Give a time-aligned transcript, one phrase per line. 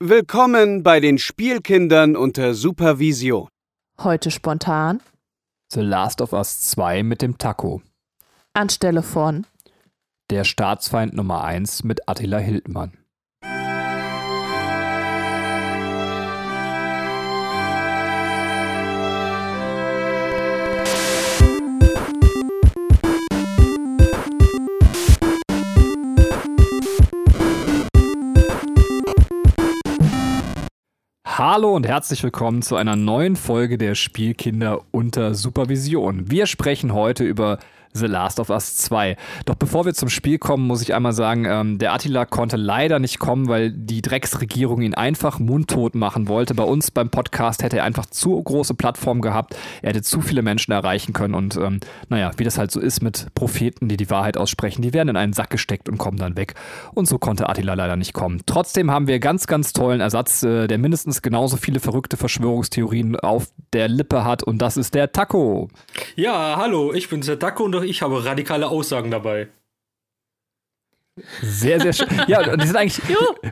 [0.00, 3.48] Willkommen bei den Spielkindern unter Supervision.
[4.00, 5.00] Heute spontan.
[5.72, 7.82] The Last of Us 2 mit dem Taco.
[8.54, 9.44] Anstelle von
[10.30, 12.96] Der Staatsfeind Nummer 1 mit Attila Hildmann.
[31.50, 36.30] Hallo und herzlich willkommen zu einer neuen Folge der Spielkinder unter Supervision.
[36.30, 37.58] Wir sprechen heute über
[37.92, 39.16] The Last of Us 2.
[39.44, 42.98] Doch bevor wir zum Spiel kommen, muss ich einmal sagen, ähm, der Attila konnte leider
[42.98, 46.54] nicht kommen, weil die Drecksregierung ihn einfach mundtot machen wollte.
[46.54, 49.56] Bei uns beim Podcast hätte er einfach zu große Plattform gehabt.
[49.82, 53.02] Er hätte zu viele Menschen erreichen können und ähm, naja, wie das halt so ist
[53.02, 56.36] mit Propheten, die die Wahrheit aussprechen, die werden in einen Sack gesteckt und kommen dann
[56.36, 56.54] weg.
[56.94, 58.42] Und so konnte Attila leider nicht kommen.
[58.46, 63.48] Trotzdem haben wir ganz, ganz tollen Ersatz, äh, der mindestens genauso viele verrückte Verschwörungstheorien auf
[63.72, 65.68] der Lippe hat und das ist der Taco.
[66.16, 69.48] Ja, hallo, ich bin's der Taco und ich habe radikale Aussagen dabei.
[71.42, 72.06] Sehr, sehr schön.
[72.28, 73.00] Ja, und die sind eigentlich,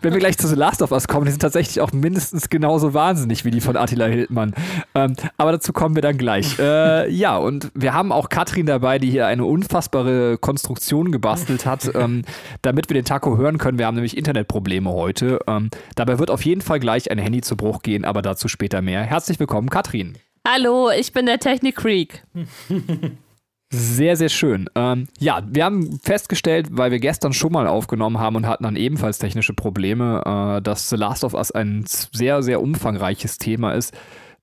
[0.02, 2.94] wenn wir gleich zu The Last of Us kommen, die sind tatsächlich auch mindestens genauso
[2.94, 4.54] wahnsinnig wie die von Attila Hildmann.
[4.94, 6.56] Ähm, aber dazu kommen wir dann gleich.
[6.66, 11.90] Äh, ja, und wir haben auch Katrin dabei, die hier eine unfassbare Konstruktion gebastelt hat,
[11.94, 12.22] ähm,
[12.62, 13.78] damit wir den Taco hören können.
[13.78, 15.38] Wir haben nämlich Internetprobleme heute.
[15.46, 18.82] Ähm, dabei wird auf jeden Fall gleich ein Handy zu Bruch gehen, aber dazu später
[18.82, 19.02] mehr.
[19.02, 20.18] Herzlich willkommen, Katrin.
[20.46, 22.22] Hallo, ich bin der Technik-Creek.
[23.70, 24.70] Sehr, sehr schön.
[24.76, 28.76] Ähm, ja, wir haben festgestellt, weil wir gestern schon mal aufgenommen haben und hatten dann
[28.76, 30.22] ebenfalls technische Probleme,
[30.58, 33.92] äh, dass The Last of Us ein sehr, sehr umfangreiches Thema ist.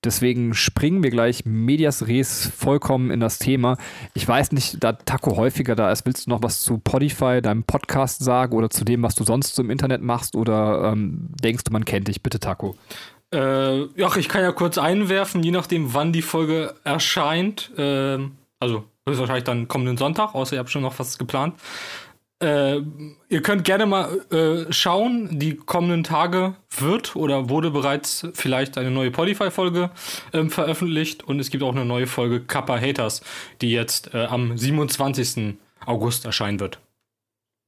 [0.04, 3.78] Deswegen springen wir gleich medias res vollkommen in das Thema.
[4.12, 7.64] Ich weiß nicht, da Taco häufiger da ist, willst du noch was zu Podify, deinem
[7.64, 11.64] Podcast sagen oder zu dem, was du sonst so im Internet machst oder ähm, denkst
[11.64, 12.22] du, man kennt dich?
[12.22, 12.74] Bitte, Taco.
[13.32, 17.72] Äh, ja, ich kann ja kurz einwerfen, je nachdem, wann die Folge erscheint.
[17.78, 18.18] Äh,
[18.60, 21.54] also höchstwahrscheinlich dann kommenden Sonntag, außer ihr habt schon noch was geplant.
[22.42, 22.80] Äh,
[23.28, 28.90] ihr könnt gerne mal äh, schauen, die kommenden Tage wird oder wurde bereits vielleicht eine
[28.90, 29.90] neue Podify-Folge
[30.32, 33.22] ähm, veröffentlicht und es gibt auch eine neue Folge Kappa Haters,
[33.60, 35.54] die jetzt äh, am 27.
[35.86, 36.80] August erscheinen wird.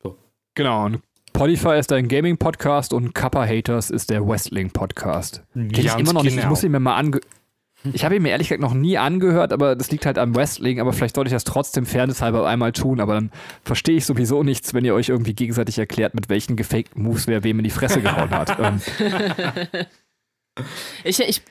[0.02, 0.16] So.
[0.54, 1.00] Genau, und
[1.32, 5.44] Podify ist ein Gaming-Podcast und Kappa Haters ist der Wrestling-Podcast.
[5.54, 6.22] Den ich immer noch genau.
[6.22, 7.20] nicht, ich muss ihn mir mal ange
[7.92, 10.80] ich habe ihn mir ehrlich gesagt noch nie angehört, aber das liegt halt am Wrestling,
[10.80, 13.30] aber vielleicht sollte ich das trotzdem fairnesshalber einmal tun, aber dann
[13.62, 17.44] verstehe ich sowieso nichts, wenn ihr euch irgendwie gegenseitig erklärt, mit welchen gefakten Moves wer
[17.44, 18.58] wem in die Fresse gehauen hat.
[18.58, 18.80] Ähm.
[21.04, 21.42] Ich, ich,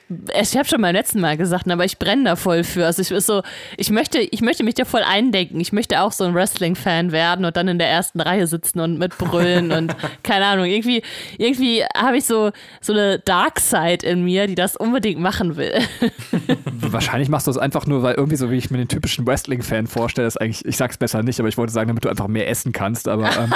[0.41, 2.85] ich habe schon beim letzten Mal gesagt, aber ich brenne da voll für.
[2.85, 3.43] Also ich ist so,
[3.77, 5.59] ich möchte, ich möchte mich da voll eindenken.
[5.59, 8.97] Ich möchte auch so ein Wrestling-Fan werden und dann in der ersten Reihe sitzen und
[8.97, 10.65] mitbrüllen und keine Ahnung.
[10.65, 11.03] Irgendwie,
[11.37, 12.51] irgendwie habe ich so,
[12.81, 15.79] so eine Dark Side in mir, die das unbedingt machen will.
[16.65, 19.85] Wahrscheinlich machst du es einfach nur, weil irgendwie so wie ich mir den typischen Wrestling-Fan
[19.87, 22.49] vorstelle, ist eigentlich, ich sag's besser nicht, aber ich wollte sagen, damit du einfach mehr
[22.49, 23.29] essen kannst, aber.
[23.37, 23.53] Ähm.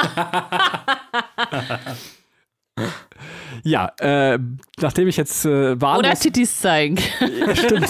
[3.64, 4.40] Ja, äh,
[4.80, 5.97] nachdem ich jetzt äh, war.
[6.00, 6.97] Oder Titties zeigen.
[7.20, 7.90] Ja, stimmt.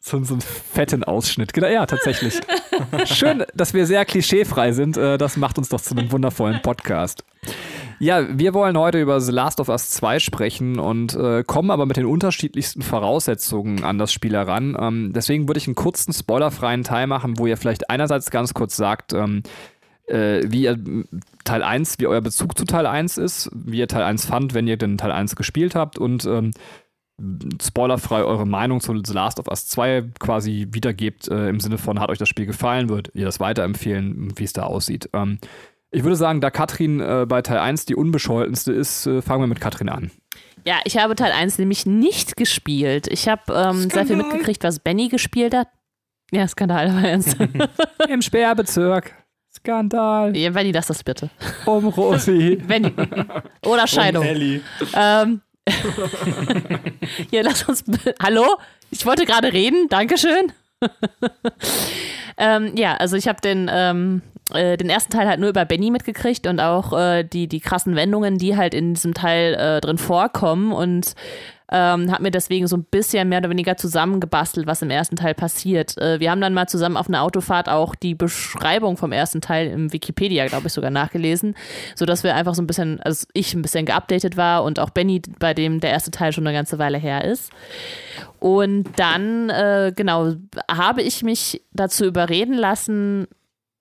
[0.00, 1.52] so, so einen fetten Ausschnitt.
[1.52, 2.40] Genau, ja, tatsächlich.
[3.04, 4.96] Schön, dass wir sehr klischeefrei sind.
[4.96, 7.24] Äh, das macht uns doch zu einem wundervollen Podcast.
[8.02, 11.84] Ja, wir wollen heute über The Last of Us 2 sprechen und äh, kommen aber
[11.84, 14.74] mit den unterschiedlichsten Voraussetzungen an das Spiel heran.
[14.80, 18.74] Ähm, deswegen würde ich einen kurzen spoilerfreien Teil machen, wo ihr vielleicht einerseits ganz kurz
[18.74, 19.42] sagt, ähm,
[20.06, 20.78] äh, wie ihr
[21.44, 24.66] Teil 1, wie euer Bezug zu Teil 1 ist, wie ihr Teil 1 fand, wenn
[24.66, 26.52] ihr den Teil 1 gespielt habt und ähm,
[27.62, 32.00] spoilerfrei eure Meinung zu The Last of Us 2 quasi wiedergebt, äh, im Sinne von,
[32.00, 35.10] hat euch das Spiel gefallen, würdet ihr das weiterempfehlen, wie es da aussieht.
[35.12, 35.38] Ähm,
[35.90, 39.48] ich würde sagen, da Katrin äh, bei Teil 1 die unbescholtenste ist, äh, fangen wir
[39.48, 40.10] mit Katrin an.
[40.64, 43.08] Ja, ich habe Teil 1 nämlich nicht gespielt.
[43.08, 45.68] Ich habe ähm, sehr viel mitgekriegt, was Benny gespielt hat.
[46.30, 47.36] Ja, Skandal war ernst.
[48.08, 49.14] Im Sperrbezirk.
[49.52, 50.36] Skandal.
[50.36, 51.30] Ja, Benny, lass das bitte.
[51.66, 52.56] Um Rosi.
[52.66, 52.92] Benny.
[53.66, 54.22] Oder Scheidung.
[54.22, 54.60] Um Ellie.
[54.94, 55.40] Ähm.
[57.30, 57.84] Hier, lass uns.
[58.22, 58.56] Hallo?
[58.90, 59.88] Ich wollte gerade reden.
[59.88, 60.52] Dankeschön.
[62.38, 64.22] ähm, ja, also ich habe den, ähm,
[64.52, 67.94] äh, den ersten Teil halt nur über Benny mitgekriegt und auch äh, die, die krassen
[67.96, 71.14] Wendungen, die halt in diesem Teil äh, drin vorkommen und
[71.72, 75.34] ähm, habe mir deswegen so ein bisschen mehr oder weniger zusammengebastelt, was im ersten Teil
[75.34, 75.96] passiert.
[75.98, 79.68] Äh, wir haben dann mal zusammen auf einer Autofahrt auch die Beschreibung vom ersten Teil
[79.68, 81.54] im Wikipedia, glaube ich, sogar nachgelesen,
[81.94, 85.22] sodass wir einfach so ein bisschen, also ich ein bisschen geupdatet war und auch Benny,
[85.38, 87.52] bei dem der erste Teil schon eine ganze Weile her ist.
[88.40, 90.32] Und dann, äh, genau,
[90.68, 93.28] habe ich mich dazu überreden lassen,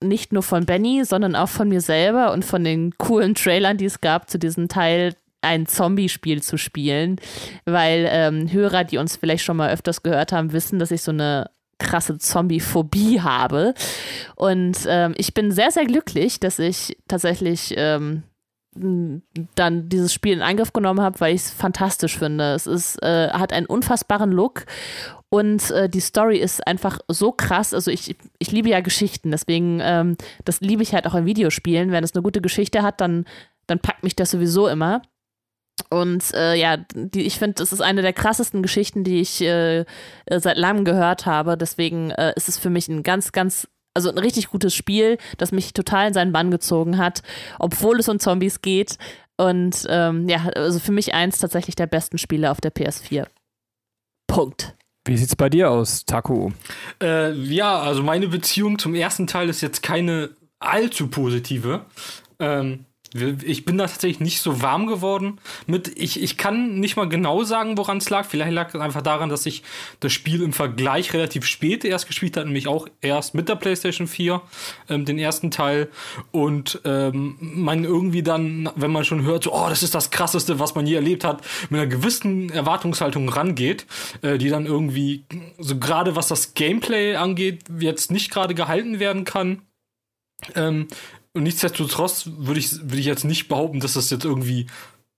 [0.02, 3.86] nicht nur von Benny, sondern auch von mir selber und von den coolen Trailern, die
[3.86, 7.18] es gab zu diesem Teil, ein Zombie-Spiel zu spielen,
[7.66, 11.12] weil ähm, Hörer, die uns vielleicht schon mal öfters gehört haben, wissen, dass ich so
[11.12, 13.74] eine krasse Zombie-Phobie habe.
[14.36, 18.24] Und ähm, ich bin sehr, sehr glücklich, dass ich tatsächlich ähm,
[19.56, 22.54] dann dieses Spiel in Angriff genommen habe, weil ich es fantastisch finde.
[22.54, 24.66] Es ist, äh, hat einen unfassbaren Look
[25.30, 27.74] und äh, die Story ist einfach so krass.
[27.74, 31.92] Also ich, ich liebe ja Geschichten, deswegen ähm, das liebe ich halt auch in Videospielen.
[31.92, 33.26] Wenn es eine gute Geschichte hat, dann,
[33.68, 35.02] dann packt mich das sowieso immer.
[35.90, 39.86] Und äh, ja, die, ich finde, es ist eine der krassesten Geschichten, die ich äh,
[40.30, 41.58] seit langem gehört habe.
[41.58, 45.52] Deswegen äh, ist es für mich ein ganz, ganz, also ein richtig gutes Spiel, das
[45.52, 47.22] mich total in seinen Bann gezogen hat,
[47.60, 48.98] obwohl es um Zombies geht.
[49.38, 53.26] Und ähm, ja, also für mich eins tatsächlich der besten Spiele auf der PS4.
[54.28, 54.76] Punkt.
[55.06, 56.52] Wie sieht's bei dir aus, Taku?
[57.02, 61.86] Äh, ja, also meine Beziehung zum ersten Teil ist jetzt keine allzu positive.
[62.40, 65.92] Ähm, ich bin da tatsächlich nicht so warm geworden mit.
[66.00, 68.26] Ich, ich kann nicht mal genau sagen, woran es lag.
[68.26, 69.64] Vielleicht lag es einfach daran, dass ich
[70.00, 74.08] das Spiel im Vergleich relativ spät erst gespielt habe, nämlich auch erst mit der PlayStation
[74.08, 74.42] 4,
[74.90, 75.90] ähm, den ersten Teil.
[76.32, 80.60] Und ähm, man irgendwie dann, wenn man schon hört, so, oh, das ist das krasseste,
[80.60, 83.88] was man je erlebt hat, mit einer gewissen Erwartungshaltung rangeht,
[84.22, 85.26] äh, die dann irgendwie,
[85.58, 89.64] so gerade was das Gameplay angeht, jetzt nicht gerade gehalten werden kann.
[90.56, 90.88] Ähm,
[91.40, 94.68] und nichtsdestotrotz würde ich, würde ich jetzt nicht behaupten, dass das jetzt irgendwie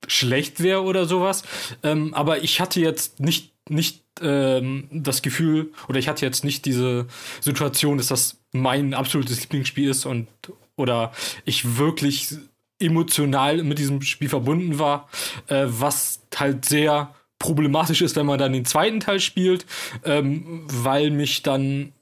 [0.05, 1.41] schlecht wäre oder sowas.
[1.81, 6.65] Ähm, aber ich hatte jetzt nicht, nicht ähm, das Gefühl, oder ich hatte jetzt nicht
[6.65, 7.07] diese
[7.39, 10.27] Situation, dass das mein absolutes Lieblingsspiel ist und
[10.75, 11.11] oder
[11.43, 12.35] ich wirklich
[12.77, 15.09] emotional mit diesem Spiel verbunden war,
[15.47, 19.65] äh, was halt sehr problematisch ist, wenn man dann den zweiten Teil spielt,
[20.05, 21.93] ähm, weil mich dann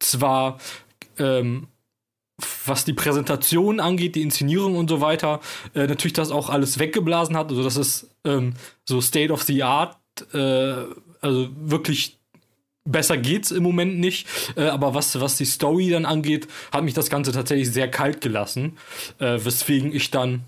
[0.00, 0.58] zwar
[1.18, 1.68] ähm,
[2.66, 5.40] was die Präsentation angeht, die Inszenierung und so weiter,
[5.74, 7.50] äh, natürlich das auch alles weggeblasen hat.
[7.50, 8.54] Also das ist ähm,
[8.84, 9.96] so State of the Art,
[10.32, 10.74] äh,
[11.20, 12.18] also wirklich
[12.84, 14.26] besser geht's im Moment nicht.
[14.56, 18.20] Äh, aber was, was die Story dann angeht, hat mich das Ganze tatsächlich sehr kalt
[18.20, 18.78] gelassen.
[19.18, 20.42] Äh, weswegen ich dann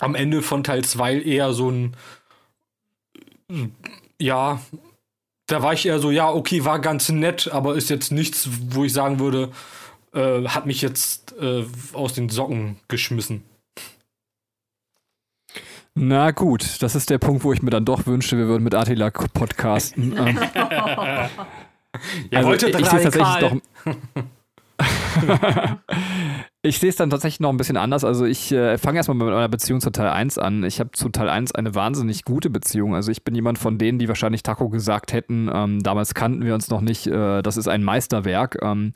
[0.00, 1.96] am Ende von Teil 2 eher so ein
[4.18, 4.60] ja,
[5.46, 8.84] da war ich eher so, ja, okay, war ganz nett, aber ist jetzt nichts, wo
[8.84, 9.50] ich sagen würde,
[10.12, 13.44] äh, hat mich jetzt äh, aus den Socken geschmissen.
[15.94, 18.74] Na gut, das ist der Punkt, wo ich mir dann doch wünschte, wir würden mit
[18.74, 20.16] Attila podcasten.
[20.16, 20.38] ähm.
[22.30, 23.56] ja, also, ich, ich sehe tatsächlich doch.
[26.62, 28.04] ich sehe es dann tatsächlich noch ein bisschen anders.
[28.04, 30.64] Also ich äh, fange erstmal mit meiner Beziehung zu Teil 1 an.
[30.64, 32.94] Ich habe zu Teil 1 eine wahnsinnig gute Beziehung.
[32.94, 36.54] Also ich bin jemand von denen, die wahrscheinlich Taco gesagt hätten, ähm, damals kannten wir
[36.54, 38.58] uns noch nicht, äh, das ist ein Meisterwerk.
[38.62, 38.92] Ähm,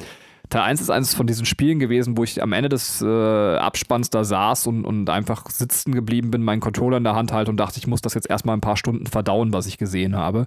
[0.49, 4.11] Teil 1 ist eines von diesen Spielen gewesen, wo ich am Ende des äh, Abspanns
[4.11, 7.57] da saß und, und einfach sitzen geblieben bin, meinen Controller in der Hand halte und
[7.57, 10.47] dachte, ich muss das jetzt erstmal ein paar Stunden verdauen, was ich gesehen habe.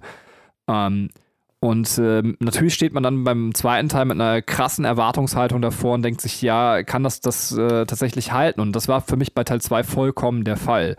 [0.68, 1.10] Ähm,
[1.62, 6.02] und äh, natürlich steht man dann beim zweiten Teil mit einer krassen Erwartungshaltung davor und
[6.02, 8.60] denkt sich, ja, kann das das äh, tatsächlich halten?
[8.60, 10.96] Und das war für mich bei Teil 2 vollkommen der Fall.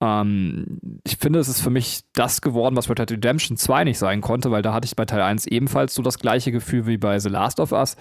[0.00, 3.98] Ähm, ich finde, es ist für mich das geworden, was Red Dead Redemption 2 nicht
[3.98, 6.96] sein konnte, weil da hatte ich bei Teil 1 ebenfalls so das gleiche Gefühl wie
[6.96, 7.96] bei The Last of Us.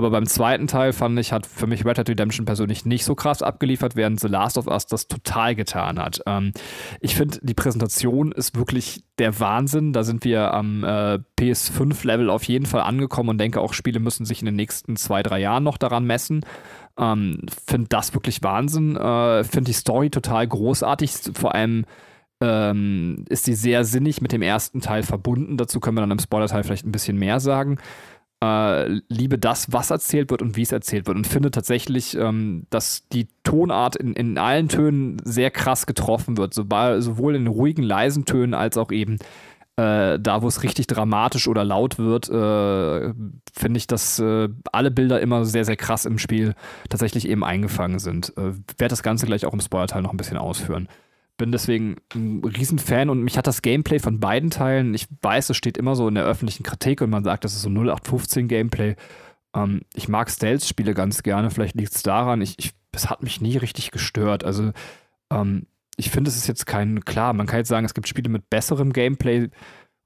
[0.00, 3.14] Aber beim zweiten Teil fand ich, hat für mich Red Dead Redemption persönlich nicht so
[3.14, 6.22] krass abgeliefert, während The Last of Us das total getan hat.
[6.24, 6.54] Ähm,
[7.02, 9.92] ich finde, die Präsentation ist wirklich der Wahnsinn.
[9.92, 14.24] Da sind wir am äh, PS5-Level auf jeden Fall angekommen und denke auch, Spiele müssen
[14.24, 16.46] sich in den nächsten zwei, drei Jahren noch daran messen.
[16.98, 18.96] Ähm, finde das wirklich Wahnsinn.
[18.96, 21.12] Äh, finde die Story total großartig.
[21.34, 21.84] Vor allem
[22.40, 25.58] ähm, ist sie sehr sinnig mit dem ersten Teil verbunden.
[25.58, 27.76] Dazu können wir dann im Spoiler-Teil vielleicht ein bisschen mehr sagen
[28.42, 31.16] äh, liebe das, was erzählt wird und wie es erzählt wird.
[31.16, 36.54] Und finde tatsächlich, ähm, dass die Tonart in, in allen Tönen sehr krass getroffen wird,
[36.54, 39.18] sowohl in ruhigen, leisen Tönen als auch eben
[39.76, 43.12] äh, da, wo es richtig dramatisch oder laut wird, äh,
[43.52, 46.54] finde ich, dass äh, alle Bilder immer sehr, sehr krass im Spiel
[46.88, 48.32] tatsächlich eben eingefangen sind.
[48.36, 50.88] Äh, werde das Ganze gleich auch im Spoilerteil noch ein bisschen ausführen
[51.40, 55.56] bin deswegen ein Riesenfan und mich hat das Gameplay von beiden Teilen, ich weiß, es
[55.56, 58.94] steht immer so in der öffentlichen Kritik und man sagt, das ist so 0815 Gameplay.
[59.56, 63.40] Ähm, ich mag Stealth-Spiele ganz gerne, vielleicht liegt es daran, ich, ich, es hat mich
[63.40, 64.44] nie richtig gestört.
[64.44, 64.72] Also
[65.32, 65.66] ähm,
[65.96, 68.50] ich finde, es ist jetzt kein, klar, man kann jetzt sagen, es gibt Spiele mit
[68.50, 69.48] besserem Gameplay,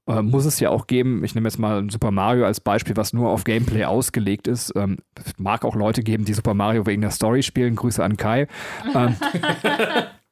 [0.07, 1.21] äh, muss es ja auch geben.
[1.25, 4.71] Ich nehme jetzt mal Super Mario als Beispiel, was nur auf Gameplay ausgelegt ist.
[4.77, 4.99] Ähm,
[5.37, 7.75] mag auch Leute geben, die Super Mario wegen der Story spielen.
[7.75, 8.47] Grüße an Kai.
[8.93, 9.17] Ähm,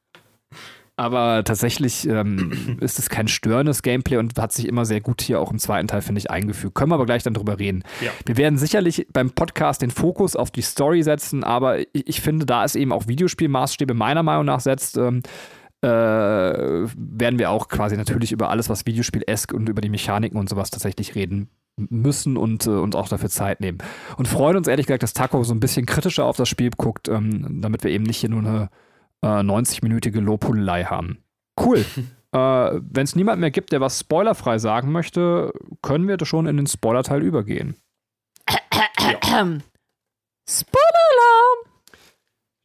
[0.96, 5.40] Aber tatsächlich ähm, ist es kein störendes Gameplay und hat sich immer sehr gut hier
[5.40, 6.74] auch im zweiten Teil, finde ich, eingefügt.
[6.74, 7.82] Können wir aber gleich dann drüber reden.
[8.00, 8.10] Ja.
[8.26, 12.46] Wir werden sicherlich beim Podcast den Fokus auf die Story setzen, aber ich, ich finde,
[12.46, 15.22] da es eben auch Videospielmaßstäbe meiner Meinung nach setzt, ähm,
[15.82, 20.48] äh, werden wir auch quasi natürlich über alles, was Videospiel-esk und über die Mechaniken und
[20.48, 23.78] sowas tatsächlich reden müssen und äh, uns auch dafür Zeit nehmen.
[24.16, 27.08] Und freuen uns ehrlich gesagt, dass Taco so ein bisschen kritischer auf das Spiel guckt,
[27.08, 28.70] ähm, damit wir eben nicht hier nur eine
[29.24, 31.18] äh, 90-minütige Lobhudelei haben.
[31.58, 31.78] Cool.
[32.32, 35.52] äh, Wenn es niemand mehr gibt, der was spoilerfrei sagen möchte,
[35.82, 37.76] können wir schon in den Spoiler-Teil übergehen.
[40.46, 41.70] Spoiler-Alarm!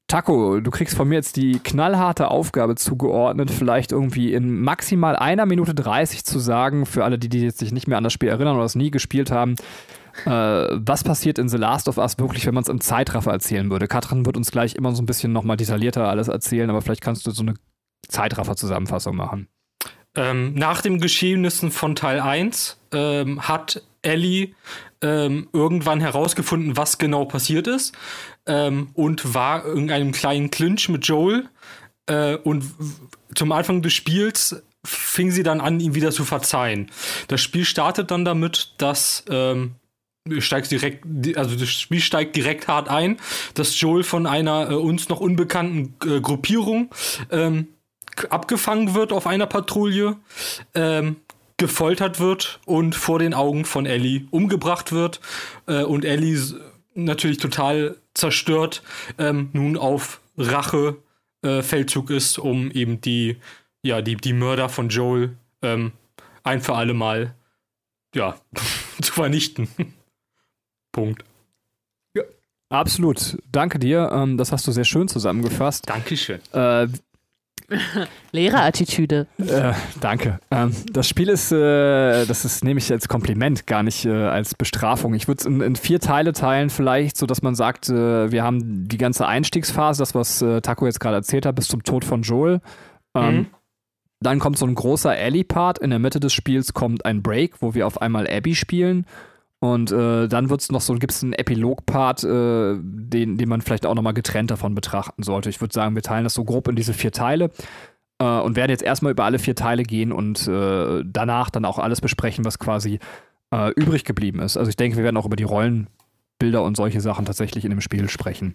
[0.09, 5.45] Taco, du kriegst von mir jetzt die knallharte Aufgabe zugeordnet, vielleicht irgendwie in maximal einer
[5.45, 8.29] Minute 30 zu sagen, für alle, die, die jetzt sich nicht mehr an das Spiel
[8.29, 9.55] erinnern oder es nie gespielt haben,
[10.25, 13.69] äh, was passiert in The Last of Us wirklich, wenn man es im Zeitraffer erzählen
[13.69, 13.87] würde.
[13.87, 17.25] Katrin wird uns gleich immer so ein bisschen nochmal detaillierter alles erzählen, aber vielleicht kannst
[17.25, 17.55] du so eine
[18.07, 19.47] Zeitraffer-Zusammenfassung machen.
[20.15, 24.53] Ähm, nach den Geschehnissen von Teil 1 ähm, hat Ellie
[25.01, 27.95] ähm, irgendwann herausgefunden, was genau passiert ist
[28.45, 31.47] ähm, und war in einem kleinen Clinch mit Joel.
[32.07, 32.65] Äh, und
[33.35, 36.89] zum Anfang des Spiels fing sie dann an, ihm wieder zu verzeihen.
[37.27, 39.75] Das Spiel startet dann damit, dass ähm,
[40.39, 41.05] steigt direkt,
[41.37, 43.17] also das Spiel steigt direkt hart ein,
[43.53, 46.89] dass Joel von einer äh, uns noch unbekannten äh, Gruppierung
[47.31, 47.67] ähm,
[48.29, 50.17] abgefangen wird auf einer Patrouille,
[50.73, 51.17] ähm,
[51.59, 55.19] gefoltert wird und vor den Augen von Ellie umgebracht wird
[55.67, 56.39] äh, und Ellie
[56.95, 58.81] natürlich total zerstört
[59.17, 60.97] ähm, nun auf Rache
[61.41, 63.37] äh, Feldzug ist, um eben die
[63.83, 65.91] ja die die Mörder von Joel ähm,
[66.43, 67.35] ein für alle Mal
[68.15, 68.35] ja
[69.01, 69.67] zu vernichten.
[70.91, 71.23] Punkt.
[72.15, 72.23] Ja.
[72.69, 73.37] Absolut.
[73.51, 74.09] Danke dir.
[74.11, 75.89] Ähm, das hast du sehr schön zusammengefasst.
[75.89, 76.39] Dankeschön.
[76.53, 76.87] Äh,
[78.31, 79.27] Lehrerattitüde.
[79.37, 80.39] Äh, danke.
[80.51, 84.55] Ähm, das Spiel ist, äh, das ist, nehme ich als Kompliment, gar nicht äh, als
[84.55, 85.13] Bestrafung.
[85.13, 88.43] Ich würde es in, in, vier Teile teilen, vielleicht, so dass man sagt, äh, wir
[88.43, 92.05] haben die ganze Einstiegsphase, das, was äh, Taco jetzt gerade erzählt hat, bis zum Tod
[92.05, 92.61] von Joel.
[93.15, 93.47] Ähm, mhm.
[94.21, 95.79] Dann kommt so ein großer Ellie-Part.
[95.79, 99.05] In der Mitte des Spiels kommt ein Break, wo wir auf einmal Abby spielen.
[99.61, 103.85] Und äh, dann wird's noch so, gibt es einen Epilog-Part, äh, den, den man vielleicht
[103.85, 105.49] auch nochmal getrennt davon betrachten sollte.
[105.49, 107.51] Ich würde sagen, wir teilen das so grob in diese vier Teile
[108.19, 111.77] äh, und werden jetzt erstmal über alle vier Teile gehen und äh, danach dann auch
[111.77, 112.99] alles besprechen, was quasi
[113.51, 114.55] äh, übrig geblieben ist.
[114.55, 117.81] Also ich denke, wir werden auch über die Rollenbilder und solche Sachen tatsächlich in dem
[117.81, 118.53] Spiel sprechen.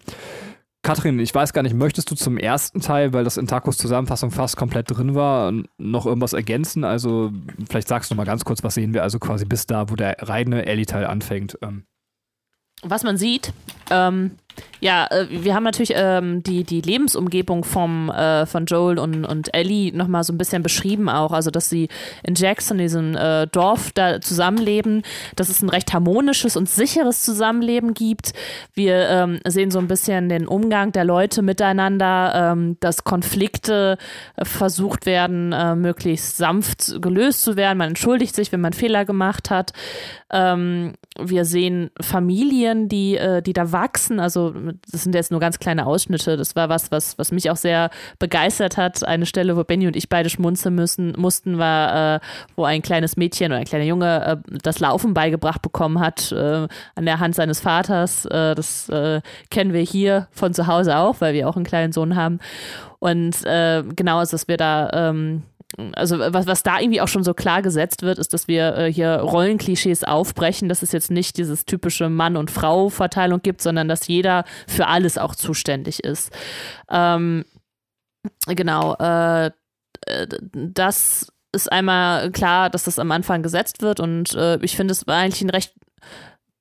[0.85, 4.29] Katrin, ich weiß gar nicht, möchtest du zum ersten Teil, weil das in Tacos Zusammenfassung
[4.29, 6.83] fast komplett drin war, noch irgendwas ergänzen?
[6.83, 7.31] Also,
[7.67, 10.17] vielleicht sagst du mal ganz kurz, was sehen wir also quasi bis da, wo der
[10.19, 11.57] reine Ellie-Teil anfängt.
[11.63, 11.87] Ähm.
[12.83, 13.51] Was man sieht,
[13.89, 14.37] ähm,
[14.85, 19.53] ja, äh, wir haben natürlich ähm, die, die Lebensumgebung vom, äh, von Joel und, und
[19.53, 21.31] Ellie nochmal so ein bisschen beschrieben auch.
[21.31, 21.89] Also, dass sie
[22.23, 25.01] in Jackson, diesem äh, Dorf, da zusammenleben,
[25.35, 28.33] dass es ein recht harmonisches und sicheres Zusammenleben gibt.
[28.73, 33.97] Wir ähm, sehen so ein bisschen den Umgang der Leute miteinander, ähm, dass Konflikte
[34.35, 37.77] äh, versucht werden, äh, möglichst sanft gelöst zu werden.
[37.77, 39.71] Man entschuldigt sich, wenn man Fehler gemacht hat.
[40.31, 45.85] Ähm, wir sehen Familien, die, die da wachsen, also das sind jetzt nur ganz kleine
[45.85, 46.37] Ausschnitte.
[46.37, 49.05] Das war was, was, was mich auch sehr begeistert hat.
[49.05, 52.19] Eine Stelle, wo Benny und ich beide schmunzeln müssen, mussten, war, äh,
[52.55, 56.67] wo ein kleines Mädchen oder ein kleiner Junge äh, das Laufen beigebracht bekommen hat äh,
[56.95, 58.25] an der Hand seines Vaters.
[58.25, 61.93] Äh, das äh, kennen wir hier von zu Hause auch, weil wir auch einen kleinen
[61.93, 62.39] Sohn haben.
[62.99, 65.43] Und äh, genau ist, dass wir da ähm,
[65.93, 68.91] also was, was da irgendwie auch schon so klar gesetzt wird, ist, dass wir äh,
[68.91, 74.07] hier Rollenklischees aufbrechen, dass es jetzt nicht dieses typische Mann- und Frau-Verteilung gibt, sondern dass
[74.07, 76.31] jeder für alles auch zuständig ist.
[76.89, 77.45] Ähm,
[78.47, 79.51] genau, äh,
[80.51, 85.07] das ist einmal klar, dass das am Anfang gesetzt wird und äh, ich finde, es
[85.07, 85.73] eigentlich ein recht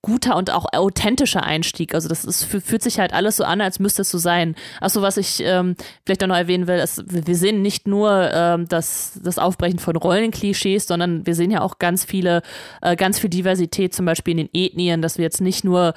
[0.05, 1.95] guter und auch authentischer Einstieg.
[1.95, 4.55] Also das ist, fühlt sich halt alles so an, als müsste es so sein.
[4.83, 8.69] Achso, was ich ähm, vielleicht auch noch erwähnen will, ist, wir sehen nicht nur ähm,
[8.69, 12.43] das, das Aufbrechen von Rollenklischees, sondern wir sehen ja auch ganz viele,
[12.83, 15.95] äh, ganz viel Diversität, zum Beispiel in den Ethnien, dass wir jetzt nicht nur,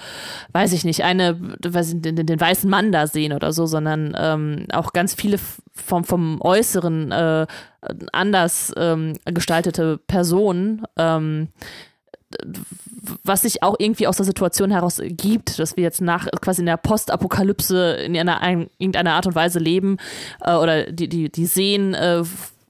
[0.53, 4.15] weiß ich nicht, eine, weiß ich, den, den weißen Mann da sehen oder so, sondern
[4.17, 5.37] ähm, auch ganz viele
[5.73, 7.45] vom, vom Äußeren äh,
[8.13, 10.83] anders ähm, gestaltete Personen.
[10.95, 11.49] Ähm,
[13.23, 16.65] was sich auch irgendwie aus der Situation heraus gibt, dass wir jetzt nach quasi in
[16.65, 19.97] der Postapokalypse in einer, in irgendeiner Art und Weise leben
[20.41, 22.23] äh, oder die, die, die sehen, äh,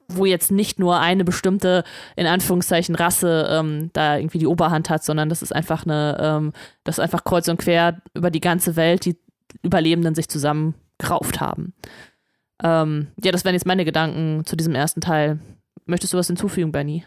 [0.09, 1.83] wo jetzt nicht nur eine bestimmte,
[2.15, 6.53] in Anführungszeichen, Rasse ähm, da irgendwie die Oberhand hat, sondern das ist einfach eine, ähm,
[6.83, 9.17] das ist einfach kreuz und quer über die ganze Welt die
[9.63, 11.73] Überlebenden sich zusammengerauft haben.
[12.63, 15.39] Ähm, ja, das wären jetzt meine Gedanken zu diesem ersten Teil.
[15.85, 17.03] Möchtest du was hinzufügen, Benny?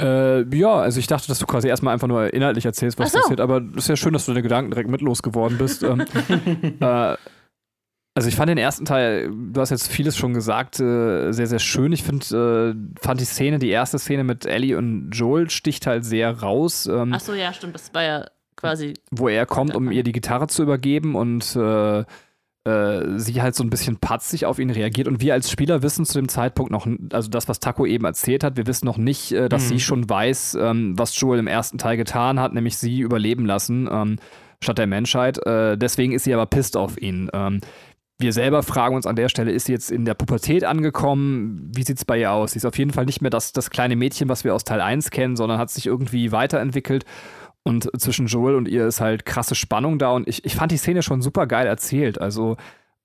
[0.00, 3.18] Äh, ja, also ich dachte, dass du quasi erstmal einfach nur inhaltlich erzählst, was so.
[3.18, 5.82] passiert, aber es ist ja schön, dass du deine Gedanken direkt mit losgeworden bist.
[5.82, 6.00] ähm,
[6.80, 7.16] äh,
[8.16, 11.58] Also ich fand den ersten Teil, du hast jetzt vieles schon gesagt, äh, sehr, sehr
[11.58, 11.92] schön.
[11.92, 16.04] Ich find, äh, fand die Szene, die erste Szene mit Ellie und Joel sticht halt
[16.04, 16.86] sehr raus.
[16.86, 17.74] Ähm, Ach so, ja, stimmt.
[17.74, 18.94] Das war ja quasi.
[19.10, 22.04] Wo er kommt, um ihr die Gitarre zu übergeben und äh,
[22.64, 25.08] äh, sie halt so ein bisschen patzig auf ihn reagiert.
[25.08, 28.44] Und wir als Spieler wissen zu dem Zeitpunkt noch, also das, was Taco eben erzählt
[28.44, 29.68] hat, wir wissen noch nicht, äh, dass mhm.
[29.68, 33.88] sie schon weiß, ähm, was Joel im ersten Teil getan hat, nämlich sie überleben lassen.
[33.90, 34.16] Ähm,
[34.64, 35.44] statt der Menschheit.
[35.46, 37.30] Äh, deswegen ist sie aber pisst auf ihn.
[37.32, 37.60] Ähm,
[38.18, 41.70] wir selber fragen uns an der Stelle, ist sie jetzt in der Pubertät angekommen?
[41.74, 42.52] Wie sieht es bei ihr aus?
[42.52, 44.80] Sie ist auf jeden Fall nicht mehr das, das kleine Mädchen, was wir aus Teil
[44.80, 47.04] 1 kennen, sondern hat sich irgendwie weiterentwickelt.
[47.64, 50.10] Und zwischen Joel und ihr ist halt krasse Spannung da.
[50.10, 52.20] Und ich, ich fand die Szene schon super geil erzählt.
[52.20, 52.56] Also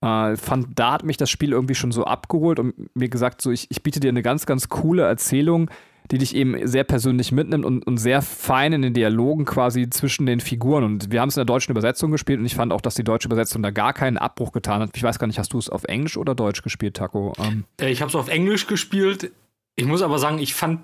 [0.01, 3.51] äh, fand, da hat mich das Spiel irgendwie schon so abgeholt und mir gesagt, so
[3.51, 5.69] ich, ich biete dir eine ganz, ganz coole Erzählung,
[6.11, 10.25] die dich eben sehr persönlich mitnimmt und, und sehr fein in den Dialogen quasi zwischen
[10.25, 10.83] den Figuren.
[10.83, 13.03] Und wir haben es in der deutschen Übersetzung gespielt und ich fand auch, dass die
[13.03, 14.89] deutsche Übersetzung da gar keinen Abbruch getan hat.
[14.95, 17.33] Ich weiß gar nicht, hast du es auf Englisch oder Deutsch gespielt, Taco?
[17.37, 17.65] Ähm.
[17.79, 19.31] Äh, ich habe es auf Englisch gespielt.
[19.75, 20.81] Ich muss aber sagen, ich fand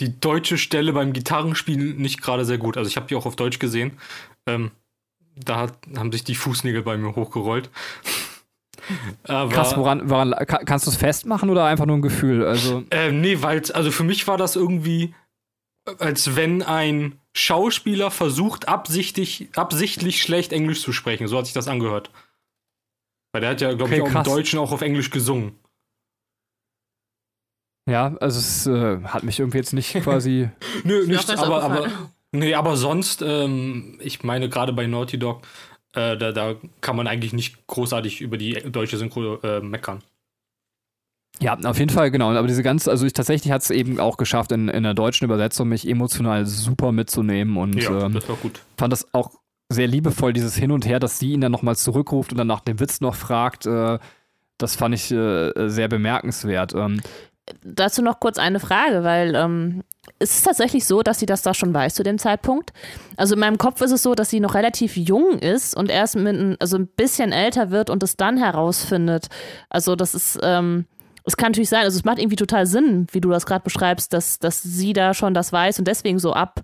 [0.00, 2.76] die deutsche Stelle beim Gitarrenspielen nicht gerade sehr gut.
[2.76, 3.98] Also ich habe die auch auf Deutsch gesehen.
[4.46, 4.70] Ähm,
[5.36, 7.70] da hat, haben sich die Fußnägel bei mir hochgerollt.
[9.24, 12.44] Aber, Krass, woran, woran kannst du es festmachen oder einfach nur ein Gefühl?
[12.44, 15.14] Also äh, nee, weil also für mich war das irgendwie,
[15.98, 21.28] als wenn ein Schauspieler versucht, absichtlich, absichtlich schlecht Englisch zu sprechen.
[21.28, 22.10] So hat sich das angehört.
[23.32, 24.26] Weil der hat ja, glaube okay, ich, auch krass.
[24.26, 25.58] im Deutschen auch auf Englisch gesungen.
[27.86, 30.48] Ja, also es äh, hat mich irgendwie jetzt nicht quasi.
[30.84, 31.88] Nö, nicht, aber, aber,
[32.32, 35.42] nee, aber sonst, ähm, ich meine, gerade bei Naughty Dog
[35.94, 40.02] äh, da, da, kann man eigentlich nicht großartig über die deutsche Synchro äh, meckern.
[41.40, 42.30] Ja, auf jeden Fall, genau.
[42.32, 45.24] Aber diese ganze, also ich tatsächlich hat es eben auch geschafft, in, in der deutschen
[45.24, 48.60] Übersetzung mich emotional super mitzunehmen und ja, ähm, das war gut.
[48.76, 49.32] fand das auch
[49.68, 52.60] sehr liebevoll, dieses Hin und Her, dass sie ihn dann nochmal zurückruft und dann nach
[52.60, 53.66] dem Witz noch fragt.
[53.66, 53.98] Äh,
[54.58, 56.74] das fand ich äh, sehr bemerkenswert.
[56.74, 57.00] Ähm,
[57.62, 59.82] Dazu noch kurz eine Frage, weil ähm,
[60.18, 62.72] ist es tatsächlich so, dass sie das da schon weiß zu dem Zeitpunkt?
[63.16, 66.16] Also in meinem Kopf ist es so, dass sie noch relativ jung ist und erst
[66.16, 69.28] mit, also ein bisschen älter wird und es dann herausfindet.
[69.68, 70.86] Also das ist, ähm,
[71.24, 74.12] es kann natürlich sein, also es macht irgendwie total Sinn, wie du das gerade beschreibst,
[74.12, 76.60] dass, dass sie da schon das weiß und deswegen so ab,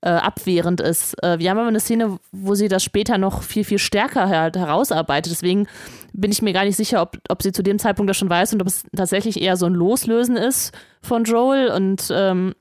[0.00, 1.20] äh, abwehrend ist.
[1.22, 4.56] Äh, wir haben aber eine Szene, wo sie das später noch viel, viel stärker halt
[4.56, 5.32] herausarbeitet.
[5.32, 5.66] Deswegen
[6.12, 8.52] bin ich mir gar nicht sicher, ob, ob sie zu dem Zeitpunkt das schon weiß
[8.54, 12.54] und ob es tatsächlich eher so ein Loslösen ist von Joel und ähm,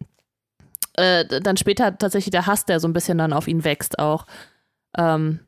[0.93, 4.25] äh, dann später tatsächlich der Hass, der so ein bisschen dann auf ihn wächst auch.
[4.97, 5.39] Ähm,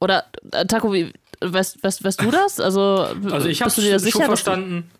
[0.00, 2.60] oder äh, Taco, wie, weißt, weißt, weißt du das?
[2.60, 4.90] Also, also ich habe es schon verstanden.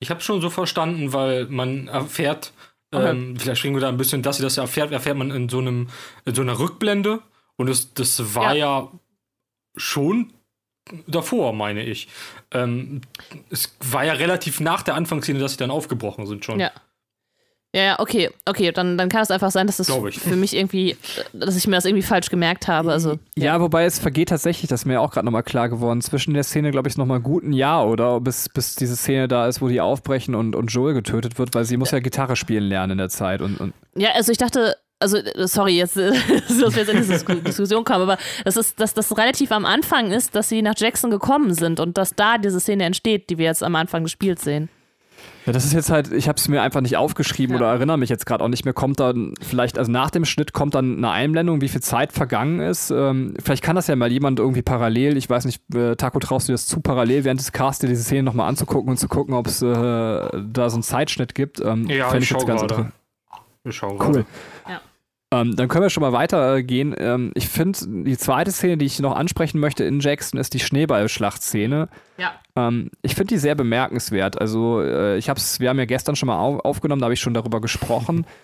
[0.00, 2.52] Ich habe schon so verstanden, weil man erfährt,
[2.92, 3.10] okay.
[3.10, 5.58] ähm, vielleicht springen wir da ein bisschen, dass sie das erfährt, erfährt man in so
[5.58, 5.88] einem,
[6.24, 7.20] in so einer Rückblende.
[7.56, 8.92] Und das, das war ja, ja
[9.76, 10.32] schon
[11.06, 12.08] davor, meine ich.
[12.52, 13.00] Ähm,
[13.50, 16.60] es war ja relativ nach der Anfangsszene, dass sie dann aufgebrochen sind schon.
[16.60, 16.72] Ja.
[17.74, 20.96] Ja, ja, okay, okay, dann, dann kann es einfach sein, dass das für mich irgendwie,
[21.34, 22.90] dass ich mir das irgendwie falsch gemerkt habe.
[22.90, 23.44] Also, ja.
[23.44, 26.44] ja wobei es vergeht tatsächlich, das ist mir auch gerade nochmal klar geworden, zwischen der
[26.44, 28.20] Szene, glaube ich, nochmal gut ein Jahr, oder?
[28.20, 31.66] Bis, bis diese Szene da ist, wo die aufbrechen und, und Joel getötet wird, weil
[31.66, 33.42] sie muss ja, Gitarre spielen lernen in der Zeit.
[33.42, 37.84] Und, und ja, also ich dachte, also sorry, jetzt, dass wir jetzt in diese Diskussion
[37.84, 41.52] kommen, aber das ist, dass das relativ am Anfang ist, dass sie nach Jackson gekommen
[41.52, 44.70] sind und dass da diese Szene entsteht, die wir jetzt am Anfang des Spiels sehen.
[45.48, 47.60] Ja, das ist jetzt halt, ich habe es mir einfach nicht aufgeschrieben ja.
[47.60, 48.74] oder erinnere mich jetzt gerade auch nicht mehr.
[48.74, 52.60] Kommt dann vielleicht, also nach dem Schnitt kommt dann eine Einblendung, wie viel Zeit vergangen
[52.60, 52.90] ist.
[52.90, 56.48] Ähm, vielleicht kann das ja mal jemand irgendwie parallel, ich weiß nicht, äh, Taco traust
[56.48, 59.08] du dir das zu, parallel während des Casts dir diese Szene nochmal anzugucken und zu
[59.08, 61.60] gucken, ob es äh, da so einen Zeitschnitt gibt.
[61.60, 62.92] Ähm, ja, ich, ich schau gerade.
[63.64, 64.26] Ich schau Cool.
[64.68, 64.82] Ja.
[65.30, 66.94] Ähm, dann können wir schon mal weitergehen.
[66.98, 70.60] Ähm, ich finde, die zweite Szene, die ich noch ansprechen möchte in Jackson, ist die
[70.60, 71.88] Schneeballschlachtszene.
[72.16, 72.32] Ja.
[72.56, 74.40] Ähm, ich finde die sehr bemerkenswert.
[74.40, 77.20] Also, äh, ich hab's, wir haben ja gestern schon mal auf, aufgenommen, da habe ich
[77.20, 78.26] schon darüber gesprochen.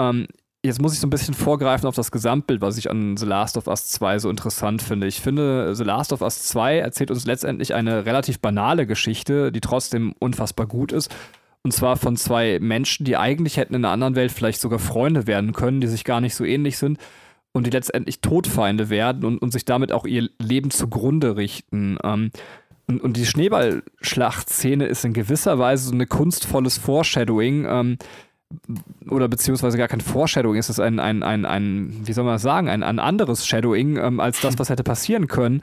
[0.00, 0.28] Ähm,
[0.64, 3.56] jetzt muss ich so ein bisschen vorgreifen auf das Gesamtbild, was ich an The Last
[3.56, 5.06] of Us 2 so interessant finde.
[5.06, 9.60] Ich finde, The Last of Us 2 erzählt uns letztendlich eine relativ banale Geschichte, die
[9.60, 11.14] trotzdem unfassbar gut ist.
[11.62, 15.26] Und zwar von zwei Menschen, die eigentlich hätten in einer anderen Welt vielleicht sogar Freunde
[15.26, 16.98] werden können, die sich gar nicht so ähnlich sind
[17.52, 21.98] und die letztendlich Todfeinde werden und, und sich damit auch ihr Leben zugrunde richten.
[22.04, 22.30] Ähm,
[22.86, 27.66] und, und die Schneeballschlachtszene ist in gewisser Weise so ein kunstvolles Foreshadowing.
[27.68, 27.98] Ähm,
[29.10, 32.42] oder beziehungsweise gar kein Foreshadowing, es ist ein, ein, ein, ein, wie soll man das
[32.42, 35.60] sagen, ein, ein anderes Shadowing ähm, als das, was hätte passieren können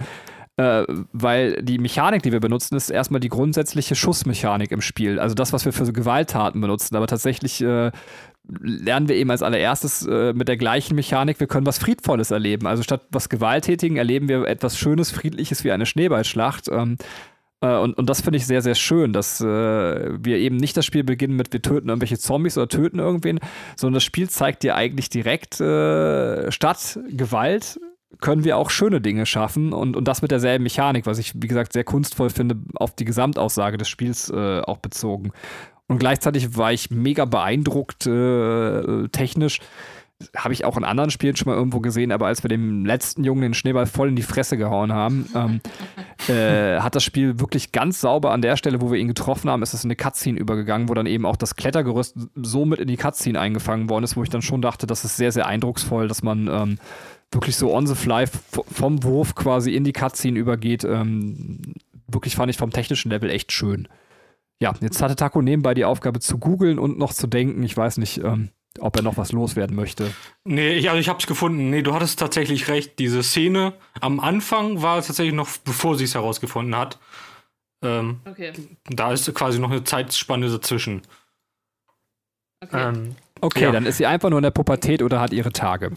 [0.58, 5.20] äh, weil die Mechanik, die wir benutzen, ist erstmal die grundsätzliche Schussmechanik im Spiel.
[5.20, 6.96] Also das, was wir für Gewalttaten benutzen.
[6.96, 7.92] Aber tatsächlich äh,
[8.48, 12.68] lernen wir eben als allererstes äh, mit der gleichen Mechanik, wir können was Friedvolles erleben.
[12.68, 16.70] Also statt was Gewalttätigen erleben wir etwas Schönes, Friedliches wie eine Schneeballschlacht.
[16.70, 16.98] Ähm,
[17.62, 20.86] Äh, und, und das finde ich sehr, sehr schön, dass äh, wir eben nicht das
[20.86, 23.40] Spiel beginnen mit, wir töten irgendwelche Zombies oder töten irgendwen,
[23.78, 27.80] sondern das Spiel zeigt dir eigentlich direkt, äh, statt Gewalt
[28.22, 31.48] können wir auch schöne Dinge schaffen und, und das mit derselben Mechanik, was ich, wie
[31.48, 35.32] gesagt, sehr kunstvoll finde, auf die Gesamtaussage des Spiels äh, auch bezogen.
[35.88, 39.60] Und gleichzeitig war ich mega beeindruckt äh, technisch.
[40.36, 43.26] Habe ich auch in anderen Spielen schon mal irgendwo gesehen, aber als wir dem letzten
[43.26, 45.62] Jungen den Schneeball voll in die Fresse gehauen haben, ähm,
[46.34, 49.62] äh, hat das Spiel wirklich ganz sauber an der Stelle, wo wir ihn getroffen haben,
[49.62, 52.88] ist es in eine Cutscene übergegangen, wo dann eben auch das Klettergerüst so mit in
[52.88, 56.08] die Cutscene eingefangen worden ist, wo ich dann schon dachte, das ist sehr, sehr eindrucksvoll,
[56.08, 56.78] dass man ähm,
[57.36, 58.26] wirklich so on the fly
[58.72, 60.84] vom Wurf quasi in die Cutscene übergeht.
[60.84, 61.76] Ähm,
[62.08, 63.88] wirklich fand ich vom technischen Level echt schön.
[64.60, 67.62] Ja, jetzt hatte Taco nebenbei die Aufgabe zu googeln und noch zu denken.
[67.64, 70.12] Ich weiß nicht, ähm, ob er noch was loswerden möchte.
[70.44, 71.70] Nee, ich, also ich hab's gefunden.
[71.70, 73.00] Nee, du hattest tatsächlich recht.
[73.00, 77.00] Diese Szene am Anfang war tatsächlich noch, bevor sie es herausgefunden hat.
[77.84, 78.54] Ähm, okay.
[78.86, 81.02] Da ist quasi noch eine Zeitspanne dazwischen.
[82.62, 82.90] Okay.
[82.90, 83.72] Ähm, Okay, ja.
[83.72, 85.92] dann ist sie einfach nur in der Pubertät oder hat ihre Tage.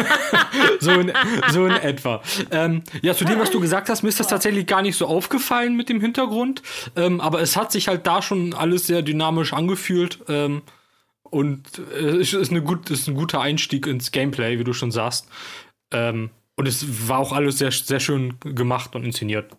[0.80, 1.12] so, in,
[1.50, 2.22] so in etwa.
[2.50, 5.06] Ähm, ja, zu dem, was du gesagt hast, mir ist das tatsächlich gar nicht so
[5.06, 6.62] aufgefallen mit dem Hintergrund.
[6.96, 10.20] Ähm, aber es hat sich halt da schon alles sehr dynamisch angefühlt.
[10.28, 10.62] Ähm,
[11.22, 15.28] und es ist, eine gut, ist ein guter Einstieg ins Gameplay, wie du schon sagst.
[15.92, 19.54] Ähm, und es war auch alles sehr, sehr schön gemacht und inszeniert.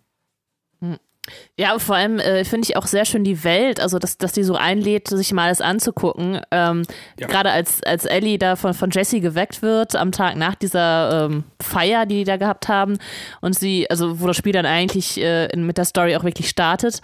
[1.56, 4.42] Ja, vor allem äh, finde ich auch sehr schön die Welt, also dass, dass die
[4.42, 6.40] so einlädt, sich mal alles anzugucken.
[6.50, 6.82] Ähm,
[7.18, 7.28] ja.
[7.28, 11.44] Gerade als, als Ellie da von, von Jessie geweckt wird, am Tag nach dieser ähm,
[11.60, 12.98] Feier, die die da gehabt haben.
[13.40, 17.00] Und sie, also wo das Spiel dann eigentlich äh, mit der Story auch wirklich startet.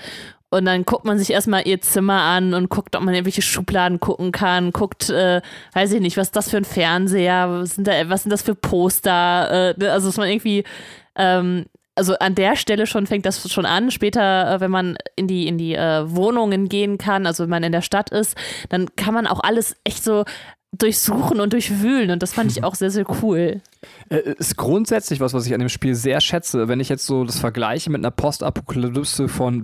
[0.50, 4.00] Und dann guckt man sich erstmal ihr Zimmer an und guckt, ob man irgendwelche Schubladen
[4.00, 5.40] gucken kann, guckt, äh,
[5.72, 8.42] weiß ich nicht, was ist das für ein Fernseher, was sind, da, was sind das
[8.42, 10.64] für Poster, äh, also dass man irgendwie
[11.16, 13.90] ähm, also an der Stelle schon fängt das schon an.
[13.90, 17.62] Später, äh, wenn man in die, in die äh, Wohnungen gehen kann, also wenn man
[17.62, 18.36] in der Stadt ist,
[18.70, 20.24] dann kann man auch alles echt so
[20.72, 23.60] durchsuchen und durchwühlen und das fand ich auch sehr, sehr cool.
[24.08, 26.66] Äh, ist grundsätzlich was, was ich an dem Spiel sehr schätze.
[26.66, 29.62] Wenn ich jetzt so das vergleiche mit einer Postapokalypse von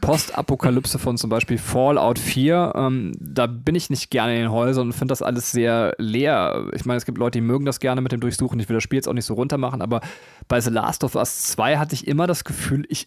[0.00, 4.86] Postapokalypse von zum Beispiel Fallout 4, ähm, da bin ich nicht gerne in den Häusern
[4.86, 6.70] und finde das alles sehr leer.
[6.72, 8.58] Ich meine, es gibt Leute, die mögen das gerne mit dem Durchsuchen.
[8.60, 10.00] Ich will das Spiel jetzt auch nicht so runter machen, aber
[10.48, 13.06] bei The Last of Us 2 hatte ich immer das Gefühl, ich,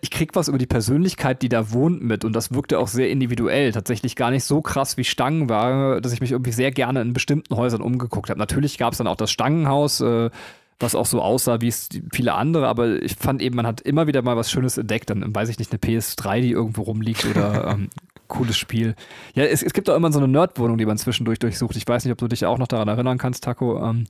[0.00, 3.10] ich krieg was über die Persönlichkeit, die da wohnt mit und das wirkte auch sehr
[3.10, 3.72] individuell.
[3.72, 7.12] Tatsächlich gar nicht so krass wie Stangen war, dass ich mich irgendwie sehr gerne in
[7.12, 8.38] bestimmten Häusern umgeguckt habe.
[8.38, 10.30] Natürlich gab es dann auch das Stangenhaus, äh,
[10.78, 11.72] was auch so aussah wie
[12.12, 15.10] viele andere, aber ich fand eben, man hat immer wieder mal was Schönes entdeckt.
[15.10, 17.88] Dann weiß ich nicht, eine PS3, die irgendwo rumliegt oder ähm,
[18.28, 18.94] cooles Spiel.
[19.34, 21.76] Ja, es, es gibt auch immer so eine Nerdwohnung, die man zwischendurch durchsucht.
[21.76, 23.82] Ich weiß nicht, ob du dich auch noch daran erinnern kannst, Taco.
[23.82, 24.04] Ähm,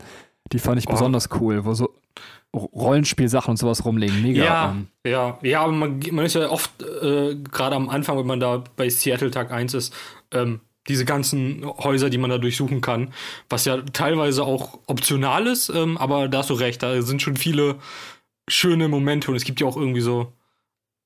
[0.52, 0.92] die fand ich oh.
[0.92, 1.94] besonders cool, wo so
[2.54, 4.22] Rollenspielsachen und sowas rumlegen.
[4.22, 4.44] Mega.
[4.44, 4.88] Ja, um.
[5.06, 8.64] ja, ja, aber man, man ist ja oft, äh, gerade am Anfang, wenn man da
[8.76, 9.94] bei Seattle Tag 1 ist,
[10.32, 13.12] ähm, diese ganzen Häuser, die man da durchsuchen kann,
[13.48, 17.36] was ja teilweise auch optional ist, ähm, aber da hast du recht, da sind schon
[17.36, 17.76] viele
[18.48, 20.32] schöne Momente und es gibt ja auch irgendwie so,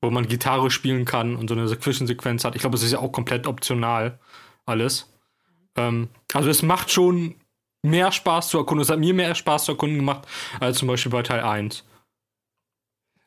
[0.02, 2.54] wo man Gitarre spielen kann und so eine Zwischensequenz hat.
[2.54, 4.18] Ich glaube, es ist ja auch komplett optional
[4.66, 5.10] alles.
[5.76, 7.36] Ähm, also es macht schon
[7.82, 8.82] mehr Spaß zu erkunden.
[8.82, 10.26] Es hat mir mehr Spaß zu erkunden gemacht,
[10.60, 11.84] als zum Beispiel bei Teil 1.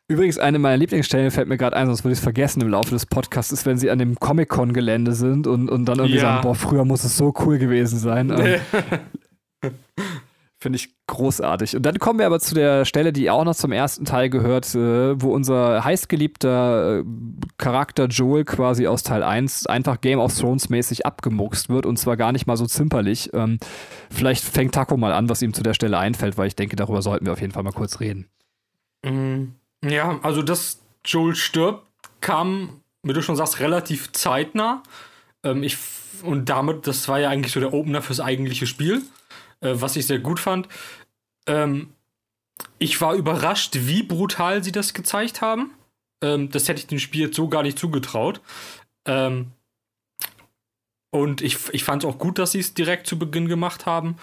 [0.09, 2.91] Übrigens, eine meiner Lieblingsstellen fällt mir gerade ein, sonst würde ich es vergessen im Laufe
[2.91, 6.21] des Podcasts, ist, wenn sie an dem Comic-Con-Gelände sind und, und dann irgendwie ja.
[6.21, 8.29] sagen, boah, früher muss es so cool gewesen sein.
[10.63, 11.75] Finde ich großartig.
[11.75, 14.73] Und dann kommen wir aber zu der Stelle, die auch noch zum ersten Teil gehört,
[14.73, 17.03] äh, wo unser heißgeliebter äh,
[17.57, 22.15] Charakter Joel quasi aus Teil 1 einfach Game of Thrones mäßig abgemuckst wird und zwar
[22.15, 23.29] gar nicht mal so zimperlich.
[23.33, 23.59] Ähm,
[24.09, 27.01] vielleicht fängt Taco mal an, was ihm zu der Stelle einfällt, weil ich denke, darüber
[27.01, 28.29] sollten wir auf jeden Fall mal kurz reden.
[29.03, 29.47] Mm,
[29.85, 31.85] ja, also dass Joel stirbt,
[32.21, 34.81] kam, wie du schon sagst, relativ zeitnah.
[35.43, 35.77] Ähm, ich,
[36.21, 39.01] und damit, das war ja eigentlich so der Opener fürs eigentliche Spiel
[39.63, 40.67] äh, was ich sehr gut fand.
[41.47, 41.93] Ähm,
[42.77, 45.71] ich war überrascht, wie brutal sie das gezeigt haben.
[46.21, 48.41] Ähm, das hätte ich dem Spiel jetzt so gar nicht zugetraut.
[49.05, 49.51] Ähm,
[51.11, 54.17] und ich, ich fand es auch gut, dass sie es direkt zu Beginn gemacht haben.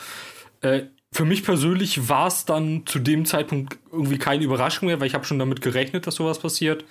[0.61, 5.07] Äh, für mich persönlich war es dann zu dem Zeitpunkt irgendwie keine Überraschung mehr, weil
[5.07, 6.85] ich habe schon damit gerechnet, dass sowas passiert.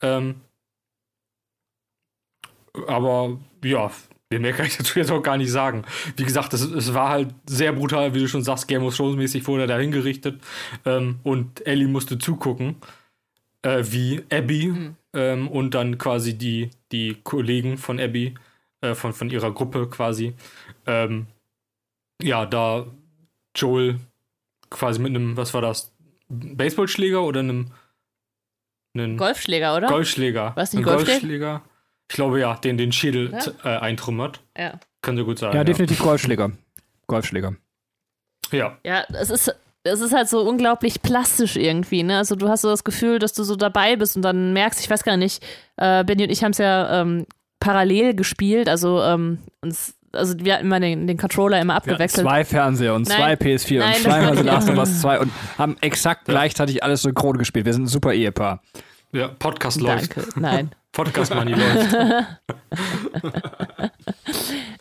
[0.00, 0.40] Ähm,
[2.86, 3.90] aber ja,
[4.30, 5.84] Mehr kann ich dazu jetzt auch gar nicht sagen.
[6.16, 9.16] Wie gesagt, es, es war halt sehr brutal, wie du schon sagst, Game of Thrones
[9.16, 10.40] mäßig wurde da hingerichtet.
[10.84, 12.76] Ähm, und Ellie musste zugucken,
[13.62, 14.96] äh, wie Abby mhm.
[15.14, 18.34] ähm, und dann quasi die, die Kollegen von Abby,
[18.82, 20.34] äh, von, von ihrer Gruppe quasi,
[20.86, 21.26] ähm,
[22.22, 22.86] ja, da
[23.56, 23.98] Joel
[24.68, 25.92] quasi mit einem, was war das,
[26.28, 27.72] Baseballschläger oder einem
[28.94, 29.86] einen Golfschläger, oder?
[29.88, 30.52] Golfschläger.
[30.54, 31.62] Was, nicht Golfschläger?
[32.10, 33.76] Ich glaube ja, den den Schädel Ja?
[33.76, 34.40] äh, eintrümmert.
[34.56, 34.72] ja.
[35.00, 35.54] Könnte gut sein.
[35.54, 36.50] Ja, definitiv Golfschläger.
[37.06, 37.54] Golfschläger.
[38.50, 38.76] Ja.
[38.84, 42.18] Ja, es ist, es ist halt so unglaublich plastisch irgendwie, ne?
[42.18, 44.90] Also du hast so das Gefühl, dass du so dabei bist und dann merkst, ich
[44.90, 45.44] weiß gar nicht,
[45.76, 47.26] äh, Benny und ich haben es ja ähm,
[47.60, 52.26] parallel gespielt, also ähm, uns, also wir hatten immer den, den Controller immer abgewechselt.
[52.26, 53.36] zwei Fernseher und zwei Nein.
[53.36, 54.78] PS4 Nein, und zweimal The ich Last of.
[54.78, 57.66] Us 2 und haben exakt gleichzeitig alles synchron gespielt.
[57.66, 58.62] Wir sind ein super Ehepaar.
[59.12, 60.16] Ja, Podcast läuft.
[60.16, 60.70] Danke, nein.
[60.92, 61.92] Podcast Money läuft.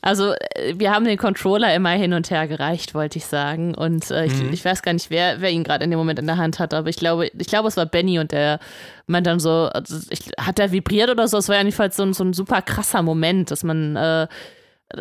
[0.01, 3.75] Also äh, wir haben den Controller immer hin und her gereicht, wollte ich sagen.
[3.75, 4.53] Und äh, ich, Mhm.
[4.53, 6.73] ich weiß gar nicht, wer, wer ihn gerade in dem Moment in der Hand hat,
[6.73, 8.59] aber ich glaube, ich glaube, es war Benny und der
[9.07, 11.37] meint dann so, also ich, hat er vibriert oder so?
[11.37, 14.27] Es war ja jedenfalls so ein, so ein super krasser Moment, dass man äh,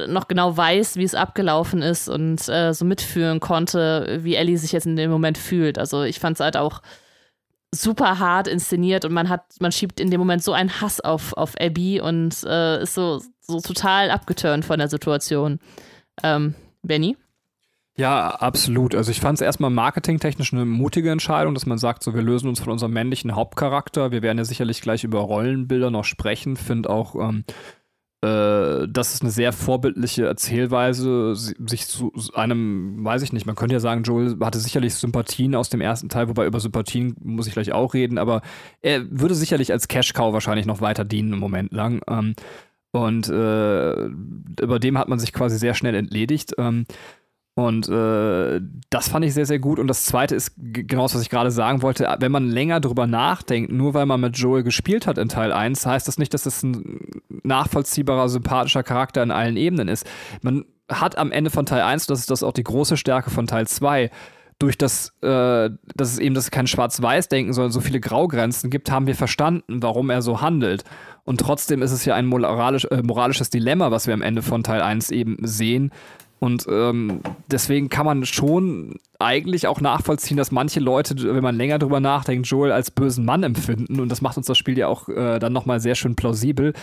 [0.09, 4.73] noch genau weiß, wie es abgelaufen ist und äh, so mitfühlen konnte, wie Ellie sich
[4.73, 5.79] jetzt in dem Moment fühlt.
[5.79, 6.81] Also ich fand es halt auch
[7.71, 11.33] super hart inszeniert und man hat, man schiebt in dem Moment so einen Hass auf,
[11.35, 15.59] auf Abby und äh, ist so, so total abgeturnt von der Situation.
[16.23, 17.17] Ähm, Benny?
[17.99, 18.95] Ja, absolut.
[18.95, 22.49] Also ich fand es erstmal marketingtechnisch eine mutige Entscheidung, dass man sagt, so wir lösen
[22.49, 24.11] uns von unserem männlichen Hauptcharakter.
[24.11, 26.57] Wir werden ja sicherlich gleich über Rollenbilder noch sprechen.
[26.57, 27.53] Finde auch, ähm, äh,
[28.89, 33.75] das ist eine sehr vorbildliche Erzählweise, si- sich zu einem, weiß ich nicht, man könnte
[33.75, 37.53] ja sagen, Joel hatte sicherlich Sympathien aus dem ersten Teil, wobei über Sympathien muss ich
[37.53, 38.43] gleich auch reden, aber
[38.83, 42.01] er würde sicherlich als Cash-Cow wahrscheinlich noch weiter dienen im Moment lang.
[42.09, 42.35] Ähm,
[42.93, 46.55] und äh, über dem hat man sich quasi sehr schnell entledigt.
[46.57, 46.87] Ähm,
[47.59, 49.79] und äh, das fand ich sehr, sehr gut.
[49.79, 52.07] Und das Zweite ist genau das, was ich gerade sagen wollte.
[52.21, 55.87] Wenn man länger drüber nachdenkt, nur weil man mit Joel gespielt hat in Teil 1,
[55.87, 60.07] heißt das nicht, dass es ein nachvollziehbarer, sympathischer Charakter in allen Ebenen ist.
[60.43, 63.47] Man hat am Ende von Teil 1, das ist das auch die große Stärke von
[63.47, 64.11] Teil 2,
[64.59, 69.07] durch das, äh, dass es eben das kein Schwarz-Weiß-Denken, sondern so viele Graugrenzen gibt, haben
[69.07, 70.85] wir verstanden, warum er so handelt.
[71.25, 74.63] Und trotzdem ist es ja ein moralisch, äh, moralisches Dilemma, was wir am Ende von
[74.63, 75.91] Teil 1 eben sehen.
[76.39, 77.21] Und ähm,
[77.51, 82.47] deswegen kann man schon eigentlich auch nachvollziehen, dass manche Leute, wenn man länger drüber nachdenkt,
[82.47, 84.01] Joel als bösen Mann empfinden.
[84.01, 86.75] Und das macht uns das Spiel ja auch äh, dann nochmal sehr schön plausibel.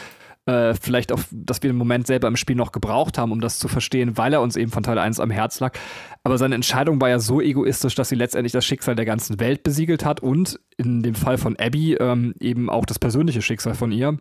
[0.45, 3.59] Äh, vielleicht auch, dass wir den Moment selber im Spiel noch gebraucht haben, um das
[3.59, 5.77] zu verstehen, weil er uns eben von Teil 1 am Herz lag.
[6.23, 9.63] Aber seine Entscheidung war ja so egoistisch, dass sie letztendlich das Schicksal der ganzen Welt
[9.63, 13.91] besiegelt hat und in dem Fall von Abby ähm, eben auch das persönliche Schicksal von
[13.91, 14.17] ihr.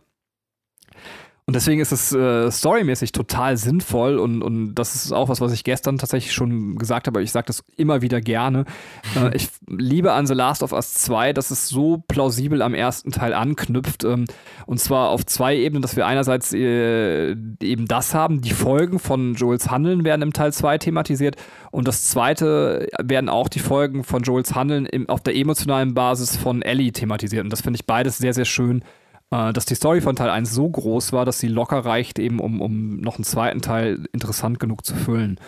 [1.45, 5.51] Und deswegen ist es äh, storymäßig total sinnvoll und, und das ist auch was, was
[5.51, 8.65] ich gestern tatsächlich schon gesagt habe, aber ich sage das immer wieder gerne.
[9.15, 13.11] Äh, ich liebe an The Last of Us 2, dass es so plausibel am ersten
[13.11, 14.25] Teil anknüpft ähm,
[14.65, 19.35] und zwar auf zwei Ebenen, dass wir einerseits äh, eben das haben, die Folgen von
[19.35, 21.35] Joels Handeln werden im Teil 2 thematisiert
[21.69, 26.37] und das zweite werden auch die Folgen von Joels Handeln im, auf der emotionalen Basis
[26.37, 28.85] von Ellie thematisiert und das finde ich beides sehr, sehr schön äh,
[29.33, 32.61] dass die Story von Teil 1 so groß war, dass sie locker reicht, eben um,
[32.61, 35.39] um noch einen zweiten Teil interessant genug zu füllen.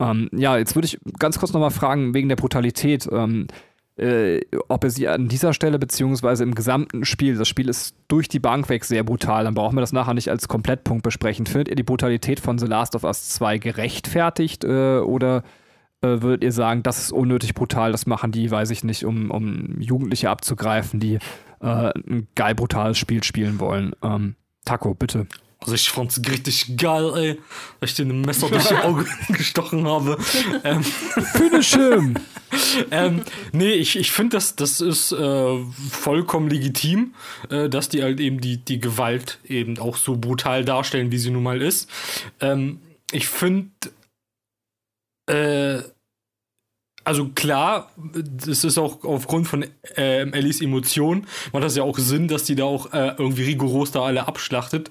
[0.00, 3.46] Ähm, ja, jetzt würde ich ganz kurz nochmal fragen, wegen der Brutalität, ähm,
[3.96, 8.28] äh, ob ihr sie an dieser Stelle beziehungsweise im gesamten Spiel, das Spiel ist durch
[8.28, 11.46] die Bank weg sehr brutal, dann brauchen wir das nachher nicht als Komplettpunkt besprechen.
[11.46, 15.42] Findet ihr die Brutalität von The Last of Us 2 gerechtfertigt äh, oder
[16.02, 19.30] äh, würdet ihr sagen, das ist unnötig brutal, das machen die, weiß ich nicht, um,
[19.30, 21.18] um Jugendliche abzugreifen, die
[21.60, 23.94] äh, ein geil brutales Spiel spielen wollen.
[24.02, 25.26] Ähm, Taco, bitte.
[25.60, 27.38] Also ich fand's richtig geil, ey,
[27.80, 30.16] dass ich dir ein Messer durch die Augen gestochen habe.
[30.64, 32.14] Ähm, Finish him!
[32.90, 35.58] ähm, nee, ich, ich finde, das, das ist äh,
[35.90, 37.14] vollkommen legitim,
[37.50, 41.30] äh, dass die halt eben die, die Gewalt eben auch so brutal darstellen, wie sie
[41.30, 41.90] nun mal ist.
[42.40, 42.80] Ähm,
[43.12, 43.70] ich finde,
[45.30, 45.82] äh,
[47.02, 49.64] also klar, das ist auch aufgrund von
[49.96, 53.90] äh, Ellies Emotionen, macht das ja auch Sinn, dass die da auch äh, irgendwie rigoros
[53.90, 54.90] da alle abschlachtet.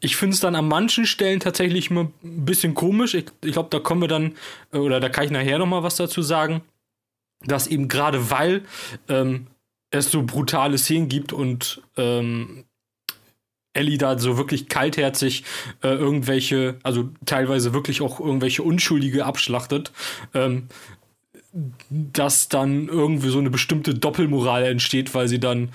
[0.00, 3.14] Ich finde es dann an manchen Stellen tatsächlich mal ein bisschen komisch.
[3.14, 4.36] Ich, ich glaube, da kommen wir dann,
[4.72, 6.62] äh, oder da kann ich nachher noch mal was dazu sagen,
[7.44, 8.62] dass eben gerade weil
[9.08, 9.46] ähm,
[9.90, 12.64] es so brutale Szenen gibt und ähm,
[13.72, 15.44] Ellie da so wirklich kaltherzig
[15.82, 19.92] äh, irgendwelche, also teilweise wirklich auch irgendwelche Unschuldige abschlachtet,
[20.34, 20.68] ähm,
[21.90, 25.70] dass dann irgendwie so eine bestimmte Doppelmoral entsteht, weil sie dann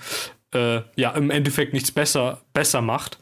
[0.52, 3.18] äh, ja im Endeffekt nichts besser, besser macht.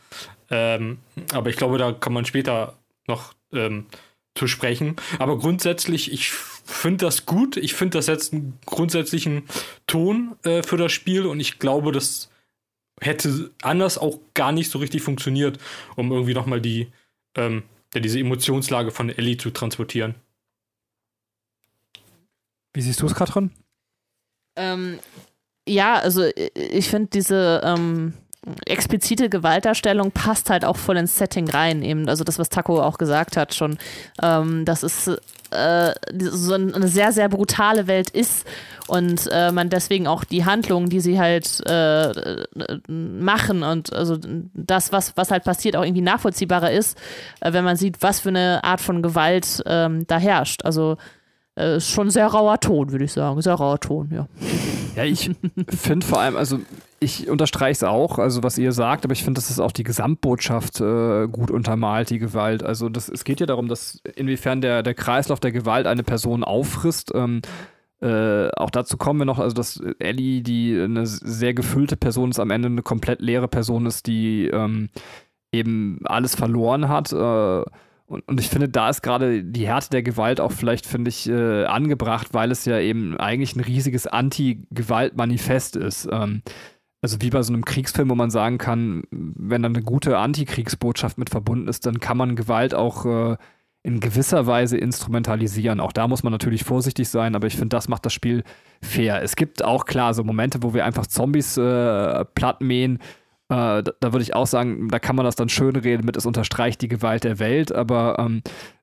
[0.50, 0.98] Ähm,
[1.32, 2.74] aber ich glaube, da kann man später
[3.06, 3.86] noch ähm,
[4.34, 4.96] zu sprechen.
[5.18, 7.56] Aber grundsätzlich, ich finde das gut.
[7.56, 9.44] Ich finde, das setzt einen grundsätzlichen
[9.86, 12.30] Ton äh, für das Spiel und ich glaube, das
[13.00, 15.58] hätte anders auch gar nicht so richtig funktioniert,
[15.96, 16.92] um irgendwie nochmal die,
[17.36, 20.14] ähm, ja, diese Emotionslage von Ellie zu transportieren.
[22.72, 23.50] Wie siehst du es, Katrin?
[24.56, 24.98] Ähm,
[25.68, 28.14] ja, also ich finde diese ähm,
[28.66, 32.08] explizite Gewaltdarstellung passt halt auch voll ins Setting rein, eben.
[32.08, 33.78] Also das, was Taco auch gesagt hat, schon.
[34.22, 35.08] Ähm, das ist
[35.50, 38.46] äh, so eine sehr, sehr brutale Welt ist
[38.86, 42.44] und äh, man deswegen auch die Handlungen, die sie halt äh,
[42.88, 44.18] machen und also
[44.54, 46.98] das, was, was halt passiert, auch irgendwie nachvollziehbarer ist,
[47.40, 50.64] äh, wenn man sieht, was für eine Art von Gewalt ähm, da herrscht.
[50.64, 50.96] Also
[51.56, 53.40] äh, schon sehr rauer Ton, würde ich sagen.
[53.40, 54.26] Sehr rauer Ton, ja.
[54.96, 55.30] Ja, ich
[55.68, 56.58] finde vor allem, also
[57.04, 59.84] ich unterstreiche es auch, also was ihr sagt, aber ich finde, dass es auch die
[59.84, 62.62] Gesamtbotschaft äh, gut untermalt, die Gewalt.
[62.62, 66.42] Also das, es geht ja darum, dass inwiefern der, der Kreislauf der Gewalt eine Person
[66.42, 67.12] auffrisst.
[67.14, 67.42] Ähm,
[68.00, 72.40] äh, auch dazu kommen wir noch, also dass Ellie, die eine sehr gefüllte Person ist,
[72.40, 74.88] am Ende eine komplett leere Person ist, die ähm,
[75.52, 77.12] eben alles verloren hat.
[77.12, 77.62] Äh,
[78.06, 81.28] und, und ich finde, da ist gerade die Härte der Gewalt auch vielleicht, finde ich,
[81.28, 86.08] äh, angebracht, weil es ja eben eigentlich ein riesiges Anti-Gewalt-Manifest ist.
[86.12, 86.42] Ähm,
[87.04, 91.18] also wie bei so einem Kriegsfilm, wo man sagen kann, wenn da eine gute Antikriegsbotschaft
[91.18, 93.36] mit verbunden ist, dann kann man Gewalt auch äh,
[93.82, 95.80] in gewisser Weise instrumentalisieren.
[95.80, 98.42] Auch da muss man natürlich vorsichtig sein, aber ich finde, das macht das Spiel
[98.80, 99.22] fair.
[99.22, 102.94] Es gibt auch klar so Momente, wo wir einfach Zombies äh, plattmähen.
[103.50, 106.16] Äh, da, da würde ich auch sagen, da kann man das dann schön reden mit,
[106.16, 108.40] es unterstreicht die Gewalt der Welt, aber ähm,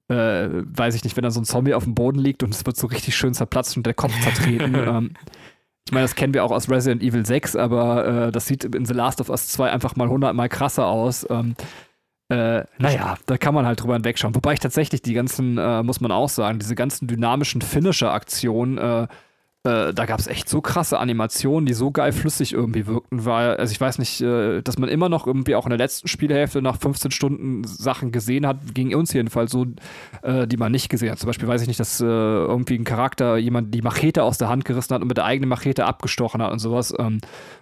[0.09, 2.67] äh, weiß ich nicht, wenn da so ein Zombie auf dem Boden liegt und es
[2.67, 4.75] wird so richtig schön zerplatzt und der Kopf zertreten.
[4.75, 5.13] ähm,
[5.85, 8.85] ich meine, das kennen wir auch aus Resident Evil 6, aber äh, das sieht in
[8.85, 11.27] The Last of Us 2 einfach mal hundertmal krasser aus.
[11.29, 11.55] Ähm,
[12.29, 14.35] äh, naja, da kann man halt drüber hinwegschauen.
[14.35, 19.07] Wobei ich tatsächlich die ganzen, äh, muss man auch sagen, diese ganzen dynamischen Finisher-Aktionen
[19.63, 23.57] äh, da gab es echt so krasse Animationen, die so geil flüssig irgendwie wirkten, weil,
[23.57, 26.63] also ich weiß nicht, äh, dass man immer noch irgendwie auch in der letzten Spielhälfte
[26.63, 29.67] nach 15 Stunden Sachen gesehen hat, ging uns jedenfalls so,
[30.23, 31.19] äh, die man nicht gesehen hat.
[31.19, 34.49] Zum Beispiel weiß ich nicht, dass äh, irgendwie ein Charakter jemand die Machete aus der
[34.49, 36.91] Hand gerissen hat und mit der eigenen Machete abgestochen hat und sowas.
[36.97, 37.19] Ähm,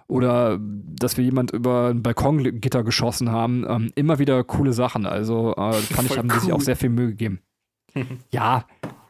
[0.08, 3.66] oder dass wir jemand über ein Balkongitter geschossen haben.
[3.68, 5.06] Ähm, immer wieder coole Sachen.
[5.06, 6.36] Also äh, fand ich, haben cool.
[6.36, 7.42] die sich auch sehr viel Mühe gegeben.
[8.32, 8.64] ja,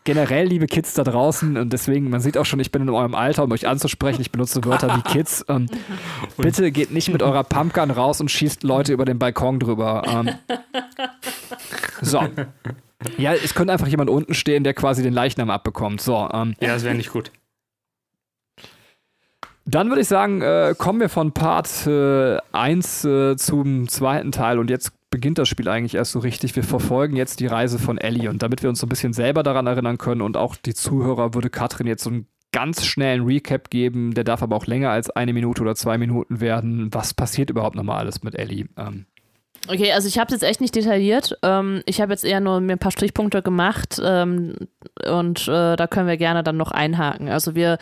[0.09, 3.13] generell, liebe Kids da draußen, und deswegen, man sieht auch schon, ich bin in eurem
[3.13, 5.45] Alter, um euch anzusprechen, ich benutze Wörter wie Kids.
[5.47, 5.67] Ähm,
[6.37, 10.01] bitte geht nicht mit eurer Pumpgun raus und schießt Leute über den Balkon drüber.
[10.07, 10.29] Ähm,
[12.01, 12.27] so.
[13.19, 16.01] Ja, es könnte einfach jemand unten stehen, der quasi den Leichnam abbekommt.
[16.01, 17.31] So, ähm, ja, das wäre nicht gut.
[19.65, 24.57] Dann würde ich sagen, äh, kommen wir von Part 1 äh, äh, zum zweiten Teil
[24.57, 26.55] und jetzt beginnt das Spiel eigentlich erst so richtig.
[26.55, 29.43] Wir verfolgen jetzt die Reise von Ellie und damit wir uns so ein bisschen selber
[29.43, 33.69] daran erinnern können und auch die Zuhörer, würde Katrin jetzt so einen ganz schnellen Recap
[33.69, 34.13] geben.
[34.13, 36.93] Der darf aber auch länger als eine Minute oder zwei Minuten werden.
[36.93, 38.67] Was passiert überhaupt nochmal alles mit Ellie?
[38.77, 39.05] Ähm,
[39.67, 41.37] Okay, also ich habe es jetzt echt nicht detailliert.
[41.43, 44.55] Ähm, ich habe jetzt eher nur mir ein paar Strichpunkte gemacht ähm,
[45.07, 47.29] und äh, da können wir gerne dann noch einhaken.
[47.29, 47.77] Also wir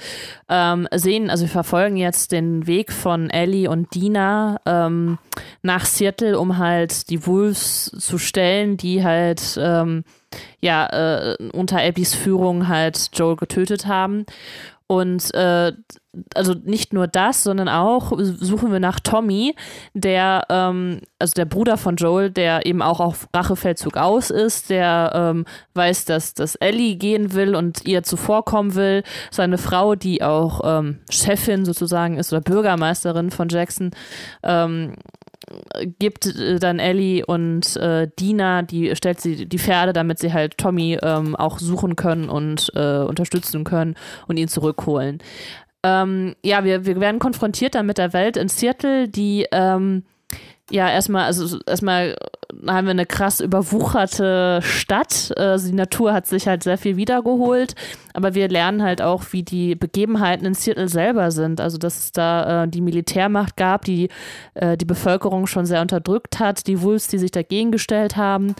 [0.50, 5.18] ähm, sehen, also wir verfolgen jetzt den Weg von Ellie und Dina ähm,
[5.62, 10.04] nach Seattle, um halt die Wolves zu stellen, die halt ähm,
[10.60, 14.26] ja äh, unter Abbys Führung halt Joel getötet haben.
[14.88, 15.74] Und äh,
[16.34, 19.56] also nicht nur das, sondern auch suchen wir nach Tommy,
[19.94, 25.12] der, ähm, also der Bruder von Joel, der eben auch auf Rachefeldzug aus ist, der
[25.14, 29.04] ähm, weiß, dass, dass Ellie gehen will und ihr zuvorkommen will.
[29.32, 33.92] Seine Frau, die auch ähm, Chefin sozusagen ist oder Bürgermeisterin von Jackson,
[34.44, 34.94] ähm,
[36.00, 40.58] gibt äh, dann Ellie und äh, Dina, die stellt sie die Pferde, damit sie halt
[40.58, 43.96] Tommy ähm, auch suchen können und äh, unterstützen können
[44.28, 45.20] und ihn zurückholen.
[45.88, 50.04] Ähm, ja, wir, wir werden konfrontiert dann mit der Welt in Seattle, die ähm,
[50.70, 52.18] ja, erstmal, also erstmal
[52.66, 55.34] haben wir eine krass überwucherte Stadt.
[55.38, 57.76] Also die Natur hat sich halt sehr viel wiedergeholt,
[58.14, 61.62] aber wir lernen halt auch, wie die Begebenheiten in Seattle selber sind.
[61.62, 64.10] Also, dass es da äh, die Militärmacht gab, die
[64.56, 68.56] äh, die Bevölkerung schon sehr unterdrückt hat, die Wolves, die sich dagegen gestellt haben.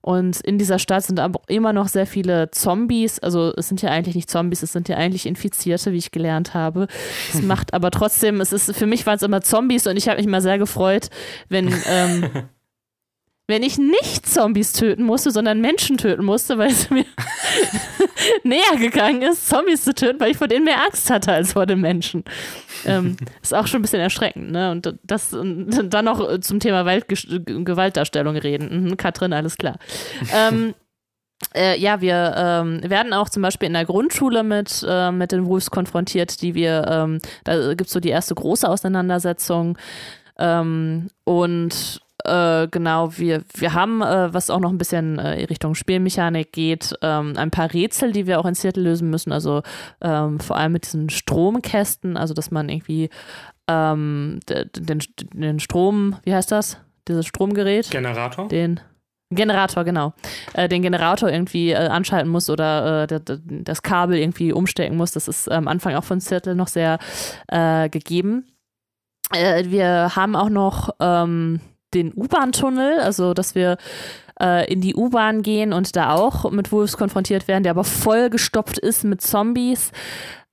[0.00, 3.18] Und in dieser Stadt sind aber immer noch sehr viele Zombies.
[3.18, 6.54] Also, es sind ja eigentlich nicht Zombies, es sind ja eigentlich Infizierte, wie ich gelernt
[6.54, 6.86] habe.
[7.32, 10.18] Es macht aber trotzdem, es ist, für mich waren es immer Zombies und ich habe
[10.18, 11.08] mich mal sehr gefreut,
[11.48, 12.30] wenn, ähm,
[13.50, 17.04] wenn ich nicht Zombies töten musste, sondern Menschen töten musste, weil es mir
[18.44, 21.66] näher gegangen ist, Zombies zu töten, weil ich vor denen mehr Angst hatte als vor
[21.66, 22.24] den Menschen.
[22.86, 24.70] Ähm, ist auch schon ein bisschen erschreckend, ne?
[24.70, 28.84] Und das und dann noch zum Thema Gewaltdarstellung reden.
[28.84, 29.78] Mhm, Katrin, alles klar.
[30.32, 30.74] Ähm,
[31.54, 35.46] äh, ja, wir ähm, werden auch zum Beispiel in der Grundschule mit, äh, mit den
[35.46, 39.76] Wolves konfrontiert, die wir, ähm, da gibt es so die erste große Auseinandersetzung.
[40.38, 45.74] Ähm, und äh, genau, wir, wir haben, äh, was auch noch ein bisschen äh, Richtung
[45.74, 49.32] Spielmechanik geht, ähm, ein paar Rätsel, die wir auch in Seattle lösen müssen.
[49.32, 49.62] Also
[50.00, 53.10] ähm, vor allem mit diesen Stromkästen, also dass man irgendwie
[53.68, 55.02] ähm, den,
[55.32, 56.78] den Strom, wie heißt das?
[57.08, 57.90] Dieses Stromgerät?
[57.90, 58.48] Generator?
[58.48, 58.80] Den
[59.32, 60.12] Generator, genau.
[60.54, 63.20] Äh, den Generator irgendwie äh, anschalten muss oder äh,
[63.62, 65.12] das Kabel irgendwie umstecken muss.
[65.12, 66.98] Das ist am Anfang auch von Seattle noch sehr
[67.46, 68.46] äh, gegeben.
[69.32, 71.60] Äh, wir haben auch noch ähm,
[71.94, 73.76] den U-Bahn-Tunnel, also dass wir
[74.40, 78.30] äh, in die U-Bahn gehen und da auch mit Wolves konfrontiert werden, der aber voll
[78.30, 79.92] gestopft ist mit Zombies.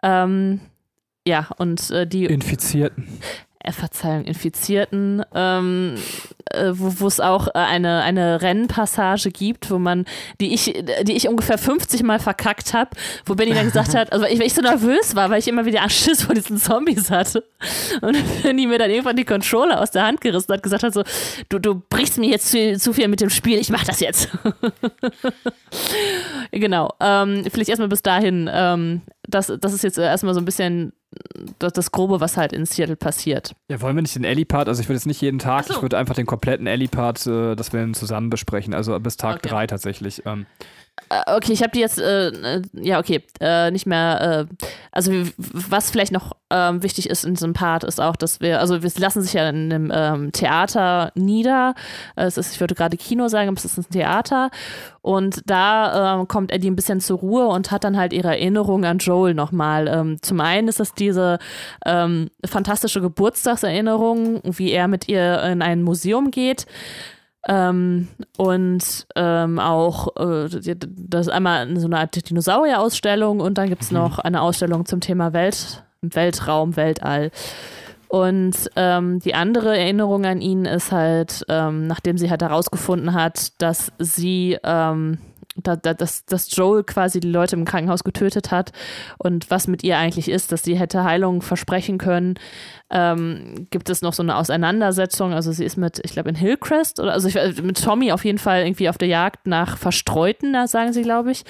[0.04, 0.60] Ähm,
[1.28, 3.08] ja, und äh, die Infizierten.
[3.68, 5.96] Äh, Verzeihung, Infizierten, ähm,
[6.52, 10.06] äh, wo es auch äh, eine, eine Rennpassage gibt, wo man,
[10.40, 12.92] die ich, die ich ungefähr 50 Mal verkackt habe,
[13.26, 15.48] wo Benny dann gesagt hat, also weil ich, weil ich so nervös war, weil ich
[15.48, 17.44] immer wieder Schiss vor diesen Zombies hatte.
[18.02, 21.04] Und Benny mir dann irgendwann die Controller aus der Hand gerissen hat, gesagt hat so,
[21.50, 24.30] du, du brichst mir jetzt zu, zu viel mit dem Spiel, ich mach das jetzt.
[26.52, 26.94] genau.
[27.02, 28.50] Ähm, vielleicht erstmal bis dahin.
[28.52, 30.94] Ähm, das, das ist jetzt erstmal so ein bisschen
[31.60, 33.56] das, das Grobe, was halt in Seattle passiert.
[33.70, 35.74] Ja, wollen wir nicht den Ellie-Part, also ich würde jetzt nicht jeden Tag, so.
[35.74, 39.56] ich würde einfach den kompletten Ellie-Part, äh, das wir zusammen besprechen, also bis Tag 3
[39.56, 39.68] okay.
[39.68, 40.24] tatsächlich.
[40.26, 40.46] Ähm.
[41.10, 45.12] Äh, okay, ich habe die jetzt, äh, äh, ja, okay, äh, nicht mehr, äh, also
[45.38, 48.92] was vielleicht noch ähm, wichtig ist in diesem Part, ist auch, dass wir, also wir
[48.98, 51.76] lassen sich ja in einem ähm, Theater nieder.
[52.16, 54.50] Es ist, ich würde gerade Kino sagen, aber es ist ein Theater.
[55.02, 58.84] Und da ähm, kommt Eddie ein bisschen zur Ruhe und hat dann halt ihre Erinnerung
[58.84, 59.88] an Joel nochmal.
[59.88, 61.40] Ähm, zum einen ist das diese
[61.86, 66.66] ähm, fantastische Geburtstagserinnerung, wie er mit ihr in ein Museum geht.
[67.48, 73.84] Ähm, und ähm, auch äh, das ist einmal so eine Art Dinosaurier-Ausstellung und dann gibt
[73.84, 74.00] es mhm.
[74.00, 77.32] noch eine Ausstellung zum Thema Welt, Weltraum, Weltall.
[78.10, 83.62] Und ähm, die andere Erinnerung an ihn ist halt, ähm, nachdem sie halt herausgefunden hat,
[83.62, 85.18] dass sie ähm,
[85.64, 88.72] da, da, dass, dass Joel quasi die Leute im Krankenhaus getötet hat
[89.18, 92.36] und was mit ihr eigentlich ist, dass sie hätte Heilung versprechen können,
[92.90, 95.34] ähm, gibt es noch so eine Auseinandersetzung.
[95.34, 98.38] Also sie ist mit, ich glaube, in Hillcrest oder also ich, mit Tommy auf jeden
[98.38, 101.44] Fall irgendwie auf der Jagd nach Verstreuten, da sagen sie, glaube ich,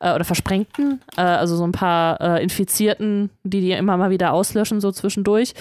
[0.00, 4.32] äh, oder Versprengten, äh, also so ein paar äh, Infizierten, die die immer mal wieder
[4.32, 5.54] auslöschen, so zwischendurch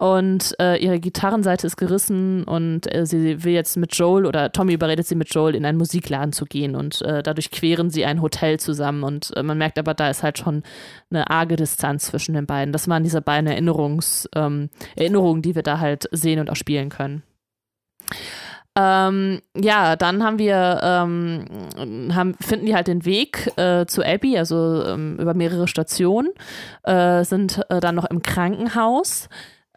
[0.00, 4.72] und äh, ihre Gitarrenseite ist gerissen und äh, sie will jetzt mit Joel oder Tommy
[4.72, 8.22] überredet sie mit Joel in einen Musikladen zu gehen und äh, dadurch queren sie ein
[8.22, 10.62] Hotel zusammen und äh, man merkt aber, da ist halt schon
[11.10, 12.72] eine arge Distanz zwischen den beiden.
[12.72, 16.88] Das waren diese beiden Erinnerungs, ähm, Erinnerungen, die wir da halt sehen und auch spielen
[16.88, 17.22] können.
[18.74, 21.44] Ähm, ja, dann haben wir, ähm,
[22.14, 26.30] haben, finden die halt den Weg äh, zu Abby, also ähm, über mehrere Stationen,
[26.84, 29.28] äh, sind äh, dann noch im Krankenhaus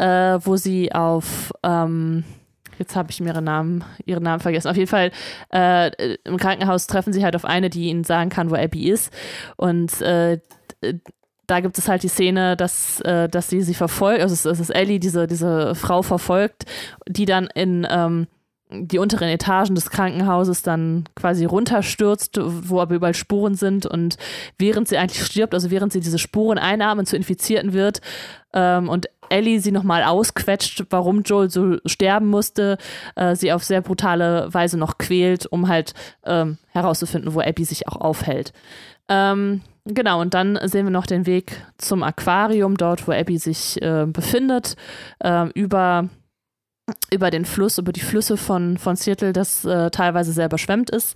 [0.03, 2.25] äh, wo sie auf ähm,
[2.79, 4.67] jetzt habe ich mir ihren Namen, ihren Namen vergessen.
[4.67, 5.11] Auf jeden Fall
[5.53, 9.13] äh, im Krankenhaus treffen sie halt auf eine, die ihnen sagen kann, wo Abby ist.
[9.55, 10.39] Und äh,
[11.47, 14.69] da gibt es halt die Szene, dass, äh, dass sie sie verfolgt, also es, ist
[14.69, 16.65] Ellie, diese, diese Frau verfolgt,
[17.07, 18.27] die dann in ähm,
[18.73, 24.17] die unteren Etagen des Krankenhauses dann quasi runterstürzt, wo aber überall Spuren sind und
[24.57, 28.01] während sie eigentlich stirbt, also während sie diese Spuren einatmen, zu Infizierten wird
[28.53, 32.77] ähm, und Ellie sie nochmal ausquetscht, warum Joel so sterben musste,
[33.15, 35.93] äh, sie auf sehr brutale Weise noch quält, um halt
[36.25, 38.53] ähm, herauszufinden, wo Abby sich auch aufhält.
[39.09, 43.81] Ähm, genau, und dann sehen wir noch den Weg zum Aquarium, dort, wo Abby sich
[43.81, 44.75] äh, befindet,
[45.19, 46.09] äh, über
[47.11, 51.15] über den Fluss, über die Flüsse von, von Seattle, das äh, teilweise sehr überschwemmt ist.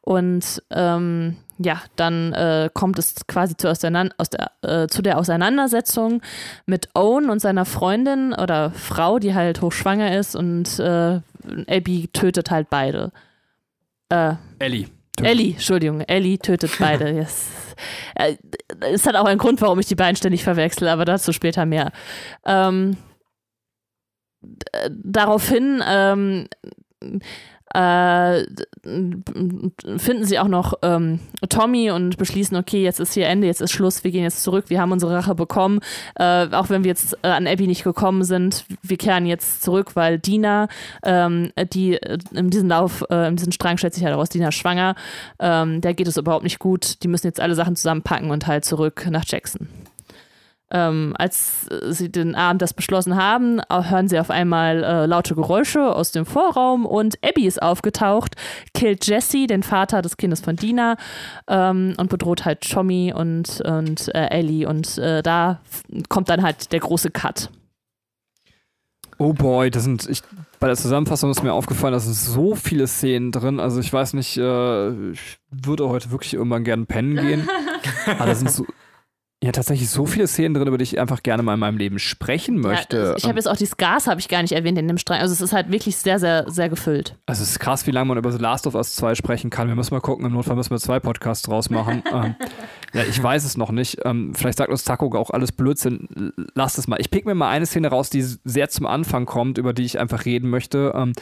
[0.00, 6.22] Und ähm, ja, dann äh, kommt es quasi zu, aus der, äh, zu der Auseinandersetzung
[6.66, 11.20] mit Owen und seiner Freundin oder Frau, die halt hochschwanger ist und äh,
[11.68, 13.12] Abby tötet halt beide.
[14.08, 14.88] Äh, Ellie.
[15.20, 17.10] Ellie, Entschuldigung, Ellie tötet beide.
[17.14, 17.48] yes.
[18.14, 18.36] Äh,
[18.92, 21.92] es hat auch einen Grund, warum ich die beiden ständig verwechsel, aber dazu später mehr.
[22.44, 22.96] Ähm,
[24.90, 26.48] daraufhin ähm,
[27.74, 28.44] äh,
[29.96, 33.72] finden sie auch noch ähm, Tommy und beschließen, okay, jetzt ist hier Ende, jetzt ist
[33.72, 35.80] Schluss, wir gehen jetzt zurück, wir haben unsere Rache bekommen,
[36.16, 39.96] äh, auch wenn wir jetzt äh, an Abby nicht gekommen sind, wir kehren jetzt zurück,
[39.96, 40.68] weil Dina,
[41.02, 44.52] ähm, die äh, in diesem Lauf, äh, in diesem Strang stellt sich halt heraus, Dina
[44.52, 44.94] schwanger,
[45.38, 48.64] ähm, der geht es überhaupt nicht gut, die müssen jetzt alle Sachen zusammenpacken und halt
[48.64, 49.68] zurück nach Jackson.
[50.72, 55.94] Ähm, als sie den Abend das beschlossen haben, hören sie auf einmal äh, laute Geräusche
[55.94, 58.36] aus dem Vorraum und Abby ist aufgetaucht,
[58.74, 60.96] killt Jesse, den Vater des Kindes von Dina,
[61.48, 64.66] ähm, und bedroht halt Tommy und, und äh, Ellie.
[64.66, 65.60] Und äh, da
[66.08, 67.50] kommt dann halt der große Cut.
[69.18, 70.22] Oh boy, das sind, ich,
[70.58, 73.60] bei der Zusammenfassung ist mir aufgefallen, da sind so viele Szenen drin.
[73.60, 77.48] Also ich weiß nicht, äh, ich würde heute wirklich irgendwann gerne pennen gehen.
[78.06, 78.66] Aber da sind so,
[79.42, 81.98] ja, tatsächlich so viele Szenen drin, über die ich einfach gerne mal in meinem Leben
[81.98, 82.96] sprechen möchte.
[82.96, 85.18] Ja, ich habe jetzt auch die Scars habe ich gar nicht erwähnt in dem Strang.
[85.18, 87.16] Also es ist halt wirklich sehr, sehr, sehr gefüllt.
[87.26, 89.66] Also es ist krass, wie lange man über The Last of Us 2 sprechen kann.
[89.66, 92.04] Wir müssen mal gucken, im Notfall müssen wir zwei Podcasts draus machen.
[92.12, 92.36] ähm,
[92.92, 93.98] ja, ich weiß es noch nicht.
[94.04, 96.32] Ähm, vielleicht sagt uns Taco auch alles Blödsinn.
[96.54, 97.00] Lasst es mal.
[97.00, 99.98] Ich pick mir mal eine Szene raus, die sehr zum Anfang kommt, über die ich
[99.98, 100.92] einfach reden möchte.
[100.94, 101.14] Ähm,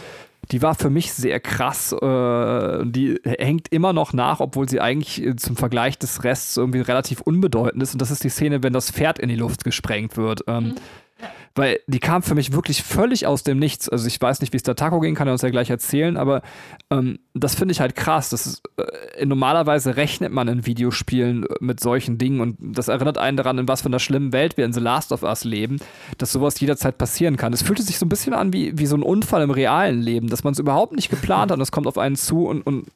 [0.50, 1.92] die war für mich sehr krass.
[1.92, 6.80] Äh, die hängt immer noch nach, obwohl sie eigentlich äh, zum Vergleich des Rests irgendwie
[6.80, 7.92] relativ unbedeutend ist.
[7.92, 10.42] Und das ist die Szene, wenn das Pferd in die Luft gesprengt wird.
[10.46, 10.74] Ähm, mhm.
[11.56, 13.88] Weil die kam für mich wirklich völlig aus dem Nichts.
[13.88, 16.16] Also ich weiß nicht, wie es da Taco ging, kann er uns ja gleich erzählen,
[16.16, 16.42] aber
[16.90, 18.28] ähm, das finde ich halt krass.
[18.28, 23.36] Das ist, äh, normalerweise rechnet man in Videospielen mit solchen Dingen und das erinnert einen
[23.36, 25.80] daran, in was für einer schlimmen Welt wir in The Last of Us leben,
[26.18, 27.52] dass sowas jederzeit passieren kann.
[27.52, 30.28] Es fühlte sich so ein bisschen an wie, wie so ein Unfall im realen Leben,
[30.28, 32.86] dass man es überhaupt nicht geplant hat und es kommt auf einen zu und, und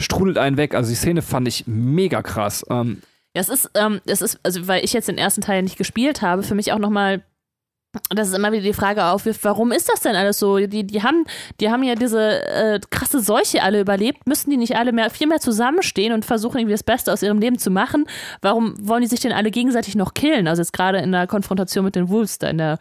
[0.00, 0.74] strudelt einen weg.
[0.74, 2.64] Also die Szene fand ich mega krass.
[2.70, 3.02] Ähm,
[3.34, 6.42] es ist, ähm, es ist, also weil ich jetzt den ersten Teil nicht gespielt habe,
[6.42, 7.22] für mich auch nochmal
[8.10, 10.58] das ist immer wieder die Frage aufwirft, warum ist das denn alles so?
[10.58, 11.24] Die, die, haben,
[11.60, 14.26] die haben ja diese äh, krasse Seuche alle überlebt.
[14.26, 17.38] Müssen die nicht alle mehr, viel mehr zusammenstehen und versuchen irgendwie das Beste aus ihrem
[17.38, 18.06] Leben zu machen?
[18.42, 20.48] Warum wollen die sich denn alle gegenseitig noch killen?
[20.48, 22.78] Also jetzt gerade in der Konfrontation mit den Wolves da in der,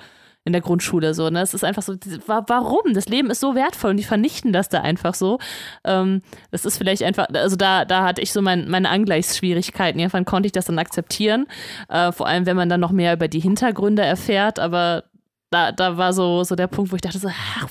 [0.47, 1.29] in der Grundschule so.
[1.29, 1.41] Ne?
[1.41, 1.95] Es ist einfach so,
[2.25, 2.93] warum?
[2.93, 5.39] Das Leben ist so wertvoll und die vernichten das da einfach so.
[5.83, 6.21] Ähm,
[6.51, 9.99] das ist vielleicht einfach, also da, da hatte ich so mein, meine Angleichsschwierigkeiten.
[9.99, 11.47] Irgendwann konnte ich das dann akzeptieren.
[11.89, 15.03] Äh, vor allem, wenn man dann noch mehr über die Hintergründe erfährt, aber
[15.49, 17.67] da, da war so, so der Punkt, wo ich dachte so, ach,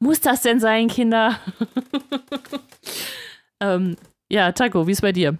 [0.00, 1.38] muss das denn sein, Kinder?
[3.60, 3.96] ähm,
[4.30, 5.38] ja, Taco, wie ist bei dir?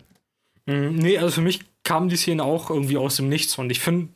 [0.66, 3.80] Mm, nee, also für mich kam die Szene auch irgendwie aus dem Nichts und ich
[3.80, 4.09] finde,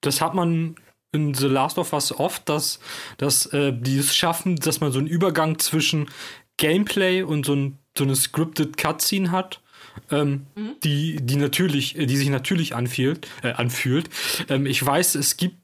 [0.00, 0.76] das hat man
[1.14, 2.80] in The Last of Us oft, dass,
[3.18, 6.08] dass äh, die es schaffen, dass man so einen Übergang zwischen
[6.56, 9.60] Gameplay und so, ein, so eine scripted Cutscene hat.
[10.10, 10.74] Ähm, mhm.
[10.82, 13.28] die, die natürlich, die sich natürlich anfühlt.
[13.42, 14.10] Äh, anfühlt.
[14.48, 15.56] Ähm, ich weiß, es gibt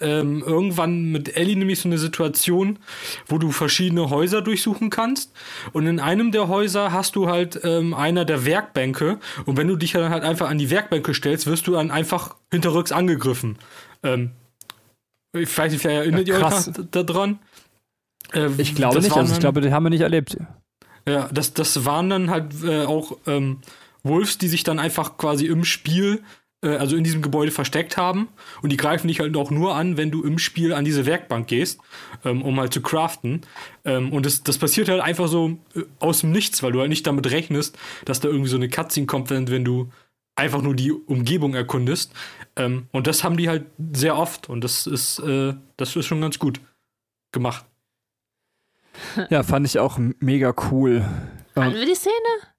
[0.00, 2.78] ähm, irgendwann mit Ellie nämlich so eine Situation,
[3.26, 5.32] wo du verschiedene Häuser durchsuchen kannst.
[5.72, 9.18] Und in einem der Häuser hast du halt ähm, einer der Werkbänke.
[9.44, 12.36] Und wenn du dich dann halt einfach an die Werkbänke stellst, wirst du dann einfach
[12.50, 13.58] hinterrücks angegriffen.
[14.02, 14.32] Ähm,
[15.32, 17.38] ich weiß nicht, vielleicht erinnert ja, ihr euch daran?
[18.32, 20.36] Äh, ich glaube nicht, also ich glaube, die haben wir nicht erlebt.
[21.08, 23.60] Ja, das, das waren dann halt äh, auch ähm,
[24.02, 26.22] Wolves, die sich dann einfach quasi im Spiel,
[26.62, 28.28] äh, also in diesem Gebäude versteckt haben.
[28.62, 31.46] Und die greifen dich halt auch nur an, wenn du im Spiel an diese Werkbank
[31.46, 31.80] gehst,
[32.24, 33.42] ähm, um halt zu craften.
[33.84, 36.90] Ähm, und das, das passiert halt einfach so äh, aus dem Nichts, weil du halt
[36.90, 39.90] nicht damit rechnest, dass da irgendwie so eine Cutscene kommt, wenn, wenn du
[40.38, 42.12] einfach nur die Umgebung erkundest.
[42.56, 46.20] Ähm, und das haben die halt sehr oft und das ist, äh, das ist schon
[46.20, 46.60] ganz gut
[47.32, 47.64] gemacht.
[49.30, 51.04] Ja, fand ich auch mega cool.
[51.54, 52.14] Hatten wir die Szene?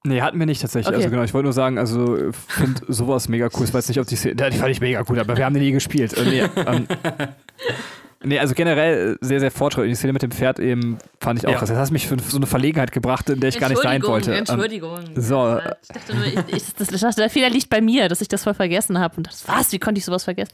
[0.05, 0.87] Nee, hatten wir nicht tatsächlich.
[0.87, 1.03] Okay.
[1.03, 3.65] Also genau, ich wollte nur sagen, also finde sowas mega cool.
[3.65, 5.59] Ich weiß nicht, ob die Szene, die fand ich mega cool, aber wir haben die
[5.59, 6.13] nie gespielt.
[6.13, 6.87] Äh, nee, ähm,
[8.21, 9.93] Nee, also generell sehr, sehr fortschrittlich.
[9.93, 11.57] Die Szene mit dem Pferd eben fand ich auch ja.
[11.57, 11.69] krass.
[11.69, 14.31] Das hat mich für so eine Verlegenheit gebracht, in der ich gar nicht sein wollte.
[14.31, 14.99] Ähm, Entschuldigung.
[15.15, 15.59] So.
[15.81, 18.27] Ich dachte nur, ich, ich, das, ich dachte, der Fehler liegt bei mir, dass ich
[18.27, 19.15] das voll vergessen habe.
[19.17, 20.53] Und das, was, wie konnte ich sowas vergessen?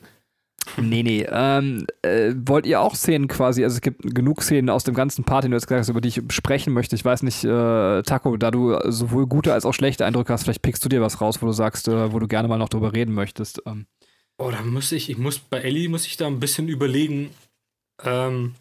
[0.78, 1.26] Nee, nee.
[1.30, 5.24] Ähm, äh, wollt ihr auch Szenen quasi, also es gibt genug Szenen aus dem ganzen
[5.24, 6.96] Part, den du jetzt gesagt hast, über die ich sprechen möchte.
[6.96, 10.62] Ich weiß nicht, äh, Taco, da du sowohl gute als auch schlechte Eindrücke hast, vielleicht
[10.62, 12.94] pickst du dir was raus, wo du sagst, äh, wo du gerne mal noch drüber
[12.94, 13.62] reden möchtest.
[13.66, 13.86] Ähm.
[14.38, 17.30] Oh, da muss ich, ich muss, bei Ellie muss ich da ein bisschen überlegen,
[18.04, 18.56] ähm,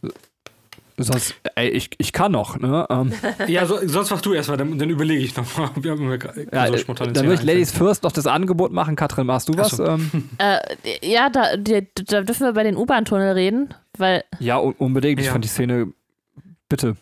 [0.97, 2.87] Sonst, ey, ich, ich kann noch, ne?
[2.89, 3.13] Ähm.
[3.49, 5.71] Ja, so, sonst mach du erstmal, dann, dann überlege ich nochmal.
[6.53, 8.95] Ja, so spontan dann würde ich Ladies First noch das Angebot machen.
[8.95, 9.73] Katrin, machst du was?
[9.73, 9.85] So.
[9.85, 10.31] Ähm.
[10.39, 10.59] Äh,
[11.03, 11.81] ja, da, da,
[12.23, 14.25] dürfen wir bei den U-Bahn-Tunnel reden, weil.
[14.39, 15.21] Ja, unbedingt.
[15.21, 15.93] Ich fand die Szene.
[16.69, 16.97] Bitte.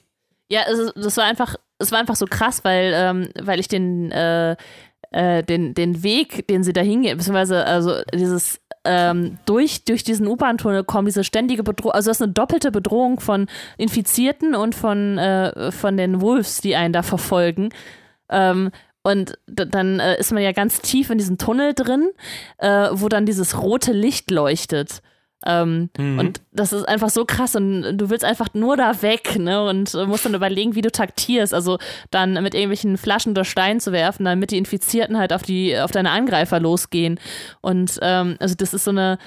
[0.49, 4.11] Ja, es, das war einfach, es war einfach so krass, weil, ähm, weil ich den,
[4.11, 4.57] äh,
[5.11, 10.27] äh, den, den Weg, den sie da hingehen, beziehungsweise also dieses ähm, durch, durch diesen
[10.27, 13.47] U-Bahn-Tunnel kommen, diese ständige Bedrohung, also das ist eine doppelte Bedrohung von
[13.79, 17.71] Infizierten und von, äh, von den Wolves, die einen da verfolgen.
[18.29, 18.71] Ähm,
[19.03, 22.11] und dann äh, ist man ja ganz tief in diesem Tunnel drin,
[22.59, 25.03] äh, wo dann dieses rote Licht leuchtet.
[25.47, 26.19] Ähm, mhm.
[26.19, 29.65] Und das ist einfach so krass und du willst einfach nur da weg, ne?
[29.65, 31.55] Und musst dann überlegen, wie du taktierst.
[31.55, 31.79] Also
[32.11, 35.91] dann mit irgendwelchen Flaschen oder Steinen zu werfen, damit die Infizierten halt auf die, auf
[35.91, 37.19] deine Angreifer losgehen.
[37.61, 39.19] Und ähm, also das ist so eine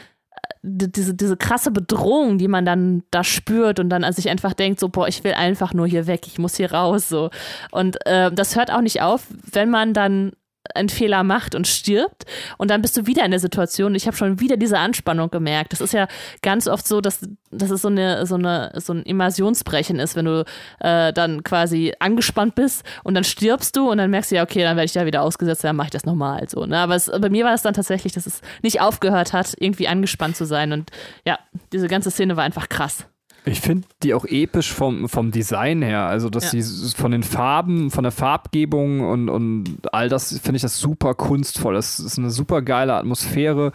[0.68, 4.80] diese, diese krasse Bedrohung, die man dann da spürt und dann an sich einfach denkt,
[4.80, 7.30] so, boah, ich will einfach nur hier weg, ich muss hier raus, so.
[7.72, 10.32] Und äh, das hört auch nicht auf, wenn man dann
[10.74, 12.26] einen Fehler macht und stirbt
[12.58, 15.72] und dann bist du wieder in der Situation ich habe schon wieder diese Anspannung gemerkt.
[15.72, 16.08] Das ist ja
[16.42, 20.26] ganz oft so, dass, dass es so, eine, so, eine, so ein Immersionsbrechen ist, wenn
[20.26, 20.46] du
[20.80, 24.62] äh, dann quasi angespannt bist und dann stirbst du und dann merkst du ja, okay,
[24.62, 26.48] dann werde ich da wieder ausgesetzt, dann mache ich das nochmal.
[26.50, 26.78] So, ne?
[26.78, 30.36] Aber es, bei mir war es dann tatsächlich, dass es nicht aufgehört hat, irgendwie angespannt
[30.36, 30.92] zu sein und
[31.26, 31.40] ja,
[31.74, 33.08] diese ganze Szene war einfach krass.
[33.46, 36.02] Ich finde die auch episch vom, vom Design her.
[36.02, 36.62] Also, dass ja.
[36.62, 41.14] sie von den Farben, von der Farbgebung und, und all das finde ich das super
[41.14, 41.76] kunstvoll.
[41.76, 43.72] Das ist eine super geile Atmosphäre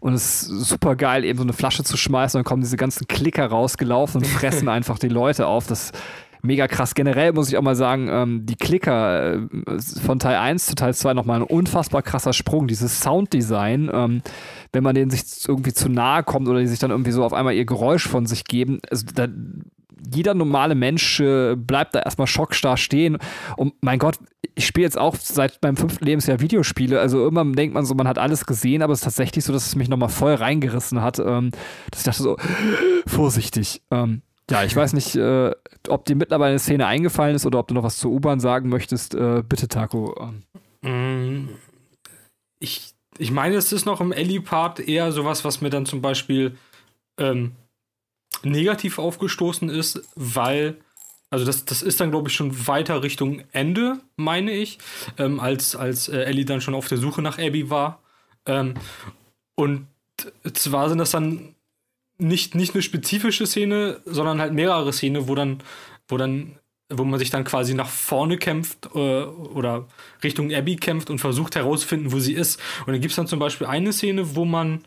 [0.00, 2.76] und es ist super geil, eben so eine Flasche zu schmeißen und dann kommen diese
[2.76, 5.68] ganzen Klicker rausgelaufen und fressen einfach die Leute auf.
[5.68, 5.92] Das
[6.42, 6.94] mega krass.
[6.94, 9.48] Generell muss ich auch mal sagen, ähm, die Klicker äh,
[10.04, 12.66] von Teil 1 zu Teil 2 nochmal ein unfassbar krasser Sprung.
[12.66, 14.22] Dieses Sounddesign, ähm,
[14.72, 17.32] wenn man denen sich irgendwie zu nahe kommt oder die sich dann irgendwie so auf
[17.32, 19.28] einmal ihr Geräusch von sich geben, also da,
[20.14, 23.18] jeder normale Mensch äh, bleibt da erstmal schockstarr stehen.
[23.56, 24.18] Und mein Gott,
[24.54, 27.00] ich spiele jetzt auch seit meinem fünften Lebensjahr Videospiele.
[27.00, 29.66] Also irgendwann denkt man so, man hat alles gesehen, aber es ist tatsächlich so, dass
[29.66, 31.18] es mich nochmal voll reingerissen hat.
[31.18, 31.50] Ähm,
[31.90, 32.36] dass ich dachte so,
[33.06, 33.82] vorsichtig.
[33.90, 35.52] Ähm, ja, ich weiß nicht, äh,
[35.88, 38.68] ob dir mittlerweile eine Szene eingefallen ist oder ob du noch was zur U-Bahn sagen
[38.68, 39.14] möchtest.
[39.14, 40.14] Äh, bitte, Taco.
[40.82, 41.44] Ähm.
[41.44, 41.48] Mm,
[42.58, 46.56] ich, ich meine, es ist noch im Ellie-Part eher sowas, was mir dann zum Beispiel
[47.18, 47.52] ähm,
[48.42, 50.76] negativ aufgestoßen ist, weil,
[51.30, 54.78] also das, das ist dann, glaube ich, schon weiter Richtung Ende, meine ich,
[55.18, 58.02] ähm, als, als äh, Ellie dann schon auf der Suche nach Abby war.
[58.46, 58.74] Ähm,
[59.54, 59.86] und
[60.54, 61.54] zwar sind das dann
[62.18, 65.62] nicht, nicht eine spezifische Szene, sondern halt mehrere Szenen, wo dann,
[66.08, 66.58] wo dann,
[66.98, 69.86] wo man sich dann quasi nach vorne kämpft äh, oder
[70.22, 72.60] Richtung Abby kämpft und versucht herauszufinden, wo sie ist.
[72.80, 74.84] Und dann gibt es dann zum Beispiel eine Szene, wo man,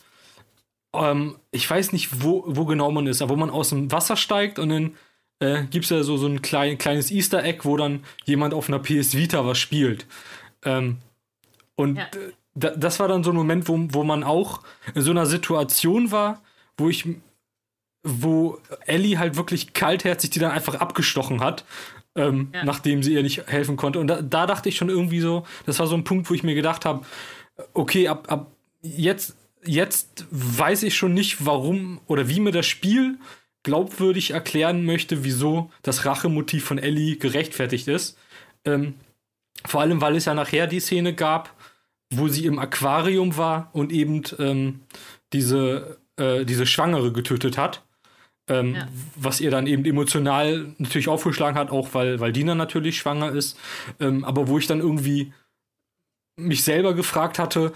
[0.93, 4.15] ähm, ich weiß nicht, wo, wo genau man ist, aber wo man aus dem Wasser
[4.15, 4.95] steigt und dann
[5.39, 8.69] äh, gibt es ja so, so ein klein, kleines Easter Egg, wo dann jemand auf
[8.69, 10.05] einer PS Vita was spielt.
[10.63, 10.97] Ähm,
[11.75, 12.07] und ja.
[12.53, 14.61] das war dann so ein Moment, wo, wo man auch
[14.93, 16.41] in so einer Situation war,
[16.77, 17.07] wo ich,
[18.03, 21.65] wo Ellie halt wirklich kaltherzig die dann einfach abgestochen hat,
[22.15, 22.63] ähm, ja.
[22.63, 23.99] nachdem sie ihr nicht helfen konnte.
[23.99, 26.43] Und da, da, dachte ich schon irgendwie so, das war so ein Punkt, wo ich
[26.43, 27.05] mir gedacht habe,
[27.73, 28.51] okay, ab, ab
[28.81, 29.35] jetzt,
[29.65, 33.17] jetzt weiß ich schon nicht, warum oder wie mir das Spiel
[33.63, 38.17] glaubwürdig erklären möchte, wieso das Rachemotiv von Ellie gerechtfertigt ist.
[38.63, 38.93] Ähm,
[39.65, 41.53] vor allem, weil es ja nachher die Szene gab,
[42.11, 44.81] wo sie im Aquarium war und eben ähm,
[45.33, 47.83] diese äh, diese Schwangere getötet hat.
[48.47, 48.87] Ähm, ja.
[49.15, 53.57] Was ihr dann eben emotional natürlich aufgeschlagen hat, auch weil, weil Dina natürlich schwanger ist.
[53.99, 55.33] Ähm, aber wo ich dann irgendwie
[56.37, 57.73] mich selber gefragt hatte,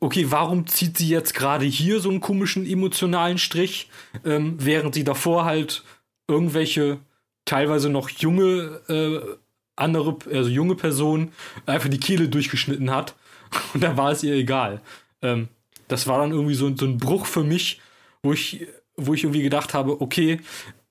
[0.00, 3.88] okay, warum zieht sie jetzt gerade hier so einen komischen emotionalen Strich,
[4.24, 5.84] ähm, während sie davor halt
[6.26, 6.98] irgendwelche
[7.44, 9.36] teilweise noch junge äh,
[9.76, 11.32] andere, also junge Personen
[11.66, 13.14] einfach die Kehle durchgeschnitten hat
[13.74, 14.80] und da war es ihr egal.
[15.22, 15.48] Ähm,
[15.88, 17.80] das war dann irgendwie so, so ein Bruch für mich,
[18.22, 18.66] wo ich,
[19.06, 20.40] wo ich irgendwie gedacht habe, okay,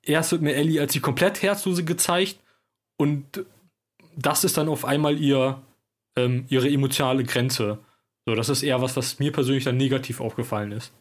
[0.04, 2.40] erst wird mir Ellie als die komplett Herzlose gezeigt
[2.98, 3.46] und
[4.16, 5.62] das ist dann auf einmal ihr,
[6.16, 7.80] ähm, ihre emotionale Grenze.
[8.26, 10.92] So, das ist eher was, was mir persönlich dann negativ aufgefallen ist.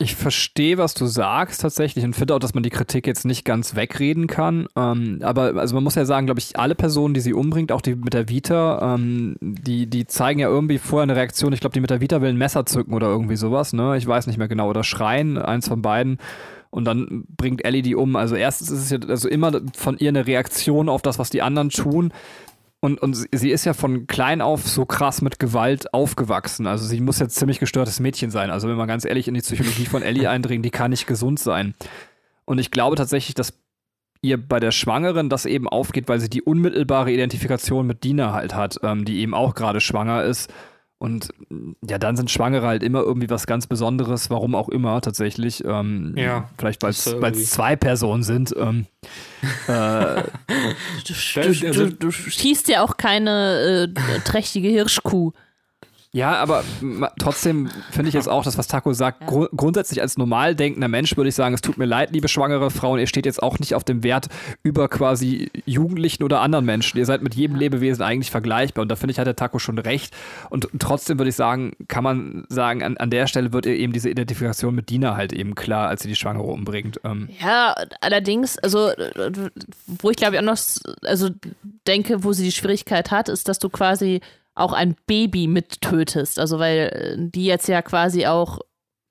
[0.00, 3.44] Ich verstehe, was du sagst tatsächlich und finde auch, dass man die Kritik jetzt nicht
[3.44, 4.68] ganz wegreden kann.
[4.76, 7.80] Ähm, aber also man muss ja sagen, glaube ich, alle Personen, die sie umbringt, auch
[7.80, 11.52] die mit der Vita, ähm, die, die zeigen ja irgendwie vorher eine Reaktion.
[11.52, 13.96] Ich glaube, die mit der Vita will ein Messer zücken oder irgendwie sowas, ne?
[13.96, 14.70] Ich weiß nicht mehr genau.
[14.70, 16.18] Oder schreien, eins von beiden.
[16.70, 18.14] Und dann bringt Ellie die um.
[18.14, 21.42] Also erstens ist es ja also immer von ihr eine Reaktion auf das, was die
[21.42, 22.12] anderen tun.
[22.80, 26.66] Und, und sie ist ja von klein auf so krass mit Gewalt aufgewachsen.
[26.66, 28.50] Also sie muss jetzt ziemlich gestörtes Mädchen sein.
[28.50, 31.40] Also wenn man ganz ehrlich in die Psychologie von Ellie eindringen, die kann nicht gesund
[31.40, 31.74] sein.
[32.44, 33.54] Und ich glaube tatsächlich, dass
[34.22, 38.54] ihr bei der Schwangeren das eben aufgeht, weil sie die unmittelbare Identifikation mit Dina halt
[38.54, 40.52] hat, ähm, die eben auch gerade schwanger ist
[40.98, 41.28] und
[41.88, 45.64] ja, dann sind Schwangere halt immer irgendwie was ganz Besonderes, warum auch immer tatsächlich.
[45.64, 46.50] Ähm, ja.
[46.58, 48.52] Vielleicht weil es zwei Personen sind.
[48.58, 48.86] Ähm,
[49.68, 50.22] äh,
[51.06, 55.32] du, du, du, du, schießt ja auch keine äh, trächtige Hirschkuh.
[56.18, 56.64] Ja, aber
[57.20, 61.16] trotzdem finde ich jetzt auch, das, was Taco sagt, gru grundsätzlich als normal denkender Mensch
[61.16, 63.74] würde ich sagen, es tut mir leid, liebe schwangere Frauen, ihr steht jetzt auch nicht
[63.74, 64.26] auf dem Wert
[64.62, 66.98] über quasi Jugendlichen oder anderen Menschen.
[66.98, 67.58] Ihr seid mit jedem.
[67.58, 70.14] Lebewesen eigentlich vergleichbar und da finde ich, hat der Taco schon recht.
[70.50, 73.92] Und trotzdem würde ich sagen, kann man sagen, an, an der Stelle wird ihr eben
[73.92, 77.00] diese Identifikation mit Dina halt eben klar, als sie die Schwangere umbringt.
[77.04, 77.28] Ähm.
[77.40, 78.90] Ja, allerdings, also,
[79.86, 80.58] wo ich glaube ich auch noch,
[81.02, 81.30] also
[81.86, 84.20] denke, wo sie die Schwierigkeit hat, ist, dass du quasi
[84.58, 86.38] auch ein Baby mittötest.
[86.38, 88.58] Also weil äh, die jetzt ja quasi auch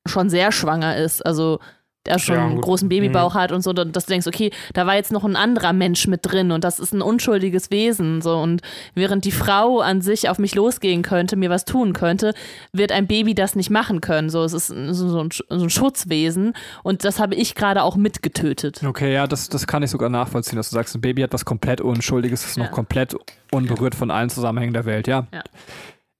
[0.05, 1.25] schon sehr schwanger ist.
[1.25, 1.59] Also
[2.07, 4.95] der schon Ja, einen großen Babybauch hat und so, dass du denkst, okay, da war
[4.95, 8.21] jetzt noch ein anderer Mensch mit drin und das ist ein unschuldiges Wesen.
[8.21, 8.37] So.
[8.37, 8.61] Und
[8.95, 12.33] während die Frau an sich auf mich losgehen könnte, mir was tun könnte,
[12.73, 14.29] wird ein Baby das nicht machen können.
[14.29, 14.73] So, es ist so,
[15.21, 16.53] ein, so ein Schutzwesen
[16.83, 18.81] und das habe ich gerade auch mitgetötet.
[18.83, 21.45] Okay, ja, das, das kann ich sogar nachvollziehen, dass du sagst, ein Baby hat was
[21.45, 22.63] komplett Unschuldiges, ist Ja.
[22.63, 23.15] noch komplett
[23.51, 25.27] unberührt von allen Zusammenhängen der Welt, ja.
[25.33, 25.43] Ja.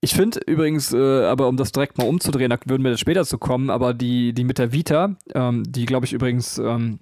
[0.08, 3.38] Ich finde übrigens, äh, aber um das direkt mal umzudrehen, da würden wir später zu
[3.38, 7.00] kommen, aber die, die mit der Vita, ähm, die glaube ich übrigens ähm,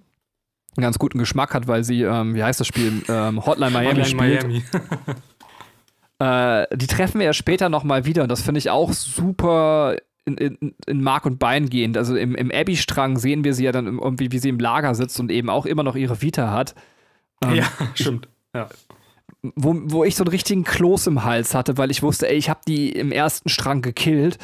[0.75, 4.01] einen ganz guten Geschmack hat, weil sie, ähm, wie heißt das Spiel, ähm, Hotline Miami
[4.01, 4.43] Hotline spielt.
[4.47, 4.63] Miami.
[6.17, 10.37] Äh, die treffen wir ja später nochmal wieder und das finde ich auch super in,
[10.37, 11.97] in, in Mark und Bein gehend.
[11.97, 15.19] Also im, im Abby-Strang sehen wir sie ja dann irgendwie, wie sie im Lager sitzt
[15.19, 16.73] und eben auch immer noch ihre Vita hat.
[17.43, 18.29] Ähm, ja, stimmt.
[18.55, 18.69] Ja.
[19.55, 22.49] Wo, wo ich so einen richtigen Kloß im Hals hatte, weil ich wusste, ey, ich
[22.49, 24.37] habe die im ersten Strang gekillt.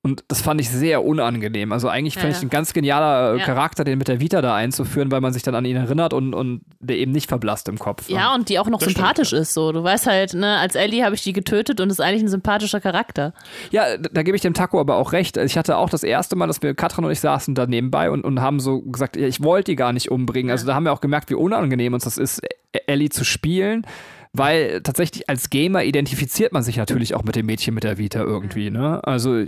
[0.00, 1.72] Und das fand ich sehr unangenehm.
[1.72, 2.38] Also eigentlich Ja, fand ja.
[2.38, 3.44] ich ein ganz genialer äh, Ja.
[3.44, 6.34] Charakter, den mit der Vita da einzuführen, weil man sich dann an ihn erinnert und,
[6.34, 8.08] und der eben nicht verblasst im Kopf.
[8.08, 9.54] Ja, und die auch noch Das sympathisch stimmt, ist.
[9.54, 12.28] So, du weißt halt, ne, als Ellie habe ich die getötet und ist eigentlich ein
[12.28, 13.34] sympathischer Charakter.
[13.72, 15.36] Ja, da, da gebe ich dem Taco aber auch recht.
[15.36, 18.22] Ich hatte auch das erste Mal, dass wir, Katrin und ich saßen da nebenbei und,
[18.24, 20.52] und haben so gesagt, ich wollte die gar nicht umbringen.
[20.52, 22.40] Also da haben wir auch gemerkt, wie unangenehm uns das ist,
[22.72, 23.84] E- Ellie zu spielen.
[24.32, 28.20] Weil tatsächlich als Gamer identifiziert man sich natürlich auch mit dem Mädchen mit der Vita
[28.20, 29.00] irgendwie, ne?
[29.04, 29.44] Also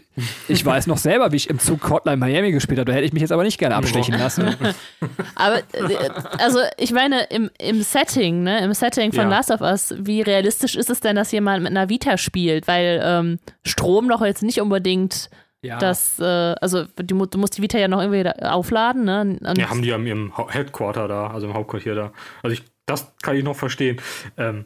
[0.48, 2.90] ich weiß noch selber, wie ich im Zug Hotline Miami gespielt habe.
[2.90, 4.54] Da hätte ich mich jetzt aber nicht gerne abstechen lassen.
[5.34, 6.08] Aber, äh,
[6.38, 9.28] also, ich meine, im, im Setting, ne, im Setting von Ja.
[9.30, 12.66] Last of Us, wie realistisch ist es denn, dass jemand mit einer Vita spielt?
[12.68, 15.30] Weil ähm, Strom doch jetzt nicht unbedingt
[15.62, 15.78] Ja.
[15.78, 19.38] das, äh, also du, mu- du musst die Vita ja noch irgendwie aufladen, ne?
[19.46, 22.12] Und, Ja, haben die ja im- Headquarter da, also im Hauptquartier da.
[22.42, 24.00] Also ich, das kann ich noch verstehen.
[24.36, 24.64] Ähm,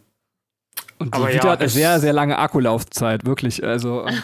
[0.99, 3.63] Und die aber Vita ja, hat eine sehr, sehr lange Akkulaufzeit, wirklich.
[3.65, 4.23] Also ähm,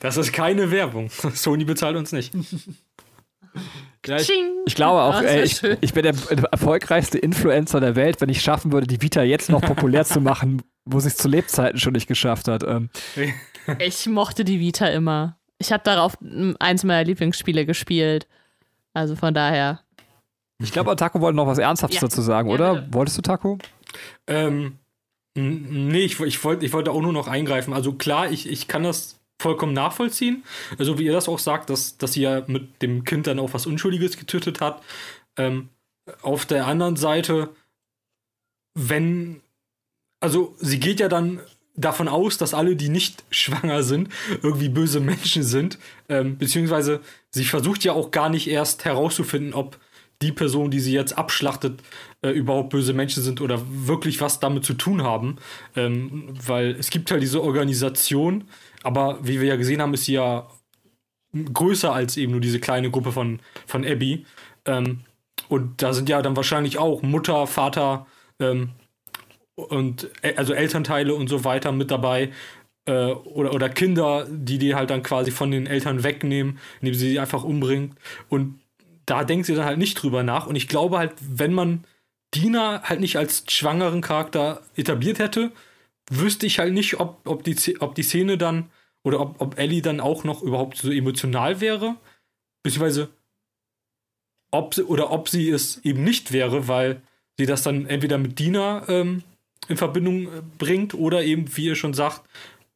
[0.00, 1.10] das ist keine Werbung.
[1.34, 2.34] Sony bezahlt uns nicht.
[4.06, 4.16] ja,
[4.64, 6.14] ich, glaube auch, ey, ich, ich bin der
[6.50, 10.62] erfolgreichste Influencer der Welt, wenn ich schaffen würde, die Vita jetzt noch populär zu machen,
[10.84, 12.62] wo sie es zu Lebzeiten schon nicht geschafft hat.
[12.64, 12.90] Ähm,
[13.78, 15.38] Ich mochte die Vita immer.
[15.58, 16.16] Ich habe darauf
[16.58, 18.26] eins meiner Lieblingsspiele gespielt.
[18.94, 19.80] Also von daher.
[20.62, 22.08] Ich glaube, Taco wollte noch was Ernsthaftes Ja.
[22.08, 22.74] dazu sagen, Ja, oder?
[22.76, 22.94] bitte.
[22.94, 23.58] Wolltest du, Taco?
[24.26, 24.78] Ähm,
[25.34, 27.72] nee, ich, ich wollte ich wollte auch nur noch eingreifen.
[27.74, 30.44] Also klar, ich, ich kann das vollkommen nachvollziehen.
[30.78, 33.52] Also wie ihr das auch sagt, dass, dass sie ja mit dem Kind dann auch
[33.54, 34.82] was Unschuldiges getötet hat.
[35.36, 35.68] Ähm,
[36.22, 37.48] auf der anderen Seite,
[38.74, 39.40] wenn,
[40.20, 41.40] also sie geht ja dann
[41.74, 44.10] davon aus, dass alle, die nicht schwanger sind,
[44.42, 45.78] irgendwie böse Menschen sind.
[46.08, 47.00] Ähm, beziehungsweise
[47.30, 49.78] sie versucht ja auch gar nicht erst herauszufinden, ob
[50.22, 51.80] die Person, die sie jetzt abschlachtet,
[52.22, 55.36] äh, überhaupt böse Menschen sind oder wirklich was damit zu tun haben.
[55.76, 58.44] Ähm, weil es gibt halt diese Organisation,
[58.82, 60.48] aber wie wir ja gesehen haben, ist sie ja
[61.34, 64.24] größer als eben nur diese kleine Gruppe von, von Abby.
[64.64, 65.00] Ähm,
[65.48, 68.06] und da sind ja dann wahrscheinlich auch Mutter, Vater
[68.38, 68.70] ähm,
[69.54, 72.30] und äh, also Elternteile und so weiter mit dabei.
[72.84, 77.10] Äh, oder, oder Kinder, die die halt dann quasi von den Eltern wegnehmen, indem sie
[77.10, 77.96] sie einfach umbringt.
[78.28, 78.58] Und
[79.06, 80.46] da denkt sie dann halt nicht drüber nach.
[80.46, 81.84] Und ich glaube halt, wenn man
[82.34, 85.52] Dina halt nicht als schwangeren Charakter etabliert hätte,
[86.10, 88.70] wüsste ich halt nicht, ob, ob, die, ob die Szene dann
[89.04, 91.96] oder ob, ob Ellie dann auch noch überhaupt so emotional wäre.
[92.62, 93.10] Beziehungsweise
[94.50, 97.02] ob sie, oder ob sie es eben nicht wäre, weil
[97.38, 99.22] sie das dann entweder mit Dina ähm,
[99.68, 102.22] in Verbindung äh, bringt oder eben, wie ihr schon sagt,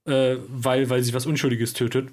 [0.07, 2.09] äh, weil, weil sie was Unschuldiges tötet.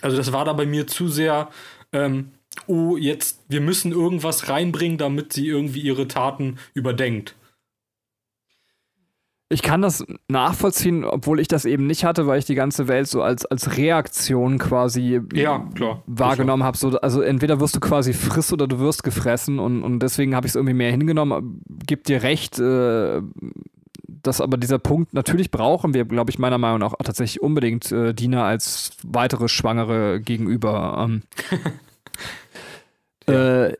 [0.00, 1.50] Also das war da bei mir zu sehr,
[1.92, 2.32] ähm,
[2.66, 7.34] oh, jetzt, wir müssen irgendwas reinbringen, damit sie irgendwie ihre Taten überdenkt.
[9.52, 13.08] Ich kann das nachvollziehen, obwohl ich das eben nicht hatte, weil ich die ganze Welt
[13.08, 16.04] so als, als Reaktion quasi Ja, klar.
[16.06, 16.76] wahrgenommen habe.
[16.78, 20.46] So, also entweder wirst du quasi friss oder du wirst gefressen und, und deswegen habe
[20.46, 21.62] ich es irgendwie mehr hingenommen.
[21.84, 23.22] Gib dir recht, äh,
[24.06, 27.90] dass aber dieser Punkt, natürlich brauchen wir, glaube ich, meiner Meinung nach auch tatsächlich unbedingt
[27.90, 31.08] äh, Dina als weitere Schwangere gegenüber.
[31.08, 31.22] Ähm,
[33.30, 33.76] äh,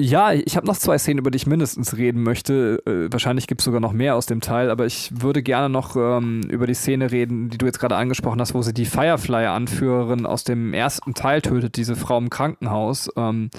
[0.00, 2.80] ja, ich habe noch zwei Szenen, über die ich mindestens reden möchte.
[2.86, 5.96] Äh, wahrscheinlich gibt es sogar noch mehr aus dem Teil, aber ich würde gerne noch
[5.96, 10.24] ähm, über die Szene reden, die du jetzt gerade angesprochen hast, wo sie die Firefly-Anführerin
[10.24, 13.08] aus dem ersten Teil tötet, diese Frau im Krankenhaus.
[13.16, 13.50] Ähm,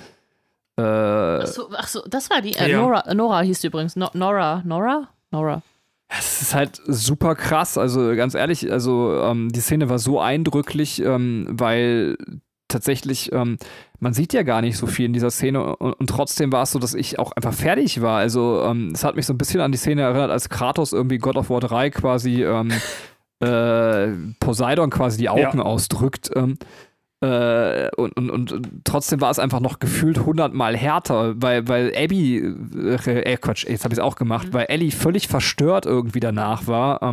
[0.78, 2.54] äh, Ach so, ach so, das war die.
[2.56, 2.78] Äh, Ja.
[2.78, 3.98] Nora, Nora hieß die übrigens.
[3.98, 5.10] No, Nora, Nora?
[5.32, 5.62] Nora.
[6.08, 7.78] Es ist halt super krass.
[7.78, 12.18] Also ganz ehrlich, also ähm, die Szene war so eindrücklich, ähm, weil
[12.70, 13.58] tatsächlich, ähm,
[14.00, 16.72] man sieht ja gar nicht so viel in dieser Szene und, und trotzdem war es
[16.72, 18.18] so, dass ich auch einfach fertig war.
[18.20, 21.18] Also ähm, es hat mich so ein bisschen an die Szene erinnert, als Kratos irgendwie
[21.18, 22.72] God of War 3 quasi ähm,
[23.44, 24.08] äh,
[24.40, 25.66] Poseidon quasi die Augen Ja.
[25.66, 26.32] ausdrückt.
[26.36, 26.58] Ähm,
[27.22, 32.38] Äh, und, und, und trotzdem war es einfach noch gefühlt hundertmal härter, weil, weil Abby,
[32.38, 34.54] äh, äh Quatsch, jetzt habe ich es auch gemacht, mhm.
[34.54, 37.04] weil Ellie völlig verstört irgendwie danach war.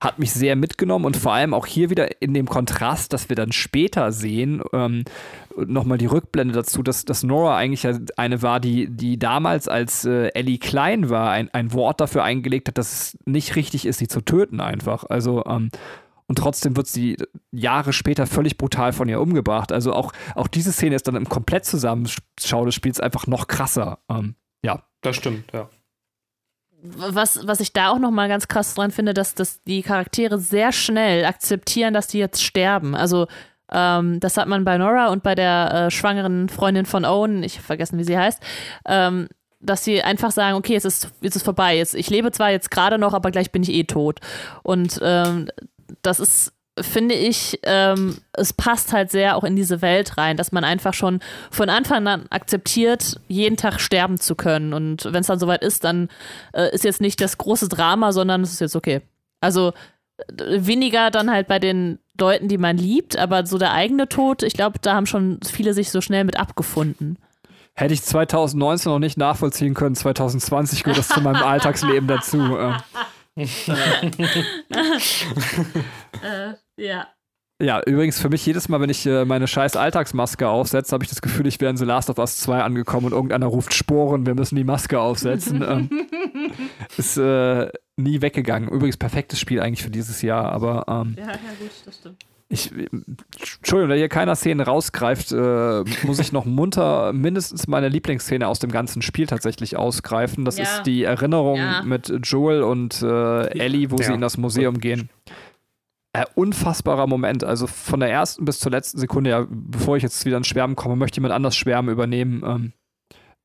[0.00, 3.36] Hat mich sehr mitgenommen und vor allem auch hier wieder in dem Kontrast, dass wir
[3.36, 5.04] dann später sehen, ähm,
[5.56, 7.86] nochmal die Rückblende dazu, dass, dass Nora eigentlich
[8.16, 12.68] eine war, die, die damals, als äh, Ellie klein war, ein, ein Wort dafür eingelegt
[12.68, 15.04] hat, dass es nicht richtig ist, sie zu töten einfach.
[15.08, 15.70] Also, ähm,
[16.28, 17.16] und trotzdem wird sie
[17.50, 19.72] Jahre später völlig brutal von ihr umgebracht.
[19.72, 23.98] Also auch, auch diese Szene ist dann im komplett Zusammenschau des Spiels einfach noch krasser.
[24.10, 24.82] Ähm, ja.
[25.00, 25.68] Das stimmt, ja
[26.82, 30.38] was, was ich da auch noch mal ganz krass dran finde, dass, dass die Charaktere
[30.38, 32.94] sehr schnell akzeptieren, dass die jetzt sterben.
[32.94, 33.26] Also
[33.70, 37.56] ähm, das hat man bei Nora und bei der äh, schwangeren Freundin von Owen, ich
[37.56, 38.42] habe vergessen, wie sie heißt,
[38.86, 39.28] ähm,
[39.60, 41.76] dass sie einfach sagen, okay, es ist, es ist vorbei.
[41.76, 44.20] Jetzt, ich lebe zwar jetzt gerade noch, aber gleich bin ich eh tot.
[44.62, 45.48] Und ähm,
[46.02, 46.52] das ist
[46.82, 50.94] finde ich, ähm, es passt halt sehr auch in diese Welt rein, dass man einfach
[50.94, 51.20] schon
[51.50, 54.72] von Anfang an akzeptiert, jeden Tag sterben zu können.
[54.72, 56.08] Und wenn es dann soweit ist, dann
[56.52, 59.02] äh, ist jetzt nicht das große Drama, sondern es ist jetzt okay.
[59.40, 59.72] Also
[60.32, 64.54] weniger dann halt bei den Leuten, die man liebt, aber so der eigene Tod, ich
[64.54, 67.16] glaube, da haben schon viele sich so schnell mit abgefunden.
[67.74, 72.58] Hätte ich 2019 noch nicht nachvollziehen können, 2020 gehört das zu meinem Alltagsleben dazu.
[76.22, 76.54] Äh.
[76.76, 77.06] ja.
[77.60, 81.10] Ja, übrigens für mich jedes Mal, wenn ich äh, meine scheiß Alltagsmaske aufsetze, habe ich
[81.10, 84.26] das Gefühl, ich wäre in The Last of Us 2 angekommen und irgendeiner ruft Sporen,
[84.26, 85.62] wir müssen die Maske aufsetzen.
[85.62, 85.90] ähm,
[86.96, 88.68] ist äh, nie weggegangen.
[88.68, 92.24] Übrigens perfektes Spiel eigentlich für dieses Jahr, aber ähm, ja, ja, gut, das stimmt.
[92.50, 98.48] Ich, Entschuldigung, da hier keiner Szene rausgreift, äh, muss ich noch munter mindestens meine Lieblingsszene
[98.48, 100.46] aus dem ganzen Spiel tatsächlich ausgreifen.
[100.46, 100.64] Das ja.
[100.64, 101.82] ist die Erinnerung ja.
[101.82, 104.04] mit Joel und äh, Ellie, wo ja.
[104.04, 105.10] sie in das Museum gehen
[106.18, 107.44] äh, unfassbarer Moment.
[107.44, 110.76] Also von der ersten bis zur letzten Sekunde, ja, bevor ich jetzt wieder ins Schwärmen
[110.76, 112.42] komme, möchte jemand anders Schwärmen übernehmen.
[112.44, 112.72] Ähm,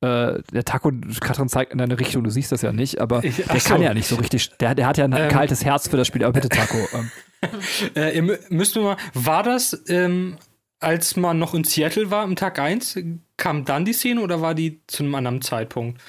[0.03, 0.91] äh, der Taco,
[1.21, 3.69] Katrin zeigt in deine Richtung, du siehst das ja nicht, aber ich, der so.
[3.69, 6.07] kann ja nicht so richtig, der, der hat ja ein ähm, kaltes Herz für das
[6.07, 6.77] Spiel, aber bitte Taco.
[6.93, 7.11] Ähm.
[7.95, 10.37] äh, ihr müsst mal, war das, ähm,
[10.81, 12.99] als man noch in Seattle war, am Tag 1,
[13.37, 16.01] kam dann die Szene oder war die zu einem anderen Zeitpunkt?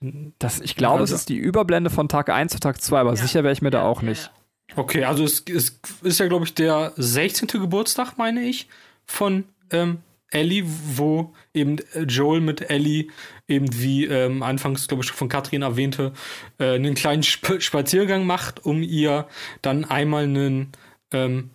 [0.00, 3.10] Das, ich glaube, also, es ist die Überblende von Tag 1 zu Tag 2, aber
[3.10, 3.16] ja.
[3.16, 4.32] sicher wäre ich mir ja, da auch ja, nicht.
[4.74, 7.48] Okay, also es, es ist ja, glaube ich, der 16.
[7.48, 8.68] Geburtstag, meine ich,
[9.04, 9.98] von ähm,
[10.30, 13.08] Ellie, wo eben Joel mit Ellie
[13.46, 16.12] eben wie ähm, anfangs, glaube ich, von Katrin erwähnte,
[16.58, 19.26] äh, einen kleinen Sp Spaziergang macht, um ihr
[19.62, 20.72] dann einmal einen,
[21.12, 21.50] ähm,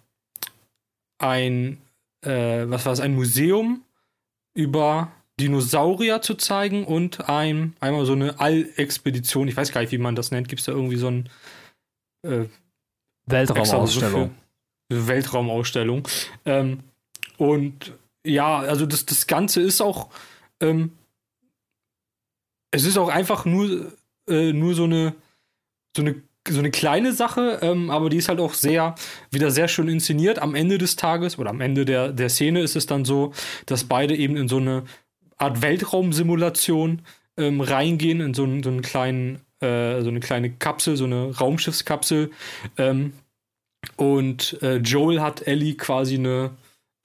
[1.19, 1.77] ein,
[2.21, 3.83] äh, was war es, ein Museum
[4.55, 9.97] über Dinosaurier zu zeigen und ein, einmal so eine All-Expedition, ich weiß gar nicht, wie
[9.97, 11.29] man das nennt, gibt es da irgendwie so ein
[12.23, 12.45] äh,
[13.25, 14.35] Weltraumausstellung.
[14.89, 16.07] Weltraumausstellung.
[16.45, 16.79] Ähm,
[17.37, 17.93] und
[18.25, 20.09] ja, also das, das Ganze ist auch,
[20.59, 20.91] ähm,
[22.71, 23.91] es ist auch einfach nur,
[24.27, 25.13] äh, nur so eine,
[25.95, 26.15] so eine,
[26.47, 28.95] so eine kleine Sache, ähm, aber die ist halt auch sehr,
[29.31, 30.39] wieder sehr schön inszeniert.
[30.39, 33.33] Am Ende des Tages oder am Ende der, der Szene ist es dann so,
[33.65, 34.83] dass beide eben in so eine
[35.37, 37.01] Art Weltraumsimulation
[37.37, 41.35] ähm, reingehen, in so einen, so einen kleinen äh, so eine kleine Kapsel, so eine
[41.37, 42.31] Raumschiffskapsel.
[42.77, 43.13] Ähm,
[43.95, 46.51] und äh, Joel hat Ellie quasi eine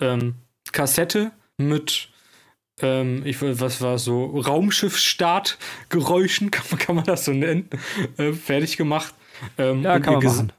[0.01, 0.35] ähm,
[0.73, 2.11] Kassette mit
[2.81, 7.71] ähm, ich was war so Raumschiff-Startgeräuschen, kann, kann man das so nennen,
[8.17, 9.15] äh, fertig gemacht.
[9.57, 10.53] Ähm, ja, kann man machen.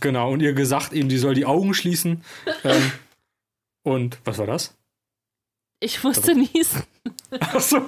[0.00, 2.24] Genau, und ihr gesagt, eben, die soll die Augen schließen.
[2.64, 2.90] ähm,
[3.82, 4.76] und was war das?
[5.80, 6.82] Ich musste niesen.
[7.40, 7.80] Achso,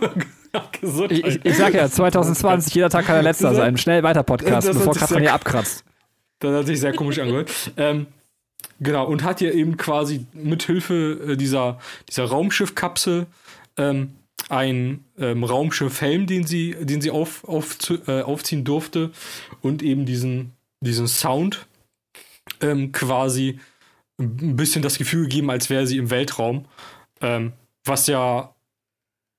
[0.81, 1.27] Gesundheit.
[1.27, 3.77] Ich, ich sag ja, 2020, jeder Tag kann der letzter sein.
[3.77, 5.85] Schnell weiter Podcast, bevor Katrin hier abkratzt.
[6.39, 7.51] Das hat sich sehr komisch angehört.
[7.77, 8.07] ähm,
[8.81, 13.27] genau, und hat hier eben quasi mit Hilfe äh, dieser, dieser Raumschiffkapsel
[13.77, 14.13] ähm,
[14.49, 19.11] ein ähm, Raumschiffhelm, den sie, den sie auf, auf, äh, aufziehen durfte
[19.61, 21.67] und eben diesen, diesen Sound
[22.61, 23.61] ähm, quasi
[24.19, 26.67] ein bisschen das Gefühl gegeben, als wäre sie im Weltraum.
[27.21, 27.53] Ähm,
[27.85, 28.53] was ja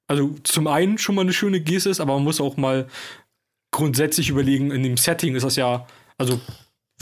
[0.08, 2.88] also zum einen schon mal eine schöne Geste ist, aber man muss auch mal
[3.72, 6.40] grundsätzlich überlegen, in dem Setting ist das ja, also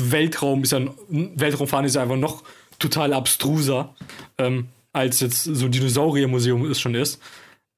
[0.10, 2.44] Weltraum ist ja, Weltraumfahren ist ja einfach noch
[2.80, 3.94] total abstruser,
[4.38, 7.22] ähm, als jetzt so Dinosauriermuseum es schon ist.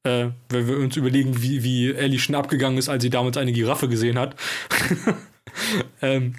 [0.04, 3.54] Äh, wenn wir uns überlegen, wie, wie Ellie schon abgegangen ist, als sie damals eine
[3.54, 4.36] Giraffe gesehen hat.
[6.02, 6.36] ähm,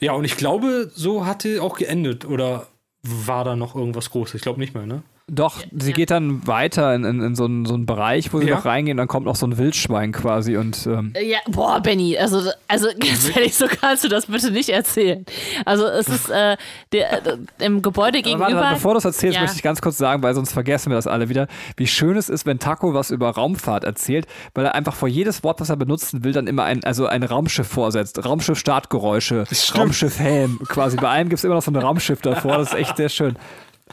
[0.00, 2.24] ja, und ich glaube, so hatte auch geendet.
[2.24, 2.68] Oder
[3.02, 4.34] war da noch irgendwas Großes?
[4.36, 5.02] Ich glaube nicht mehr, ne?
[5.32, 8.48] Doch, sie geht dann weiter in, in, in so, einen, so einen Bereich, wo sie
[8.48, 8.56] Ja.
[8.56, 12.50] noch reingehen, dann kommt noch so ein Wildschwein quasi und ähm, Ja, boah, Benny, also,
[12.66, 15.24] also ganz ehrlich, so kannst du das bitte nicht erzählen.
[15.64, 16.56] Also es ist äh,
[16.92, 18.50] der, äh, im Gebäude gegenüber.
[18.52, 19.42] warte, bevor du das erzählst, Ja.
[19.42, 22.28] möchte ich ganz kurz sagen, weil sonst vergessen wir das alle wieder, wie schön es
[22.28, 25.76] ist, wenn Taco was über Raumfahrt erzählt, weil er einfach vor jedes Wort, was er
[25.76, 28.24] benutzen will, dann immer ein, also ein Raumschiff vorsetzt.
[28.24, 29.44] Raumschiff-Startgeräusche,
[29.76, 30.96] Raumschiff-Helm, quasi.
[30.96, 33.36] Bei allem gibt es immer noch so ein Raumschiff davor, das ist echt sehr schön.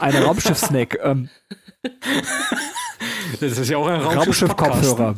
[0.00, 1.28] Eine Raumschiff-Snack, ähm,
[3.40, 4.00] Das ist ja auch ein.
[4.00, 5.16] Raumschiff-Kopfhörer.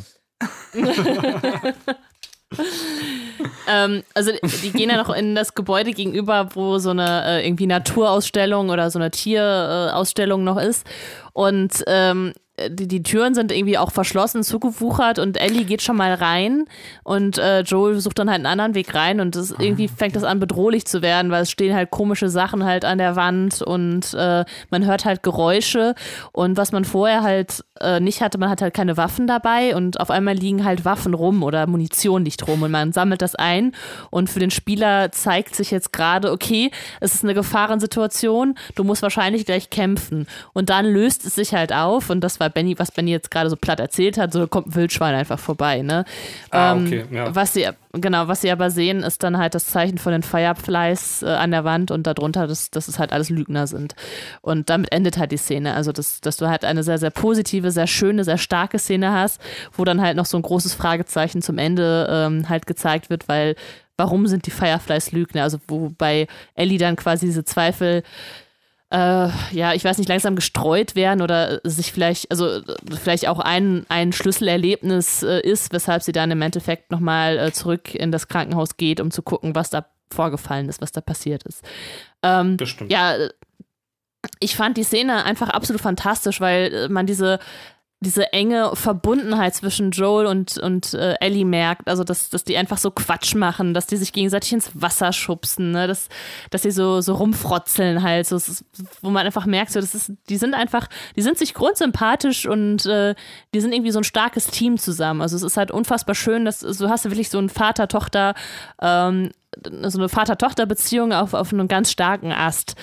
[3.67, 4.31] Ähm, also
[4.63, 8.91] die gehen ja noch in das Gebäude gegenüber, wo so eine äh, irgendwie Naturausstellung oder
[8.91, 10.85] so eine Tierausstellung noch ist.
[11.33, 12.33] Und ähm,
[12.69, 16.65] die, die Türen sind irgendwie auch verschlossen, zugewuchert und Ellie geht schon mal rein
[17.03, 20.23] und äh, Joel sucht dann halt einen anderen Weg rein und das, irgendwie fängt das
[20.23, 24.13] an bedrohlich zu werden, weil es stehen halt komische Sachen halt an der Wand und
[24.13, 25.95] äh, man hört halt Geräusche
[26.31, 29.99] und was man vorher halt äh, nicht hatte, man hat halt keine Waffen dabei und
[29.99, 33.73] auf einmal liegen halt Waffen rum oder Munition liegt rum und man sammelt das ein
[34.09, 39.01] und für den Spieler zeigt sich jetzt gerade, okay, es ist eine Gefahrensituation, du musst
[39.01, 42.91] wahrscheinlich gleich kämpfen und dann löst es sich halt auf und das war Benny, was
[42.91, 46.05] Benny jetzt gerade so platt erzählt hat, so kommt ein Wildschwein einfach vorbei, ne?
[46.51, 47.33] Ah, okay, ja.
[47.35, 51.23] Was sie, genau, was sie aber sehen, ist dann halt das Zeichen von den Fireflies
[51.23, 53.95] äh, an der Wand und darunter, dass, dass es halt alles Lügner sind.
[54.41, 55.73] Und damit endet halt die Szene.
[55.73, 59.41] Also, dass, dass du halt eine sehr, sehr positive, sehr schöne, sehr starke Szene hast,
[59.73, 63.55] wo dann halt noch so ein großes Fragezeichen zum Ende ähm, halt gezeigt wird, weil
[63.97, 65.43] warum sind die Fireflies Lügner?
[65.43, 68.03] Also, wo bei Ellie dann quasi diese Zweifel
[68.91, 72.61] äh, ja, ich weiß nicht, langsam gestreut werden oder sich vielleicht, also
[72.99, 77.95] vielleicht auch ein, ein Schlüsselerlebnis äh, ist, weshalb sie dann im Endeffekt nochmal äh, zurück
[77.95, 81.63] in das Krankenhaus geht, um zu gucken, was da vorgefallen ist, was da passiert ist.
[82.21, 82.91] Ähm, Das stimmt.
[82.91, 83.29] ja, äh,
[84.39, 87.39] ich fand die Szene einfach absolut fantastisch, weil äh, man diese
[88.03, 92.79] diese enge Verbundenheit zwischen Joel und, und äh, Ellie merkt, also dass, dass die einfach
[92.79, 95.85] so Quatsch machen, dass die sich gegenseitig ins Wasser schubsen, ne?
[95.85, 96.09] dass,
[96.49, 98.39] dass sie so, so rumfrotzeln halt, so,
[99.01, 102.87] wo man einfach merkt, so, das ist, die sind einfach, die sind sich grundsympathisch und
[102.87, 103.13] äh,
[103.53, 105.21] die sind irgendwie so ein starkes Team zusammen.
[105.21, 108.33] Also es ist halt unfassbar schön, dass so hast du wirklich so ein Vater-Tochter,
[108.81, 109.29] ähm,
[109.83, 112.73] so eine Vater-Tochter-Beziehung auf, auf einem ganz starken Ast.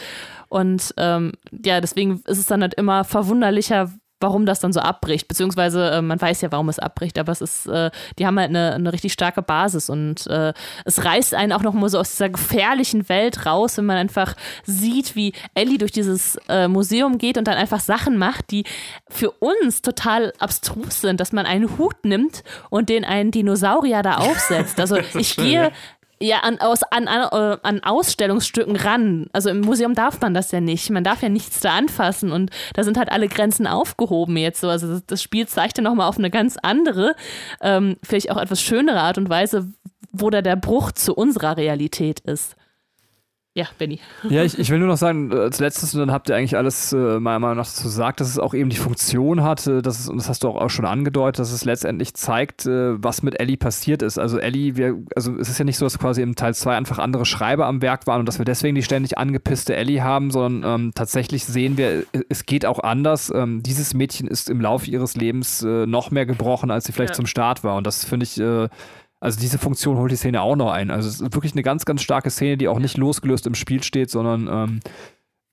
[0.49, 3.91] Und ähm, ja, deswegen ist es dann halt immer verwunderlicher,
[4.21, 5.29] warum das dann so abbricht.
[5.29, 8.51] Beziehungsweise äh, man weiß ja, warum es abbricht, aber es ist, äh, die haben halt
[8.51, 10.53] eine, eine richtig starke Basis und äh,
[10.85, 14.35] es reißt einen auch noch mal so aus dieser gefährlichen Welt raus, wenn man einfach
[14.65, 18.65] sieht, wie Ellie durch dieses äh, Museum geht und dann einfach Sachen macht, die
[19.09, 24.17] für uns total abstrus sind, dass man einen Hut nimmt und den einen Dinosaurier da
[24.17, 24.81] aufsetzt.
[24.81, 25.73] Also ich gehe
[26.21, 26.41] ja.
[26.41, 29.27] an, aus, an, an, äh, an Ausstellungsstücken ran.
[29.33, 30.91] Also im Museum darf man das ja nicht.
[30.91, 34.69] Man darf ja nichts da anfassen und da sind halt alle Grenzen aufgehoben jetzt so.
[34.69, 37.15] Also das, das Spiel zeigt ja nochmal auf eine ganz andere,
[37.61, 39.73] ähm, vielleicht auch etwas schönere Art und Weise,
[40.13, 42.57] wo da der Bruch zu unserer Realität ist.
[43.59, 43.99] Ja, Benny.
[44.31, 46.57] Ja, ich, ich will nur noch sagen, äh, als letztes, und dann habt ihr eigentlich
[46.57, 49.99] alles äh, meiner Meinung nach gesagt, dass es auch eben die Funktion hat, äh, dass
[49.99, 53.25] es, und das hast du auch, auch schon angedeutet, dass es letztendlich zeigt, äh, was
[53.25, 54.17] mit Ellie passiert ist.
[54.17, 56.99] Also Ellie, wir, also es ist ja nicht so, dass quasi im Teil 2 einfach
[57.01, 60.81] andere Schreiber am Werk waren und dass wir deswegen die ständig angepisste Ellie haben, sondern
[60.83, 63.33] ähm, tatsächlich sehen wir, äh, es geht auch anders.
[63.35, 67.15] Ähm, dieses Mädchen ist im Laufe ihres Lebens äh, noch mehr gebrochen, als sie vielleicht
[67.15, 67.17] Ja.
[67.17, 67.75] zum Start war.
[67.75, 68.41] Und das finde ich,
[69.21, 70.91] also diese Funktion holt die Szene auch noch ein.
[70.91, 73.83] Also es ist wirklich eine ganz, ganz starke Szene, die auch nicht losgelöst im Spiel
[73.83, 74.81] steht, sondern ähm,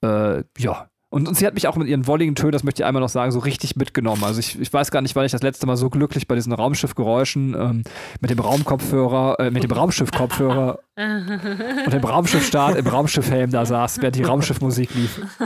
[0.03, 0.89] äh, ja.
[1.09, 3.09] Und, und sie hat mich auch mit ihren wolligen Tönen, das möchte ich einmal noch
[3.09, 4.23] sagen, so richtig mitgenommen.
[4.23, 6.51] Also ich, ich weiß gar nicht, wann ich das letzte Mal so glücklich bei diesen
[6.51, 7.83] Raumschiffgeräuschen ähm,
[8.19, 14.17] mit dem Raumkopfhörer, äh, mit dem Raumschiffkopfhörer und dem Raumschiffstart im Raumschiffhelm da saß, während
[14.17, 15.21] die Raumschiffmusik lief.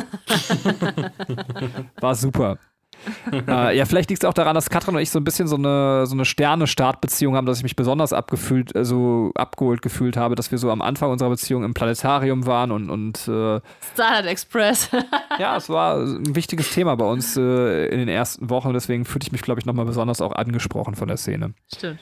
[1.99, 2.57] War super.
[3.47, 5.55] äh, ja, vielleicht liegt es auch daran, dass Katrin und ich so ein bisschen so
[5.55, 10.51] eine, so eine Sterne-Startbeziehung haben, dass ich mich besonders abgefühlt, also abgeholt gefühlt habe, dass
[10.51, 13.61] wir so am Anfang unserer Beziehung im Planetarium waren und, und äh,
[13.93, 14.89] Starlight Express.
[15.39, 19.27] ja, es war ein wichtiges Thema bei uns äh, in den ersten Wochen, deswegen fühlte
[19.27, 21.53] ich mich, glaube ich, nochmal besonders auch angesprochen von der Szene.
[21.73, 21.99] Stimmt.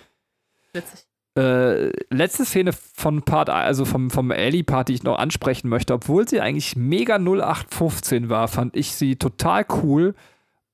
[0.74, 1.08] Witzig.
[1.38, 6.28] Äh, letzte Szene von Part, also vom, vom Ellie-Part, die ich noch ansprechen möchte, obwohl
[6.28, 10.16] sie eigentlich mega 0815 war, fand ich sie total cool.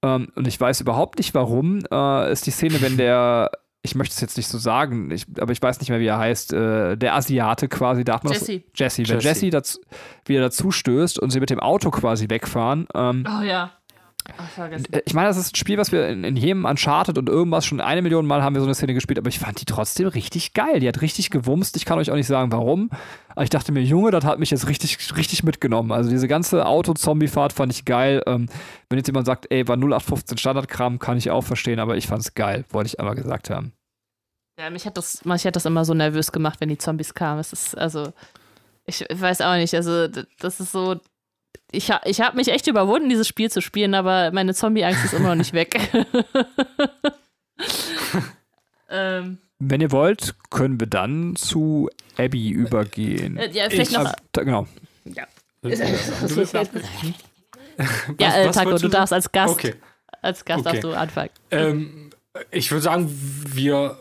[0.04, 3.49] Ähm, und ich weiß überhaupt nicht warum, äh, ist die Szene, wenn der,
[3.82, 6.18] ich möchte es jetzt nicht so sagen, ich, aber ich weiß nicht mehr, wie er
[6.18, 8.60] heißt, äh, der Asiate quasi, darf man Jesse.
[8.60, 8.80] das?
[8.80, 9.10] Jesse.
[9.10, 9.28] Wenn Jesse.
[9.28, 9.80] Jesse dazu,
[10.26, 13.72] wieder dazu stößt und sie mit dem Auto quasi wegfahren, ähm, Oh ja.
[14.57, 17.65] Äh, ich meine, das ist ein Spiel, was wir in, in, jedem Uncharted und irgendwas
[17.65, 20.07] schon eine Million Mal haben wir so eine Szene gespielt, aber ich fand die trotzdem
[20.07, 20.80] richtig geil.
[20.80, 21.76] Die hat richtig gewumst.
[21.76, 22.89] Ich kann euch auch nicht sagen, warum.
[23.30, 25.91] Aber ich dachte mir, Junge, das hat mich jetzt richtig, richtig mitgenommen.
[25.91, 28.21] Also diese ganze Auto-Zombie-Fahrt fand ich geil.
[28.28, 28.47] Ähm,
[28.89, 32.21] wenn jetzt jemand sagt, ey, war 0815 Standardkram, kann ich auch verstehen, aber ich fand
[32.21, 33.74] es geil, wollte ich einmal gesagt haben.
[34.59, 37.39] Ja, mich hat das, mich hat das immer so nervös gemacht, wenn die Zombies kamen.
[37.39, 38.13] Es ist, also,
[38.86, 40.99] ich weiß auch nicht, also das ist so,
[41.74, 45.30] ich, ich habe mich echt überwunden, dieses Spiel zu spielen, aber meine Zombie-Angst ist immer
[45.30, 45.80] noch nicht weg.
[48.89, 49.39] ähm.
[49.59, 53.38] Wenn ihr wollt, können wir dann zu Abby übergehen.
[53.38, 54.11] Äh, ja, vielleicht ich, noch.
[54.11, 54.67] Äh, genau.
[55.05, 55.26] Ja.
[58.19, 59.53] ja, äh, Taco, du darfst als Gast.
[59.53, 59.76] Okay.
[60.21, 60.69] Als Gast okay.
[60.69, 61.30] darfst du anfangen.
[61.51, 62.09] Ähm,
[62.51, 63.99] ich würde sagen, wir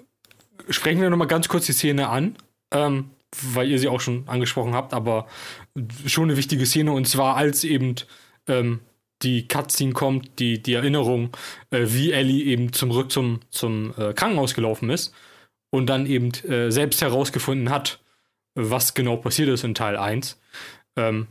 [0.68, 2.36] sprechen wir nochmal ganz kurz die Szene an.
[2.72, 3.10] Ähm,
[3.40, 5.26] weil ihr sie auch schon angesprochen habt, aber
[6.06, 7.96] schon eine wichtige Szene und zwar als eben
[8.48, 8.80] ähm,
[9.22, 11.30] die Cutscene kommt, die, die Erinnerung,
[11.70, 15.14] äh, wie Ellie eben zurück zum, zum äh, Krankenhaus gelaufen ist
[15.70, 18.00] und dann eben äh, selbst herausgefunden hat,
[18.54, 20.38] was genau passiert ist in Teil 1.
[20.96, 21.28] Ähm,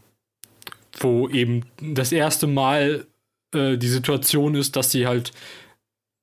[1.00, 3.06] wo eben das erste Mal
[3.54, 5.32] äh, die Situation ist, dass sie halt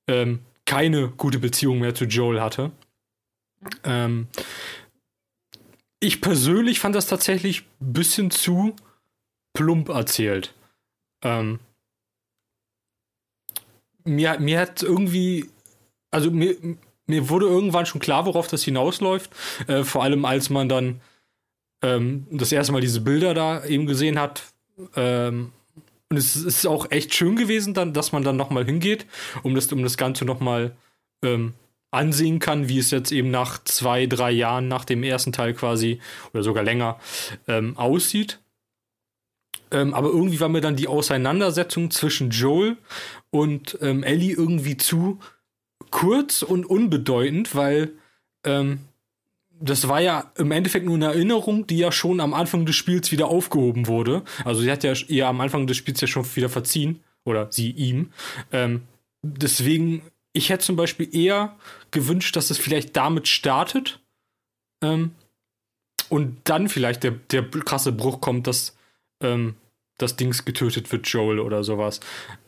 [0.09, 2.71] ähm, keine gute Beziehung mehr zu Joel hatte.
[3.85, 4.29] Ähm,
[6.01, 8.75] ich persönlich fand das tatsächlich ein bisschen zu
[9.53, 10.55] plump erzählt.
[11.23, 11.59] Ähm,
[14.05, 15.51] mir, mir hat irgendwie,
[16.11, 16.57] also mir,
[17.07, 19.31] mir wurde irgendwann schon klar, worauf das hinausläuft.
[19.67, 21.01] Äh, vor allem, als man dann
[21.83, 24.45] ähm, das erste Mal diese Bilder da eben gesehen hat.
[24.95, 25.53] Ähm,
[26.11, 29.07] und es ist auch echt schön gewesen, dann, dass man dann nochmal hingeht,
[29.43, 30.75] um das, um das Ganze nochmal
[31.23, 31.55] ähm,
[31.91, 36.01] ansehen kann, wie es jetzt eben nach zwei, drei Jahren nach dem ersten Teil quasi
[36.33, 36.99] oder sogar länger
[37.47, 38.41] ähm, aussieht.
[39.71, 42.77] Ähm, aber irgendwie war mir dann die Auseinandersetzung zwischen Joel
[43.31, 45.19] und ähm, Ellie irgendwie zu
[45.91, 47.93] kurz und unbedeutend, weil
[48.45, 48.81] ähm,
[49.61, 53.11] das war ja im Endeffekt nur eine Erinnerung, die ja schon am Anfang des Spiels
[53.11, 54.23] wieder aufgehoben wurde.
[54.45, 57.71] Also sie hat ja ihr am Anfang des Spiels ja schon wieder verziehen oder sie
[57.71, 58.13] ihm.
[58.53, 58.83] Ähm,
[59.23, 60.03] deswegen
[60.39, 61.59] ich hätte zum Beispiel eher
[61.91, 64.01] gewünscht, dass es vielleicht damit startet
[64.83, 65.17] ähm,
[66.09, 68.77] und dann vielleicht der, der krasse Bruch kommt, dass
[69.21, 69.57] ähm,
[69.99, 71.99] das Dings getötet wird, Joel oder sowas.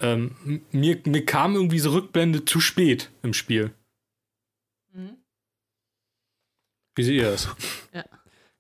[0.01, 3.75] Ähm, mir, mir kam irgendwie so Rückblende zu spät im Spiel.
[4.93, 5.17] Mhm.
[6.95, 7.49] Wie seht ihr das?
[7.93, 8.05] Ja.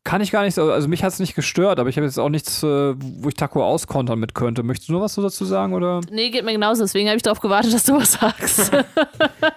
[0.02, 2.18] Kann ich gar nicht so, also mich hat es nicht gestört, aber ich habe jetzt
[2.18, 4.62] auch nichts, äh, wo ich Taco auskontern mit könnte.
[4.62, 5.74] Möchtest du nur was dazu sagen?
[5.74, 6.00] Oder?
[6.10, 8.72] Nee, geht mir genauso, deswegen habe ich darauf gewartet, dass du was sagst.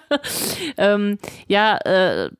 [0.76, 2.30] ähm, ja, äh,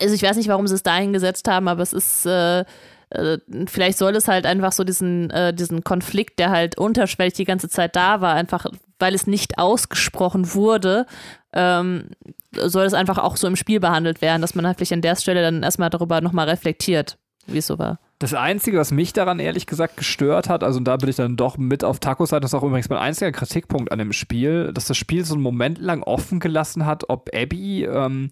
[0.00, 2.26] also ich weiß nicht, warum sie es dahin gesetzt haben, aber es ist.
[2.26, 2.64] Äh,
[3.10, 7.44] äh, vielleicht soll es halt einfach so diesen, äh, diesen Konflikt, der halt unterschwellig die
[7.44, 8.66] ganze Zeit da war, einfach
[9.00, 11.06] weil es nicht ausgesprochen wurde,
[11.52, 12.10] ähm,
[12.54, 15.16] soll es einfach auch so im Spiel behandelt werden, dass man halt vielleicht an der
[15.16, 17.98] Stelle dann erstmal darüber nochmal reflektiert, wie es so war.
[18.18, 21.56] Das Einzige, was mich daran ehrlich gesagt gestört hat, also da bin ich dann doch
[21.56, 24.86] mit auf Tacos Seite, das ist auch übrigens mein einziger Kritikpunkt an dem Spiel, dass
[24.86, 28.28] das Spiel so einen Moment lang offen gelassen hat, ob Abby ähm,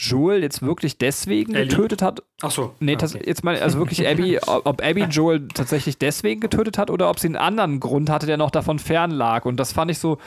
[0.00, 1.68] Joel jetzt wirklich deswegen Ellie?
[1.68, 2.22] getötet hat.
[2.42, 2.74] Ach so.
[2.80, 3.20] Nee, okay.
[3.24, 7.28] jetzt mal, also wirklich Abby, ob Abby Joel tatsächlich deswegen getötet hat oder ob sie
[7.28, 9.44] einen anderen Grund hatte, der noch davon fernlag.
[9.44, 10.18] Und das fand ich so,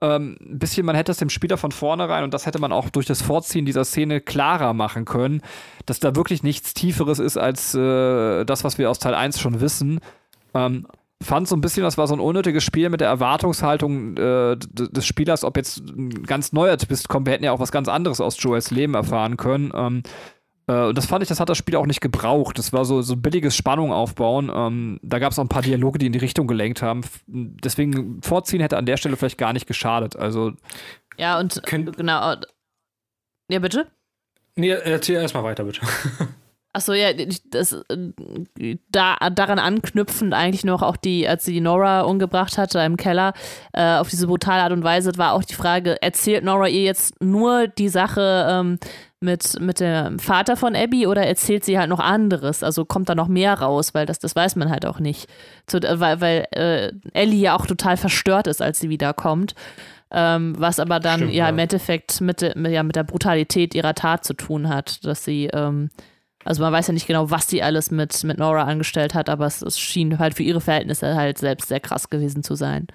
[0.00, 2.90] ähm, ein bisschen, man hätte es dem Spieler von vornherein und das hätte man auch
[2.90, 5.40] durch das Vorziehen dieser Szene klarer machen können,
[5.86, 9.60] dass da wirklich nichts Tieferes ist als äh, das, was wir aus Teil 1 schon
[9.60, 10.00] wissen.
[10.54, 10.86] Ähm,
[11.22, 15.06] fand so ein bisschen, das war so ein unnötiges Spiel mit der Erwartungshaltung äh, des
[15.06, 17.26] Spielers, ob jetzt ein ganz neuer Twist kommt.
[17.26, 19.72] Wir hätten ja auch was ganz anderes aus Joels Leben erfahren können.
[19.74, 20.02] Ähm,
[20.66, 22.58] äh, und das fand ich, das hat das Spiel auch nicht gebraucht.
[22.58, 24.50] Das war so, so billiges Spannung aufbauen.
[24.54, 27.02] Ähm, da gab es auch ein paar Dialoge, die in die Richtung gelenkt haben.
[27.26, 30.16] Deswegen vorziehen hätte an der Stelle vielleicht gar nicht geschadet.
[30.16, 30.52] Also.
[31.16, 32.36] Ja, und Könnt genau.
[33.48, 33.86] Ja, bitte?
[34.56, 35.80] Nee, erzähl erstmal weiter, bitte.
[36.76, 37.74] Achso, ja, das,
[38.90, 43.32] da, daran anknüpfend eigentlich noch auch die, als sie die Nora umgebracht hatte im Keller,
[43.72, 47.22] äh, auf diese brutale Art und Weise, war auch die Frage, erzählt Nora ihr jetzt
[47.22, 48.78] nur die Sache ähm,
[49.26, 52.62] mit, mit dem Vater von Abby oder erzählt sie halt noch anderes?
[52.62, 55.28] Also kommt da noch mehr raus, weil das, das weiß man halt auch nicht.
[55.66, 59.54] Zu, weil weil äh, Ellie ja auch total verstört ist, als sie wiederkommt.
[60.10, 63.94] Ähm, was aber dann Stimmt, ja, im Endeffekt mit, mit, ja, mit der Brutalität ihrer
[63.94, 65.90] Tat zu tun hat, dass sie ähm,
[66.46, 69.46] also man weiß ja nicht genau, was sie alles mit, mit Nora angestellt hat, aber
[69.46, 72.86] es, es schien halt für ihre Verhältnisse halt selbst sehr krass gewesen zu sein.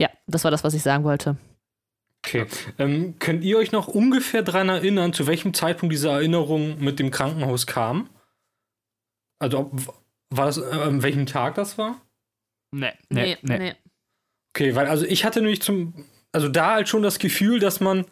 [0.00, 1.36] Ja, das war das, was ich sagen wollte.
[2.26, 2.46] Okay.
[2.78, 7.12] Ähm, könnt ihr euch noch ungefähr daran erinnern, zu welchem Zeitpunkt diese Erinnerung mit dem
[7.12, 8.10] Krankenhaus kam?
[9.38, 9.72] Also, ob,
[10.30, 12.00] war das, äh, an welchem Tag das war?
[12.72, 13.58] Nee, nee, nee.
[13.58, 13.74] nee.
[14.54, 18.06] Okay, weil also ich hatte nämlich zum, also da halt schon das Gefühl, dass man,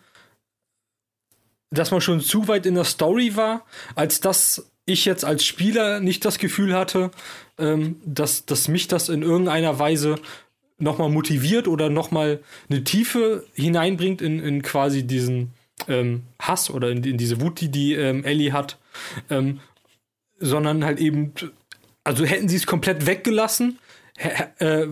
[1.70, 3.66] dass man schon zu weit in der Story war,
[3.96, 7.10] als dass ich jetzt als Spieler nicht das Gefühl hatte,
[7.58, 10.16] ähm, dass, dass mich das in irgendeiner Weise
[10.78, 15.52] nochmal motiviert oder nochmal eine Tiefe hineinbringt in, in quasi diesen
[15.88, 18.78] ähm, Hass oder in, in, diese Wut, die die ähm, Ellie hat,
[19.30, 19.60] ähm,
[20.38, 21.32] sondern halt eben,
[22.02, 23.78] also hätten sie es komplett weggelassen,
[24.16, 24.86] äh,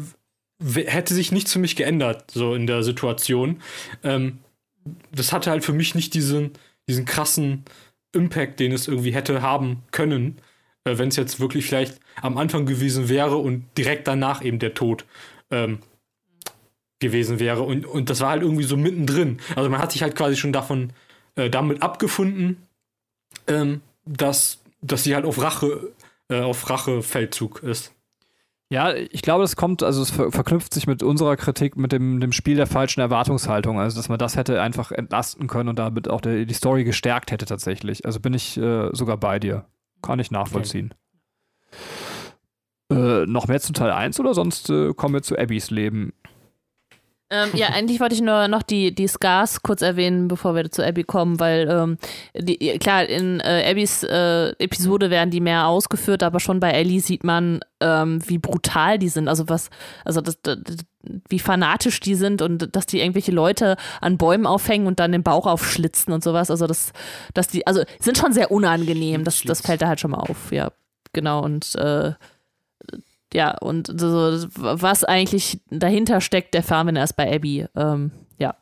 [0.58, 3.60] hätte sich nichts für mich geändert, so in der Situation.
[4.04, 4.38] Ähm,
[5.12, 6.52] das hatte halt für mich nicht diesen,
[6.88, 7.64] diesen krassen
[8.12, 10.38] Impact, den es irgendwie hätte haben können,
[10.84, 14.74] äh, wenn es jetzt wirklich vielleicht am Anfang gewesen wäre und direkt danach eben der
[14.74, 15.04] Tod
[15.52, 15.78] ähm,
[16.98, 17.62] gewesen wäre.
[17.62, 19.38] Und, und das war halt irgendwie so mittendrin.
[19.54, 20.92] Also man hat sich halt quasi schon davon
[21.36, 22.66] äh, damit abgefunden,
[23.46, 25.92] ähm, dass, dass sie halt auf Rache,
[26.28, 27.92] äh, auf Rachefeldzug ist.
[28.70, 32.20] Ja, ich glaube, das kommt, also es ver verknüpft sich mit unserer Kritik mit dem,
[32.20, 33.78] dem Spiel der falschen Erwartungshaltung.
[33.78, 37.32] Also, dass man das hätte einfach entlasten können und damit auch der, die Story gestärkt
[37.32, 38.06] hätte tatsächlich.
[38.06, 39.66] Also bin ich äh, sogar bei dir.
[40.00, 40.86] Kann ich nachvollziehen.
[40.86, 41.01] Okay.
[42.92, 46.12] Äh, noch mehr zu Teil 1 oder sonst äh, kommen wir zu Abbys Leben?
[47.32, 50.86] Ähm, ja, eigentlich wollte ich nur noch die, die Scars kurz erwähnen, bevor wir zu
[50.86, 51.96] Abby kommen, weil ähm,
[52.38, 57.00] die, klar, in äh, Abbys äh, Episode werden die mehr ausgeführt, aber schon bei Ellie
[57.00, 59.28] sieht man, ähm, wie brutal die sind.
[59.28, 59.70] Also was,
[60.04, 60.58] also das, das,
[61.28, 65.22] wie fanatisch die sind und dass die irgendwelche Leute an Bäumen aufhängen und dann den
[65.22, 66.50] Bauch aufschlitzen und sowas.
[66.50, 66.92] Also das,
[67.32, 69.24] dass die, also sind schon sehr unangenehm.
[69.24, 70.70] Das, das fällt da halt schon mal auf, ja.
[71.14, 71.42] Genau.
[71.42, 72.12] Und äh,
[73.34, 77.66] ja, und so, was eigentlich dahinter steckt, der Farm, wenn er ist bei Abby.
[77.74, 78.54] Ähm, ja,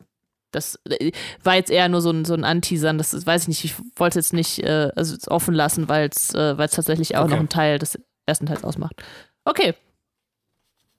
[0.51, 1.11] das äh,
[1.43, 3.75] war jetzt eher nur so ein, so ein Anteasern, das ist, weiß ich nicht, ich
[3.95, 7.33] wollte es jetzt nicht äh, also offen lassen, weil es äh, tatsächlich auch okay.
[7.33, 9.03] noch ein Teil des ersten Teils ausmacht.
[9.45, 9.73] Okay.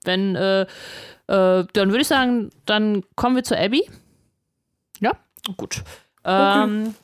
[0.04, 0.66] Wenn, äh, äh,
[1.26, 3.88] dann würde ich sagen, dann kommen wir zu Abby.
[5.00, 5.12] Ja,
[5.56, 5.82] gut.
[6.24, 6.64] Okay.
[6.64, 6.94] Ähm,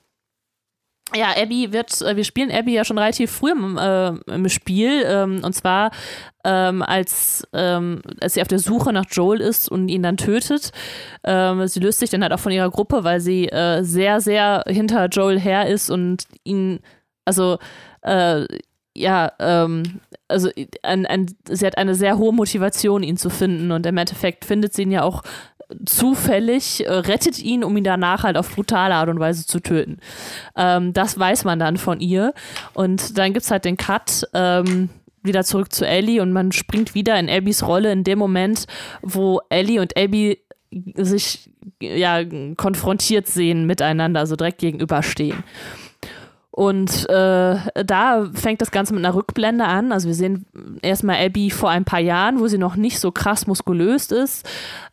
[1.14, 5.04] ja, Abby wird, äh, wir spielen Abby ja schon relativ früh im, äh, im Spiel.
[5.06, 5.90] Ähm, und zwar,
[6.44, 10.70] ähm, als, ähm, als sie auf der Suche nach Joel ist und ihn dann tötet.
[11.24, 14.64] Ähm, sie löst sich dann halt auch von ihrer Gruppe, weil sie äh, sehr, sehr
[14.66, 16.80] hinter Joel her ist und ihn,
[17.24, 17.58] also,
[18.02, 18.46] äh,
[18.94, 20.50] ja, ähm, also
[20.82, 23.70] ein, ein, sie hat eine sehr hohe Motivation, ihn zu finden.
[23.72, 25.22] Und im Endeffekt findet sie ihn ja auch
[25.84, 29.98] zufällig, äh, rettet ihn, um ihn danach halt auf brutale Art und Weise zu töten.
[30.56, 32.32] Ähm, das weiß man dann von ihr.
[32.74, 34.28] Und dann gibt es halt den Cut.
[34.34, 34.90] Ähm,
[35.22, 38.66] wieder zurück zu Ellie und man springt wieder in Abbys Rolle in dem Moment,
[39.02, 40.38] wo Ellie und Abby
[40.94, 41.50] sich
[41.80, 42.22] ja
[42.56, 45.42] konfrontiert sehen miteinander, also direkt gegenüberstehen.
[46.58, 49.92] Und äh, da fängt das Ganze mit einer Rückblende an.
[49.92, 50.44] Also wir sehen
[50.82, 54.44] erstmal Abby vor ein paar Jahren, wo sie noch nicht so krass muskulös ist.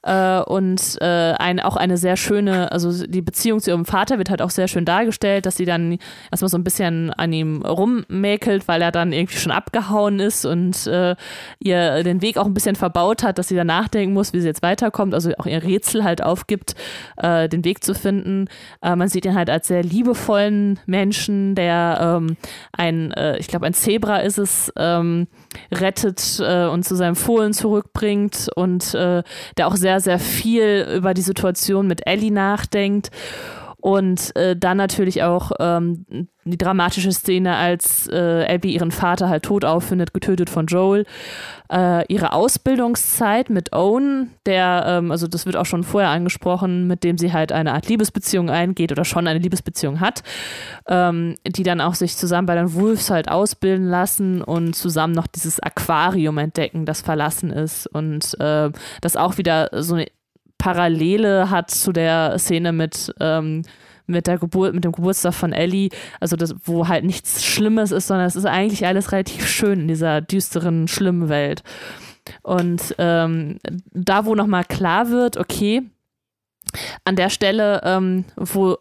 [0.03, 4.29] Äh, und äh, ein, auch eine sehr schöne, also die Beziehung zu ihrem Vater wird
[4.29, 5.97] halt auch sehr schön dargestellt, dass sie dann
[6.29, 10.85] erstmal so ein bisschen an ihm rummäkelt, weil er dann irgendwie schon abgehauen ist und
[10.85, 11.15] äh,
[11.57, 14.47] ihr den Weg auch ein bisschen verbaut hat, dass sie dann nachdenken muss, wie sie
[14.47, 16.75] jetzt weiterkommt, also auch ihr Rätsel halt aufgibt,
[17.17, 18.49] äh, den Weg zu finden.
[18.83, 22.37] Äh, man sieht ihn halt als sehr liebevollen Menschen, der ähm,
[22.71, 25.27] ein, äh, ich glaube, ein Zebra ist es, ähm,
[25.71, 29.23] rettet äh, und zu seinem Fohlen zurückbringt und äh,
[29.57, 33.11] der auch sehr, sehr viel über die Situation mit Ellie nachdenkt.
[33.85, 36.07] Und äh, dann natürlich auch ähm,
[36.43, 41.05] die dramatische Szene, als äh, Abby ihren Vater halt tot auffindet, getötet von Joel.
[41.71, 47.03] Äh, ihre Ausbildungszeit mit Owen, der, ähm, also das wird auch schon vorher angesprochen, mit
[47.03, 50.23] dem sie halt eine Art Liebesbeziehung eingeht oder schon eine Liebesbeziehung hat,
[50.87, 55.27] ähm, die dann auch sich zusammen bei den Wolves halt ausbilden lassen und zusammen noch
[55.27, 58.71] dieses Aquarium entdecken, das verlassen ist und äh,
[59.01, 60.07] das auch wieder so eine
[60.57, 63.63] Parallele hat zu der Szene mit, ähm,
[64.07, 68.07] mit der Geburt, mit dem Geburtstag von Ellie, also das, wo halt nichts Schlimmes ist,
[68.07, 71.63] sondern es ist eigentlich alles relativ schön in dieser düsteren, schlimmen Welt.
[72.41, 73.59] Und ähm,
[73.93, 75.83] da, wo nochmal klar wird, okay,
[77.03, 78.77] an der Stelle, ähm, wo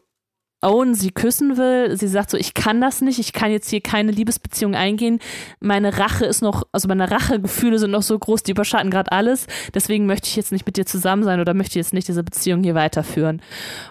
[0.64, 1.96] Owen sie küssen will.
[1.96, 5.18] Sie sagt so, ich kann das nicht, ich kann jetzt hier keine Liebesbeziehung eingehen.
[5.60, 9.46] Meine Rache ist noch, also meine Rachegefühle sind noch so groß, die überschatten gerade alles.
[9.74, 12.62] Deswegen möchte ich jetzt nicht mit dir zusammen sein oder möchte jetzt nicht diese Beziehung
[12.62, 13.42] hier weiterführen.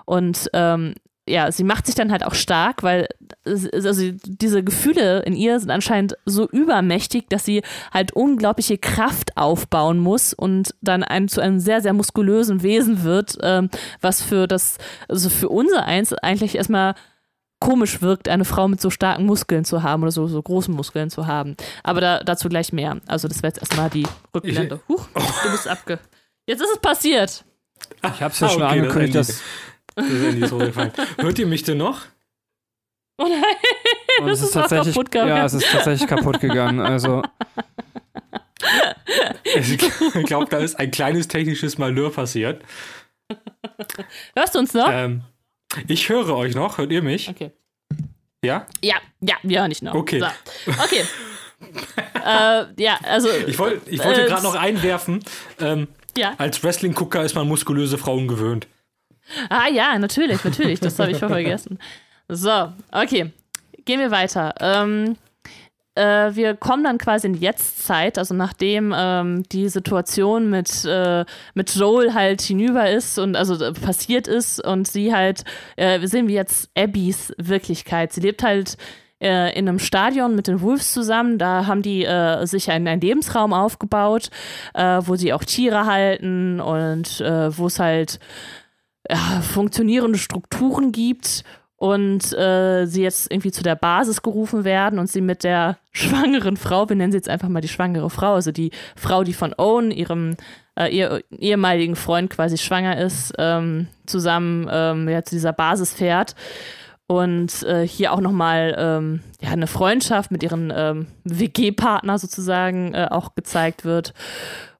[0.05, 0.95] Und ähm,
[1.27, 3.07] ja, sie macht sich dann halt auch stark, weil
[3.45, 7.61] also diese Gefühle in ihr sind anscheinend so übermächtig, dass sie
[7.93, 13.37] halt unglaubliche Kraft aufbauen muss und dann ein, zu einem sehr, sehr muskulösen Wesen wird,
[13.41, 13.69] ähm,
[14.01, 14.77] was für das,
[15.07, 16.95] also für unser Eins eigentlich erstmal
[17.59, 21.09] komisch wirkt, eine Frau mit so starken Muskeln zu haben oder so, so großen Muskeln
[21.09, 21.55] zu haben.
[21.83, 22.99] Aber da, dazu gleich mehr.
[23.07, 24.05] Also das wäre jetzt erstmal die
[24.35, 24.81] Rückblende.
[24.89, 25.99] Huch, du bist abge...
[26.45, 27.45] Jetzt ist es passiert.
[28.03, 29.41] Ich hab's ja schon angekündigt, das dass.
[29.95, 30.91] Das ist so gefallen.
[31.17, 32.01] Hört ihr mich denn noch?
[33.17, 33.43] Oh nein,
[34.19, 35.29] Und das es ist ist auch tatsächlich, kaputt gegangen.
[35.29, 36.79] ja, es ist tatsächlich kaputt gegangen.
[36.79, 37.21] Also,
[39.55, 39.77] Ich
[40.25, 42.63] glaube, da ist ein kleines technisches Malheur passiert.
[44.35, 44.89] Hörst du uns noch?
[44.89, 45.21] Ähm,
[45.87, 46.77] ich höre euch noch.
[46.77, 47.29] Hört ihr mich?
[47.29, 47.51] Okay.
[48.43, 48.65] Ja?
[48.83, 49.93] Ja, ja, ja, nicht noch.
[49.95, 50.19] Okay.
[50.19, 50.71] So.
[50.83, 51.03] Okay.
[52.25, 53.29] äh, ja, also.
[53.47, 55.23] Ich, wollt, ich wollte Äh, gerade noch einwerfen.
[55.59, 55.87] Ähm,
[56.17, 56.33] Ja.
[56.37, 58.67] als Wrestling-Gucker ist man muskulöse Frauen gewöhnt.
[59.49, 60.79] Ah ja, natürlich, natürlich.
[60.79, 61.79] Das habe ich voll vergessen.
[62.27, 63.31] So, okay.
[63.85, 64.53] Gehen wir weiter.
[64.59, 65.17] Ähm,
[65.95, 71.23] äh, wir kommen dann quasi in die Jetztzeit, also nachdem ähm, die Situation mit, äh,
[71.53, 75.43] mit Joel halt hinüber ist und also äh, passiert ist und sie halt,
[75.75, 78.11] äh, wir sehen wir jetzt Abbys Wirklichkeit.
[78.11, 78.77] Sie lebt halt
[79.21, 81.37] äh, in einem Stadion mit den Wolves zusammen.
[81.37, 84.29] Da haben die äh, sich einen, einen Lebensraum aufgebaut,
[84.73, 88.19] wo sie auch Tiere halten und wo es halt
[89.09, 91.43] ja, funktionierende Strukturen gibt
[91.75, 96.57] und äh, sie jetzt irgendwie zu der Basis gerufen werden und sie mit der schwangeren
[96.57, 99.53] Frau, wir nennen sie jetzt einfach mal die schwangere Frau, also die Frau, die von
[99.57, 100.37] Owen, ihrem
[100.79, 106.35] äh, ihr, ehemaligen Freund quasi schwanger ist, ähm, zusammen ähm, ja, zu dieser Basis fährt
[107.07, 113.07] und äh, hier auch nochmal ähm, ja, eine Freundschaft mit ihren ähm, WG-Partner sozusagen äh,
[113.11, 114.13] auch gezeigt wird.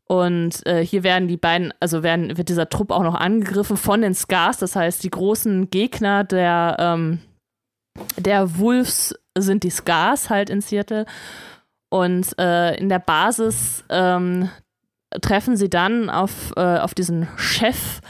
[0.05, 4.01] Und äh, hier werden die beiden, also werden, wird dieser Trupp auch noch angegriffen von
[4.01, 7.19] den Scars, das heißt, die großen Gegner der, ähm,
[8.17, 11.05] der Wolves sind die Scars halt in Seattle.
[11.89, 14.49] Und äh, in der Basis ähm,
[15.21, 18.01] treffen sie dann auf, äh, auf diesen Chef,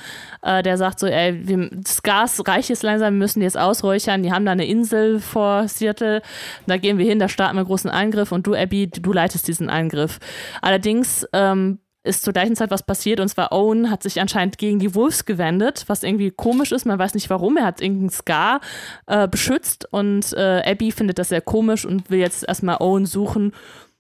[0.42, 3.58] äh, der sagt so, ey, wir, das Gas reicht jetzt langsam, wir müssen die jetzt
[3.58, 4.24] ausräuchern.
[4.24, 6.22] Die haben da eine Insel vor Seattle.
[6.68, 9.48] Da gehen wir hin, da starten wir einen großen Angriff und du, Abby, du leitest
[9.48, 10.20] diesen Angriff.
[10.62, 14.80] Allerdings ähm, ist zur gleichen Zeit was passiert und zwar Owen hat sich anscheinend gegen
[14.80, 16.86] die Wolves gewendet, was irgendwie komisch ist.
[16.86, 17.58] Man weiß nicht warum.
[17.58, 18.60] Er hat irgendeinen Scar
[19.08, 23.54] äh, beschützt und äh, Abby findet das sehr komisch und will jetzt erstmal Owen suchen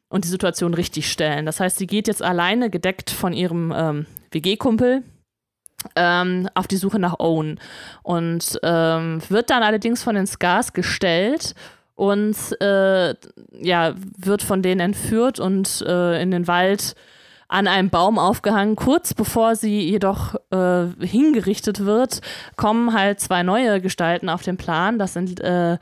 [0.09, 1.45] und die Situation richtig stellen.
[1.45, 5.03] Das heißt, sie geht jetzt alleine, gedeckt von ihrem ähm, WG-Kumpel,
[5.95, 7.59] ähm, auf die Suche nach Owen
[8.03, 11.55] und ähm, wird dann allerdings von den Scars gestellt
[11.95, 13.15] und äh,
[13.59, 16.95] ja, wird von denen entführt und äh, in den Wald
[17.53, 18.75] an einem Baum aufgehangen.
[18.75, 22.21] Kurz bevor sie jedoch äh, hingerichtet wird,
[22.55, 24.97] kommen halt zwei neue Gestalten auf den Plan.
[24.97, 25.77] Das sind äh,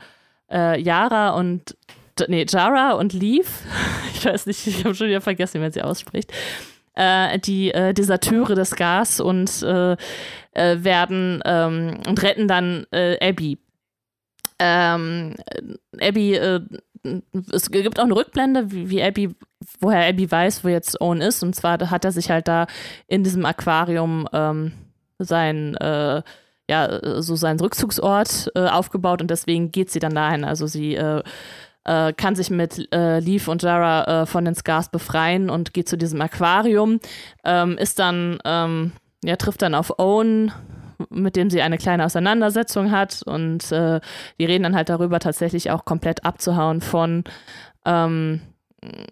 [0.48, 1.76] äh, und
[2.28, 3.62] nee, Jara und Leaf.
[4.14, 6.32] Ich weiß nicht, ich habe schon wieder vergessen, wie man sie ausspricht.
[6.94, 9.96] Äh, die äh, Deserteure des Gas und äh,
[10.52, 13.58] äh, werden ähm, und retten dann äh, Abby.
[14.60, 15.34] Ähm,
[16.00, 16.60] Abby, äh,
[17.52, 19.34] es gibt auch eine Rückblende, wie, wie Abby,
[19.80, 21.42] woher Abby weiß, wo jetzt Owen ist.
[21.42, 22.66] Und zwar hat er sich halt da
[23.06, 24.72] in diesem Aquarium ähm,
[25.18, 26.22] sein, äh,
[26.70, 30.44] ja, so seinen Rückzugsort äh, aufgebaut und deswegen geht sie dann dahin.
[30.44, 31.22] Also sie äh,
[31.84, 35.88] äh, kann sich mit äh, Leaf und Jara äh, von den Scars befreien und geht
[35.88, 37.00] zu diesem Aquarium,
[37.44, 38.92] ähm, ist dann, ähm,
[39.24, 40.52] ja, trifft dann auf Owen,
[41.10, 44.00] mit dem sie eine kleine Auseinandersetzung hat und äh,
[44.38, 47.24] die reden dann halt darüber, tatsächlich auch komplett abzuhauen von
[47.84, 48.40] ähm,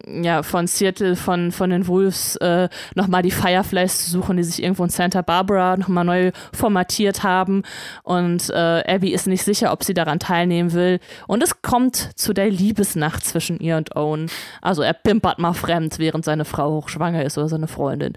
[0.06, 4.62] ja, von Seattle, von, von den Wolves äh, nochmal die Fireflies zu suchen, die sich
[4.62, 7.62] irgendwo in Santa Barbara nochmal neu formatiert haben.
[8.02, 10.98] Und äh, Abby ist nicht sicher, ob sie daran teilnehmen will.
[11.28, 14.28] Und es kommt zu der Liebesnacht zwischen ihr und Owen.
[14.60, 18.14] Also er pimpert mal fremd, während seine Frau hochschwanger ist oder seine Freundin.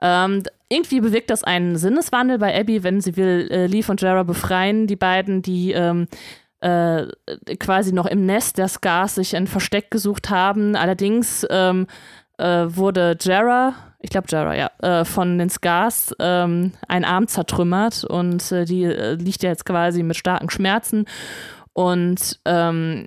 [0.00, 4.24] Ähm, irgendwie bewirkt das einen Sinneswandel bei Abby, wenn sie will äh, Leaf und Jara
[4.24, 6.08] befreien, die beiden, die ähm,
[6.60, 7.06] äh,
[7.58, 10.74] quasi noch im Nest der Scars sich ein Versteck gesucht haben.
[10.74, 11.86] Allerdings ähm,
[12.38, 18.04] äh, wurde Jara, ich glaube Jara, ja, äh, von den Scars ähm, ein Arm zertrümmert
[18.04, 21.04] und äh, die äh, liegt ja jetzt quasi mit starken Schmerzen.
[21.72, 23.06] Und ähm,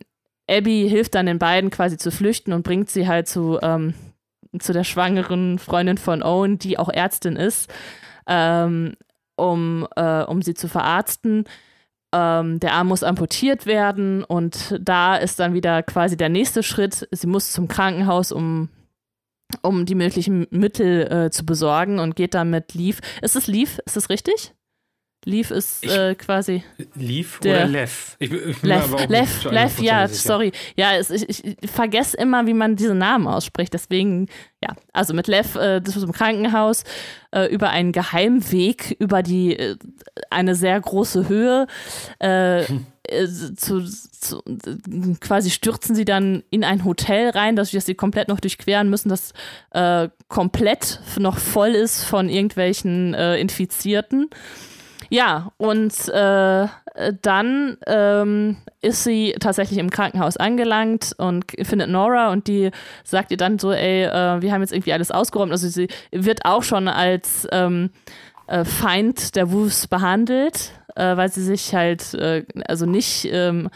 [0.50, 3.94] Abby hilft dann den beiden quasi zu flüchten und bringt sie halt zu, ähm,
[4.58, 7.72] zu der schwangeren Freundin von Owen, die auch Ärztin ist,
[8.28, 8.96] ähm,
[9.36, 11.46] um, äh, um sie zu verarzten
[12.12, 17.08] ähm, der Arm muss amputiert werden und da ist dann wieder quasi der nächste Schritt.
[17.12, 18.70] Sie muss zum Krankenhaus, um,
[19.62, 23.00] um die möglichen Mittel äh, zu besorgen und geht dann mit Leaf.
[23.22, 23.80] Ist es Leaf?
[23.86, 24.54] Ist es richtig?
[25.30, 26.64] Leaf ist äh, quasi.
[26.96, 28.16] Leaf Der- oder Lev?
[28.20, 30.28] Ich, ich Lev, Lev, Lev, ja, 100% sicher.
[30.28, 30.52] sorry.
[30.76, 33.74] Ja, es, ich, ich vergesse immer, wie man diese Namen ausspricht.
[33.74, 34.28] Deswegen,
[34.64, 36.84] ja, also mit Lev, äh, das ist im Krankenhaus,
[37.32, 39.76] äh, über einen Geheimweg, über die, äh,
[40.32, 41.68] eine sehr große Höhe,
[42.18, 42.64] äh,
[43.56, 44.44] zu, zu,
[45.20, 49.10] quasi stürzen sie dann in ein Hotel rein, dass, dass sie komplett noch durchqueren müssen,
[49.10, 49.34] das
[50.28, 54.30] komplett noch voll ist von irgendwelchen Infizierten.
[55.10, 56.68] Ja, und äh,
[57.22, 62.72] dann ähm, ist sie tatsächlich im Krankenhaus angelangt und findet Nora und die
[63.04, 65.52] sagt ihr dann so, ey, äh, wir haben jetzt irgendwie alles ausgeräumt.
[65.52, 67.90] Also sie wird auch schon als ähm,
[68.50, 73.70] äh, Feind der Wolves behandelt, äh, weil sie sich halt äh, also nicht ähm,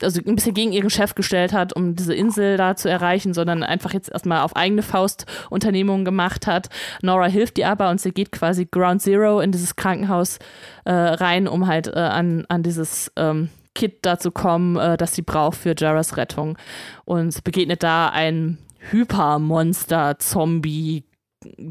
[0.00, 3.64] also ein bisschen gegen ihren Chef gestellt hat, um diese Insel da zu erreichen, sondern
[3.64, 6.68] einfach jetzt erstmal auf eigene Faust Unternehmungen gemacht hat.
[7.02, 10.38] Nora hilft ihr aber und sie geht quasi Ground Zero in dieses Krankenhaus
[10.84, 15.16] äh, rein, um halt äh, an, an dieses ähm, Kit da zu kommen, äh, das
[15.16, 16.56] sie braucht für Jaras Rettung.
[17.04, 18.58] Und begegnet da ein
[18.90, 21.02] Hypermonster-Zombie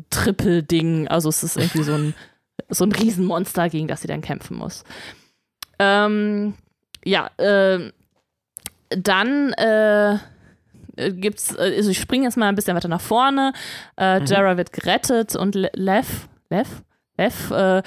[0.10, 1.08] Triple-Ding.
[1.08, 2.16] Also es ist irgendwie so ein,
[2.70, 4.84] so ein Riesenmonster, gegen das sie dann kämpfen muss.
[5.80, 6.54] Ähm,
[7.04, 7.92] ja, äh,
[8.90, 10.18] dann äh,
[10.96, 13.54] gibt's, also ich springe jetzt mal ein bisschen weiter nach vorne.
[13.98, 14.26] Äh, mhm.
[14.26, 16.84] Jara wird gerettet und Lev, Lev?
[17.16, 17.84] F äh,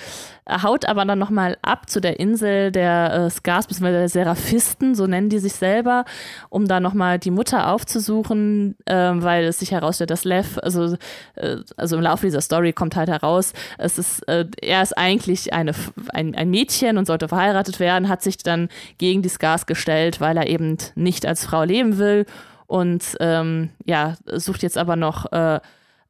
[0.49, 3.91] haut aber dann nochmal ab zu der Insel der äh, Skars, bzw.
[3.91, 6.05] der Seraphisten, so nennen die sich selber,
[6.49, 10.97] um da nochmal die Mutter aufzusuchen, äh, weil es sich herausstellt, dass Lev, also,
[11.35, 15.53] äh, also im Laufe dieser Story kommt halt heraus, es ist, äh, er ist eigentlich
[15.53, 15.73] eine,
[16.13, 20.37] ein, ein Mädchen und sollte verheiratet werden, hat sich dann gegen die Skars gestellt, weil
[20.37, 22.27] er eben nicht als Frau leben will
[22.69, 25.27] und ähm, ja, sucht jetzt aber noch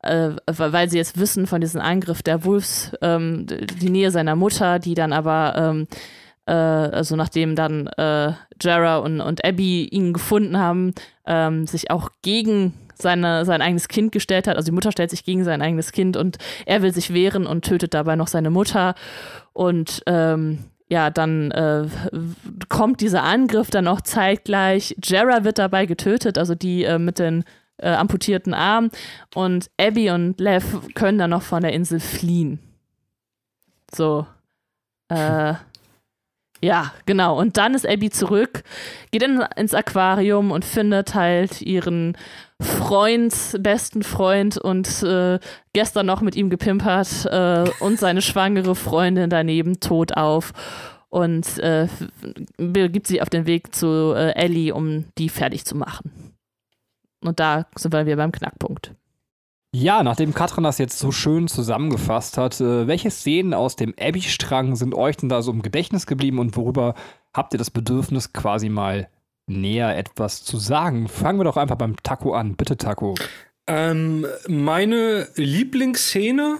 [0.08, 4.78] äh, weil sie jetzt wissen von diesem Angriff der Wolves, ähm, die Nähe seiner Mutter,
[4.78, 5.86] die dann aber, ähm,
[6.46, 10.94] äh, also nachdem dann äh, Jara und, und Abby ihn gefunden haben,
[11.26, 14.56] ähm, sich auch gegen seine, sein eigenes Kind gestellt hat.
[14.56, 17.64] Also die Mutter stellt sich gegen sein eigenes Kind und er will sich wehren und
[17.64, 18.94] tötet dabei noch seine Mutter.
[19.52, 21.86] Und ähm, ja, dann äh,
[22.68, 24.96] kommt dieser Angriff dann auch zeitgleich.
[25.02, 27.44] Jara wird dabei getötet, also die äh, mit den
[27.78, 28.90] äh, amputierten Arm.
[29.34, 32.58] Und Abby und Lev können dann noch von der Insel fliehen.
[33.94, 34.26] So.
[35.08, 35.54] Äh,
[36.62, 37.38] ja, genau.
[37.38, 38.62] Und dann ist Abby zurück,
[39.10, 42.16] geht in, ins Aquarium und findet halt ihren
[42.60, 45.38] Freund, besten Freund und äh,
[45.74, 50.52] gestern noch mit ihm gepimpert äh, und seine schwangere Freundin daneben tot auf
[51.10, 51.88] und äh,
[52.56, 56.25] begibt sie auf den Weg zu äh, Ellie, um die fertig zu machen.
[57.20, 58.94] Und da sind wir wieder beim Knackpunkt.
[59.78, 64.74] Ja, nachdem Katrin das jetzt so schön zusammengefasst hat, äh, welche Szenen aus dem Abby-Strang
[64.74, 66.94] sind euch denn da so im Gedächtnis geblieben und worüber
[67.34, 69.08] habt ihr das Bedürfnis, quasi mal
[69.46, 71.08] näher etwas zu sagen?
[71.08, 72.56] Fangen wir doch einfach beim Taco an.
[72.56, 73.16] Bitte, Taco.
[73.66, 76.56] Ähm, meine Lieblingsszene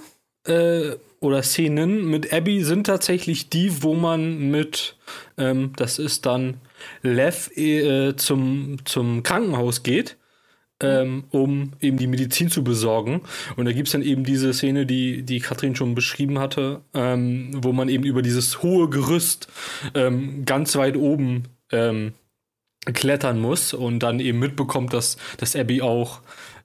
[0.47, 4.97] äh, oder Szenen mit Abby sind tatsächlich die, wo man mit,
[5.39, 6.61] ähm, das ist dann
[7.03, 10.19] Lev äh, zum, zum Krankenhaus geht
[10.83, 13.23] ähm, um eben die Medizin zu besorgen.
[13.57, 17.51] Und da gibt es dann eben diese Szene, die, die Katrin schon beschrieben hatte, ähm,
[17.55, 19.49] wo man eben über dieses hohe Gerüst
[19.95, 22.13] ähm, ganz weit oben ähm,
[22.93, 26.21] klettern muss und dann eben mitbekommt, dass, dass Abby auch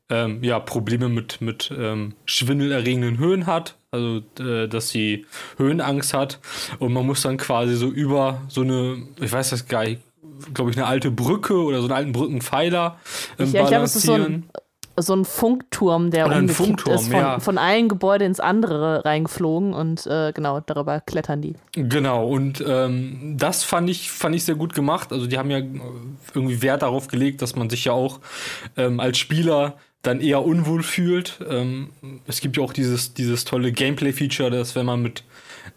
[0.10, 5.26] ähm, ja, Probleme mit, mit ähm, schwindelerregenden Höhen hat, also äh, dass sie
[5.58, 6.40] Höhenangst hat
[6.80, 10.02] und man muss dann quasi so über so eine, ich weiß das gar nicht,
[10.54, 12.98] glaube ich, eine alte Brücke oder so einen alten Brückenpfeiler
[13.38, 14.50] ähm, ich, ich glaube, es ist so ein,
[14.98, 17.40] so ein Funkturm, der umgekippt Funkturm, ist, von, ja.
[17.40, 21.56] von einem Gebäude ins andere reingeflogen und äh, genau, darüber klettern die.
[21.74, 25.12] Genau, und ähm, das fand ich, fand ich sehr gut gemacht.
[25.12, 25.62] Also die haben ja
[26.34, 28.20] irgendwie Wert darauf gelegt, dass man sich ja auch
[28.78, 31.40] ähm, als Spieler dann eher unwohl fühlt.
[31.48, 31.92] Ähm,
[32.26, 35.24] es gibt ja auch dieses, dieses tolle Gameplay-Feature, dass wenn man mit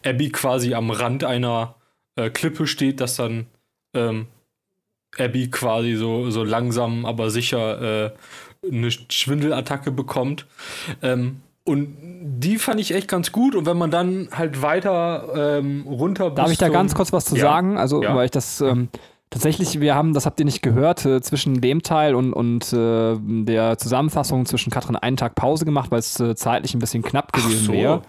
[0.04, 1.76] Abby quasi am Rand einer
[2.16, 3.46] äh, Klippe steht, dass dann
[3.94, 4.26] ähm,
[5.18, 8.10] Abby quasi so, so langsam, aber sicher äh,
[8.70, 10.46] eine Schwindelattacke bekommt.
[11.02, 13.54] Ähm, und die fand ich echt ganz gut.
[13.54, 16.30] Und wenn man dann halt weiter ähm, runter.
[16.30, 17.42] Darf ich da ganz kurz was zu ja.
[17.42, 17.78] sagen?
[17.78, 18.14] Also, ja.
[18.14, 18.60] weil ich das.
[18.60, 18.88] Ähm,
[19.30, 23.16] tatsächlich, wir haben, das habt ihr nicht gehört, äh, zwischen dem Teil und, und äh,
[23.18, 27.32] der Zusammenfassung zwischen Katrin einen Tag Pause gemacht, weil es äh, zeitlich ein bisschen knapp
[27.32, 27.72] gewesen so.
[27.72, 28.02] wäre.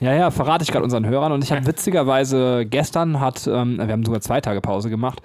[0.00, 1.32] Ja, ja, verrate ich gerade unseren Hörern.
[1.32, 5.22] Und ich habe witzigerweise gestern hat, ähm, wir haben sogar zwei Tage Pause gemacht,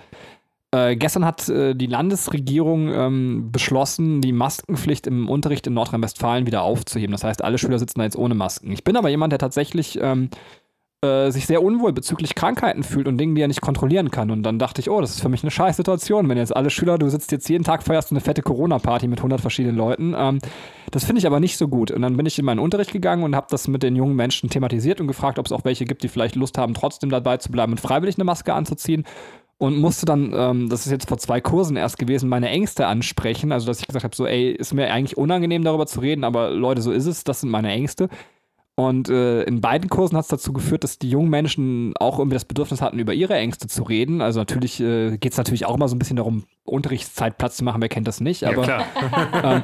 [0.73, 6.63] äh, gestern hat äh, die Landesregierung ähm, beschlossen, die Maskenpflicht im Unterricht in Nordrhein-Westfalen wieder
[6.63, 7.11] aufzuheben.
[7.11, 8.71] Das heißt, alle Schüler sitzen da jetzt ohne Masken.
[8.71, 10.29] Ich bin aber jemand, der tatsächlich ähm,
[11.03, 14.29] äh, sich sehr unwohl bezüglich Krankheiten fühlt und Dingen, die er nicht kontrollieren kann.
[14.29, 16.69] Und dann dachte ich, oh, das ist für mich eine scheiß Situation, wenn jetzt alle
[16.69, 20.13] Schüler, du sitzt jetzt jeden Tag, feierst eine fette Corona-Party mit 100 verschiedenen Leuten.
[20.15, 20.39] Ähm,
[20.91, 21.89] das finde ich aber nicht so gut.
[21.89, 24.49] Und dann bin ich in meinen Unterricht gegangen und habe das mit den jungen Menschen
[24.49, 27.51] thematisiert und gefragt, ob es auch welche gibt, die vielleicht Lust haben, trotzdem dabei zu
[27.51, 29.03] bleiben und freiwillig eine Maske anzuziehen.
[29.61, 33.51] Und musste dann, ähm, das ist jetzt vor zwei Kursen erst gewesen, meine Ängste ansprechen.
[33.51, 36.49] Also, dass ich gesagt habe, so, ey, ist mir eigentlich unangenehm darüber zu reden, aber
[36.49, 38.09] Leute, so ist es, das sind meine Ängste.
[38.73, 42.33] Und äh, in beiden Kursen hat es dazu geführt, dass die jungen Menschen auch irgendwie
[42.33, 44.21] das Bedürfnis hatten, über ihre Ängste zu reden.
[44.21, 47.63] Also natürlich äh, geht es natürlich auch immer so ein bisschen darum, Unterrichtszeit Platz zu
[47.63, 48.45] machen, wer kennt das nicht.
[48.45, 48.83] Aber, ja,
[49.43, 49.61] ähm,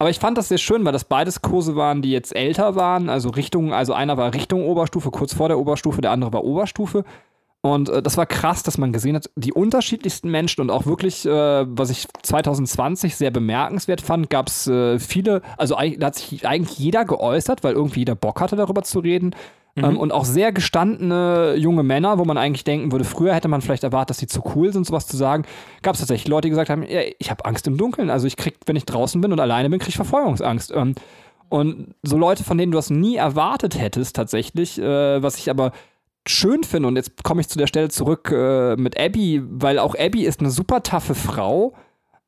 [0.00, 3.08] aber ich fand das sehr schön, weil das beides Kurse waren, die jetzt älter waren.
[3.08, 7.04] Also Richtung, also einer war Richtung Oberstufe, kurz vor der Oberstufe, der andere war Oberstufe.
[7.62, 11.24] Und äh, das war krass, dass man gesehen hat, die unterschiedlichsten Menschen und auch wirklich,
[11.24, 16.46] äh, was ich 2020 sehr bemerkenswert fand, gab es äh, viele, also da hat sich
[16.46, 19.36] eigentlich jeder geäußert, weil irgendwie jeder Bock hatte, darüber zu reden.
[19.76, 19.84] Mhm.
[19.84, 23.62] Ähm, und auch sehr gestandene junge Männer, wo man eigentlich denken würde, früher hätte man
[23.62, 25.44] vielleicht erwartet, dass sie zu cool sind, sowas zu sagen.
[25.82, 28.10] Gab es tatsächlich Leute, die gesagt haben, ja, ich habe Angst im Dunkeln.
[28.10, 30.72] Also ich krieg, wenn ich draußen bin und alleine bin, kriege ich Verfolgungsangst.
[30.74, 30.96] Ähm,
[31.48, 35.72] und so Leute, von denen du das nie erwartet hättest, tatsächlich, äh, was ich aber
[36.26, 39.94] schön finde, und jetzt komme ich zu der Stelle zurück äh, mit Abby, weil auch
[39.94, 41.74] Abby ist eine super taffe Frau,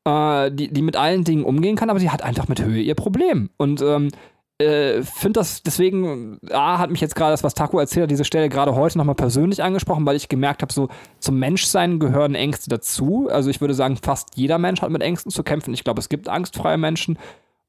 [0.05, 2.95] äh, die, die mit allen Dingen umgehen kann, aber sie hat einfach mit Höhe ihr
[2.95, 3.49] Problem.
[3.57, 4.09] Und ähm,
[4.57, 8.23] äh, finde das deswegen, A, hat mich jetzt gerade das, was Taco erzählt hat, diese
[8.23, 10.87] Stelle gerade heute nochmal persönlich angesprochen, weil ich gemerkt habe, so
[11.19, 13.27] zum Menschsein gehören Ängste dazu.
[13.29, 15.73] Also ich würde sagen, fast jeder Mensch hat mit Ängsten zu kämpfen.
[15.73, 17.17] Ich glaube, es gibt angstfreie Menschen.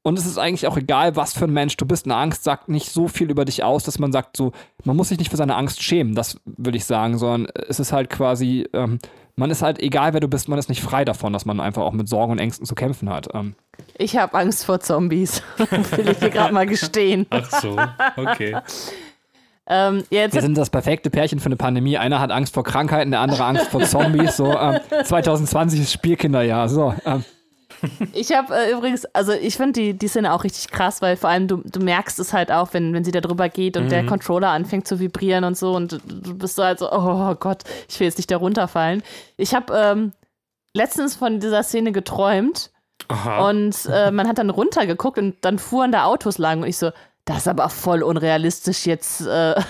[0.07, 2.05] Und es ist eigentlich auch egal, was für ein Mensch du bist.
[2.05, 4.53] Eine Angst sagt nicht so viel über dich aus, dass man sagt, so,
[4.85, 7.91] man muss sich nicht für seine Angst schämen, das würde ich sagen, sondern es ist
[7.91, 8.99] halt quasi, ähm,
[9.35, 11.81] man ist halt, egal wer du bist, man ist nicht frei davon, dass man einfach
[11.81, 13.27] auch mit Sorgen und Ängsten zu kämpfen hat.
[13.33, 13.55] Ähm.
[13.97, 17.25] Ich habe Angst vor Zombies, will ich dir gerade mal gestehen.
[17.29, 17.77] Ach so,
[18.15, 18.55] okay.
[19.69, 21.97] Ähm, Wir sind das perfekte Pärchen für eine Pandemie.
[21.97, 24.37] Einer hat Angst vor Krankheiten, der andere Angst vor Zombies.
[24.37, 26.69] So, ähm, 2020 ist Spielkinderjahr.
[26.69, 27.25] So, ähm.
[28.13, 31.29] Ich habe äh, übrigens, also ich finde die, die Szene auch richtig krass, weil vor
[31.29, 33.89] allem du, du merkst es halt auch, wenn, wenn sie da drüber geht und mhm.
[33.89, 37.63] der Controller anfängt zu vibrieren und so und du bist so halt so, oh Gott,
[37.87, 39.03] ich will jetzt nicht da runterfallen.
[39.37, 40.13] Ich habe ähm,
[40.73, 42.71] letztens von dieser Szene geträumt
[43.07, 43.49] Aha.
[43.49, 46.91] und äh, man hat dann runtergeguckt und dann fuhren da Autos lang und ich so,
[47.27, 49.53] das ist aber voll unrealistisch jetzt äh,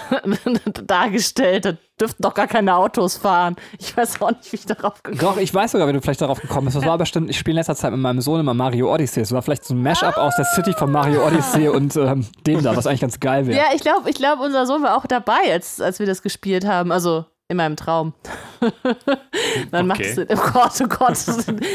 [0.85, 1.65] dargestellt.
[1.65, 3.55] Da dürften doch gar keine Autos fahren.
[3.79, 5.27] Ich weiß auch nicht, wie ich darauf gekommen bin.
[5.27, 6.77] Doch, ich weiß sogar, wie du vielleicht darauf gekommen bist.
[6.77, 9.21] Das war bestimmt, ich spiele in letzter Zeit mit meinem Sohn immer Mario Odyssey.
[9.21, 12.61] Das war vielleicht so ein Mashup aus der City von Mario Odyssey und ähm, dem
[12.61, 13.57] da, was eigentlich ganz geil wäre.
[13.57, 16.63] Ja, ich glaube, ich glaub, unser Sohn war auch dabei, als, als wir das gespielt
[16.63, 16.91] haben.
[16.91, 18.13] Also in meinem Traum.
[19.71, 20.03] Dann okay.
[20.03, 21.17] machst du, oh Gott, oh Gott,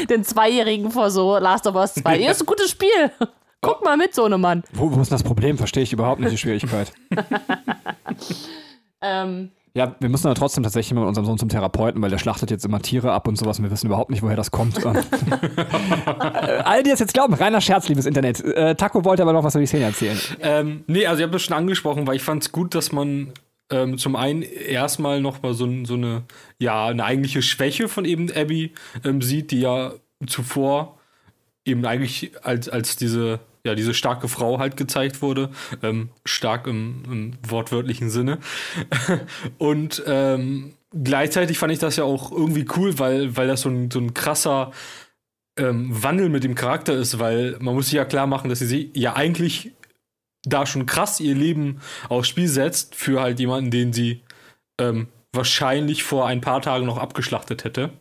[0.09, 2.19] den Zweijährigen vor so Last of Us 2.
[2.19, 3.11] Ja, ist ein gutes Spiel.
[3.63, 4.63] Guck mal mit, so einem Mann.
[4.73, 5.57] Wo, wo ist das Problem?
[5.57, 6.93] Verstehe ich überhaupt nicht die Schwierigkeit.
[9.01, 9.51] ähm.
[9.75, 12.63] Ja, wir müssen aber trotzdem tatsächlich mit unserem Sohn zum Therapeuten, weil der schlachtet jetzt
[12.63, 14.77] immer Tiere ab und sowas und wir wissen überhaupt nicht, woher das kommt.
[14.85, 14.89] äh,
[16.63, 18.39] alle, die das jetzt glauben, reiner Scherz, liebes Internet.
[18.41, 20.19] Äh, Taco wollte aber noch was über die Szene erzählen.
[20.41, 23.31] Ähm, nee, also ich habe das schon angesprochen, weil ich fand es gut, dass man
[23.71, 26.21] ähm, zum einen erstmal noch mal so, so, eine,
[26.59, 28.73] ja, eine eigentliche Schwäche von eben Abby
[29.03, 29.93] ähm, sieht, die ja
[30.27, 30.99] zuvor
[31.65, 35.49] eben eigentlich als, als diese ja, diese starke Frau halt gezeigt wurde.
[35.81, 38.39] Ähm, stark im, im, wortwörtlichen Sinne.
[39.57, 43.89] und ähm, gleichzeitig fand ich das ja auch irgendwie cool, weil, weil das so ein,
[43.89, 44.71] so ein krasser
[45.57, 48.91] ähm, Wandel mit dem Charakter ist, weil man muss sich ja klar machen, dass sie
[48.93, 49.71] ja eigentlich
[50.45, 51.79] da schon krass ihr Leben
[52.09, 54.23] aufs Spiel setzt für halt jemanden, den sie
[54.79, 57.91] ähm, wahrscheinlich vor ein paar Tagen noch abgeschlachtet hätte.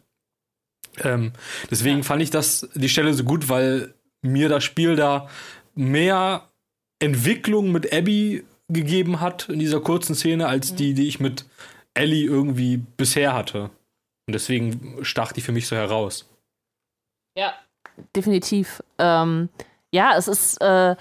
[0.99, 1.33] Ähm,
[1.71, 2.03] deswegen ja.
[2.03, 5.29] fand ich das die Stelle so gut, weil mir das Spiel da
[5.75, 6.49] mehr
[6.99, 11.45] Entwicklung mit Abby gegeben hat in dieser kurzen Szene, als die, die ich mit
[11.95, 13.71] Ellie irgendwie bisher hatte.
[14.27, 16.29] Und deswegen stach die für mich so heraus.
[17.37, 17.55] Ja,
[18.15, 18.83] definitiv.
[18.99, 19.49] Ähm,
[19.91, 20.97] ja, es ist äh,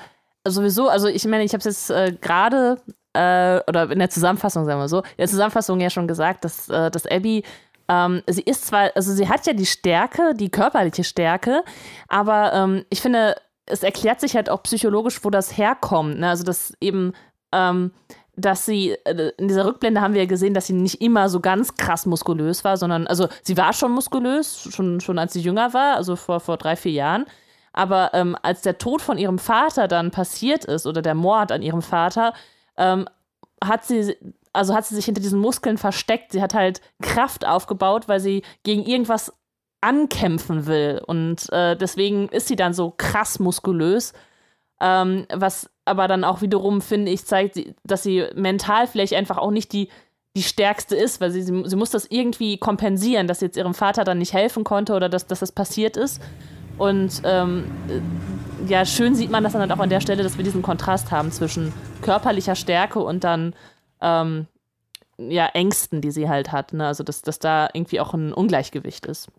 [0.46, 2.82] sowieso, also ich meine, ich habe es jetzt äh, gerade
[3.14, 6.70] äh, oder in der Zusammenfassung, sagen wir so, in der Zusammenfassung ja schon gesagt, dass,
[6.70, 7.44] äh, dass Abby
[7.92, 11.64] ähm, sie ist zwar, also sie hat ja die Stärke, die körperliche Stärke,
[12.08, 13.36] aber ähm, ich finde,
[13.66, 16.20] es erklärt sich halt auch psychologisch, wo das herkommt.
[16.20, 16.30] Ne?
[16.30, 17.12] Also, dass eben,
[17.52, 17.92] ähm,
[18.38, 21.42] dass sie, äh, in dieser Rückblende haben wir ja gesehen, dass sie nicht immer so
[21.42, 25.74] ganz krass muskulös war, sondern, also sie war schon muskulös, schon, schon als sie jünger
[25.74, 27.26] war, also vor, vor drei, vier Jahren.
[27.74, 31.62] Aber ähm, als der Tod von ihrem Vater dann passiert ist oder der Mord an
[31.62, 32.34] ihrem Vater,
[32.78, 33.06] ähm,
[33.62, 34.16] hat sie
[34.54, 36.32] also hat sie sich hinter diesen Muskeln versteckt.
[36.32, 39.34] Sie hat halt Kraft aufgebaut, weil sie gegen irgendwas
[39.82, 41.02] ankämpfen will.
[41.06, 44.14] Und äh, deswegen ist sie dann so krass muskulös.
[44.80, 49.52] Ähm, was aber dann auch wiederum, finde ich, zeigt, dass sie mental vielleicht einfach auch
[49.52, 49.90] nicht die,
[50.36, 53.74] die stärkste ist, weil sie, sie, sie muss das irgendwie kompensieren, dass sie jetzt ihrem
[53.74, 56.22] Vater dann nicht helfen konnte oder dass, dass das passiert ist.
[56.78, 57.66] Und ähm,
[58.68, 61.12] ja, schön sieht man das dann halt auch an der Stelle, dass wir diesen Kontrast
[61.12, 63.54] haben zwischen körperlicher Stärke und dann
[64.02, 64.48] ähm,
[65.18, 66.74] ja, Ängsten, die sie halt hat.
[66.74, 66.88] Ne?
[66.88, 69.30] Also, dass, dass da irgendwie auch ein Ungleichgewicht ist.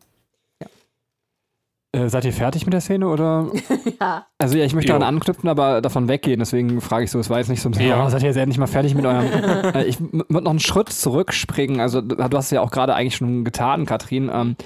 [1.95, 3.51] Äh, seid ihr fertig mit der Szene oder?
[4.01, 4.27] Ja.
[4.39, 4.99] Also ja, ich möchte Jo.
[4.99, 6.39] daran anknüpfen, aber davon weggehen.
[6.41, 8.05] Deswegen frage ich so, es war jetzt nicht so ein Ja.
[8.05, 9.27] oh, seid ihr jetzt endlich mal fertig mit eurem.
[9.75, 11.81] äh, ich würde noch einen Schritt zurückspringen.
[11.81, 14.31] Also du hast es ja auch gerade eigentlich schon getan, Katrin.
[14.33, 14.57] Ähm,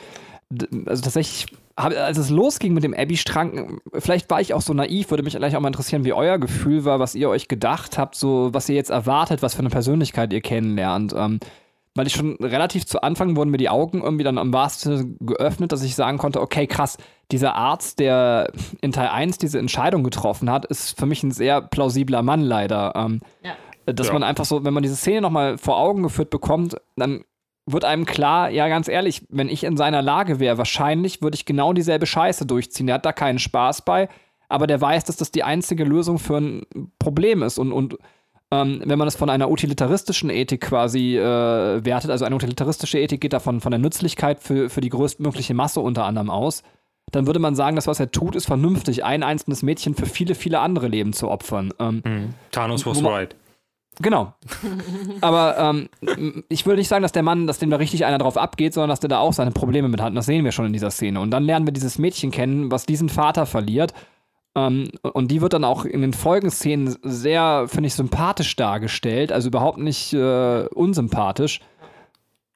[0.86, 1.46] also tatsächlich,
[1.76, 5.54] als es losging mit dem Abby-Strang, vielleicht war ich auch so naiv, würde mich gleich
[5.56, 8.74] auch mal interessieren, wie euer Gefühl war, was ihr euch gedacht habt, so was ihr
[8.74, 11.14] jetzt erwartet, was für eine Persönlichkeit ihr kennenlernt.
[11.16, 11.38] Ähm,
[11.94, 15.72] weil ich schon relativ zu Anfang wurden mir die Augen irgendwie dann am wahrsten geöffnet,
[15.72, 16.98] dass ich sagen konnte, okay, krass,
[17.30, 21.60] dieser Arzt, der in Teil 1 diese Entscheidung getroffen hat, ist für mich ein sehr
[21.62, 22.92] plausibler Mann leider.
[22.96, 23.52] Ähm, Ja.
[23.86, 24.12] dass Ja.
[24.14, 27.24] man einfach so, wenn man diese Szene nochmal vor Augen geführt bekommt, dann
[27.66, 31.44] wird einem klar, ja, ganz ehrlich, wenn ich in seiner Lage wäre, wahrscheinlich würde ich
[31.44, 32.86] genau dieselbe Scheiße durchziehen.
[32.86, 34.08] Der hat da keinen Spaß bei,
[34.48, 36.62] aber der weiß, dass das die einzige Lösung für ein
[37.00, 37.58] Problem ist.
[37.58, 37.98] Und, und
[38.52, 43.20] ähm, wenn man das von einer utilitaristischen Ethik quasi äh, wertet, also eine utilitaristische Ethik
[43.20, 46.62] geht davon von der Nützlichkeit für, für die größtmögliche Masse unter anderem aus,
[47.10, 50.36] dann würde man sagen, das, was er tut, ist vernünftig, ein einzelnes Mädchen für viele,
[50.36, 51.72] viele andere Leben zu opfern.
[51.80, 52.02] Ähm,
[52.52, 53.36] Thanos was man- right.
[54.00, 54.34] Genau.
[55.22, 55.88] Aber ähm,
[56.48, 58.90] ich würde nicht sagen, dass der Mann, dass dem da richtig einer drauf abgeht, sondern
[58.90, 60.10] dass der da auch seine Probleme mit hat.
[60.10, 61.20] Und das sehen wir schon in dieser Szene.
[61.20, 63.94] Und dann lernen wir dieses Mädchen kennen, was diesen Vater verliert.
[64.54, 69.32] Ähm, und die wird dann auch in den Folgenszenen sehr, finde ich, sympathisch dargestellt.
[69.32, 71.60] Also überhaupt nicht äh, unsympathisch.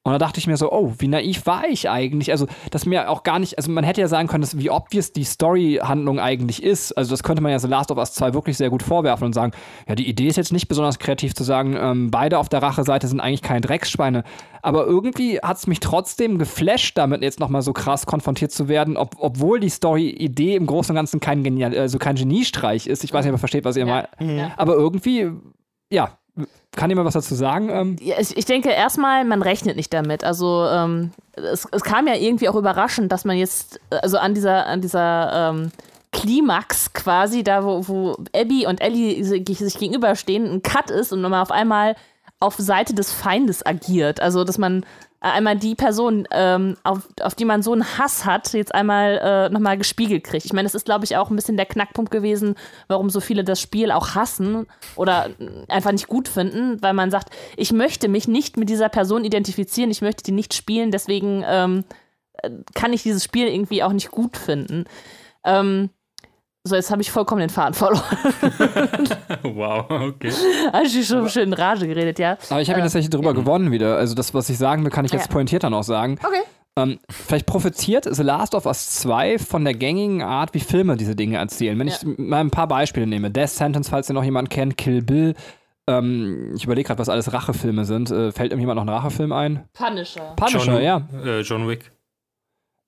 [0.02, 2.30] Und da dachte ich mir so, oh, wie naiv war ich eigentlich?
[2.30, 5.12] Also, dass mir auch gar nicht, also man hätte ja sagen können, dass, wie obvious
[5.12, 6.92] die Story-Handlung eigentlich ist.
[6.92, 9.34] Also, das könnte man ja The Last of Us 2 wirklich sehr gut vorwerfen und
[9.34, 9.52] sagen,
[9.86, 13.08] ja, die Idee ist jetzt nicht besonders kreativ zu sagen, ähm, beide auf der Rache-Seite
[13.08, 14.24] sind eigentlich keine Drecksschweine.
[14.62, 18.96] Aber irgendwie hat es mich trotzdem geflasht, damit jetzt nochmal so krass konfrontiert zu werden,
[18.96, 23.04] ob, obwohl die Story-Idee im Großen und Ganzen kein, Genial, also kein Geniestreich ist.
[23.04, 24.06] Ich weiß nicht, ob ihr versteht, was ihr Ja.
[24.18, 24.38] meint.
[24.38, 24.52] Ja.
[24.56, 25.30] Aber irgendwie,
[25.92, 26.16] ja,
[26.72, 27.68] kann jemand was dazu sagen?
[27.70, 30.22] Ähm, Ja, ich, ich denke erstmal, man rechnet nicht damit.
[30.24, 34.66] Also ähm, es, es kam ja irgendwie auch überraschend, dass man jetzt, also an dieser,
[34.66, 35.72] an dieser ähm,
[36.12, 41.22] Klimax quasi, da wo, wo Abby und Ellie sich sich gegenüberstehen, ein Cut ist und
[41.22, 41.96] man auf einmal
[42.38, 44.20] auf Seite des Feindes agiert.
[44.20, 44.84] Also dass man
[45.20, 49.48] einmal die Person, ähm, auf, auf die man so einen Hass hat, jetzt einmal äh,
[49.50, 50.46] nochmal gespiegelt kriegt.
[50.46, 52.54] Ich meine, das ist, glaube ich, auch ein bisschen der Knackpunkt gewesen,
[52.88, 54.66] warum so viele das Spiel auch hassen
[54.96, 55.28] oder
[55.68, 59.90] einfach nicht gut finden, weil man sagt, ich möchte mich nicht mit dieser Person identifizieren,
[59.90, 61.84] ich möchte die nicht spielen, deswegen ähm,
[62.34, 64.84] äh, kann ich dieses Spiel irgendwie auch nicht gut finden.
[65.44, 65.90] Ähm,
[66.62, 68.04] so, jetzt habe ich vollkommen den Faden verloren.
[69.42, 70.30] wow, okay.
[70.72, 72.36] Habe ich schon schön in Rage geredet, ja.
[72.50, 73.96] Aber ich habe ihn tatsächlich drüber gewonnen wieder.
[73.96, 75.32] Also das, was ich sagen will, kann ich jetzt Ja.
[75.32, 76.18] pointiert dann auch sagen.
[76.22, 76.42] Okay.
[76.76, 81.16] Ähm, vielleicht profitiert The Last of Us 2 von der gängigen Art, wie Filme diese
[81.16, 81.78] Dinge erzählen.
[81.78, 83.30] Wenn ich mal ein paar Beispiele nehme.
[83.30, 85.34] Death Sentence, falls ihr noch jemand kennt, Kill Bill.
[85.88, 88.10] Ähm, ich überlege gerade, was alles Rachefilme sind.
[88.10, 89.68] Äh, fällt irgendjemand noch ein Rachefilm ein?
[89.72, 90.34] Punisher.
[90.36, 91.08] Punisher, ja.
[91.24, 91.90] Äh, John Wick.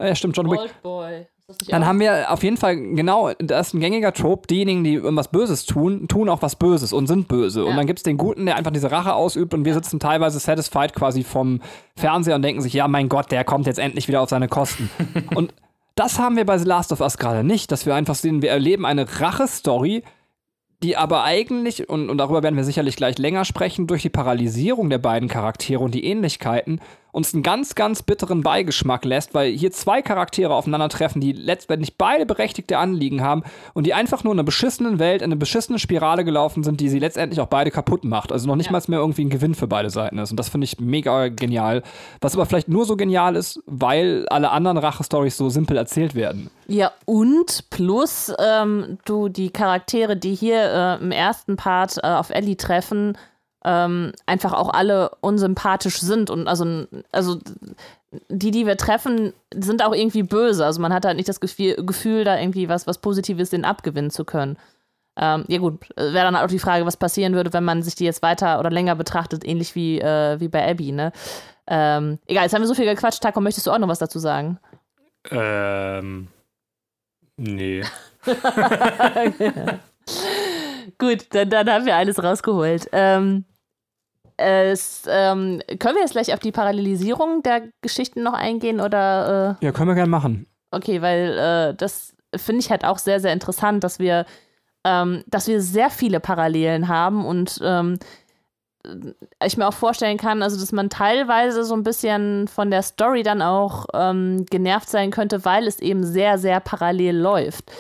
[0.01, 0.59] Ja, stimmt, John Wick.
[0.59, 1.32] Das nicht
[1.69, 1.87] Dann auch?
[1.87, 5.67] haben wir auf jeden Fall, genau, das ist ein gängiger Trope, diejenigen, die irgendwas Böses
[5.67, 7.65] tun, tun auch was Böses und sind böse.
[7.65, 7.77] Und Ja.
[7.77, 10.95] dann gibt es den Guten, der einfach diese Rache ausübt und wir sitzen teilweise satisfied
[10.95, 11.61] quasi vom
[11.97, 14.91] Fernseher und denken sich, ja, mein Gott, der kommt jetzt endlich wieder auf seine Kosten.
[15.35, 15.55] und
[15.95, 18.51] das haben wir bei The Last of Us gerade nicht, dass wir einfach sehen, wir
[18.51, 20.03] erleben eine Rache-Story,
[20.83, 24.91] die aber eigentlich, und, und darüber werden wir sicherlich gleich länger sprechen, durch die Paralysierung
[24.91, 26.81] der beiden Charaktere und die Ähnlichkeiten
[27.13, 32.25] uns einen ganz, ganz bitteren Beigeschmack lässt, weil hier zwei Charaktere aufeinandertreffen, die letztendlich beide
[32.27, 33.43] berechtigte Anliegen haben
[33.75, 36.89] und die einfach nur in einer beschissenen Welt, in eine beschissene Spirale gelaufen sind, die
[36.89, 38.33] sie letztendlich auch beide kaputt macht.
[38.33, 38.73] Also noch nicht Ja.
[38.73, 40.31] mal mehr irgendwie ein Gewinn für beide Seiten ist.
[40.31, 41.83] Und das finde ich mega genial.
[42.23, 46.51] Was aber vielleicht nur so genial ist, weil alle anderen Rache-Stories so simpel erzählt werden.
[46.67, 52.31] Ja, und plus ähm, du die Charaktere, die hier äh, im ersten Part äh, auf
[52.31, 53.19] Ellie treffen,
[53.65, 57.39] ähm, einfach auch alle unsympathisch sind und also, also
[58.29, 60.65] die, die wir treffen, sind auch irgendwie böse.
[60.67, 64.11] Also man hat halt nicht das Gefühl, Gefühl da irgendwie was, was Positives denen abgewinnen
[64.11, 64.57] zu können.
[65.17, 67.95] Ähm, ja gut, wäre dann halt auch die Frage, was passieren würde, wenn man sich
[67.95, 71.13] die jetzt weiter oder länger betrachtet, ähnlich wie, äh, wie bei Abby, ne?
[71.67, 73.23] Ähm, egal, jetzt haben wir so viel gequatscht.
[73.23, 74.59] Taco, möchtest du auch noch was dazu sagen?
[75.31, 76.29] Ähm.
[77.37, 77.85] Nee.
[80.99, 82.89] Gut, dann, dann haben wir alles rausgeholt.
[82.93, 83.45] Ähm,
[84.37, 89.73] es, ähm, können wir jetzt gleich auf die Parallelisierung der Geschichten noch eingehen oder Ja,
[89.73, 90.47] können wir gerne machen.
[90.73, 94.25] äh, okay, weil äh, das finde ich halt auch sehr, sehr interessant, dass wir,
[94.85, 97.99] ähm, dass wir sehr viele Parallelen haben und ähm,
[99.45, 103.23] ich mir auch vorstellen kann, also dass man teilweise so ein bisschen von der Story
[103.23, 107.71] dann auch ähm, genervt sein könnte, weil es eben sehr, sehr parallel läuft.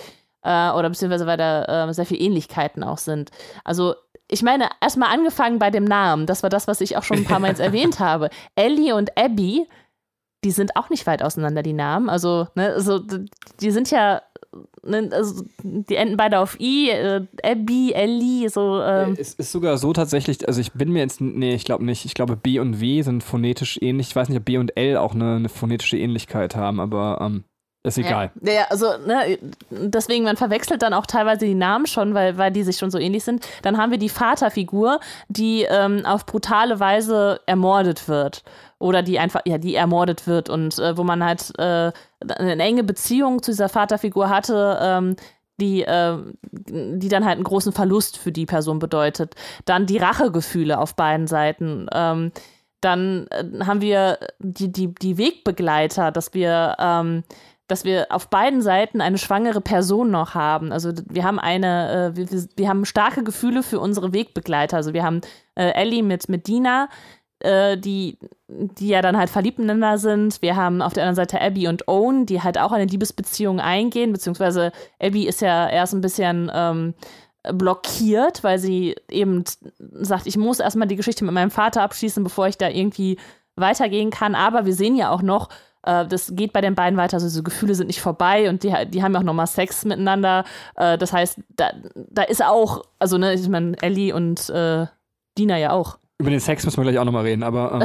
[0.44, 3.30] Äh, oder beziehungsweise weil da äh, sehr viele Ähnlichkeiten auch sind.
[3.64, 3.94] Also
[4.32, 6.26] ich meine, erstmal angefangen bei dem Namen.
[6.26, 8.30] Das war das, was ich auch schon ein paar Mal erwähnt habe.
[8.54, 9.68] Ellie und Abby,
[10.42, 12.08] die sind auch nicht weit auseinander, die Namen.
[12.08, 12.98] Also, ne, also
[13.60, 14.22] die sind ja
[14.82, 18.80] ne, also, die enden beide auf I, äh, Abby, Ellie, so.
[18.80, 19.16] Ähm.
[19.18, 22.04] Es ist sogar so tatsächlich, also ich bin mir jetzt, nee, ich glaube nicht.
[22.04, 24.08] Ich glaube, B und W sind phonetisch ähnlich.
[24.08, 27.44] Ich weiß nicht, ob B und L auch eine, eine phonetische Ähnlichkeit haben, aber ähm,
[27.84, 28.30] ist egal.
[28.40, 29.38] Ja, ja also ne,
[29.70, 32.98] deswegen, man verwechselt dann auch teilweise die Namen schon, weil, weil die sich schon so
[32.98, 33.46] ähnlich sind.
[33.62, 38.44] Dann haben wir die Vaterfigur, die ähm, auf brutale Weise ermordet wird.
[38.78, 41.92] Oder die einfach, ja, die ermordet wird und äh, wo man halt äh,
[42.36, 45.16] eine enge Beziehung zu dieser Vaterfigur hatte, ähm,
[45.60, 46.18] die, äh,
[46.50, 49.34] die dann halt einen großen Verlust für die Person bedeutet.
[49.64, 51.86] Dann die Rachegefühle auf beiden Seiten.
[51.92, 52.32] Ähm,
[52.80, 57.22] dann äh, haben wir die, die, die Wegbegleiter, dass wir ähm,
[57.72, 60.72] dass wir auf beiden Seiten eine schwangere Person noch haben.
[60.72, 64.76] Also wir haben eine, äh, wir, wir, haben starke Gefühle für unsere Wegbegleiter.
[64.76, 65.22] Also wir haben
[65.54, 66.90] äh, Ellie mit, mit Dina,
[67.38, 68.18] äh, die,
[68.48, 70.42] die ja dann halt verliebt miteinander sind.
[70.42, 74.12] Wir haben auf der anderen Seite Abby und Owen, die halt auch eine Liebesbeziehung eingehen,
[74.12, 74.70] beziehungsweise
[75.00, 76.92] Abby ist ja erst ein bisschen ähm,
[77.54, 79.44] blockiert, weil sie eben
[79.78, 83.16] sagt, ich muss erstmal die Geschichte mit meinem Vater abschließen, bevor ich da irgendwie
[83.56, 84.34] weitergehen kann.
[84.34, 85.48] Aber wir sehen ja auch noch,
[85.84, 88.72] äh, das geht bei den beiden weiter, also diese Gefühle sind nicht vorbei und die,
[88.88, 90.44] die haben ja auch nochmal Sex miteinander.
[90.76, 94.86] Äh, das heißt, da, da ist auch, also ne, ich meine, Ellie und äh,
[95.38, 95.98] Dina ja auch.
[96.18, 97.80] Über den Sex müssen wir gleich auch nochmal reden, aber.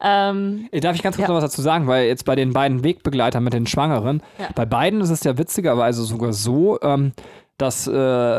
[0.00, 1.34] Ähm, ähm, Darf ich ganz kurz ja.
[1.34, 4.48] noch was dazu sagen, weil jetzt bei den beiden Wegbegleitern mit den Schwangeren, ja.
[4.54, 7.12] bei beiden ist es ja witzigerweise sogar so, ähm,
[7.58, 7.92] dass äh,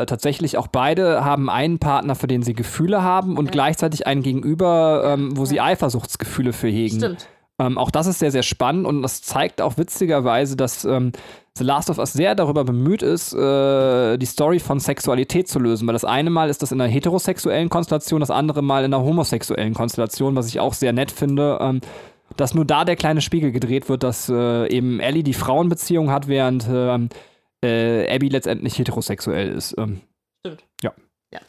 [0.06, 3.50] tatsächlich auch beide haben einen Partner, für den sie Gefühle haben und ja.
[3.52, 6.96] gleichzeitig einen Gegenüber, ähm, wo sie Eifersuchtsgefühle für hegen.
[6.96, 7.28] Stimmt.
[7.58, 11.12] Ähm, auch das ist sehr, sehr spannend und das zeigt auch witzigerweise, dass ähm,
[11.58, 15.86] The Last of Us sehr darüber bemüht ist, äh, die Story von Sexualität zu lösen.
[15.86, 19.04] Weil das eine Mal ist das in einer heterosexuellen Konstellation, das andere Mal in einer
[19.04, 21.58] homosexuellen Konstellation, was ich auch sehr nett finde.
[21.60, 21.80] Ähm,
[22.36, 26.28] dass nur da der kleine Spiegel gedreht wird, dass äh, eben Ellie die Frauenbeziehung hat,
[26.28, 27.08] während ähm,
[27.62, 29.74] äh, Abby letztendlich heterosexuell ist.
[29.78, 30.00] Ähm,
[30.44, 30.64] Stimmt.
[30.82, 30.92] Ja.
[31.32, 31.40] ja.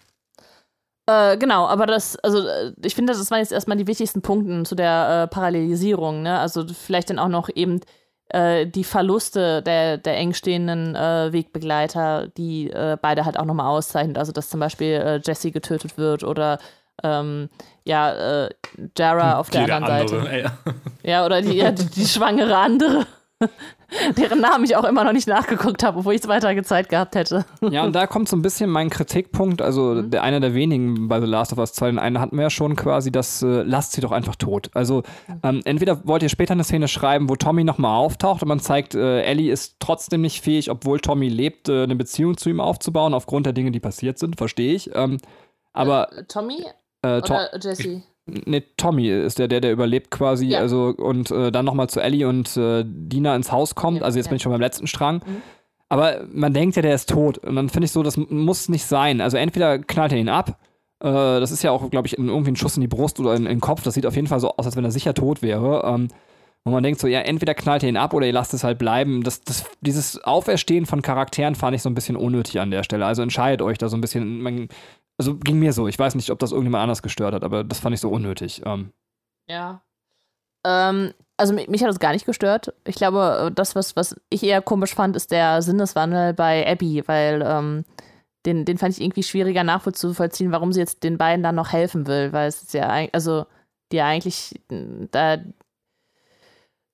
[1.32, 4.64] Äh, genau, aber das, also äh, ich finde, das waren jetzt erstmal die wichtigsten Punkte
[4.64, 6.40] zu der äh, Parallelisierung, ne?
[6.40, 7.82] Also vielleicht dann auch noch eben
[8.30, 14.18] äh, die Verluste der, der engstehenden äh, Wegbegleiter, die äh, beide halt auch nochmal auszeichnet.
[14.18, 16.60] Also dass zum Beispiel äh, Jesse getötet wird oder
[17.04, 17.50] ähm,
[17.84, 18.50] ja, äh,
[18.98, 20.38] Jara auf der anderen andere, Seite.
[20.38, 20.58] Ja.
[21.04, 23.06] ja, oder die, ja, die, die schwangere andere.
[24.18, 27.16] deren Namen ich auch immer noch nicht nachgeguckt habe, obwohl ich es weiter gezeigt gehabt
[27.16, 27.46] hätte.
[27.70, 30.10] Ja, und da kommt so ein bisschen mein Kritikpunkt, also mhm.
[30.12, 32.50] der, einer der wenigen bei The Last of Us 2, den einen hatten wir ja
[32.50, 34.70] schon quasi, das äh, lasst sie doch einfach tot.
[34.74, 35.04] Also
[35.44, 38.96] ähm, entweder wollt ihr später eine Szene schreiben, wo Tommy nochmal auftaucht und man zeigt,
[38.96, 43.14] äh, Ellie ist trotzdem nicht fähig, obwohl Tommy lebt, äh, eine Beziehung zu ihm aufzubauen,
[43.14, 44.92] aufgrund der Dinge, die passiert sind, verstehe ich.
[44.96, 45.18] Ähm,
[45.74, 46.66] aber äh, Tommy?
[47.02, 48.04] Äh, to oder Jesse?
[48.26, 50.48] Ne, Tommy ist der, der, der überlebt quasi.
[50.48, 50.60] Ja.
[50.60, 54.00] Also, und äh, dann nochmal zu Ellie und äh, Dina ins Haus kommt.
[54.00, 54.30] Ja, also jetzt ja.
[54.30, 55.22] bin ich schon beim letzten Strang.
[55.26, 55.42] Mhm.
[55.90, 57.40] Aber man denkt ja, der ist tot.
[57.40, 59.20] Und dann finde ich so, das muss nicht sein.
[59.20, 60.58] Also entweder knallt er ihn ab.
[61.02, 63.46] Äh, das ist ja auch, glaube ich, irgendwie ein Schuss in die Brust oder in,
[63.46, 63.84] in, den Kopf.
[63.84, 65.84] Das sieht auf jeden Fall so aus, als wenn er sicher tot wäre.
[65.86, 66.08] Ähm,
[66.64, 68.78] und man denkt so, ja, entweder knallt ihr ihn ab oder ihr lasst es halt
[68.78, 69.24] bleiben.
[69.24, 73.06] Das, das, dieses Auferstehen von Charakteren fand ich so ein bisschen unnötig an der Stelle.
[73.06, 74.42] Also entscheidet euch da so ein bisschen.
[74.42, 74.70] Man,
[75.22, 75.88] also ging mir so.
[75.88, 78.64] Ich weiß nicht, ob das irgendjemand anders gestört hat, aber das fand ich so unnötig.
[78.66, 78.92] Ähm.
[79.48, 79.84] Ja.
[80.66, 82.74] Ähm, also mich, hat das gar nicht gestört.
[82.86, 87.44] Ich glaube, das, was, was ich eher komisch fand, ist der Sinneswandel bei Abby, weil
[87.46, 87.86] ähm,
[88.48, 92.08] den, den fand ich irgendwie schwieriger nachvollziehen, warum sie jetzt den beiden dann noch helfen
[92.08, 93.46] will, weil es ist ja, also
[93.92, 95.38] die ja eigentlich da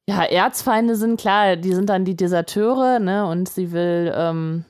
[0.09, 4.65] ja, Erzfeinde sind, klar, die sind dann die Deserteure, ne, und sie will, ähm,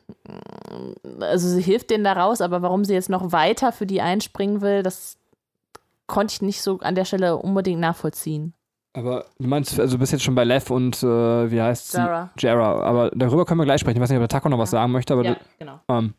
[1.20, 4.62] also sie hilft denen da raus, aber warum sie jetzt noch weiter für die einspringen
[4.62, 5.18] will, das
[6.08, 8.54] konnte ich nicht so an der Stelle unbedingt nachvollziehen.
[8.94, 11.98] Aber du meinst, also du bist jetzt schon bei Lev und äh, wie heißt sie?
[12.00, 12.32] Jara.
[12.40, 12.82] Jara.
[12.82, 13.98] Aber darüber können wir gleich sprechen.
[13.98, 15.80] Ich weiß nicht, ob der Taco noch was sagen möchte, aber ja, du, genau.
[15.88, 16.14] Ähm.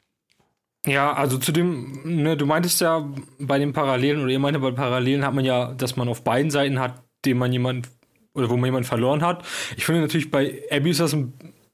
[0.87, 3.05] Ja, also zu dem, ne, du meintest ja
[3.41, 6.53] bei den Parallelen, oder ihr meinte bei Parallelen hat man ja, dass man auf beiden
[6.53, 7.89] Seiten hat, dem man jemand
[8.35, 9.45] oder wo man jemanden verloren hat.
[9.77, 11.33] Ich finde natürlich bei Abby ist das ein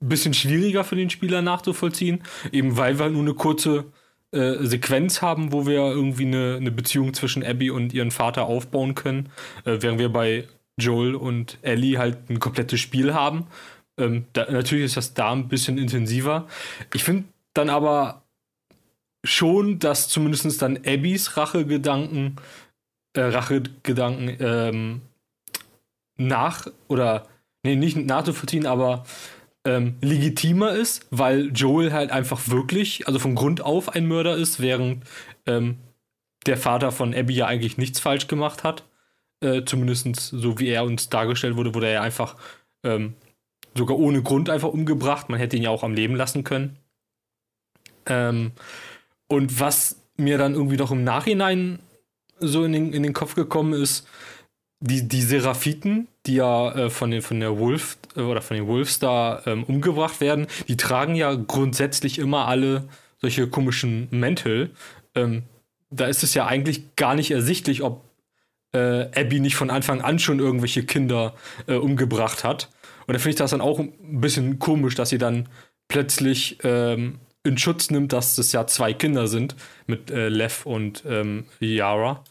[0.09, 2.23] bisschen schwieriger für den Spieler nachzuvollziehen,
[2.53, 3.87] eben weil wir nur eine kurze
[4.33, 8.95] äh, Sequenz haben, wo wir irgendwie eine, eine, Beziehung zwischen Abby und ihren Vater aufbauen
[8.95, 9.31] können,
[9.65, 13.47] äh, während wir bei Joel und Ellie halt ein komplettes Spiel haben.
[13.97, 16.49] Ähm, da, natürlich ist das da ein bisschen intensiver.
[16.93, 17.25] Ich finde
[17.55, 18.23] dann aber
[19.25, 22.37] schon, dass zumindest dann Abbys Rachegedanken,
[23.15, 25.01] äh, Rachegedanken ähm,
[26.17, 27.29] nach oder
[27.63, 29.05] nee, nicht nachzuvollziehen, aber
[29.65, 34.61] ähm, legitimer ist, weil Joel halt einfach wirklich, also von Grund auf ein Mörder ist,
[34.61, 35.05] während
[35.47, 35.79] ähm,
[36.47, 38.85] der Vater von Abby ja eigentlich nichts falsch gemacht hat.
[39.41, 42.37] Äh, Zumindest so wie er uns dargestellt wurde, wurde er einfach
[42.83, 43.15] ähm,
[43.75, 45.29] sogar ohne Grund einfach umgebracht.
[45.29, 46.77] Man hätte ihn ja auch am Leben lassen können.
[48.07, 48.53] Ähm,
[49.29, 51.79] und was mir dann irgendwie doch im Nachhinein
[52.39, 54.07] so in den, in den Kopf gekommen ist,
[54.81, 58.99] die, die Seraphiten, die ja äh, von, den, von der Wolf oder von den Wolves
[58.99, 62.89] da ähm, umgebracht werden, die tragen ja grundsätzlich immer alle
[63.21, 64.71] solche komischen Mäntel.
[65.15, 65.45] Ähm,
[65.91, 68.05] da ist es ja eigentlich gar nicht ersichtlich, ob
[68.73, 71.35] äh, Abby nicht von Anfang an schon irgendwelche Kinder
[71.67, 72.69] äh, umgebracht hat.
[73.07, 75.49] Und da finde ich das dann auch ein bisschen komisch, dass sie dann
[75.89, 79.55] plötzlich ähm, in Schutz nimmt, dass das ja zwei Kinder sind
[79.87, 82.25] mit äh, Lev und ähm, Yara.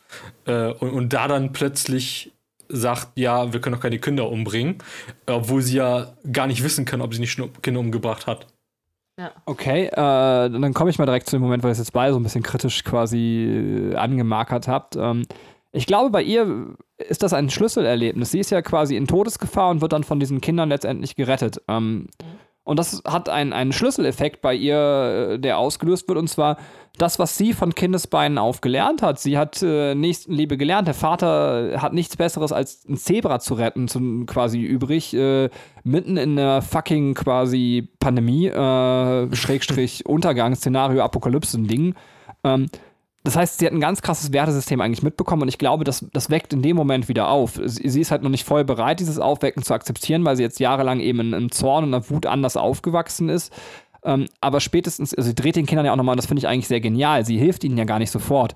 [0.46, 2.32] Äh, und, und da dann plötzlich
[2.70, 4.78] sagt, ja, wir können doch keine Kinder umbringen,
[5.26, 8.48] obwohl sie ja gar nicht wissen kann, ob sie nicht schon Kinder umgebracht hat.
[9.20, 9.32] Ja.
[9.46, 12.14] Okay, äh, dann komme ich mal direkt zu dem Moment, wo ihr es jetzt beide
[12.14, 14.96] so ein bisschen kritisch quasi äh, angemarkert habt.
[14.96, 15.26] Ähm,
[15.72, 18.32] ich glaube, bei ihr ist das ein Schlüsselerlebnis.
[18.32, 21.62] Sie ist ja quasi in Todesgefahr und wird dann von diesen Kindern letztendlich gerettet.
[21.68, 22.08] Ähm, mhm.
[22.64, 26.58] Und das hat einen, einen Schlüsseleffekt bei ihr, äh, der ausgelöst wird, und zwar
[26.98, 29.20] das, was sie von Kindesbeinen auf gelernt hat.
[29.20, 30.88] Sie hat äh, Nächstenliebe gelernt.
[30.88, 35.50] Der Vater hat nichts Besseres als ein Zebra zu retten, zum, quasi übrig, äh,
[35.84, 41.96] mitten in der fucking quasi Pandemie, äh, Schrägstrich Untergangsszenario, Apokalypse-Ding.
[42.44, 42.68] Ähm,
[43.24, 46.30] das heißt, sie hat ein ganz krasses Wertesystem eigentlich mitbekommen und ich glaube, das, das
[46.30, 47.60] weckt in dem Moment wieder auf.
[47.64, 50.60] Sie, sie ist halt noch nicht voll bereit, dieses Aufwecken zu akzeptieren, weil sie jetzt
[50.60, 53.54] jahrelang eben in, in Zorn und einer Wut anders aufgewachsen ist.
[54.04, 56.48] Ähm, aber spätestens, also sie dreht den Kindern ja auch nochmal, und das finde ich
[56.48, 58.56] eigentlich sehr genial, sie hilft ihnen ja gar nicht sofort.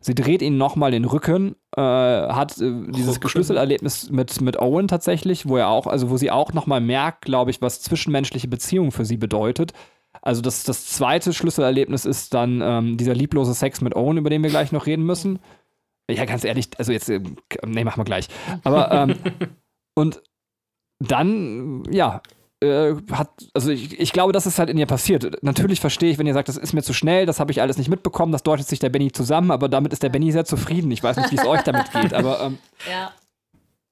[0.00, 5.48] Sie dreht ihnen nochmal den Rücken, äh, hat äh, dieses Schlüsselerlebnis mit, mit Owen tatsächlich,
[5.48, 9.04] wo er auch, also wo sie auch nochmal merkt, glaube ich, was zwischenmenschliche Beziehung für
[9.04, 9.72] sie bedeutet.
[10.22, 14.42] Also das, das zweite Schlüsselerlebnis ist dann ähm, dieser lieblose Sex mit Owen, über den
[14.42, 15.38] wir gleich noch reden müssen.
[16.10, 17.20] Ja, ganz ehrlich, also jetzt, äh,
[17.66, 18.28] nee, machen wir gleich.
[18.64, 19.16] Aber, ähm,
[19.94, 20.22] und
[21.00, 22.22] dann, ja,
[22.60, 25.42] äh, hat, also ich, ich glaube, das ist halt in ihr passiert.
[25.42, 27.78] Natürlich verstehe ich, wenn ihr sagt, das ist mir zu schnell, das habe ich alles
[27.78, 30.90] nicht mitbekommen, das deutet sich der Benny zusammen, aber damit ist der Benny sehr zufrieden.
[30.90, 32.40] Ich weiß nicht, wie es euch damit geht, aber.
[32.40, 32.58] Ähm,
[32.90, 33.12] ja.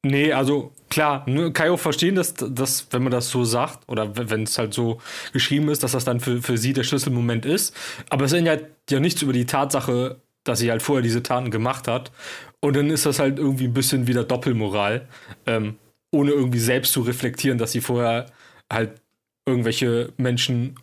[0.02, 4.16] Nee, also klar, kann ich auch verstehen, dass, dass, wenn man das so sagt, oder
[4.16, 5.00] wenn es halt so
[5.32, 7.74] geschrieben ist, dass das dann für, für sie der Schlüsselmoment ist.
[8.10, 11.88] Aber es ändert ja nichts über die Tatsache, dass sie halt vorher diese Taten gemacht
[11.88, 12.12] hat.
[12.60, 15.08] Und dann ist das halt irgendwie ein bisschen wieder Doppelmoral,
[15.46, 15.76] ähm,
[16.10, 18.26] ohne irgendwie selbst zu reflektieren, dass sie vorher
[18.72, 19.00] halt
[19.44, 20.76] irgendwelche Menschen,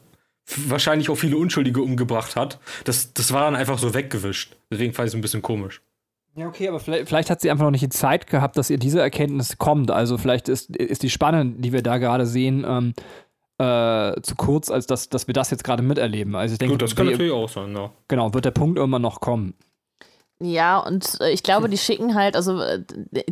[0.67, 2.59] wahrscheinlich auch viele Unschuldige umgebracht hat.
[2.83, 4.55] Das, das war dann einfach so weggewischt.
[4.69, 5.81] Deswegen fand ich es ein bisschen komisch.
[6.35, 8.79] Ja, okay, aber vielleicht, vielleicht, hat sie einfach noch nicht die Zeit gehabt, dass ihr
[8.79, 9.91] diese Erkenntnis kommt.
[9.91, 12.93] Also vielleicht ist, ist die Spanne, die wir da gerade sehen, ähm,
[13.59, 16.35] äh, zu kurz, als dass, dass wir das jetzt gerade miterleben.
[16.35, 17.91] Also ich denke, Gut, das kann wir, natürlich auch sein, ja.
[18.07, 19.53] Genau, wird der Punkt irgendwann noch kommen.
[20.39, 22.83] Ja, und äh, ich glaube, die schicken halt, also äh,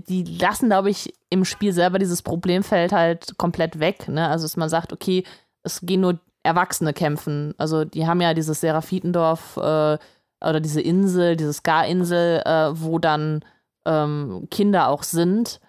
[0.07, 4.07] die lassen, glaube ich, im Spiel selber dieses Problemfeld halt komplett weg.
[4.07, 4.27] Ne?
[4.27, 5.23] Also, dass man sagt, okay,
[5.63, 7.53] es gehen nur Erwachsene kämpfen.
[7.57, 9.97] Also, die haben ja dieses Seraphitendorf äh,
[10.41, 13.43] oder diese Insel, diese Ska-Insel, äh, wo dann
[13.85, 15.59] ähm, Kinder auch sind.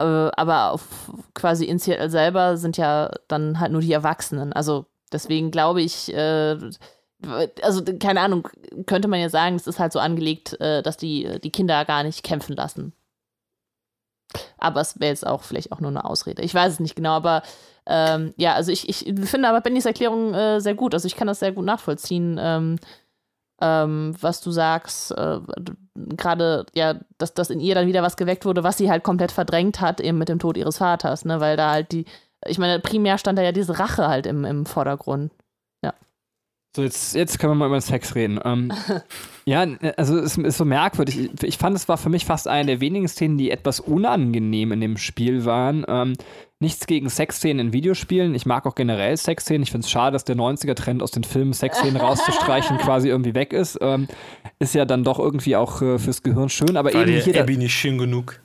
[0.00, 4.52] Äh, aber auf quasi in Seattle selber sind ja dann halt nur die Erwachsenen.
[4.52, 6.58] Also deswegen glaube ich, äh,
[7.62, 8.48] also keine Ahnung,
[8.86, 12.02] könnte man ja sagen, es ist halt so angelegt, äh, dass die die Kinder gar
[12.02, 12.92] nicht kämpfen lassen.
[14.58, 16.42] Aber es wäre jetzt auch vielleicht auch nur eine Ausrede.
[16.42, 17.42] Ich weiß es nicht genau, aber
[17.86, 20.94] ähm, ja, also ich, ich finde aber Bennys Erklärung äh, sehr gut.
[20.94, 22.38] Also ich kann das sehr gut nachvollziehen.
[22.40, 22.78] Ähm,
[23.60, 25.40] ähm, was du sagst, äh,
[25.94, 29.32] gerade ja, dass, dass in ihr dann wieder was geweckt wurde, was sie halt komplett
[29.32, 31.40] verdrängt hat, eben mit dem Tod ihres Vaters, ne?
[31.40, 32.04] Weil da halt die,
[32.46, 35.32] ich meine, primär stand da ja diese Rache halt im, im Vordergrund.
[35.82, 35.94] Ja.
[36.74, 38.40] So, jetzt, jetzt können wir mal über Sex reden.
[38.44, 38.72] Ähm,
[39.44, 39.66] ja,
[39.96, 41.30] also es ist so merkwürdig.
[41.32, 44.72] Ich, ich, fand, es war für mich fast eine der wenigen Szenen, die etwas unangenehm
[44.72, 45.84] in dem Spiel waren.
[45.86, 46.14] Ähm,
[46.64, 48.34] Nichts gegen Sexszenen in Videospielen.
[48.34, 49.64] Ich mag auch generell Sexszenen.
[49.64, 53.52] Ich finde es schade, dass der 90er-Trend aus den Filmen Sexszenen rauszustreichen quasi irgendwie weg
[53.52, 53.76] ist.
[53.82, 54.08] Ähm,
[54.58, 56.78] ist ja dann doch irgendwie auch äh, fürs Gehirn schön.
[56.78, 58.40] Aber war eben der Abby nicht schön genug?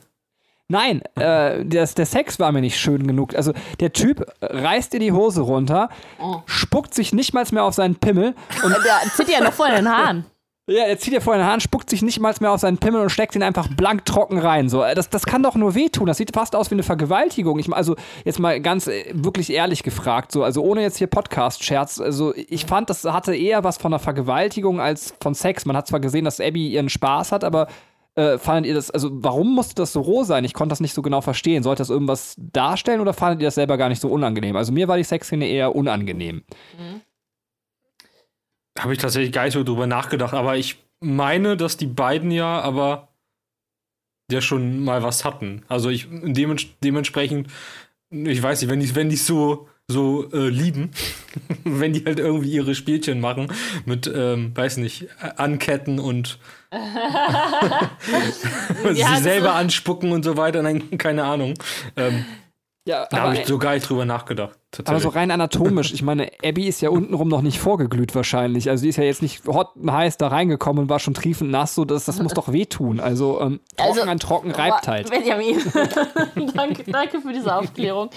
[0.67, 3.35] Nein, äh, das, der Sex war mir nicht schön genug.
[3.35, 5.87] Also der Typ reißt dir die Hose runter,
[6.19, 6.41] oh.
[6.45, 9.87] spuckt sich nicht mal mehr auf seinen Pimmel und der zieht ja noch vor den
[9.87, 10.25] Haaren.
[10.69, 13.01] Ja, er zieht ja vor den Haaren, spuckt sich nicht mal mehr auf seinen Pimmel
[13.01, 14.69] und steckt ihn einfach blank trocken rein.
[14.69, 16.05] So, äh, das, das kann doch nur wehtun.
[16.05, 17.57] Das sieht fast aus wie eine Vergewaltigung.
[17.57, 21.99] Ich, also, jetzt mal ganz äh, wirklich ehrlich gefragt, so, also ohne jetzt hier Podcast-Scherz,
[21.99, 25.65] also ich fand, das hatte eher was von einer Vergewaltigung als von Sex.
[25.65, 27.67] Man hat zwar gesehen, dass Abby ihren Spaß hat, aber
[28.15, 30.43] Äh, fandet ihr das, also warum musste das so roh sein?
[30.43, 31.63] Ich konnte das nicht so genau verstehen.
[31.63, 34.55] Sollte das irgendwas darstellen oder fandet ihr das selber gar nicht so unangenehm?
[34.57, 36.43] Also mir war die Sexszene eher unangenehm.
[36.77, 37.01] Mhm.
[38.77, 42.61] Habe ich tatsächlich gar nicht so drüber nachgedacht, aber ich meine, dass die beiden ja
[42.61, 43.09] aber
[44.31, 45.63] ja schon mal was hatten.
[45.67, 47.47] Also ich dements dementsprechend,
[48.11, 50.91] ich weiß nicht, wenn die wenn die so so äh, lieben,
[51.63, 53.51] wenn die halt irgendwie ihre Spielchen machen
[53.85, 56.37] mit, ähm, weiß nicht, anketten und
[58.93, 61.55] sie selber anspucken und so weiter, nein, keine Ahnung.
[61.95, 62.25] Ähm,
[62.85, 64.57] Ja, da habe ich so gar nicht drüber nachgedacht.
[64.85, 68.69] Aber so rein anatomisch, ich meine, Abby ist ja untenrum noch nicht vorgeglüht wahrscheinlich.
[68.69, 71.51] Also die ist ja jetzt nicht hot und heiß da reingekommen und war schon triefend
[71.51, 72.99] nass, so das, das muss doch wehtun.
[72.99, 75.09] Also ähm, trocken Also, an trocken reibt halt.
[75.11, 75.59] Benjamin,
[76.55, 78.09] danke, danke für diese Aufklärung.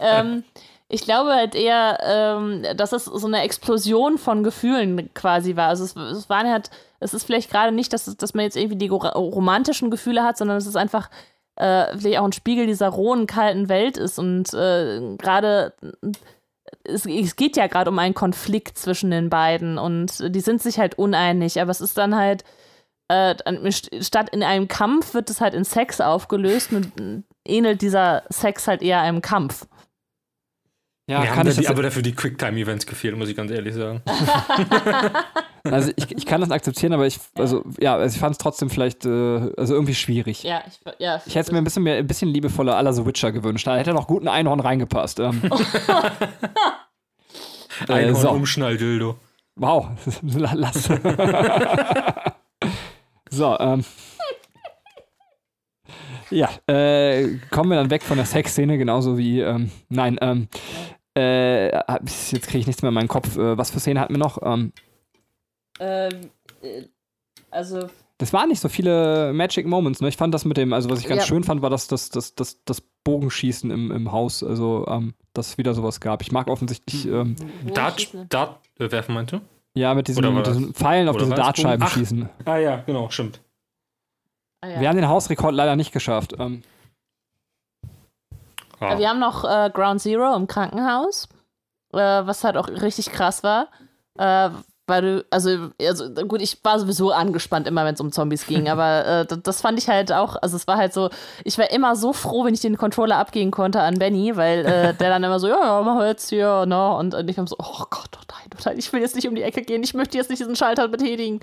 [0.00, 0.44] ähm,
[0.88, 5.68] ich glaube halt eher, ähm, dass es so eine Explosion von Gefühlen quasi war.
[5.68, 6.70] Also es, es waren halt,
[7.00, 10.22] es ist vielleicht gerade nicht, dass, es- dass man jetzt irgendwie die ro- romantischen Gefühle
[10.22, 11.10] hat, sondern es ist einfach
[11.56, 14.18] äh, vielleicht auch ein Spiegel dieser rohen, kalten Welt ist.
[14.18, 15.74] Und äh, gerade
[16.84, 20.78] es, es geht ja gerade um einen Konflikt zwischen den beiden und die sind sich
[20.78, 22.44] halt uneinig, aber es ist dann halt
[23.08, 23.34] äh,
[24.00, 28.66] statt in einem Kampf wird es halt in Sex aufgelöst und äh, ähnelt dieser Sex
[28.66, 29.66] halt eher einem Kampf.
[31.08, 33.52] Ja, Mir haben kann da ich die, aber dafür die Quicktime-Events gefehlt, muss ich ganz
[33.52, 34.02] ehrlich sagen.
[35.62, 38.70] also ich, ich kann das akzeptieren, aber ich, also ja, also ich fand es trotzdem
[38.70, 40.42] vielleicht, äh, also irgendwie schwierig.
[40.42, 41.22] Ja, ich, ja.
[41.24, 43.68] Ich hätte es mir ein bisschen mehr, ein bisschen liebevoller aller The Witcher gewünscht.
[43.68, 45.20] Da hätte noch gut ein Einhorn reingepasst.
[45.20, 45.42] Ähm,
[47.88, 48.30] äh, Einhorn so.
[48.30, 49.16] Umschnall-Dildo.
[49.54, 49.90] Wow,
[50.22, 50.90] lass.
[53.30, 53.84] so, ähm.
[56.30, 60.48] Ja, äh, kommen wir dann weg von der Sexszene, genauso wie, ähm, nein, ähm,
[61.16, 61.68] äh,
[62.04, 63.36] jetzt kriege ich nichts mehr in meinen Kopf.
[63.36, 64.38] Äh, was für Szene hatten wir noch?
[64.42, 64.72] Ähm,
[65.78, 66.30] Ähm,
[66.62, 66.82] äh,
[67.50, 67.88] also,
[68.18, 70.08] das waren nicht so viele Magic Moments, ne?
[70.08, 71.26] Ich fand das mit dem, also was ich ganz Ja.
[71.26, 75.48] schön fand, war das, das, das, das, das Bogenschießen im, im Haus, also, ähm, dass
[75.48, 76.22] es wieder sowas gab.
[76.22, 77.36] Ich mag offensichtlich, ähm,
[77.74, 78.08] Dart.
[78.30, 79.40] Dart äh, werfen meinte?
[79.74, 82.28] ja, mit diesen, mit diesen Pfeilen auf diese Dartscheiben schießen.
[82.46, 83.42] Ah ja, genau, stimmt.
[84.62, 84.80] ah, ja.
[84.80, 86.34] Wir haben den Hausrekord leider nicht geschafft.
[86.38, 86.62] Ähm,
[88.92, 91.28] Äh, Wir haben noch äh, Ground Zero im Krankenhaus,
[91.92, 93.68] äh, was halt auch richtig krass war.
[94.18, 94.50] Äh,
[94.88, 98.68] weil du, also, also gut, ich war sowieso angespannt immer, wenn es um Zombies ging,
[98.70, 101.10] aber äh, das, fand ich halt auch, also es war halt so,
[101.44, 104.94] ich war immer so froh, wenn ich den Controller abgeben konnte an Benny, weil äh,
[104.98, 107.56] der dann immer so, ja, ja, mach jetzt hier, ne, und, und ich war so,
[107.58, 109.94] oh Gott, oh nein, oh nein, ich will jetzt nicht um die Ecke gehen, ich
[109.94, 111.40] möchte jetzt nicht diesen Schalter betätigen.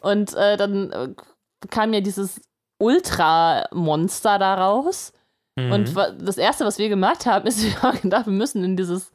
[0.00, 1.08] Und äh, dann äh,
[1.68, 2.40] kam ja dieses
[2.78, 5.12] Ultra-Monster da raus.
[5.66, 5.72] Mhm.
[5.72, 9.12] Und das erste, was wir gemacht haben, ist, wir haben gedacht, wir müssen in dieses,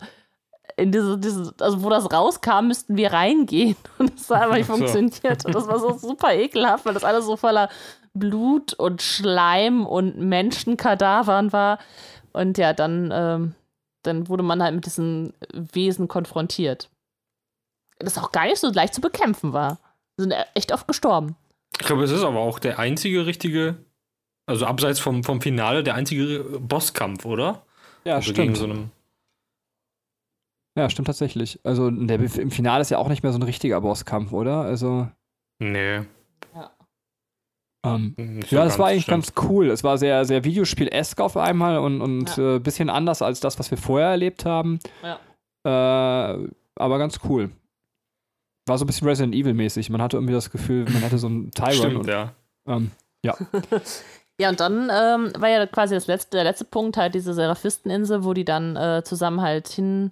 [0.78, 3.76] in diese, dieses, also wo das rauskam, müssten wir reingehen.
[3.98, 4.76] Und das hat aber nicht so.
[4.76, 5.46] funktioniert.
[5.46, 7.70] Und das war so super ekelhaft, weil das alles so voller
[8.14, 11.80] Blut und Schleim und Menschenkadavern war.
[12.32, 13.56] Und ja, dann, ähm,
[14.04, 16.90] dann wurde man halt mit diesen Wesen konfrontiert.
[18.00, 19.80] Das auch gar nicht so leicht zu bekämpfen war.
[20.18, 21.36] Sind echt oft gestorben.
[21.80, 23.76] Ich glaube, es ist aber auch der einzige richtige,
[24.46, 27.64] also abseits vom, vom Finale, der einzige Bosskampf, oder?
[28.06, 28.38] ja, also stimmt.
[28.38, 28.90] gegen so einem.
[30.78, 31.60] Ja, stimmt tatsächlich.
[31.64, 34.62] Also der, im Finale ist ja auch nicht mehr so ein richtiger Bosskampf, oder?
[34.62, 35.08] Also,
[35.60, 36.02] Nee.
[37.86, 39.34] ähm, nicht ja, das war eigentlich stimmt.
[39.36, 39.70] ganz cool.
[39.70, 43.72] Es war sehr, sehr Videospiel-esk auf einmal und, und äh, bisschen anders als das, was
[43.72, 44.80] wir vorher erlebt haben.
[45.02, 45.20] Ja.
[46.34, 47.52] Äh, aber ganz cool.
[48.68, 49.90] War so ein bisschen Resident Evil-mäßig.
[49.90, 51.74] Man hatte irgendwie das Gefühl, man hätte so einen Tyron.
[51.74, 52.34] Stimmt, und, ja.
[52.68, 52.92] ähm,
[53.24, 53.38] ja.
[54.40, 58.24] Ja, und dann ähm, war ja quasi das letzte, der letzte Punkt halt diese Seraphisteninsel,
[58.26, 60.12] wo die dann äh, zusammen halt hin,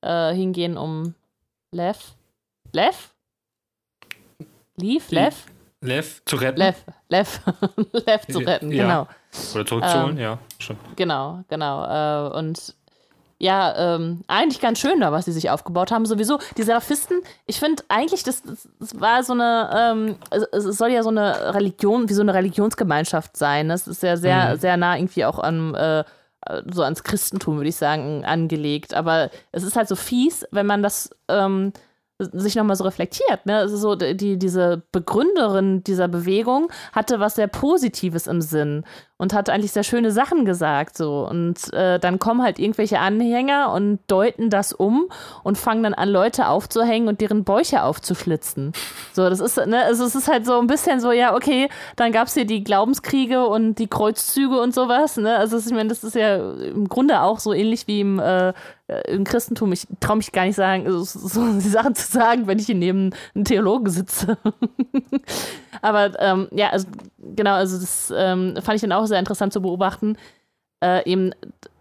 [0.00, 1.14] äh, hingehen, um
[1.72, 2.14] Lev?
[2.72, 3.10] Lev?
[4.76, 5.10] Leaf?
[5.10, 5.46] Lev?
[5.80, 6.84] Lev zu retten Lev.
[7.08, 7.40] Lev.
[8.06, 8.82] Lev zu retten, Ja.
[8.84, 9.08] genau.
[9.54, 10.80] oder zurückzuholen, Ähm, ja, stimmt.
[10.96, 11.84] Genau, genau.
[11.84, 12.74] Äh, und
[13.40, 16.06] ja, ähm, eigentlich ganz schön da, was sie sich aufgebaut haben.
[16.06, 20.76] Sowieso, die Seraphisten, ich finde eigentlich, das, das, das war so eine, ähm, es, es
[20.78, 23.68] soll ja so eine Religion, wie so eine Religionsgemeinschaft sein.
[23.68, 24.58] Das ist ja sehr, Mhm.
[24.58, 26.04] sehr nah irgendwie auch an, äh,
[26.72, 28.94] so ans Christentum, würde ich sagen, angelegt.
[28.94, 31.72] Aber es ist halt so fies, wenn man das ähm,
[32.18, 33.46] sich nochmal so reflektiert.
[33.46, 33.62] Ne?
[33.62, 38.84] Ist so, die, diese Begründerin dieser Bewegung hatte was sehr Positives im Sinn.
[39.18, 43.72] Und hat eigentlich sehr schöne Sachen gesagt so und äh, dann kommen halt irgendwelche Anhänger
[43.72, 45.08] und deuten das um
[45.42, 48.72] und fangen dann an Leute aufzuhängen und deren Bäuche aufzuschlitzen.
[49.12, 52.12] So, das ist ne, also es ist halt so ein bisschen so ja, okay, dann
[52.12, 55.36] gab es hier die Glaubenskriege und die Kreuzzüge und sowas, ne?
[55.36, 58.52] Also ich meine, das ist ja im Grunde auch so ähnlich wie im äh,
[59.06, 62.58] im Christentum, ich traue mich gar nicht sagen, so, so, die Sachen zu sagen, wenn
[62.58, 64.38] ich hier neben einem Theologen sitze.
[65.82, 66.86] Aber ähm, ja, also
[67.36, 70.16] genau, also das ähm, fand ich dann auch sehr interessant zu beobachten.
[70.80, 71.32] Äh, eben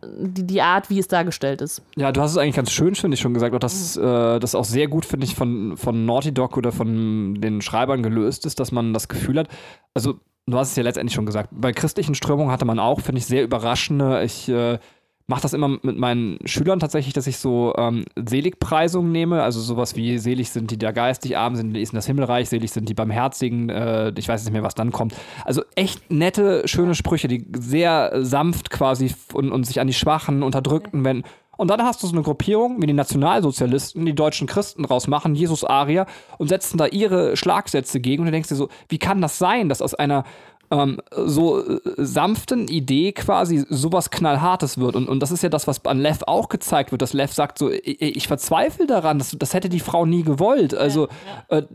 [0.04, 1.84] die, die Art, wie es dargestellt ist.
[1.96, 3.54] Ja, du hast es eigentlich ganz schön, finde ich, schon gesagt.
[3.54, 7.40] Auch dass äh, das auch sehr gut, finde ich, von, von Naughty Dog oder von
[7.40, 9.50] den Schreibern gelöst ist, dass man das Gefühl hat,
[9.94, 10.16] also
[10.48, 13.28] du hast es ja letztendlich schon gesagt, bei christlichen Strömungen hatte man auch, finde ich,
[13.28, 14.80] sehr überraschende, ich äh,
[15.28, 19.98] mache das immer mit meinen Schülern tatsächlich, dass ich so ähm, Seligpreisungen nehme, also sowas
[19.98, 22.88] wie selig sind die, der geistig arm sind, die ist in das Himmelreich, selig sind
[22.88, 25.14] die Barmherzigen, äh, ich weiß nicht mehr, was dann kommt.
[25.44, 30.44] Also echt nette, schöne Sprüche, die sehr sanft quasi und, und sich an die Schwachen,
[30.44, 31.28] Unterdrückten wenden.
[31.58, 35.64] Und dann hast du so eine Gruppierung wie die Nationalsozialisten, die deutschen Christen rausmachen, Jesus
[35.64, 36.06] Arier,
[36.38, 38.22] und setzen da ihre Schlagsätze gegen.
[38.22, 40.24] Und du denkst dir so, wie kann das sein, dass aus einer
[40.72, 44.96] ähm, so äh, sanften Idee quasi sowas Knallhartes wird.
[44.96, 47.58] Und, und das ist ja das, was an Lev auch gezeigt wird, dass Lev sagt
[47.58, 50.74] so, ich, ich verzweifle daran, das, das hätte die Frau nie gewollt.
[50.74, 51.08] Also
[51.50, 51.58] ja, ja.
[51.60, 51.68] Äh,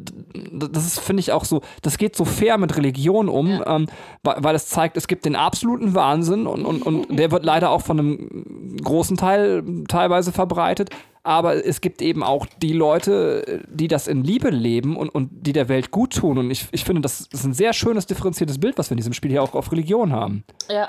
[0.52, 3.76] das ist, finde ich, auch so, das geht so fair mit Religion um, ja.
[3.76, 3.86] ähm,
[4.22, 7.70] weil, weil es zeigt, es gibt den absoluten Wahnsinn und, und, und der wird leider
[7.70, 10.90] auch von einem großen Teil teilweise verbreitet
[11.24, 15.52] aber es gibt eben auch die Leute, die das in Liebe leben und, und die
[15.52, 16.38] der Welt gut tun.
[16.38, 19.12] Und ich, ich finde, das ist ein sehr schönes, differenziertes Bild, was wir in diesem
[19.12, 20.44] Spiel hier auch auf Religion haben.
[20.68, 20.88] Ja.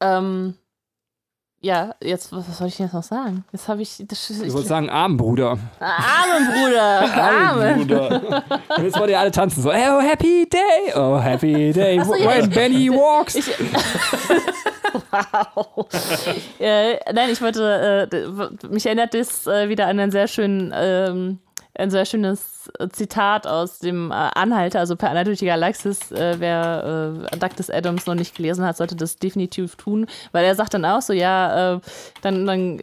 [0.00, 0.54] Ähm,
[1.62, 3.44] ja, jetzt, was soll ich jetzt noch sagen?
[3.52, 4.02] Jetzt habe ich.
[4.08, 5.58] Das, ich wollte sagen, Armenbruder.
[5.78, 7.14] Armenbruder!
[7.14, 8.44] Armenbruder!
[8.78, 9.62] Und jetzt wollt ihr alle tanzen.
[9.62, 10.92] So, oh, happy day!
[10.96, 12.02] Oh, happy day!
[12.02, 13.34] So, when Benny walks!
[13.34, 13.46] Ich,
[15.54, 15.86] wow.
[16.58, 18.08] äh, nein, ich wollte.
[18.10, 20.72] Äh, mich erinnert das äh, wieder an einen sehr schönen.
[20.74, 21.38] Ähm,
[21.78, 26.10] ein sehr schönes Zitat aus dem äh, Anhalter, also per Anhalter durch die Galaxis.
[26.12, 30.54] Äh, wer äh, Douglas Adams noch nicht gelesen hat, sollte das definitiv tun, weil er
[30.54, 31.80] sagt dann auch so, ja, äh,
[32.22, 32.80] dann, dann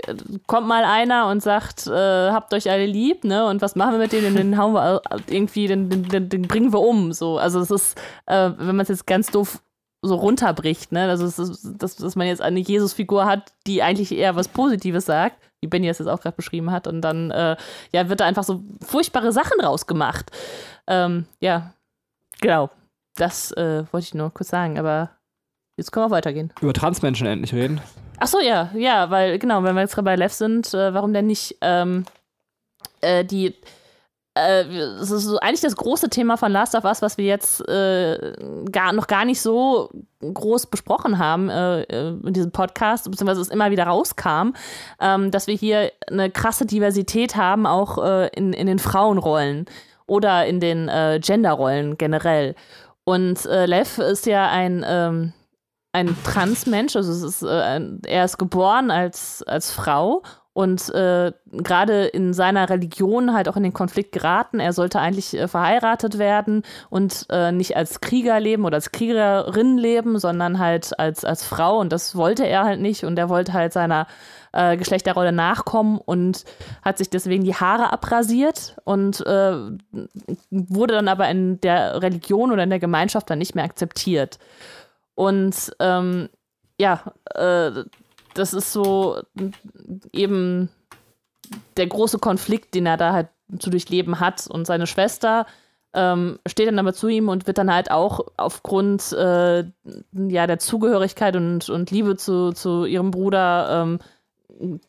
[0.47, 3.99] kommt mal einer und sagt, äh, habt euch alle lieb, ne, und was machen wir
[3.99, 4.35] mit denen?
[4.35, 7.37] Den hauen wir irgendwie, den, den, den bringen wir um, so.
[7.37, 9.59] Also es ist, äh, wenn man es jetzt ganz doof
[10.07, 11.09] so runterbricht, ne?
[11.09, 15.67] Also, dass, dass man jetzt eine Jesus-Figur hat, die eigentlich eher was Positives sagt, wie
[15.67, 16.87] Benny es jetzt auch gerade beschrieben hat.
[16.87, 17.55] Und dann äh,
[17.91, 20.31] ja, wird da einfach so furchtbare Sachen rausgemacht.
[20.87, 21.73] Ähm, ja,
[22.41, 22.69] genau.
[23.15, 25.09] Das äh, wollte ich nur kurz sagen, aber
[25.75, 26.53] jetzt können wir weitergehen.
[26.61, 27.81] Über Transmenschen endlich reden.
[28.19, 31.13] Ach so, ja, ja, weil, genau, wenn wir jetzt gerade bei Lev sind, äh, warum
[31.13, 32.05] denn nicht ähm,
[33.01, 33.55] äh, die
[34.37, 34.65] äh,
[34.99, 38.33] das ist so eigentlich das große Thema von Last of Us, was wir jetzt äh,
[38.71, 39.89] gar, noch gar nicht so
[40.21, 44.53] groß besprochen haben äh, äh, in diesem Podcast, beziehungsweise es immer wieder rauskam,
[44.99, 49.65] ähm, dass wir hier eine krasse Diversität haben, auch äh, in, in den Frauenrollen
[50.05, 52.55] oder in den äh, Genderrollen generell.
[53.03, 55.31] Und Lev ist ja ein, ähm,
[55.93, 60.23] ein Transmensch, also ist, er ist geboren als, als Frau
[60.57, 64.59] und äh, gerade in seiner Religion halt auch in den Konflikt geraten.
[64.59, 69.77] Er sollte eigentlich äh, verheiratet werden und äh, nicht als Krieger leben oder als Kriegerin
[69.77, 73.53] leben, sondern halt als, als Frau und das wollte er halt nicht und er wollte
[73.53, 74.07] halt seiner
[74.51, 76.43] äh, Geschlechterrolle nachkommen und
[76.81, 79.57] hat sich deswegen die Haare abrasiert und äh,
[80.49, 84.39] wurde dann aber in der Religion oder in der Gemeinschaft dann nicht mehr akzeptiert.
[85.13, 86.29] Und ähm,
[86.79, 87.03] ja,
[87.35, 87.83] äh,
[88.37, 89.21] das ist so
[90.13, 90.69] eben
[91.77, 94.47] der große Konflikt, den er da halt zu durchleben hat.
[94.47, 95.45] Und seine Schwester
[95.93, 99.63] ähm, steht dann aber zu ihm und wird dann halt auch aufgrund äh,
[100.13, 103.99] ja, der Zugehörigkeit und, und Liebe zu, zu ihrem Bruder ähm,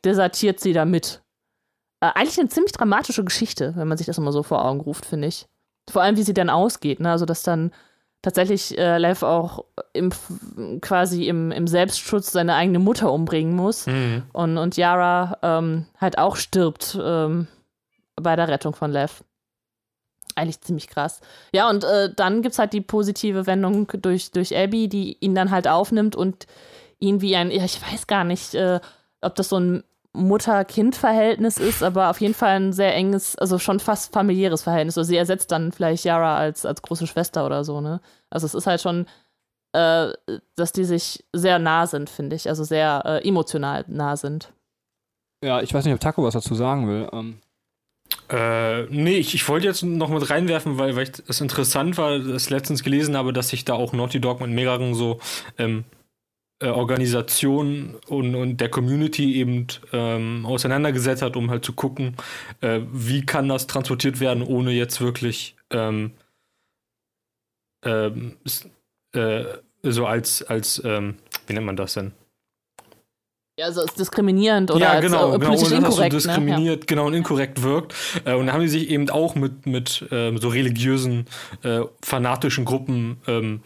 [0.05, 1.23] desertiert sie da mit.
[2.01, 5.07] Äh, eigentlich eine ziemlich dramatische Geschichte, wenn man sich das immer so vor Augen ruft,
[5.07, 5.47] finde ich.
[5.89, 7.01] Vor allem, wie sie dann ausgeht.
[7.01, 7.11] Ne?
[7.11, 7.73] Also, dass dann
[8.23, 10.11] tatsächlich äh, Lev auch im,
[10.81, 14.25] quasi im, im Selbstschutz seine eigene Mutter umbringen muss mhm.
[14.33, 17.47] und, und Yara ähm, halt auch stirbt ähm,
[18.17, 19.23] bei der Rettung von Lev.
[20.35, 21.21] Eigentlich ziemlich krass.
[21.53, 25.35] Ja, und äh, dann gibt es halt die positive Wendung durch, durch Abby, die ihn
[25.35, 26.47] dann halt aufnimmt und
[27.01, 28.81] ihn wie ein, ja, ich weiß gar nicht, äh,
[29.21, 33.81] ob das so ein Mutter-Kind-Verhältnis ist, aber auf jeden Fall ein sehr enges, also schon
[33.81, 34.99] fast familiäres Verhältnis.
[34.99, 38.01] Also sie ersetzt dann vielleicht Yara als, als große Schwester oder so, ne?
[38.31, 39.07] Also es ist halt schon,
[39.73, 40.09] äh,
[40.57, 42.49] dass die sich sehr nah sind, finde ich.
[42.49, 44.53] Also sehr äh, emotional nah sind.
[45.45, 47.09] Ja, ich weiß nicht, ob Taco was dazu sagen will.
[47.13, 47.41] Ähm.
[48.31, 52.19] Äh, nee, ich, ich wollte jetzt noch mit reinwerfen, weil, weil ich es interessant war,
[52.19, 55.21] das letztens gelesen habe, dass sich da auch Naughty Dog mit mehreren so
[55.59, 55.85] ähm,
[56.61, 62.17] äh, Organisationen und, und der Community eben ähm, auseinandergesetzt hat, um halt zu gucken,
[62.61, 66.13] äh, wie kann das transportiert werden, ohne jetzt wirklich ähm,
[67.85, 68.37] ähm,
[69.13, 69.45] äh,
[69.83, 71.17] so als, als ähm,
[71.47, 72.13] wie nennt man das denn?
[73.59, 76.13] Ja, also ist diskriminierend oder ja, genau, als, äh, genau, politisch das so inkorrekt.
[76.13, 76.87] diskriminiert, ne?
[76.87, 77.93] genau, und inkorrekt wirkt.
[78.25, 81.27] Äh, und da haben die sich eben auch mit, mit ähm, so religiösen,
[81.65, 83.63] äh, fanatischen Gruppen ähm,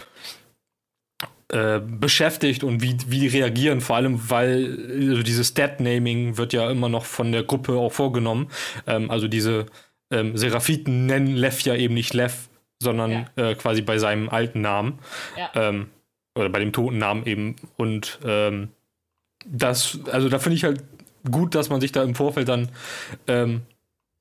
[1.53, 6.71] äh, beschäftigt und wie, wie die reagieren, vor allem weil also dieses Dead-Naming wird ja
[6.71, 8.49] immer noch von der Gruppe auch vorgenommen.
[8.87, 9.67] Ähm, also diese
[10.11, 12.49] ähm, Seraphiten nennen Lev ja eben nicht Lev,
[12.83, 14.99] sondern äh, quasi bei seinem alten Namen.
[15.37, 15.51] Ja.
[15.55, 15.89] Ähm,
[16.35, 17.57] oder bei dem toten Namen eben.
[17.77, 18.71] Und ähm,
[19.47, 20.83] das, also da finde ich halt
[21.31, 22.71] gut, dass man sich da im Vorfeld dann
[23.27, 23.63] ähm,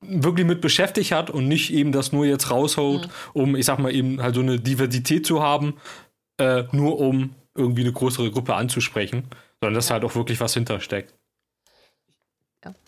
[0.02, 3.94] wirklich mit beschäftigt hat und nicht eben das nur jetzt raushaut, um, ich sag mal,
[3.94, 5.76] eben halt so eine Diversität zu haben,
[6.42, 9.24] äh, nur um irgendwie eine größere Gruppe anzusprechen,
[9.60, 11.14] sondern dass halt auch wirklich was hintersteckt.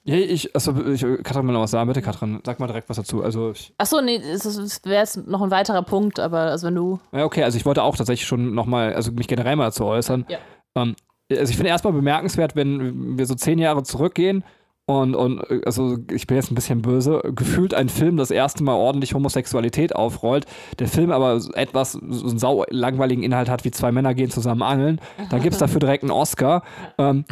[0.03, 2.97] Ja, ich, also, ich, Katrin will noch was sagen, bitte, Katrin, sag mal direkt was
[2.97, 3.23] dazu.
[3.23, 6.67] Also, ich, Achso, nee, es ist- es wäre jetzt noch ein weiterer Punkt, aber also
[6.67, 6.99] wenn du.
[7.11, 10.25] ja, okay, also ich wollte auch tatsächlich schon nochmal, also mich generell mal dazu äußern.
[10.30, 10.38] Ja.
[10.75, 10.95] Ähm,
[11.31, 14.43] also ich finde erstmal bemerkenswert, wenn wir so zehn Jahre zurückgehen
[14.85, 18.64] und, und äh, also ich bin jetzt ein bisschen böse, gefühlt ein Film das erste
[18.64, 20.45] Mal ordentlich Homosexualität aufrollt,
[20.80, 24.61] der Film aber etwas, so einen sau langweiligen Inhalt hat, wie zwei Männer gehen zusammen
[24.61, 24.99] angeln,
[25.30, 26.64] dann gibt es dafür direkt einen Oscar.
[26.97, 27.23] Ähm,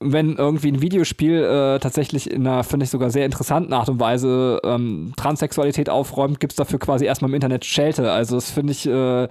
[0.00, 4.00] wenn irgendwie ein Videospiel äh, tatsächlich in einer, finde ich, sogar sehr interessanten Art und
[4.00, 8.10] Weise ähm, Transsexualität aufräumt, gibt es dafür quasi erstmal im Internet Schelte.
[8.10, 9.28] Also das finde ich äh,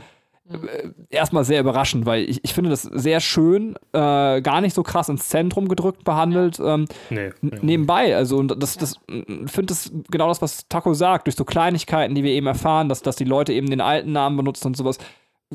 [1.10, 5.10] erstmal sehr überraschend, weil ich, ich finde das sehr schön, äh, gar nicht so krass
[5.10, 6.60] ins Zentrum gedrückt behandelt.
[6.60, 7.32] Ähm, Nee.
[7.40, 12.16] nebenbei, also und das, das finde das genau das, was Taco sagt, durch so Kleinigkeiten,
[12.16, 14.98] die wir eben erfahren, dass, dass die Leute eben den alten Namen benutzen und sowas,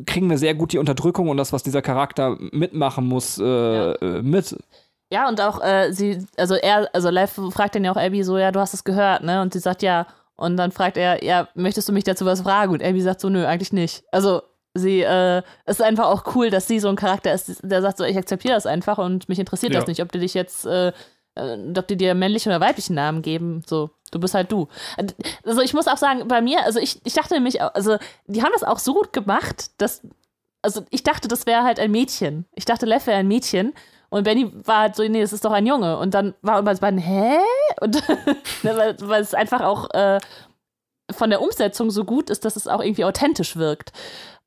[0.07, 4.23] kriegen wir sehr gut die Unterdrückung und das, was dieser Charakter mitmachen muss, äh, äh,
[4.23, 4.57] mit.
[5.13, 8.37] Ja, und auch äh, sie, also er, also Lev fragt dann ja auch Abby so,
[8.39, 9.41] ja, du hast es gehört, ne?
[9.41, 12.73] Und sie sagt ja, und dann fragt er, ja, möchtest du mich dazu was fragen?
[12.73, 14.03] Und Abby sagt so, nö, eigentlich nicht.
[14.13, 14.43] Also
[14.79, 17.99] sie, äh, es ist einfach auch cool, dass sie so ein Charakter ist, der sagt
[17.99, 19.81] so, ich akzeptiere das einfach und mich interessiert Ja.
[19.81, 20.93] das nicht, ob die dich jetzt, äh,
[21.35, 23.63] äh, ob die dir männlichen oder weiblichen Namen geben.
[23.67, 24.69] So, du bist halt du.
[25.45, 27.97] Also ich muss auch sagen, bei mir, also ich, ich dachte nämlich, also
[28.27, 30.03] die haben das auch so gut gemacht, dass,
[30.63, 32.47] also ich dachte, das wäre halt ein Mädchen.
[32.55, 33.73] Ich dachte, Lev wäre ein Mädchen.
[34.09, 35.99] Und Benny war halt so, nee, es ist doch ein Junge.
[35.99, 37.39] Und dann war man beiden, hä?
[37.81, 37.95] Und
[38.63, 40.21] ne, weil, weil es einfach auch äh,
[41.11, 43.93] von der Umsetzung so gut ist, dass es auch irgendwie authentisch wirkt.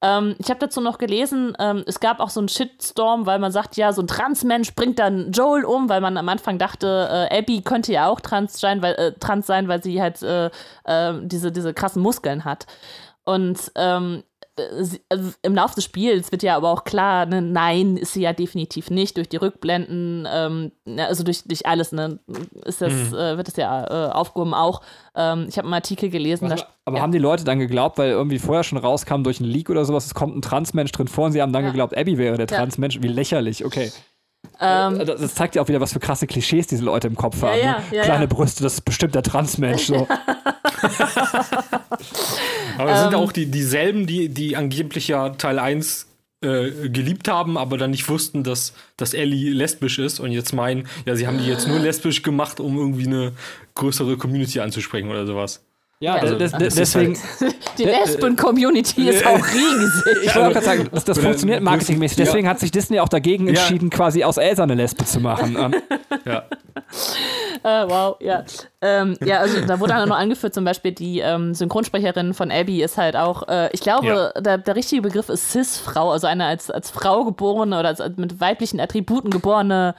[0.02, 3.52] Ähm, ich habe dazu noch gelesen, ähm, es gab auch so einen Shitstorm, weil man
[3.52, 7.38] sagt, ja, so ein Transmensch bringt dann Joel um, weil man am Anfang dachte, äh,
[7.40, 10.48] Abby könnte ja auch trans sein, weil, äh, trans sein, weil sie halt äh,
[10.86, 12.66] äh, diese, diese krassen Muskeln hat.
[13.26, 14.39] Und ähm, äh,
[15.10, 18.34] also im Laufe des Spiels wird ja aber auch klar, ne, nein, ist sie ja
[18.34, 19.18] definitiv nicht.
[19.18, 22.20] Durch die Rückblenden, ähm, ne, also durch, durch alles, ne,
[22.66, 24.82] ist das, äh, wird das ja äh, aufgehoben auch.
[25.16, 26.56] Ähm, ich habe einen Artikel gelesen, da,
[26.86, 27.04] Aber ja.
[27.04, 30.06] haben die Leute dann geglaubt, weil irgendwie vorher schon rauskam durch einen Leak oder sowas,
[30.06, 31.70] es kommt ein Transmensch drin vor und sie haben dann Ja.
[31.70, 32.58] geglaubt, Abby wäre der Ja.
[32.58, 33.02] Transmensch?
[33.02, 33.92] Wie lächerlich, okay.
[34.60, 37.42] Ähm, Äh, Das zeigt ja auch wieder, was für krasse Klischees diese Leute im Kopf
[37.42, 37.60] Ja, haben.
[37.60, 37.84] ja, ne?
[37.92, 38.28] ja, Kleine ja.
[38.28, 39.86] Brüste, das ist bestimmt der Transmensch.
[39.88, 40.08] So.
[42.78, 43.20] Aber es sind Ähm.
[43.20, 46.08] auch die, dieselben, die, die angeblich ja Teil 1
[46.42, 50.88] äh, geliebt haben, aber dann nicht wussten, dass, dass Ellie lesbisch ist und jetzt meinen,
[51.06, 53.34] ja, sie haben die jetzt nur lesbisch gemacht, um irgendwie eine
[53.76, 55.66] größere Community anzusprechen oder sowas.
[56.02, 57.18] Ja, Also, das des, ist deswegen,
[57.78, 60.24] die Lesben-Community ist auch riesig.
[60.24, 62.18] ich wollte auch gerade sagen, das, das funktioniert marketingmäßig.
[62.20, 62.24] Ja.
[62.26, 63.50] Deswegen hat sich Disney auch dagegen Ja.
[63.60, 65.58] entschieden, quasi aus Elsa eine Lesbe zu machen.
[65.60, 65.76] Ähm,
[66.26, 66.44] Ja.
[67.64, 68.44] Äh, wow, ja.
[68.82, 72.82] Ähm, ja, also da wurde dann noch angeführt, zum Beispiel die ähm, Synchronsprecherin von Abby
[72.82, 76.72] ist halt auch, äh, ich glaube, der, der richtige Begriff ist Cis-Frau, also eine als,
[76.72, 79.96] als Frau geborene oder als, als mit weiblichen Attributen geborene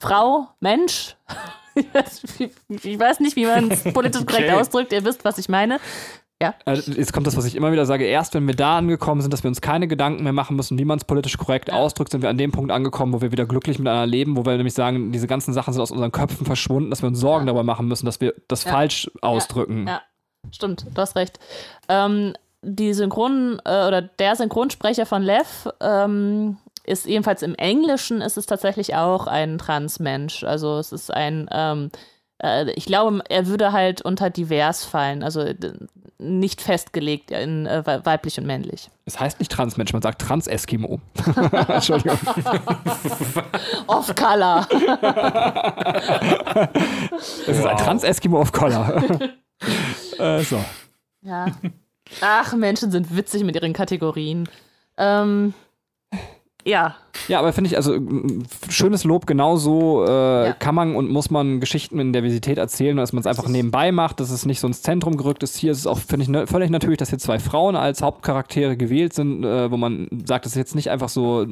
[0.00, 1.16] Frau, Mensch.
[1.76, 2.50] Ich weiß-
[2.82, 4.58] ich weiß nicht, wie man es politisch korrekt Okay.
[4.60, 5.78] ausdrückt, ihr wisst, was ich meine.
[6.38, 8.04] äh, jetzt kommt das, was ich immer wieder sage.
[8.04, 10.84] Erst wenn wir da angekommen sind, dass wir uns keine Gedanken mehr machen müssen, wie
[10.84, 13.78] man es politisch korrekt ausdrückt, sind wir an dem Punkt angekommen, wo wir wieder glücklich
[13.78, 17.02] miteinander leben, wo wir nämlich sagen, diese ganzen Sachen sind aus unseren Köpfen verschwunden, dass
[17.02, 18.72] wir uns Sorgen darüber machen müssen, dass wir das Ja.
[18.72, 19.86] falsch ausdrücken.
[19.86, 20.02] Ja,
[20.50, 21.38] stimmt, du hast recht.
[21.88, 26.56] Ähm, die Synchron äh, oder der Synchronsprecher von Lev ähm,
[26.86, 30.44] ist ebenfalls im Englischen ist es tatsächlich auch ein Transmensch.
[30.44, 31.90] Also es ist ein, ähm,
[32.42, 35.54] äh, ich glaube, er würde halt unter divers fallen, also äh,
[36.18, 38.88] nicht festgelegt in äh, wei- weiblich und männlich.
[39.04, 41.00] Es heißt nicht Transmensch, man sagt Trans-Eskimo.
[41.68, 42.18] Entschuldigung.
[43.86, 44.66] Off-Color.
[47.18, 49.02] Es ist ein Trans-Eskimo of Color.
[50.18, 50.64] äh, so.
[51.22, 51.46] Ja.
[52.20, 54.48] Ach, Menschen sind witzig mit ihren Kategorien.
[54.96, 55.54] Ähm,
[56.66, 56.94] ja.
[57.28, 57.96] Ja, aber finde ich, also
[58.68, 60.52] schönes Lob, genauso äh, Ja.
[60.52, 64.20] kann man und muss man Geschichten in Diversität erzählen, dass man es einfach nebenbei macht,
[64.20, 65.56] dass es nicht so ins Zentrum gerückt ist.
[65.56, 68.76] Hier ist es auch, finde ich, ne, völlig natürlich, dass hier zwei Frauen als Hauptcharaktere
[68.76, 71.46] gewählt sind, äh, wo man sagt, es ist jetzt nicht einfach so,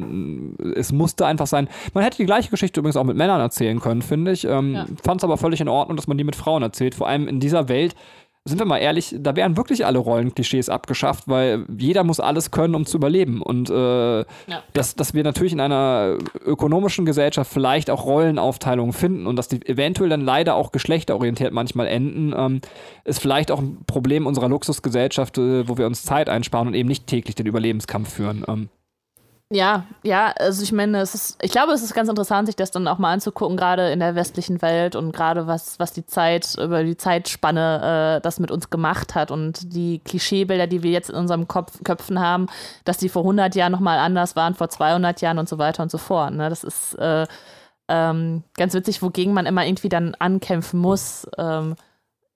[0.77, 1.69] es musste einfach sein.
[1.95, 4.45] Man hätte die gleiche Geschichte übrigens auch mit Männern erzählen können, finde ich.
[4.45, 4.87] Ähm, Ja.
[5.03, 7.41] Fand es aber völlig in Ordnung, dass man die mit Frauen erzählt, vor allem in
[7.41, 7.95] dieser Welt.
[8.47, 12.75] Sind wir mal ehrlich, da wären wirklich alle Rollenklischees abgeschafft, weil jeder muss alles können,
[12.75, 13.41] um zu überleben.
[13.41, 14.25] Und äh,
[14.75, 19.67] dass, dass wir natürlich in einer ökonomischen Gesellschaft vielleicht auch Rollenaufteilungen finden und dass die
[19.67, 22.61] eventuell dann leider auch geschlechterorientiert manchmal enden, ähm,
[23.05, 26.91] ist vielleicht auch ein Problem unserer Luxusgesellschaft, äh, wo wir uns Zeit einsparen und eben
[26.91, 28.45] nicht täglich den Überlebenskampf führen.
[28.47, 28.69] Ähm,
[29.55, 32.73] Ja, ja, also ich meine, es ist, ich glaube, es ist ganz interessant, sich das
[32.73, 36.57] dann auch mal anzugucken, gerade in der westlichen Welt und gerade was, was die Zeit,
[36.61, 41.09] über die Zeitspanne äh, das mit uns gemacht hat und die Klischeebilder, die wir jetzt
[41.09, 42.49] in unserem Kopf, Köpfen haben,
[42.85, 45.91] dass die vor 100 Jahren nochmal anders waren, vor 200 Jahren und so weiter und
[45.93, 46.35] so fort.
[46.35, 46.51] Ne?
[46.51, 47.29] Das ist äh,
[47.87, 51.29] ähm, ganz witzig, wogegen man immer irgendwie dann ankämpfen muss.
[51.39, 51.77] Ähm,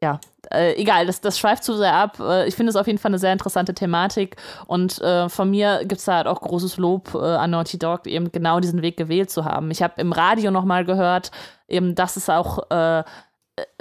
[0.03, 0.21] ja,
[0.53, 2.21] äh, egal, das, das schweift zu sehr ab.
[2.21, 5.81] Äh, ich finde es auf jeden Fall eine sehr interessante Thematik und äh, von mir
[5.81, 8.97] gibt es da halt auch großes Lob äh, an Naughty Dog, eben genau diesen Weg
[8.97, 9.71] gewählt zu haben.
[9.71, 11.33] Ich habe im Radio nochmal gehört,
[11.67, 13.03] eben, dass es auch, äh,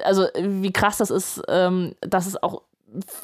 [0.04, 2.64] also wie krass das ist, ähm, dass es auch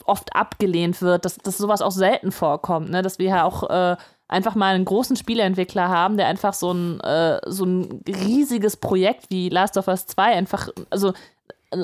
[0.05, 3.01] oft abgelehnt wird, dass, dass sowas auch selten vorkommt, ne?
[3.01, 3.95] dass wir ja auch äh,
[4.27, 6.99] einfach mal einen großen Spieleentwickler haben, der einfach so ein,
[7.45, 11.13] so ein riesiges Projekt wie Last of Us 2 einfach, also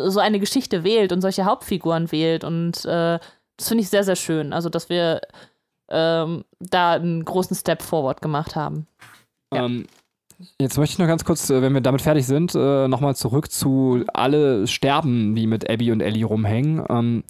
[0.07, 2.44] so eine Geschichte wählt und solche Hauptfiguren wählt.
[2.44, 3.20] Und äh,
[3.57, 4.53] das finde ich sehr, sehr schön.
[4.53, 5.22] Also, dass wir
[5.90, 8.88] ähm, da einen großen Step forward gemacht haben.
[9.53, 9.66] Ja.
[9.66, 9.88] Ähm,
[10.60, 13.52] jetzt möchte ich noch ganz kurz, äh, wenn wir damit fertig sind, äh, nochmal zurück
[13.52, 17.24] zu alle Sterben, die mit Abby und Ellie rumhängen.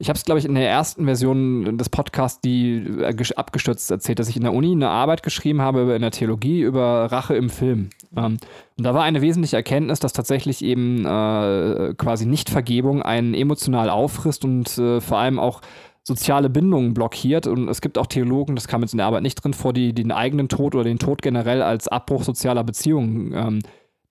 [0.00, 4.18] Ich habe es, glaube ich, in der ersten Version des Podcasts, die äh, abgestürzt erzählt,
[4.18, 7.50] dass ich in der Uni eine Arbeit geschrieben habe in der Theologie über Rache im
[7.50, 7.90] Film.
[8.16, 8.38] Ähm,
[8.78, 14.42] und da war eine wesentliche Erkenntnis, dass tatsächlich eben äh, quasi Nichtvergebung einen emotional auffrisst
[14.42, 15.60] und äh, vor allem auch
[16.02, 17.46] soziale Bindungen blockiert.
[17.46, 19.92] Und es gibt auch Theologen, das kam jetzt in der Arbeit nicht drin vor, die
[19.92, 23.58] den eigenen Tod oder den Tod generell als Abbruch sozialer Beziehungen ähm,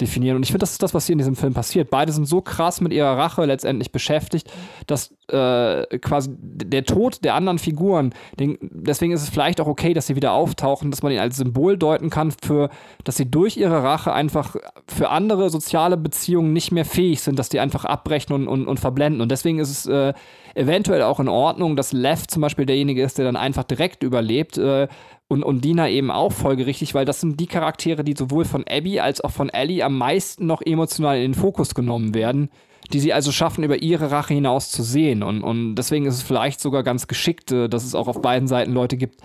[0.02, 0.36] definieren.
[0.36, 1.90] Und ich finde, das ist das, was hier in diesem Film passiert.
[1.90, 4.52] Beide sind so krass mit ihrer Rache letztendlich beschäftigt,
[4.88, 9.94] dass äh, quasi der Tod der anderen Figuren, den, deswegen ist es vielleicht auch okay,
[9.94, 12.70] dass sie wieder auftauchen, dass man ihn als Symbol deuten kann für,
[13.04, 14.56] dass sie durch ihre Rache einfach
[14.88, 18.80] für andere soziale Beziehungen nicht mehr fähig sind, dass die einfach abbrechen und, und, und
[18.80, 19.22] verblenden.
[19.22, 20.14] Und deswegen ist es äh,
[20.56, 24.58] eventuell auch in Ordnung, dass Lev zum Beispiel derjenige ist, der dann einfach direkt überlebt.
[24.58, 24.88] Äh,
[25.30, 28.99] und, und Dina eben auch folgerichtig, weil das sind die Charaktere, die sowohl von Abby
[28.99, 32.49] als auch von Ellie am meisten noch emotional in den Fokus genommen werden,
[32.91, 35.22] die sie also schaffen, über ihre Rache hinaus zu sehen.
[35.22, 38.47] Und, und deswegen ist es vielleicht sogar ganz geschickt, äh, dass es auch auf beiden
[38.47, 39.22] Seiten Leute gibt,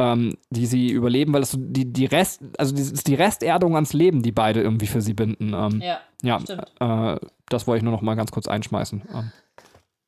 [0.00, 3.76] ähm, die sie überleben, weil das so die, die Rest, also das ist die Resterdung
[3.76, 5.54] ans Leben, die beide irgendwie für sie binden.
[5.54, 6.00] Ähm, Ja.
[6.24, 6.64] ja, stimmt.
[6.80, 7.16] äh,
[7.48, 9.02] das wollte ich nur noch mal ganz kurz einschmeißen.
[9.14, 9.30] Ähm,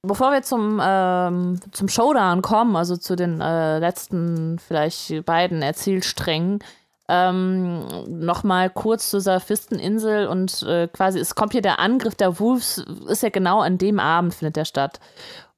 [0.07, 6.61] Bevor wir zum, ähm, zum Showdown kommen, also zu den äh, letzten vielleicht beiden Erzählsträngen,
[7.09, 12.85] ähm, nochmal kurz zur Surfisteninsel und äh, quasi, es kommt hier der Angriff der Wolves,
[13.09, 14.99] ist ja genau an dem Abend findet der statt.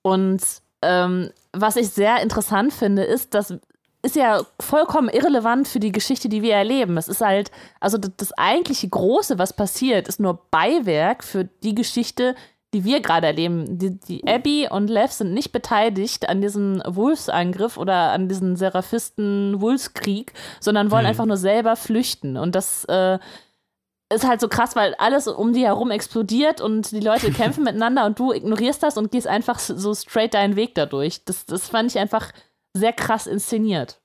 [0.03, 0.43] Und
[0.83, 3.55] ähm, was ich sehr interessant finde, ist, dass
[4.01, 6.97] ist ja vollkommen irrelevant für die Geschichte, die wir erleben.
[6.97, 7.51] Es ist halt,
[7.81, 12.37] also das, das eigentliche Große, was passiert, ist nur Beiwerk für die Geschichte,
[12.74, 13.78] die wir gerade erleben.
[13.78, 20.32] Die, die Abby und Lev sind nicht beteiligt an diesem Wolfsangriff oder an diesem Seraphisten-Wolfskrieg,
[20.61, 22.36] sondern wollen einfach nur selber flüchten.
[22.36, 23.19] Und das äh,
[24.12, 28.05] ist halt so krass, weil alles um die herum explodiert und die Leute kämpfen miteinander
[28.07, 31.24] und du ignorierst das und gehst einfach so straight deinen Weg dadurch.
[31.24, 32.32] Das, das fand ich einfach
[32.74, 34.01] sehr krass inszeniert.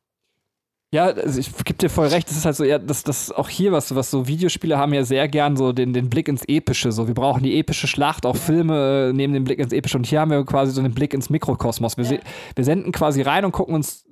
[0.94, 2.30] Ja, also ich gebe dir voll recht.
[2.30, 5.04] Das ist halt so, ja, das, das auch hier was, was so Videospiele haben ja
[5.04, 6.92] sehr gern so den, den Blick ins Epische.
[6.92, 9.98] So, wir brauchen die epische Schlacht, auch Filme äh, nehmen den Blick ins Epische.
[9.98, 11.98] Und hier haben wir quasi so einen Blick ins Mikrokosmos.
[11.98, 12.20] Wir, se-
[12.54, 14.06] wir senden quasi rein und gucken uns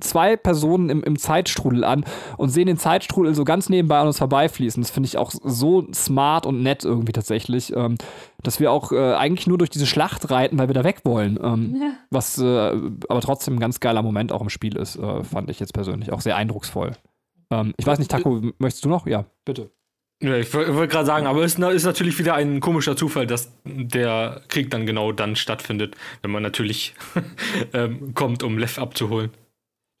[0.00, 2.04] zwei Personen im, im Zeitstrudel an
[2.36, 4.82] und sehen den Zeitstrudel so ganz nebenbei an uns vorbeifließen.
[4.82, 7.94] Das finde ich auch so smart und nett irgendwie tatsächlich, ähm,
[8.42, 11.38] dass wir auch äh, eigentlich nur durch diese Schlacht reiten, weil wir da weg wollen.
[11.42, 15.50] Ähm, Was äh, aber trotzdem ein ganz geiler Moment auch im Spiel ist, äh, fand
[15.50, 16.92] ich jetzt persönlich auch sehr eindrucksvoll.
[17.50, 19.06] Ähm, ich weiß nicht, Taco, möchtest du noch?
[19.06, 19.70] Ja, bitte.
[20.20, 23.52] Ja, ich wollte wollt gerade sagen, aber es ist natürlich wieder ein komischer Zufall, dass
[23.64, 26.94] der Krieg dann genau dann stattfindet, wenn man natürlich
[27.72, 29.30] ähm, kommt, um Lev abzuholen.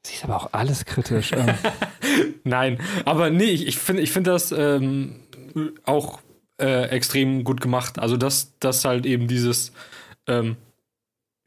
[0.04, 1.32] Sie ist aber auch alles kritisch.
[1.32, 1.54] ähm,
[2.44, 5.20] Nein, aber nee, ich, ich finde ich find das ähm,
[5.84, 6.20] auch
[6.58, 7.98] äh, extrem gut gemacht.
[7.98, 9.72] Also, dass, dass halt eben dieses
[10.26, 10.56] ähm,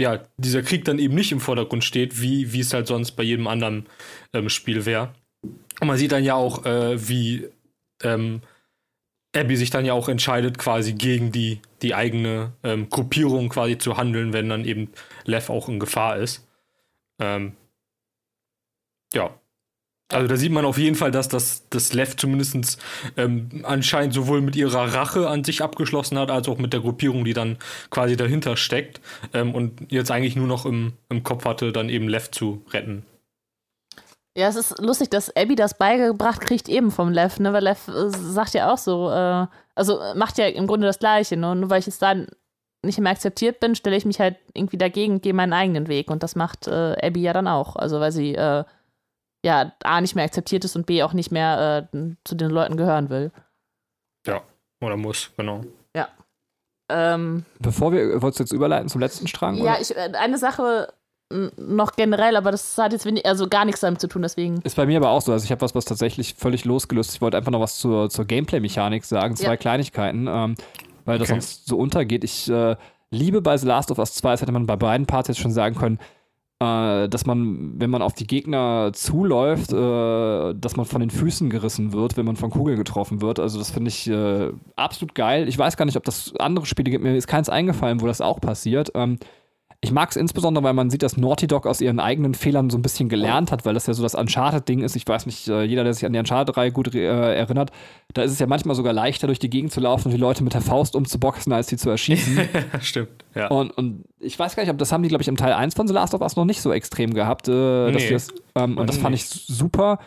[0.02, 3.24] ja, dieser Krieg dann eben nicht im Vordergrund steht, wie, wie es halt sonst bei
[3.24, 3.86] jedem anderen
[4.34, 5.14] ähm, Spiel wäre.
[5.80, 7.48] Und man sieht dann ja auch, äh, wie
[8.04, 8.42] ähm,
[9.36, 13.96] Abby sich dann ja auch entscheidet, quasi gegen die, die eigene ähm, Gruppierung quasi zu
[13.98, 14.90] handeln, wenn dann eben
[15.24, 16.48] Lev auch in Gefahr ist.
[17.20, 17.54] Ähm,
[19.14, 19.36] ja.
[20.12, 22.78] Also da sieht man auf jeden Fall, dass das, das Lev zumindest
[23.18, 27.26] ähm, anscheinend sowohl mit ihrer Rache an sich abgeschlossen hat, als auch mit der Gruppierung,
[27.26, 27.58] die dann
[27.90, 29.02] quasi dahinter steckt.
[29.34, 33.06] Ähm, und jetzt eigentlich nur noch im, im Kopf hatte, dann eben Lev zu retten.
[34.38, 37.52] Ja, es ist lustig, dass Abby das beigebracht kriegt eben vom Lev, ne?
[37.52, 41.36] Weil Lev äh, sagt ja auch so, äh, also macht ja im Grunde das Gleiche,
[41.36, 41.54] ne?
[41.56, 42.16] Nur weil ich jetzt da
[42.84, 46.10] nicht mehr akzeptiert bin, stelle ich mich halt irgendwie dagegen gehe meinen eigenen Weg.
[46.10, 47.76] Und das macht äh, Abby ja dann auch.
[47.76, 48.64] Also weil sie äh,
[49.46, 52.78] ja A nicht mehr akzeptiert ist und B auch nicht mehr äh, zu den Leuten
[52.78, 53.32] gehören will.
[54.28, 54.42] Ja,
[54.82, 55.62] oder muss, genau.
[55.96, 56.08] Ja.
[56.90, 59.56] Ähm, Bevor wir, wolltest du jetzt überleiten zum letzten Strang?
[59.58, 60.94] ja, ich, äh, eine Sache
[61.56, 64.60] noch generell, aber das hat jetzt wenig, also gar nichts damit zu tun, deswegen.
[64.64, 65.32] Ist bei mir aber auch so.
[65.32, 67.10] Also ich habe was, was tatsächlich völlig losgelöst.
[67.12, 67.16] ist.
[67.16, 69.38] Ich wollte einfach noch was zur, zur Gameplay-Mechanik sagen.
[69.38, 69.56] Zwei Ja.
[69.58, 70.56] Kleinigkeiten, ähm,
[71.06, 71.40] weil das Okay.
[71.40, 72.26] sonst so untergeht.
[72.26, 72.76] Ich äh,
[73.12, 75.52] liebe bei The Last of Us 2, das hätte man bei beiden Parts jetzt schon
[75.54, 76.00] sagen können,
[76.62, 81.50] äh, dass man, wenn man auf die Gegner zuläuft, äh, dass man von den Füßen
[81.50, 83.40] gerissen wird, wenn man von Kugeln getroffen wird.
[83.40, 85.48] Also das finde ich äh, absolut geil.
[85.48, 87.04] Ich weiß gar nicht, ob das andere Spiele gibt.
[87.04, 88.92] Mir ist keins eingefallen, wo das auch passiert.
[88.94, 89.18] Ähm,
[89.84, 92.78] ich mag es insbesondere, weil man sieht, dass Naughty Dog aus ihren eigenen Fehlern so
[92.78, 94.96] ein bisschen gelernt hat, weil das ja so das Uncharted-Ding ist.
[94.96, 97.72] Ich weiß nicht, äh, jeder, der sich an die Uncharted-Reihe gut äh, erinnert,
[98.14, 100.44] da ist es ja manchmal sogar leichter, durch die Gegend zu laufen und die Leute
[100.44, 102.40] mit der Faust umzuboxen, als sie zu erschießen.
[102.82, 103.48] Stimmt, ja.
[103.48, 105.74] und, und ich weiß gar nicht, ob das haben die, glaube ich, im Teil 1
[105.74, 107.48] von The Last of Us noch nicht so extrem gehabt.
[107.48, 108.12] Äh, Nee.
[108.12, 109.98] das, ähm, und das fand ich super.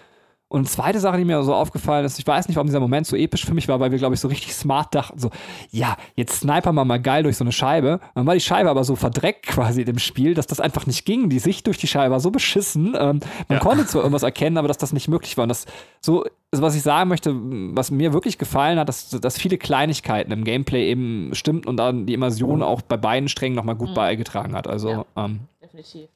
[0.55, 3.09] Und eine zweite Sache, die mir so aufgefallen ist, ich weiß nicht, warum dieser Moment
[3.09, 5.31] so episch für mich war, weil wir, glaube ich, so richtig smart dachten, so,
[5.73, 7.99] ja, jetzt snipern wir mal geil durch so eine Scheibe.
[8.15, 11.05] Dann war die Scheibe aber so verdreckt quasi in dem Spiel, dass das einfach nicht
[11.05, 11.29] ging.
[11.29, 12.95] Die Sicht durch die Scheibe war so beschissen.
[12.97, 13.19] Ähm,
[13.49, 13.59] man Ja.
[13.59, 15.43] konnte zwar irgendwas erkennen, aber dass das nicht möglich war.
[15.43, 15.67] Und das
[16.01, 20.31] so, also was ich sagen möchte, was mir wirklich gefallen hat, dass, dass viele Kleinigkeiten
[20.31, 24.55] im Gameplay eben stimmten und dann die Immersion auch bei beiden Strängen nochmal gut beigetragen
[24.55, 24.69] hat.
[24.69, 25.05] Also, Ja.
[25.17, 26.09] ähm, Definitiv.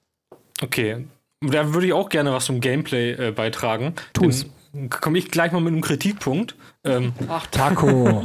[0.62, 1.06] Okay.
[1.40, 3.94] Da würde ich auch gerne was zum Gameplay äh, beitragen.
[4.12, 4.46] Tu's.
[4.72, 6.54] Dann Komme ich gleich mal mit einem Kritikpunkt.
[6.84, 8.22] Ähm, ach, Taco.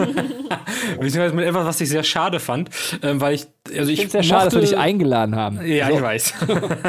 [0.99, 2.69] beziehungsweise mit etwas, was ich sehr schade fand.
[3.01, 5.35] Ähm, weil ich, also ich Ich finde es sehr schade, dass wir mochte- dich eingeladen
[5.35, 5.65] haben.
[5.65, 5.95] Ja, So.
[5.95, 6.33] ich weiß.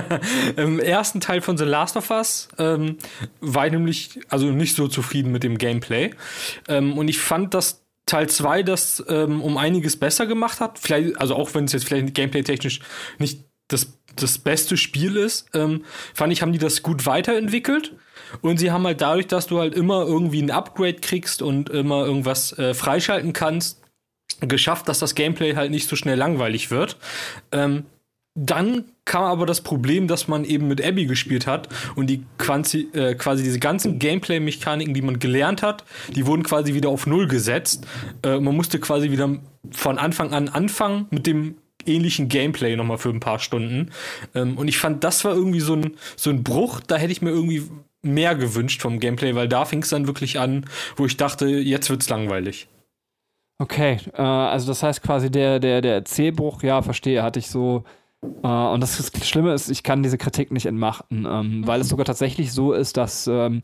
[0.57, 2.99] Im ersten Teil von The Last of Us ähm,
[3.41, 6.11] war ich nämlich also nicht so zufrieden mit dem Gameplay.
[6.69, 10.79] Ähm, und ich fand, dass Teil 2 das ähm, um einiges besser gemacht hat.
[10.79, 12.81] Vielleicht, also auch wenn es jetzt vielleicht gameplay-technisch
[13.19, 13.45] nicht
[13.75, 15.85] das, das beste Spiel ist, ähm,
[16.15, 17.93] fand ich, haben die das gut weiterentwickelt.
[18.41, 22.05] Und sie haben halt dadurch, dass du halt immer irgendwie ein Upgrade kriegst und immer
[22.05, 23.81] irgendwas äh, freischalten kannst,
[24.41, 26.97] geschafft, dass das Gameplay halt nicht so schnell langweilig wird.
[27.53, 27.85] Ähm,
[28.37, 32.89] dann kam aber das Problem, dass man eben mit Abby gespielt hat und die quasi,
[32.93, 35.85] äh, quasi diese ganzen Gameplay-Mechaniken, die man gelernt hat,
[36.15, 37.87] die wurden quasi wieder auf Null gesetzt.
[38.25, 39.39] Äh, man musste quasi wieder
[39.71, 41.57] von Anfang an anfangen mit dem
[41.87, 43.91] ähnlichen Gameplay nochmal für ein paar Stunden.
[44.35, 47.23] Ähm, und ich fand, das war irgendwie so ein, so ein Bruch, da hätte ich
[47.23, 47.63] mir irgendwie
[48.03, 50.67] mehr gewünscht vom Gameplay, weil da fing es dann wirklich an,
[50.97, 52.69] wo ich dachte, jetzt wird's langweilig.
[53.59, 57.85] Okay, äh, also das heißt quasi der, der, der Erzählbruch, ja, verstehe, hatte ich so.
[58.43, 62.05] Äh, und das Schlimme ist, ich kann diese Kritik nicht entmachten, ähm, weil es sogar
[62.05, 63.63] tatsächlich so ist, dass ähm,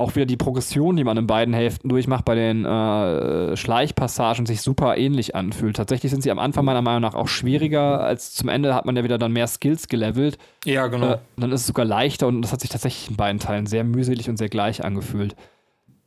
[0.00, 4.62] auch wieder die Progression, die man in beiden Hälften durchmacht, bei den äh, Schleichpassagen sich
[4.62, 5.76] super ähnlich anfühlt.
[5.76, 8.96] Tatsächlich sind sie am Anfang meiner Meinung nach auch schwieriger, als zum Ende hat man
[8.96, 10.38] ja wieder dann mehr Skills gelevelt.
[10.64, 11.12] Ja, genau.
[11.12, 13.84] Äh, dann ist es sogar leichter und das hat sich tatsächlich in beiden Teilen sehr
[13.84, 15.36] mühselig und sehr gleich angefühlt.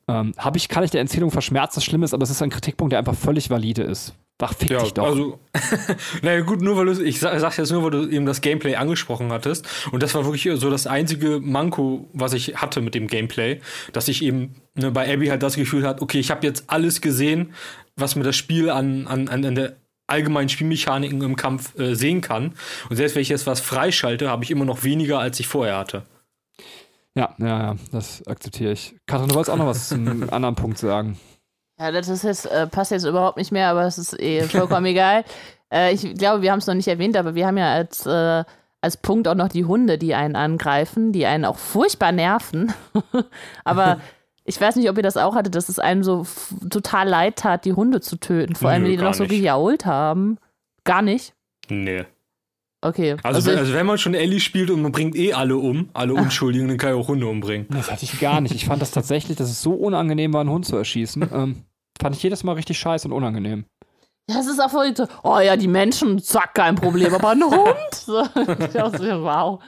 [0.08, 2.50] Ähm, hab ich, kann ich der Erzählung verschmerzen, das Schlimme ist, aber das ist ein
[2.50, 4.14] Kritikpunkt, der einfach völlig valide ist.
[4.42, 5.06] Ach, fick Ja, dich doch.
[5.06, 5.40] also,
[6.22, 8.76] naja, gut, nur weil du, ich sag, sag's jetzt nur, weil du eben das Gameplay
[8.76, 9.66] angesprochen hattest.
[9.92, 13.62] Und das war wirklich so das einzige Manko, was ich hatte mit dem Gameplay,
[13.94, 17.00] dass ich eben ne, bei Abby halt das Gefühl hat, okay, ich habe jetzt alles
[17.00, 17.54] gesehen,
[17.96, 19.78] was mir das Spiel an, an, an, an der
[20.08, 22.54] allgemeinen Spielmechaniken im Kampf äh, sehen kann.
[22.90, 25.78] Und selbst wenn ich jetzt was freischalte, habe ich immer noch weniger, als ich vorher
[25.78, 26.04] hatte.
[27.16, 28.96] Ja, ja, ja, das akzeptiere ich.
[29.06, 31.18] Katrin, du wolltest auch noch was zu einem anderen Punkt sagen.
[31.80, 34.86] Ja, das ist jetzt, äh, passt jetzt überhaupt nicht mehr, aber es ist eh vollkommen
[34.86, 35.24] egal.
[35.74, 38.44] Äh, ich glaube, wir haben es noch nicht erwähnt, aber wir haben ja als, äh,
[38.80, 42.72] als Punkt auch noch die Hunde, die einen angreifen, die einen auch furchtbar nerven.
[43.64, 44.00] aber
[44.44, 46.28] ich weiß nicht, ob ihr das auch hattet, dass es einem so
[46.70, 48.54] total leid tat, die Hunde zu töten.
[48.54, 49.32] Vor allem, Nö, wenn die noch so nicht.
[49.32, 50.38] gejault haben.
[50.84, 51.34] Gar nicht?
[51.70, 52.06] Nee.
[52.84, 53.16] Okay.
[53.24, 55.90] Also, wenn, ich- also wenn man schon Ellie spielt und man bringt eh alle um,
[55.94, 57.68] alle Unschuldigen, dann kann ich auch Hunde umbringen.
[57.70, 58.54] Das hatte ich gar nicht.
[58.54, 61.30] Ich fand das tatsächlich, dass es so unangenehm war, einen Hund zu erschießen.
[61.34, 61.64] Ähm,
[62.02, 63.66] fand ich jedes Mal richtig scheiße und unangenehm.
[64.30, 67.44] Ja, es ist auch voll so, oh ja, die Menschen, zack, kein Problem, aber ein
[67.44, 67.76] Hund?
[68.06, 69.62] So, wow.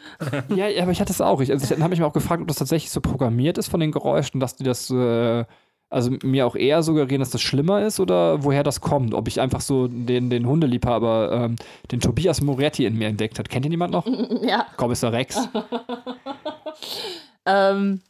[0.56, 1.42] Ja, ja, aber ich hatte es auch.
[1.42, 3.68] Ich, also ich, dann habe ich mir auch gefragt, ob das tatsächlich so programmiert ist
[3.68, 5.46] von den Geräuschen, dass die das, äh,
[5.96, 9.14] also mir auch eher suggerieren, dass das schlimmer ist oder woher das kommt.
[9.14, 11.56] Ob ich einfach so den, den Hundeliebhaber, ähm,
[11.92, 13.50] den Tobias Moretti in mir entdeckt hat.
[13.50, 14.06] Kennt ihn jemand noch?
[14.42, 14.68] Ja.
[14.78, 15.48] Kommissar Rex.
[17.48, 18.02] Ähm,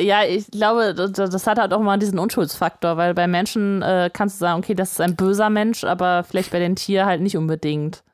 [0.00, 4.36] ja, ich glaube, das, hat halt auch mal diesen Unschuldsfaktor, weil bei Menschen äh, kannst
[4.36, 7.36] du sagen, okay, das ist ein böser Mensch, aber vielleicht bei den Tieren halt nicht
[7.36, 8.04] unbedingt.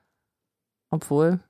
[0.91, 1.41] Obwohl,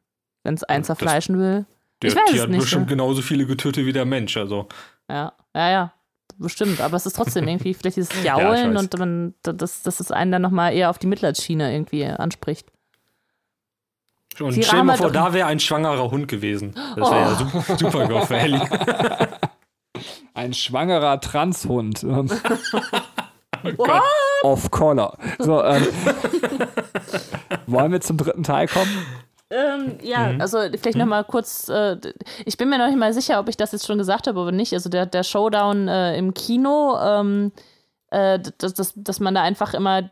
[0.43, 1.65] wenn es einen Das- zerfleischen will.
[2.03, 2.89] Der Ich weiß Tier es hat nicht, bestimmt ne?
[2.89, 4.37] genauso viele getötet wie der Mensch.
[4.37, 4.67] Also,
[5.09, 5.94] Ja, ja, ja.
[6.37, 8.83] Bestimmt, aber es ist trotzdem irgendwie vielleicht dieses Jaulen weiß.
[8.83, 12.73] und man, das, das ist einen dann nochmal eher auf die Mitleidsschiene irgendwie anspricht.
[14.41, 16.75] und Sie stell dir mal vor, da wäre ein schwangerer Hund gewesen.
[16.97, 18.61] Das wäre ja super, super geil für Ellie.
[20.35, 22.05] Ein schwangerer Transhund.
[23.65, 24.03] Ähm, What?
[24.43, 25.17] off color.
[25.39, 25.87] So, ähm,
[27.67, 28.91] wollen wir zum dritten Teil kommen?
[29.55, 30.41] Ähm, ja, Mhm.
[30.41, 31.97] also vielleicht noch mal kurz, äh,
[32.45, 34.53] ich bin mir noch nicht mal sicher, ob ich das jetzt schon gesagt habe oder
[34.53, 34.73] nicht.
[34.73, 37.53] Also der, der Showdown äh, im Kino, ähm,
[38.11, 40.11] äh, dass, dass, dass man da einfach immer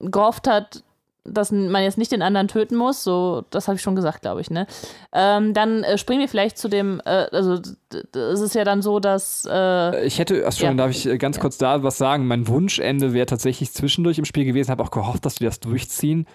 [0.00, 0.82] gehofft hat,
[1.24, 4.40] dass man jetzt nicht den anderen töten muss, so, das habe ich schon gesagt, glaube
[4.40, 4.66] ich, ne?
[5.12, 7.60] Ähm, dann äh, springen wir vielleicht zu dem, äh, also
[7.92, 10.74] es ist ja dann so, dass äh, Ich hätte, ach schon, Ja.
[10.74, 11.42] darf ich äh, ganz Ja.
[11.42, 12.26] kurz da was sagen?
[12.26, 16.26] Mein Wunschende wäre tatsächlich zwischendurch im Spiel gewesen, habe auch gehofft, dass die das durchziehen,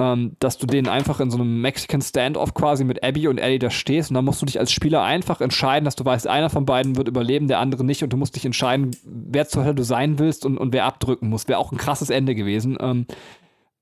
[0.00, 3.58] ähm, dass du denen einfach in so einem Mexican Standoff quasi mit Abby und Ellie
[3.58, 6.48] da stehst und dann musst du dich als Spieler einfach entscheiden, dass du weißt, einer
[6.48, 9.74] von beiden wird überleben, der andere nicht und du musst dich entscheiden, wer zur Hölle
[9.74, 11.46] du sein willst und, und wer abdrücken muss.
[11.48, 12.78] Wäre auch ein krasses Ende gewesen.
[12.80, 13.06] Ähm,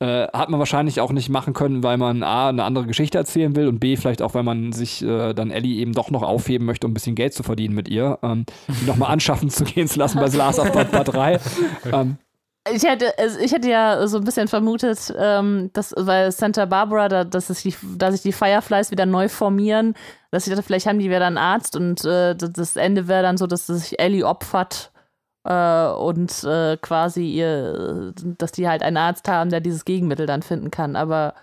[0.00, 3.54] äh, hat man wahrscheinlich auch nicht machen können, weil man A, eine andere Geschichte erzählen
[3.56, 6.66] will und B, vielleicht auch, weil man sich äh, dann Ellie eben doch noch aufheben
[6.66, 9.88] möchte, um ein bisschen Geld zu verdienen mit ihr, ähm, die nochmal anschaffen zu gehen
[9.88, 11.40] zu lassen bei Last of Part 3.
[11.92, 12.18] Ähm,
[12.72, 17.24] Ich hätte, ich hätte ja so ein bisschen vermutet, ähm, dass, weil Santa Barbara, da,
[17.24, 19.94] dass, es die, dass sich die Fireflies wieder neu formieren,
[20.30, 23.36] dass ich dachte, vielleicht haben die wieder einen Arzt und äh, das- Ende wäre dann
[23.38, 24.90] so, dass sich Ellie opfert
[25.44, 30.42] äh, und äh, quasi ihr, dass die halt einen Arzt haben, der dieses Gegenmittel dann
[30.42, 30.96] finden kann.
[30.96, 31.34] Aber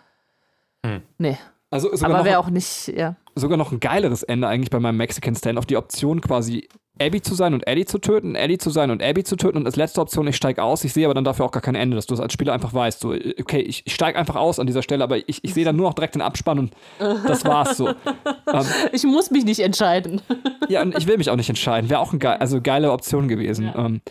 [0.86, 1.02] Hm.
[1.18, 1.38] nee,
[1.72, 3.16] also aber wäre auch nicht, ja.
[3.36, 5.66] Sogar noch ein geileres Ende eigentlich bei meinem Mexican Standoff.
[5.66, 6.68] Die Option quasi
[7.00, 9.66] Abby zu sein und Ellie zu töten, Ellie zu sein und Abby zu töten und
[9.66, 10.84] als letzte Option, ich steige aus.
[10.86, 12.74] Ich sehe aber dann dafür auch gar kein Ende, dass du das als Spieler einfach
[12.74, 13.02] weißt.
[13.02, 15.76] So, okay, ich, ich steige einfach aus an dieser Stelle, aber ich, ich sehe dann
[15.76, 17.90] nur noch direkt den Abspann und das war's so.
[18.54, 20.22] ähm, Ich muss mich nicht entscheiden.
[20.70, 21.90] ja, und ich will mich auch nicht entscheiden.
[21.90, 23.66] Wäre auch eine geil, also geile Option gewesen.
[23.66, 23.86] Ja.
[23.86, 24.02] Ähm,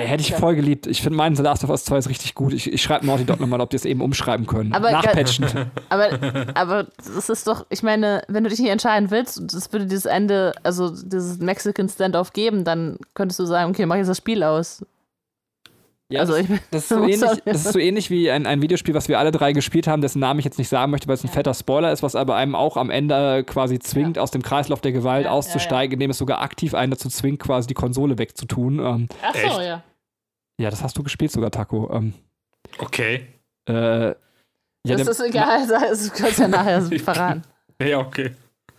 [0.00, 0.86] ey, hätte ich voll geliebt.
[0.86, 2.52] Ich finde meinen The Last of Us 2 ist richtig gut.
[2.52, 4.72] Ich, ich schreibe Naughty Dog nochmal, ob die es eben umschreiben können.
[4.72, 5.46] Aber Nachpatchen.
[5.88, 6.08] Aber,
[6.54, 9.86] aber das ist doch, ich meine, wenn du dich nicht entscheiden willst, und es würde
[9.86, 14.16] dieses Ende, also dieses Mexican Standoff geben, dann könntest du sagen, okay, mach jetzt das
[14.16, 14.84] Spiel aus.
[16.12, 18.94] Ja, also ich Das ist, so ähnlich, das ist so ähnlich wie ein, ein Videospiel,
[18.94, 21.24] was wir alle drei gespielt haben, dessen Namen ich jetzt nicht sagen möchte, weil es
[21.24, 24.80] ein fetter Spoiler ist, was aber einem auch am Ende quasi zwingt, aus dem Kreislauf
[24.80, 28.18] der Gewalt Ja, ja, auszusteigen, indem es sogar aktiv einen dazu zwingt, quasi die Konsole
[28.18, 28.78] wegzutun.
[28.78, 29.58] Ähm, Ach so, Echt?
[29.60, 29.82] ja.
[30.58, 31.90] ja, das hast du gespielt sogar, Taco.
[31.92, 32.14] Ähm,
[32.78, 33.26] Okay.
[33.68, 34.08] äh,
[34.84, 37.42] ja, das ist egal, das kannst du ja nachher verraten.
[37.80, 38.32] Ja, okay.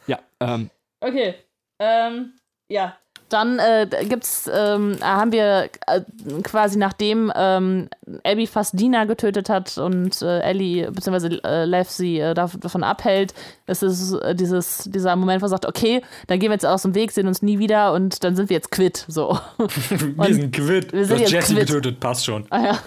[0.08, 0.70] ja ähm,
[1.00, 1.36] Okay.
[1.80, 2.34] Ähm,
[2.70, 2.98] ja.
[3.34, 6.02] Dann äh, gibt's, ähm, haben wir äh,
[6.44, 7.90] quasi nachdem ähm,
[8.24, 11.40] Abby fast Dina getötet hat und äh, Ellie bzw.
[11.44, 13.34] Äh, Lev sie äh, dav- davon abhält,
[13.66, 16.84] ist es äh, dieses, dieser Moment, wo er sagt, okay, dann gehen wir jetzt aus
[16.84, 19.04] dem Weg, sehen uns nie wieder und dann sind wir jetzt quitt.
[19.08, 19.40] So.
[19.58, 20.94] Wir sind quitt.
[20.94, 21.68] wir sind jetzt Jesse quitt.
[21.68, 22.46] getötet, passt schon.
[22.52, 22.80] Ah ja.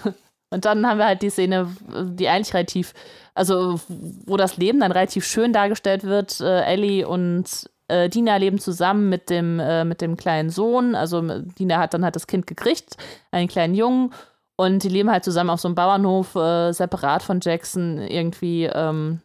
[0.49, 1.67] Und dann haben wir halt die Szene,
[2.05, 2.93] die eigentlich relativ,
[3.35, 3.81] also
[4.25, 6.39] wo das Leben dann relativ schön dargestellt wird.
[6.39, 10.95] Äh, Ellie und äh, Dina leben zusammen mit dem, äh, mit dem kleinen Sohn.
[10.95, 12.97] Also Dina hat dann halt das Kind gekriegt,
[13.31, 14.13] einen kleinen Jungen.
[14.55, 19.21] Und die leben halt zusammen auf so einem Bauernhof, äh, separat von Jackson, irgendwie ähm,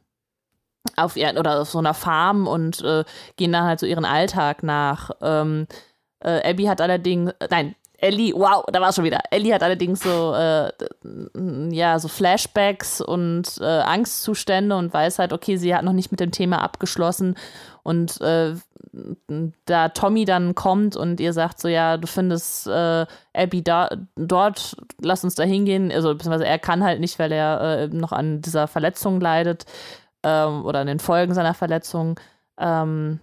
[0.97, 3.05] auf ihr, oder auf so einer Farm und äh,
[3.37, 5.11] gehen dann halt so ihren Alltag nach.
[5.23, 5.67] Ähm,
[6.21, 9.21] äh, Abby hat allerdings, äh, nein, Ellie, wow, da war es schon wieder.
[9.31, 10.73] Ellie hat allerdings so, äh,
[11.71, 16.19] ja, so Flashbacks und äh, Angstzustände und weiß halt, okay, sie hat noch nicht mit
[16.19, 17.37] dem Thema abgeschlossen.
[17.83, 18.55] Und äh,
[19.65, 24.77] da Tommy dann kommt und ihr sagt so, ja, du findest äh, Abby da, dort,
[25.01, 25.91] lass uns da hingehen.
[25.91, 29.65] Also, beziehungsweise er kann halt nicht, weil er äh, noch an dieser Verletzung leidet
[30.23, 32.21] ähm, oder an den Folgen seiner Verletzung.
[32.59, 33.21] Ähm,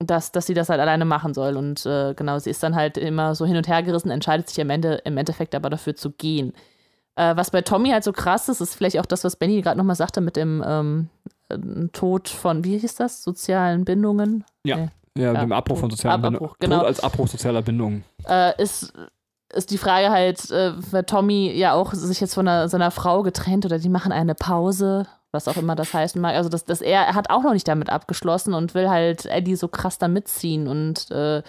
[0.00, 1.56] dass, dass sie das halt alleine machen soll.
[1.56, 4.60] Und äh, genau, sie ist dann halt immer so hin und her gerissen, entscheidet sich
[4.60, 6.52] am Ende, im Endeffekt aber dafür zu gehen.
[7.16, 9.76] Äh, was bei Tommy halt so krass ist, ist vielleicht auch das, was Benny gerade
[9.76, 11.30] nochmal sagte mit dem ähm, äh,
[11.92, 14.44] Tod von, wie hieß das, sozialen Bindungen.
[14.64, 14.88] ja, Nee.
[15.16, 16.44] ja, Ja, dem Abbruch von sozialen Ab- Bindungen.
[16.46, 16.78] Abbruch, genau.
[16.78, 18.04] Tod als Abbruch sozialer Bindungen.
[18.28, 18.92] Äh, ist
[19.54, 23.22] ist die Frage halt, äh, weil Tommy ja auch sich jetzt von einer, seiner Frau
[23.22, 26.34] getrennt oder die machen eine Pause, was auch immer das heißen mag.
[26.34, 29.56] Also, dass, dass er, er hat auch noch nicht damit abgeschlossen und will halt Eddie
[29.56, 31.42] so krass da mitziehen und äh,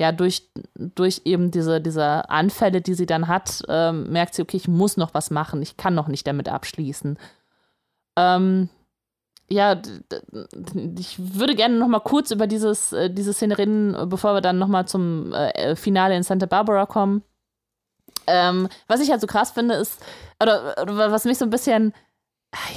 [0.00, 4.56] ja, durch, durch eben diese, diese Anfälle, die sie dann hat, ähm, merkt sie, okay,
[4.56, 7.16] ich muss noch was machen, ich kann noch nicht damit abschließen.
[8.16, 8.68] Ähm,
[9.54, 9.80] ja,
[10.98, 14.58] ich würde gerne noch mal kurz über dieses, äh, diese Szene reden, bevor wir dann
[14.58, 17.22] noch mal zum äh, Finale in Santa Barbara kommen.
[18.26, 20.02] Ähm, was ich halt so krass finde, ist,
[20.42, 21.94] oder, oder was mich so ein bisschen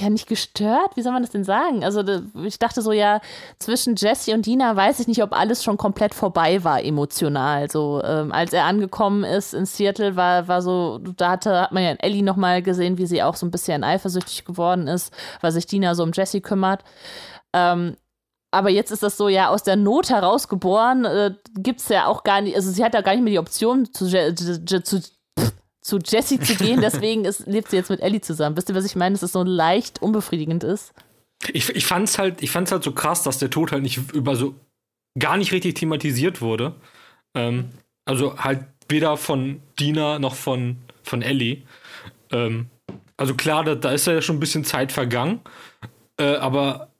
[0.00, 1.84] ja nicht gestört, wie soll man das denn sagen?
[1.84, 2.02] Also
[2.44, 3.20] ich dachte so, ja,
[3.58, 7.70] zwischen Jesse und Dina weiß ich nicht, ob alles schon komplett vorbei war emotional.
[7.70, 11.82] So, ähm, als er angekommen ist in Seattle, war, war so, da hatte, hat man
[11.82, 15.66] ja Ellie nochmal gesehen, wie sie auch so ein bisschen eifersüchtig geworden ist, weil sich
[15.66, 16.84] Dina so um Jesse kümmert.
[17.52, 17.96] Ähm,
[18.50, 22.06] aber jetzt ist das so, ja, aus der Not heraus geboren, äh, gibt es ja
[22.06, 25.00] auch gar nicht, also sie hat ja gar nicht mehr die Option, zu, zu, zu
[25.96, 28.56] Jessie zu gehen, deswegen ist, lebt sie jetzt mit Ellie zusammen.
[28.56, 29.14] Wisst ihr, was ich meine?
[29.14, 30.92] Dass es so leicht unbefriedigend ist.
[31.52, 34.54] Ich, ich fand's halt, halt so krass, dass der Tod halt nicht über so
[35.18, 36.74] gar nicht richtig thematisiert wurde.
[37.34, 37.70] Ähm,
[38.04, 41.62] also halt weder von Dina noch von, von Ellie.
[42.32, 42.66] Ähm,
[43.16, 45.40] also klar, da, da ist ja schon ein bisschen Zeit vergangen,
[46.18, 46.92] äh, aber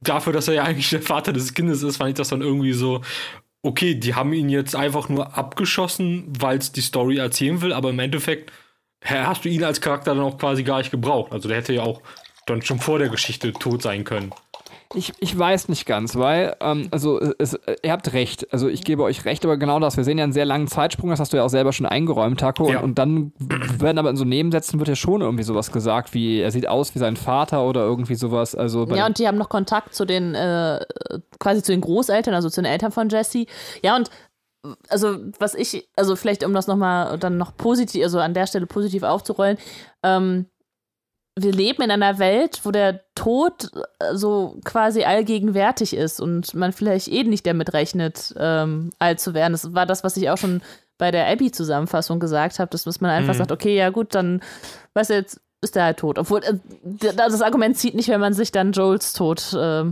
[0.00, 2.72] dafür, dass er ja eigentlich der Vater des Kindes ist, fand ich das dann irgendwie
[2.72, 3.02] so,
[3.62, 7.90] okay, die haben ihn jetzt einfach nur abgeschossen, weil es die Story erzählen will, aber
[7.90, 8.52] im Endeffekt
[9.04, 11.32] hast du ihn als Charakter dann auch quasi gar nicht gebraucht.
[11.32, 12.02] Also der hätte ja auch
[12.46, 14.32] dann schon vor der Geschichte tot sein können.
[14.92, 19.04] Ich, ich weiß nicht ganz, weil, ähm, also es, ihr habt recht, also ich gebe
[19.04, 21.36] euch recht, aber genau das, wir sehen ja einen sehr langen Zeitsprung, das hast du
[21.36, 22.78] ja auch selber schon eingeräumt, Taco, ja.
[22.78, 26.40] und, und, dann werden aber in so Nebensätzen wird ja schon irgendwie sowas gesagt, wie
[26.40, 28.56] er sieht aus wie sein Vater oder irgendwie sowas.
[28.56, 30.84] Also ja, und die haben noch Kontakt zu den, äh,
[31.38, 33.46] quasi zu den Großeltern, also zu den Eltern von Jesse.
[33.82, 34.10] Ja, und
[34.88, 38.66] also was ich, also vielleicht um das nochmal dann noch positiv, also an der Stelle
[38.66, 39.56] positiv aufzurollen,
[40.02, 40.46] ähm,
[41.38, 46.72] wir leben in einer Welt, wo der Tod äh, so quasi allgegenwärtig ist und man
[46.72, 49.52] vielleicht eh nicht damit rechnet, ähm, alt zu werden.
[49.52, 50.60] Das war das, was ich auch schon
[50.98, 53.38] bei der Abby-Zusammenfassung gesagt habe, dass, man einfach mhm.
[53.38, 54.40] sagt, okay, ja gut, dann,
[54.94, 56.18] weißt du, jetzt ist der halt tot.
[56.18, 56.54] Obwohl, äh,
[57.16, 59.84] das Argument zieht nicht, wenn man sich dann Joels Tod äh,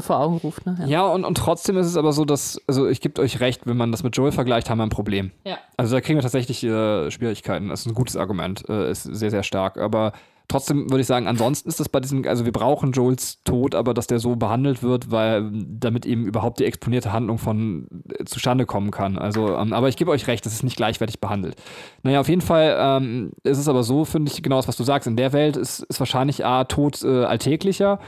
[0.00, 0.66] vor Augen ruft.
[0.66, 0.76] Ne?
[0.80, 3.66] Ja, ja und, und trotzdem ist es aber so, dass, also ich gebe euch recht,
[3.66, 5.30] wenn man das mit Joel vergleicht, haben wir ein Problem.
[5.44, 5.58] Ja.
[5.76, 7.68] Also da kriegen wir tatsächlich äh, Schwierigkeiten.
[7.68, 9.78] Das ist ein gutes Argument, äh, ist sehr, sehr stark.
[9.78, 10.12] Aber
[10.48, 13.94] Trotzdem würde ich sagen, ansonsten ist das bei diesem, also wir brauchen Joels Tod, aber
[13.94, 18.64] dass der so behandelt wird, weil damit eben überhaupt die exponierte Handlung von äh, zustande
[18.64, 19.18] kommen kann.
[19.18, 21.56] Also, ähm, aber ich gebe euch recht, das ist nicht gleichwertig behandelt.
[22.02, 24.84] Naja, auf jeden Fall ähm, ist es aber so, finde ich, genau das, was du
[24.84, 25.08] sagst.
[25.08, 27.98] In der Welt ist, ist wahrscheinlich A, Tod äh, alltäglicher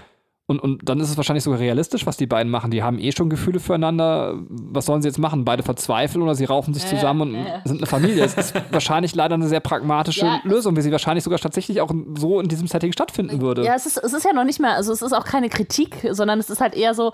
[0.49, 2.70] und, und dann ist es wahrscheinlich sogar realistisch, was die beiden machen.
[2.70, 4.35] Die haben eh schon Gefühle füreinander.
[4.49, 5.45] Was sollen sie jetzt machen?
[5.45, 7.61] Beide verzweifeln oder sie raufen sich ja, zusammen und ja.
[7.66, 8.25] sind eine Familie.
[8.25, 10.41] Es ist wahrscheinlich leider eine sehr pragmatische ja.
[10.45, 13.62] Lösung, wie sie wahrscheinlich sogar tatsächlich auch so in diesem Setting stattfinden würde.
[13.62, 16.09] Ja, es ist, es ist ja noch nicht mehr, also es ist auch keine Kritik,
[16.12, 17.12] sondern es ist halt eher so,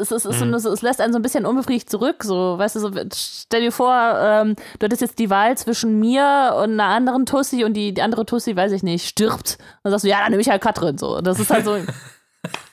[0.00, 0.58] es, ist, es, mhm.
[0.58, 2.24] so, es lässt einen so ein bisschen unbefriedigt zurück.
[2.24, 6.56] So, weißt du, so, stell dir vor, ähm, du hättest jetzt die Wahl zwischen mir
[6.56, 9.58] und einer anderen Tussi und die, die andere Tussi, weiß ich nicht, stirbt.
[9.84, 10.98] Dann sagst du, ja, dann nehme ich halt Katrin.
[10.98, 11.20] So.
[11.20, 11.76] Das ist halt so.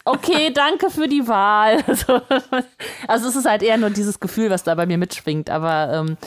[0.06, 1.84] okay, danke für die Wahl.
[3.07, 5.49] Also es ist halt eher nur dieses Gefühl, was da bei mir mitschwingt.
[5.49, 6.18] Aber ähm,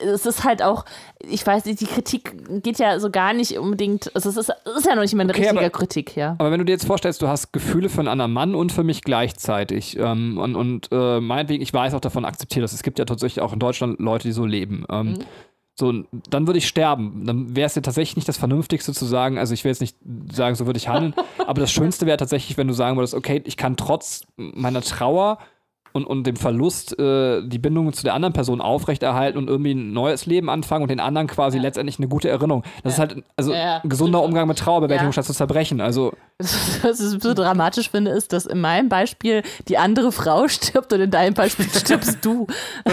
[0.00, 0.84] es ist halt auch,
[1.20, 4.76] ich weiß nicht, die Kritik geht ja so gar nicht unbedingt, also es ist, es
[4.76, 6.36] ist ja noch nicht mal eine okay, richtige aber, Kritik, ja.
[6.38, 8.82] Aber wenn du dir jetzt vorstellst, du hast Gefühle für einen anderen Mann und für
[8.82, 12.72] mich gleichzeitig ähm, und, und äh, meinetwegen, ich weiß auch davon, akzeptiere das.
[12.72, 14.86] Es gibt ja tatsächlich auch in Deutschland Leute, die so leben.
[14.90, 15.18] Ähm, mhm.
[15.78, 15.92] So,
[16.28, 17.24] dann würde ich sterben.
[17.24, 19.96] Dann wäre es ja tatsächlich nicht das Vernünftigste zu sagen, also ich will jetzt nicht
[20.32, 21.14] sagen, so würde ich handeln,
[21.46, 25.38] aber das Schönste wäre tatsächlich, wenn du sagen würdest, okay, ich kann trotz meiner Trauer
[25.92, 29.92] und, und dem Verlust äh, die Bindung zu der anderen Person aufrechterhalten und irgendwie ein
[29.92, 31.62] neues Leben anfangen und den anderen quasi ja.
[31.62, 32.62] letztendlich eine gute Erinnerung.
[32.82, 33.04] Das ja.
[33.04, 35.80] ist halt also ja, ein gesunder Umgang mit Trauerbewältigung statt zu zerbrechen.
[35.80, 36.12] Also
[36.82, 41.00] was ich so dramatisch finde, ist, dass in meinem Beispiel die andere Frau stirbt und
[41.00, 42.46] in deinem Beispiel stirbst du.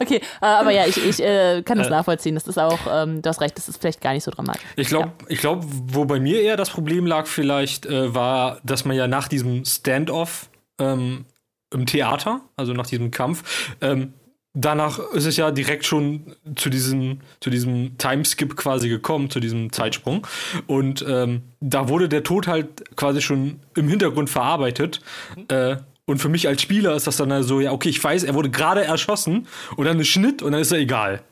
[0.00, 1.90] okay, äh, aber ja, ich, ich äh, kann das äh.
[1.90, 2.36] nachvollziehen.
[2.36, 4.62] Das ist auch, ähm, du hast recht, das ist vielleicht gar nicht so dramatisch.
[4.76, 8.84] Ich glaube, ich glaub, wo bei mir eher das Problem lag, vielleicht äh, war, dass
[8.84, 10.48] man ja nach diesem Standoff
[10.78, 11.26] ähm,
[11.72, 14.14] im Theater, also nach diesem Kampf, ähm,
[14.56, 19.72] danach ist es ja direkt schon zu diesem, zu diesem Timeskip quasi gekommen, zu diesem
[19.72, 20.26] Zeitsprung.
[20.66, 25.00] Und ähm, da wurde der Tod halt quasi schon im Hintergrund verarbeitet.
[25.48, 28.22] Äh, und für mich als Spieler ist das dann halt so, ja, okay, ich weiß,
[28.24, 29.46] er wurde gerade erschossen
[29.76, 31.22] und dann ist Schnitt und dann ist er egal.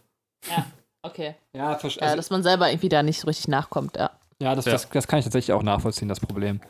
[0.48, 0.66] Ja,
[1.02, 1.34] okay.
[1.54, 4.10] Ja, also, ja, dass man selber irgendwie da nicht so richtig nachkommt, ja.
[4.42, 4.72] Ja, das, ja.
[4.72, 6.60] Das, das kann ich tatsächlich auch nachvollziehen, das Problem.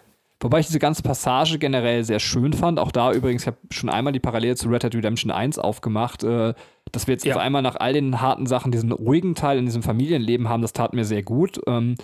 [0.45, 2.79] Wobei ich diese ganze Passage generell sehr schön fand.
[2.79, 6.23] Auch da übrigens, ich habe schon einmal die Parallele zu Red Dead Redemption 1 aufgemacht.
[6.23, 6.53] Äh,
[6.93, 7.33] dass wir jetzt, Ja.
[7.35, 10.75] jetzt einmal nach all den harten Sachen diesen ruhigen Teil in diesem Familienleben haben, das
[10.75, 11.63] tat mir sehr gut.
[11.67, 11.95] Ähm,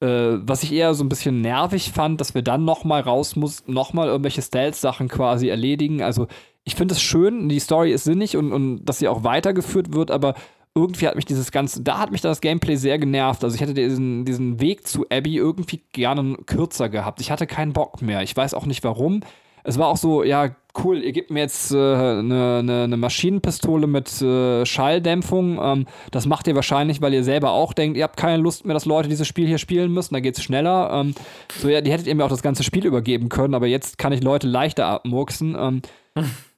[0.00, 0.06] äh,
[0.40, 4.08] was ich eher so ein bisschen nervig fand, dass wir dann nochmal raus mussten, nochmal
[4.08, 6.02] irgendwelche Stealth-Sachen quasi erledigen.
[6.02, 6.26] Also
[6.64, 10.10] ich finde es schön, die Story ist sinnig und, und dass sie auch weitergeführt wird,
[10.10, 10.34] aber
[10.74, 13.42] irgendwie hat mich dieses ganze, da hat mich das Gameplay sehr genervt.
[13.44, 17.20] Also ich hätte diesen, diesen Weg zu Abby irgendwie gerne kürzer gehabt.
[17.20, 18.22] Ich hatte keinen Bock mehr.
[18.22, 19.22] Ich weiß auch nicht warum.
[19.64, 20.50] Es war auch so, ja,
[20.82, 25.58] cool, ihr gebt mir jetzt eine äh, ne, ne, ne Maschinenpistole mit äh, Schalldämpfung.
[25.60, 28.74] Ähm, das macht ihr wahrscheinlich, weil ihr selber auch denkt, ihr habt keine Lust mehr,
[28.74, 30.90] dass Leute dieses Spiel hier spielen müssen, da geht's schneller.
[30.92, 31.14] Ähm,
[31.58, 34.12] so, ja, die hättet ihr mir auch das ganze Spiel übergeben können, aber jetzt kann
[34.12, 35.56] ich Leute leichter abmurksen.
[35.58, 35.82] Ähm,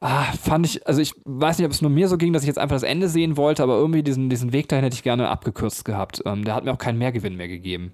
[0.00, 2.48] ah, fand ich, also ich weiß nicht, ob es nur mir so ging, dass ich
[2.48, 5.28] jetzt einfach das Ende sehen wollte, aber irgendwie diesen, diesen Weg dahin hätte ich gerne
[5.28, 6.22] abgekürzt gehabt.
[6.24, 7.92] Ähm, der hat mir auch keinen Mehrgewinn mehr gegeben.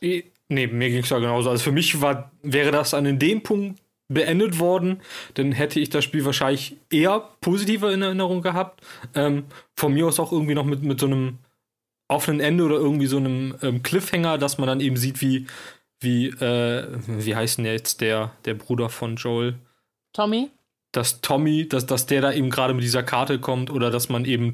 [0.00, 1.48] Eh, Nee, mir ging es ja genauso.
[1.48, 5.00] Also für mich war, wäre das an dem Punkt beendet worden,
[5.34, 8.84] dann hätte ich das Spiel wahrscheinlich eher positiver in Erinnerung gehabt.
[9.14, 9.44] Ähm,
[9.74, 11.38] von mir aus auch irgendwie noch mit, mit so einem
[12.08, 15.46] offenen Ende oder irgendwie so einem ähm, Cliffhanger, dass man dann eben sieht, wie,
[16.00, 19.54] wie, äh, wie heißt denn jetzt der, der Bruder von Joel?
[20.12, 20.50] Tommy?
[20.92, 24.24] dass Tommy, dass, dass der da eben gerade mit dieser Karte kommt oder dass man
[24.24, 24.52] eben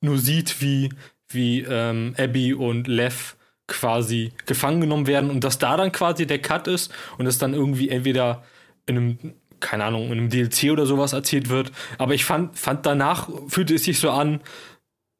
[0.00, 0.90] nur sieht, wie,
[1.28, 3.36] wie ähm, Abby und Lev
[3.68, 7.54] quasi gefangen genommen werden und dass da dann quasi der Cut ist und es dann
[7.54, 8.42] irgendwie entweder
[8.86, 9.18] in einem,
[9.60, 11.70] keine Ahnung, in einem DLC oder sowas erzählt wird.
[11.98, 14.40] Aber ich fand, fand danach fühlte es sich so an,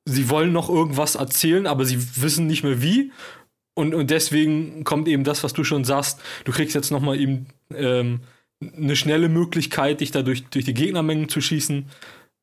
[0.07, 3.13] sie wollen noch irgendwas erzählen, aber sie wissen nicht mehr wie.
[3.75, 6.21] Und, und deswegen kommt eben das, was du schon sagst.
[6.45, 8.23] Du kriegst jetzt noch mal eben ähm,
[8.61, 11.87] eine schnelle Möglichkeit, dich da durch, durch die Gegnermengen zu schießen.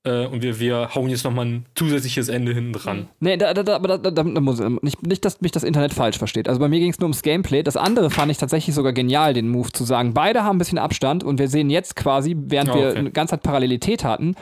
[0.06, 3.08] Äh, und wir, wir hauen jetzt noch mal ein zusätzliches Ende hinten dran.
[3.20, 6.18] Nee, da, da, da, aber da, da, muss nicht, nicht, dass mich das Internet falsch
[6.18, 6.48] versteht.
[6.48, 7.64] Also bei mir ging es nur ums Gameplay.
[7.64, 10.14] Das andere fand ich tatsächlich sogar genial, den Move zu sagen.
[10.14, 12.98] Beide haben ein bisschen Abstand und wir sehen jetzt quasi, während wir okay.
[12.98, 14.36] eine ganze Zeit Parallelität hatten,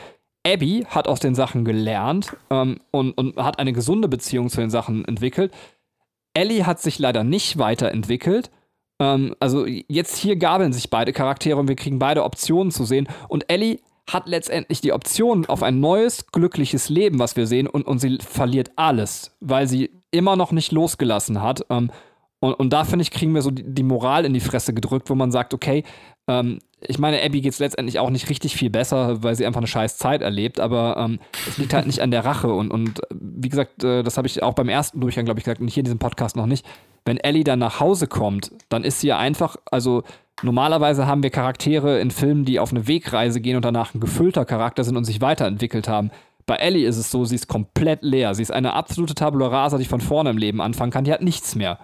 [0.46, 4.70] Abby hat aus den Sachen gelernt ähm, und, und hat eine gesunde Beziehung zu den
[4.70, 5.52] Sachen entwickelt.
[6.34, 8.50] Ellie hat sich leider nicht weiterentwickelt.
[9.00, 13.08] Ähm, also jetzt hier gabeln sich beide Charaktere und wir kriegen beide Optionen zu sehen.
[13.28, 17.86] Und Ellie hat letztendlich die Option auf ein neues, glückliches Leben, was wir sehen, und,
[17.86, 21.64] und sie verliert alles, weil sie immer noch nicht losgelassen hat.
[21.70, 21.90] Ähm,
[22.40, 25.08] und, und da, finde ich, kriegen wir so die, die Moral in die Fresse gedrückt,
[25.08, 25.84] wo man sagt, okay,
[26.28, 29.60] ähm, ich meine, Abby geht es letztendlich auch nicht richtig viel besser, weil sie einfach
[29.60, 32.52] eine scheiß Zeit erlebt, aber ähm, es liegt halt nicht an der Rache.
[32.52, 35.60] Und, und wie gesagt, äh, das habe ich auch beim ersten Durchgang, glaube ich, gesagt,
[35.60, 36.66] und hier in diesem Podcast noch nicht.
[37.04, 40.02] Wenn Ellie dann nach Hause kommt, dann ist sie ja einfach, also
[40.42, 44.44] normalerweise haben wir Charaktere in Filmen, die auf eine Wegreise gehen und danach ein gefüllter
[44.44, 46.10] Charakter sind und sich weiterentwickelt haben.
[46.46, 48.34] Bei Ellie ist es so, sie ist komplett leer.
[48.34, 51.04] Sie ist eine absolute Tabula rasa, die von vorne im Leben anfangen kann.
[51.04, 51.78] Die hat nichts mehr.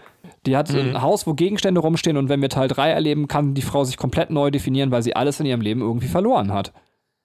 [0.46, 3.62] Die hat ein Haus, wo Gegenstände rumstehen und wenn wir Teil 3 erleben, kann die
[3.62, 6.72] Frau sich komplett neu definieren, weil sie alles in ihrem Leben irgendwie verloren hat.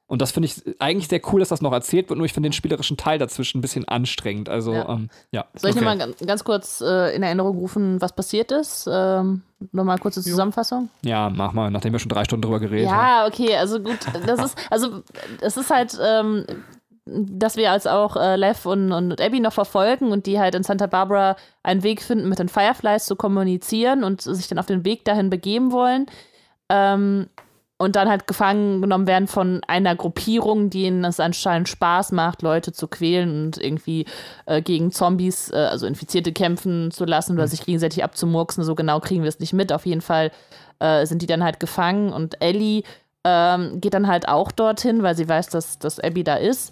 [0.08, 2.48] Und das finde ich eigentlich sehr cool, dass das noch erzählt wird, nur ich finde
[2.50, 4.50] den spielerischen Teil dazwischen ein bisschen anstrengend.
[4.50, 4.84] Also, ja.
[4.84, 4.90] Ja.
[4.94, 5.46] Ähm, ja.
[5.56, 5.86] Soll ich Okay.
[5.86, 8.88] nochmal ganz, kurz äh, in Erinnerung rufen, was passiert ist?
[8.92, 9.42] Ähm,
[9.72, 10.90] nochmal kurze Zusammenfassung.
[11.02, 12.96] ja, mach mal, nachdem wir schon drei Stunden drüber geredet haben.
[12.96, 13.98] Ja, okay, also gut,
[14.28, 15.02] das ist, also
[15.42, 16.46] es ist halt, ähm,
[17.06, 20.64] dass wir als auch äh, Lev und, und Abby noch verfolgen und die halt in
[20.64, 24.86] Santa Barbara einen Weg finden, mit den Fireflies zu kommunizieren und sich dann auf den
[24.86, 26.08] Weg dahin begeben wollen.
[26.70, 27.28] Ähm,
[27.78, 32.42] und dann halt gefangen genommen werden von einer Gruppierung, die ihnen es anscheinend Spaß macht,
[32.42, 34.06] Leute zu quälen und irgendwie
[34.46, 38.64] äh, gegen Zombies, äh, also Infizierte kämpfen zu lassen oder sich gegenseitig abzumurksen.
[38.64, 39.74] So genau kriegen wir es nicht mit.
[39.74, 40.32] Auf jeden Fall
[40.80, 42.84] äh, sind die dann halt gefangen und Ellie
[43.26, 46.72] ähm, geht dann halt auch dorthin, weil sie weiß, dass, dass Abby da ist.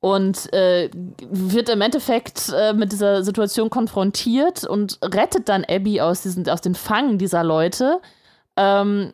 [0.00, 0.90] Und äh,
[1.30, 6.62] wird im Endeffekt äh, mit dieser Situation konfrontiert und rettet dann Abby aus, diesen, aus
[6.62, 8.00] den Fangen dieser Leute.
[8.56, 9.12] Ähm,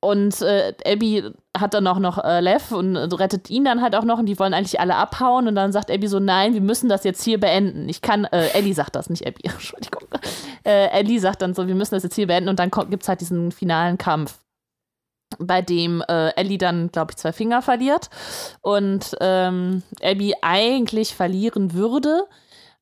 [0.00, 1.24] und äh, Abby
[1.56, 4.38] hat dann auch noch äh, Lev und rettet ihn dann halt auch noch und die
[4.38, 7.38] wollen eigentlich alle abhauen und dann sagt Abby so, nein, wir müssen das jetzt hier
[7.38, 7.88] beenden.
[7.88, 10.08] Ich kann, äh, Ellie sagt das, nicht Abby, Entschuldigung.
[10.64, 13.08] Äh, Ellie sagt dann so, wir müssen das jetzt hier beenden und dann gibt es
[13.08, 14.38] halt diesen finalen Kampf,
[15.38, 18.10] bei dem äh, Ellie dann, glaube ich, zwei Finger verliert
[18.60, 22.24] und ähm, Abby eigentlich verlieren würde.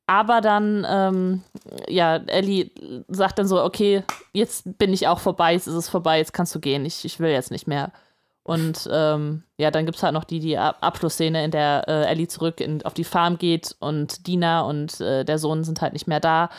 [0.07, 1.43] Aber dann, ähm,
[1.87, 2.71] ja, Ellie
[3.09, 4.03] sagt dann so, okay,
[4.33, 7.19] jetzt bin ich auch vorbei, jetzt ist es vorbei, jetzt kannst du gehen, ich, ich
[7.19, 7.91] will jetzt nicht mehr.
[8.41, 12.05] Und ähm, ja, dann gibt es halt noch die, die Ab- Abschlussszene, in der äh,
[12.07, 15.93] Ellie zurück in, auf die Farm geht und Dina und äh, der Sohn sind halt
[15.93, 16.49] nicht mehr da.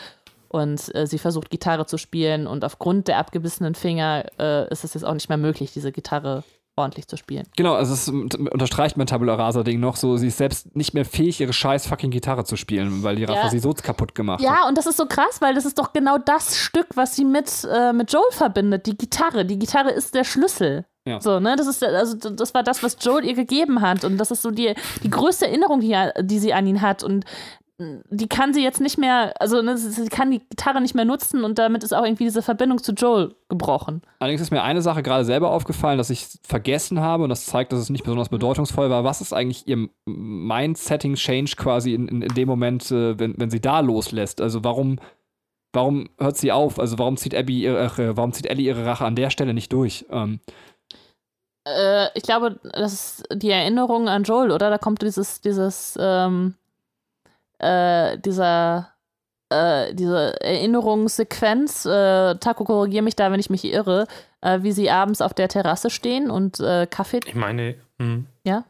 [0.52, 4.94] Und äh, sie versucht Gitarre zu spielen und aufgrund der abgebissenen Finger äh, ist es
[4.94, 6.42] jetzt auch nicht mehr möglich, diese Gitarre
[6.76, 7.46] ordentlich zu spielen.
[7.56, 11.04] Genau, also es ist- unterstreicht mein Tabula Rasa-Ding noch so, sie ist selbst nicht mehr
[11.04, 13.48] fähig, ihre scheiß fucking Gitarre zu spielen, weil die Rache Ja.
[13.50, 14.46] sie so kaputt gemacht hat.
[14.46, 17.24] Ja, und das ist so krass, weil das ist doch genau das Stück, was sie
[17.24, 19.44] mit, äh, mit Joel verbindet, die Gitarre.
[19.44, 20.84] Die Gitarre ist der Schlüssel.
[21.06, 21.20] Ja.
[21.20, 24.30] So, ne, das ist also das war das, was Joel ihr gegeben hat und das
[24.30, 27.24] ist so die, die größte Erinnerung, die, die sie an ihn hat und
[27.81, 31.44] die kann sie jetzt nicht mehr, also ne, sie kann die Gitarre nicht mehr nutzen
[31.44, 34.02] und damit ist auch irgendwie diese Verbindung zu Joel gebrochen.
[34.18, 37.73] Allerdings ist mir eine Sache gerade selber aufgefallen, dass ich vergessen habe und das zeigt,
[37.73, 39.05] dass es nicht besonders bedeutungsvoll war.
[39.05, 43.62] Was ist eigentlich ihr Mind-Setting-Change quasi in, in, in, dem Moment, äh, wenn, wenn sie
[43.62, 44.42] da loslässt?
[44.42, 44.99] Also warum,
[45.73, 46.78] warum hört sie auf?
[46.78, 49.73] Also warum zieht Abby ihre, äh, warum zieht Ellie ihre Rache an der Stelle nicht
[49.73, 50.05] durch?
[50.10, 50.41] Ähm,
[51.67, 54.68] äh, ich glaube, das ist die Erinnerung an Joel, oder?
[54.68, 56.57] Da kommt dieses, dieses, ähm
[57.60, 58.92] äh, dieser
[59.50, 64.06] äh, diese Erinnerungssequenz, äh, Taco, korrigiere mich da, wenn ich mich irre,
[64.40, 67.20] äh, wie sie abends auf der Terrasse stehen und äh, Kaffee.
[67.26, 68.26] Ich meine, hm.
[68.44, 68.64] ja.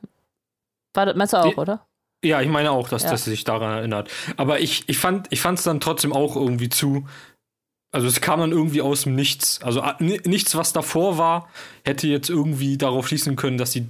[0.94, 1.86] War das, meinst du auch, oder?
[2.24, 3.10] Ja, ich meine auch, dass, ja.
[3.10, 4.10] dass sie sich daran erinnert.
[4.36, 7.06] Aber ich, ich fand es dann trotzdem auch irgendwie zu.
[7.92, 9.60] Also es kam dann irgendwie aus dem Nichts.
[9.62, 11.48] Also nichts, was davor war,
[11.84, 13.88] hätte jetzt irgendwie darauf schließen können, dass sie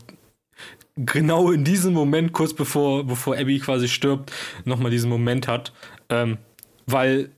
[1.07, 4.33] genau in diesem Moment, kurz bevor, bevor Abby quasi stirbt,
[4.65, 5.73] nochmal diesen Moment hat.
[6.09, 6.39] Ähm,
[6.87, 7.31] weil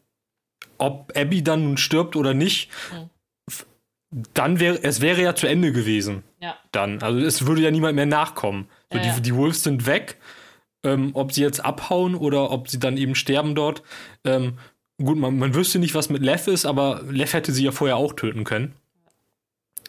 [0.78, 4.24] ob Abby dann nun stirbt oder nicht, mhm.
[4.34, 6.24] dann wäre es wäre ja zu Ende gewesen.
[6.40, 6.56] Ja.
[6.72, 7.02] Dann.
[7.02, 8.68] Also es würde ja niemand mehr nachkommen.
[8.90, 9.20] So, ja, die, ja.
[9.20, 10.18] die Wolves sind weg.
[10.84, 13.84] Ähm, ob sie jetzt abhauen oder ob sie dann eben sterben dort.
[14.24, 14.58] Ähm,
[14.98, 17.96] gut, man, man wüsste nicht, was mit Lev ist, aber Lev hätte sie ja vorher
[17.96, 18.74] auch töten können.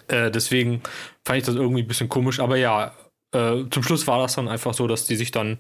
[0.08, 0.84] Äh, deswegen
[1.26, 2.40] fand ich das irgendwie ein bisschen komisch.
[2.40, 2.94] Aber ja,
[3.34, 5.60] äh, zum Schluss war das dann einfach so, dass die sich dann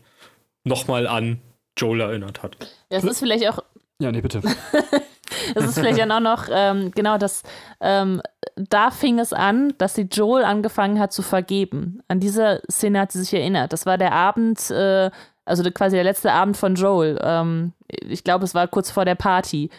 [0.63, 1.41] nochmal an
[1.77, 2.55] Joel erinnert hat.
[2.89, 3.59] Das ist vielleicht auch.
[3.99, 4.41] Ja, nee, bitte.
[5.55, 7.43] das ist vielleicht dann auch noch, ähm, genau, das,
[7.79, 8.21] ähm,
[8.55, 12.01] da fing es an, dass sie Joel angefangen hat zu vergeben.
[12.07, 13.73] An diese Szene hat sie sich erinnert.
[13.73, 15.09] Das war der Abend, äh,
[15.45, 17.19] also quasi der letzte Abend von Joel.
[17.21, 19.69] Ähm, ich glaube, es war kurz vor der Party.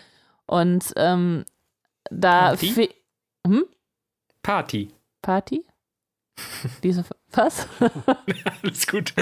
[0.46, 1.44] Und ähm,
[2.10, 2.48] da.
[2.48, 2.90] Party?
[3.46, 3.64] Hm?
[4.42, 4.90] Party.
[5.22, 5.64] Party?
[6.82, 7.04] Diese,
[7.36, 7.66] was?
[8.62, 9.14] Alles gut.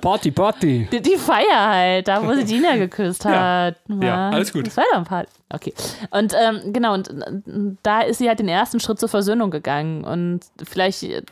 [0.00, 0.88] Party, Party.
[0.90, 3.76] Die, die, Feier halt, da wo sie Dina geküsst hat.
[3.88, 4.66] Ja, ja alles gut.
[4.66, 5.30] Das war dann Party.
[5.52, 5.74] Okay.
[6.10, 10.04] Und ähm, genau, und da ist sie halt den ersten Schritt zur Versöhnung gegangen.
[10.04, 11.22] Und vielleicht äh,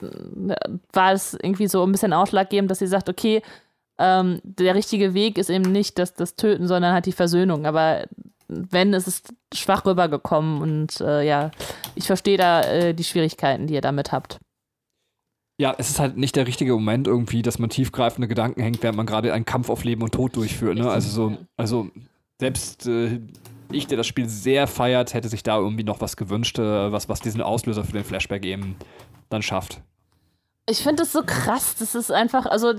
[0.92, 3.40] war es irgendwie so ein bisschen ausschlaggebend, dass sie sagt, okay,
[3.98, 7.66] ähm, der richtige Weg ist eben nicht das, das Töten, sondern halt die Versöhnung.
[7.66, 8.04] Aber
[8.48, 9.22] wenn, ist es
[9.54, 10.60] schwach rübergekommen.
[10.60, 11.50] Und äh, ja,
[11.94, 14.38] ich verstehe da äh, die Schwierigkeiten, die ihr damit habt.
[15.56, 18.96] Ja, es ist halt nicht der richtige Moment irgendwie, dass man tiefgreifende Gedanken hängt, während
[18.96, 20.76] man gerade einen Kampf auf Leben und Tod durchführt.
[20.76, 20.90] Ne?
[20.90, 21.90] Also so, also
[22.40, 23.20] selbst äh,
[23.70, 27.08] ich, der das Spiel sehr feiert, hätte sich da irgendwie noch was gewünscht, äh, was,
[27.08, 28.76] was diesen Auslöser für den Flashback eben
[29.28, 29.80] dann schafft.
[30.66, 31.76] Ich finde das so krass.
[31.78, 32.72] Das ist einfach, also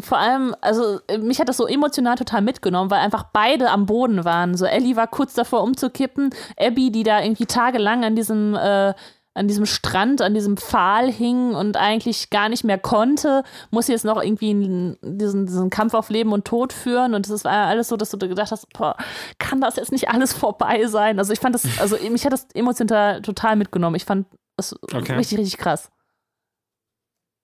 [0.00, 4.24] vor allem, also mich hat das so emotional total mitgenommen, weil einfach beide am Boden
[4.24, 4.56] waren.
[4.56, 8.94] So Ellie war kurz davor umzukippen, Abby, die da irgendwie tagelang an diesem äh,
[9.38, 14.04] an diesem Strand, an diesem Pfahl hing und eigentlich gar nicht mehr konnte, muss jetzt
[14.04, 17.14] noch irgendwie diesen, diesen Kampf auf Leben und Tod führen.
[17.14, 18.96] Und es war alles so, dass du gedacht hast, boah,
[19.38, 21.18] kann das jetzt nicht alles vorbei sein?
[21.18, 23.96] Also ich fand das, also mich hat das emotional total mitgenommen.
[23.96, 24.26] Ich fand
[24.56, 25.14] das okay.
[25.14, 25.90] richtig, richtig krass.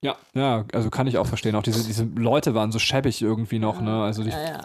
[0.03, 1.55] Ja, ja, also kann ich auch verstehen.
[1.55, 4.03] Auch diese, diese Leute waren so schäbig irgendwie noch, ne?
[4.03, 4.61] Also die, ja, ja.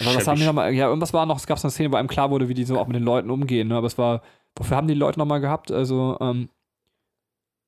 [0.00, 1.96] Aber was haben die nochmal, ja, irgendwas war noch, es gab so eine Szene, wo
[1.96, 3.76] einem klar wurde, wie die so auch mit den Leuten umgehen, ne?
[3.76, 4.22] Aber es war,
[4.60, 5.72] Wofür haben die Leute nochmal gehabt?
[5.72, 6.50] Also, ähm,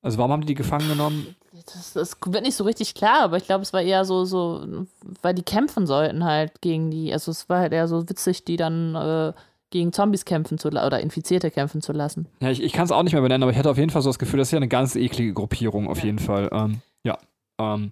[0.03, 1.35] also warum haben die die gefangen genommen?
[1.65, 4.85] Das, das, wird nicht so richtig klar, aber ich glaube, es war eher so, so,
[5.23, 7.11] weil die kämpfen sollten halt gegen die.
[7.11, 9.33] Also es war halt eher so witzig, die dann äh,
[9.71, 12.27] gegen Zombies kämpfen zu oder Infizierte kämpfen zu lassen.
[12.41, 14.03] Ja, ich, ich kann es auch nicht mehr benennen, aber ich hatte auf jeden Fall
[14.03, 16.05] so das Gefühl, das ist ja eine ganz eklige Gruppierung auf ja.
[16.05, 16.47] jeden Fall.
[16.51, 17.17] Ähm, ja.
[17.59, 17.89] Ähm,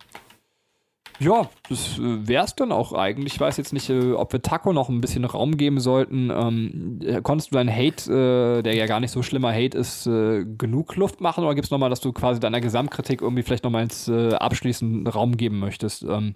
[1.21, 3.35] ja, das äh, wäre es dann auch eigentlich.
[3.35, 6.31] Ich weiß jetzt nicht, äh, ob wir Taco noch ein bisschen Raum geben sollten.
[6.31, 10.07] Ähm, äh, konntest du deinen Hate, äh, der ja gar nicht so schlimmer Hate ist,
[10.07, 13.63] äh, genug Luft machen oder gibt es nochmal, dass du quasi deiner Gesamtkritik irgendwie vielleicht
[13.63, 16.01] nochmal ins äh, abschließenden Raum geben möchtest?
[16.01, 16.33] Ähm,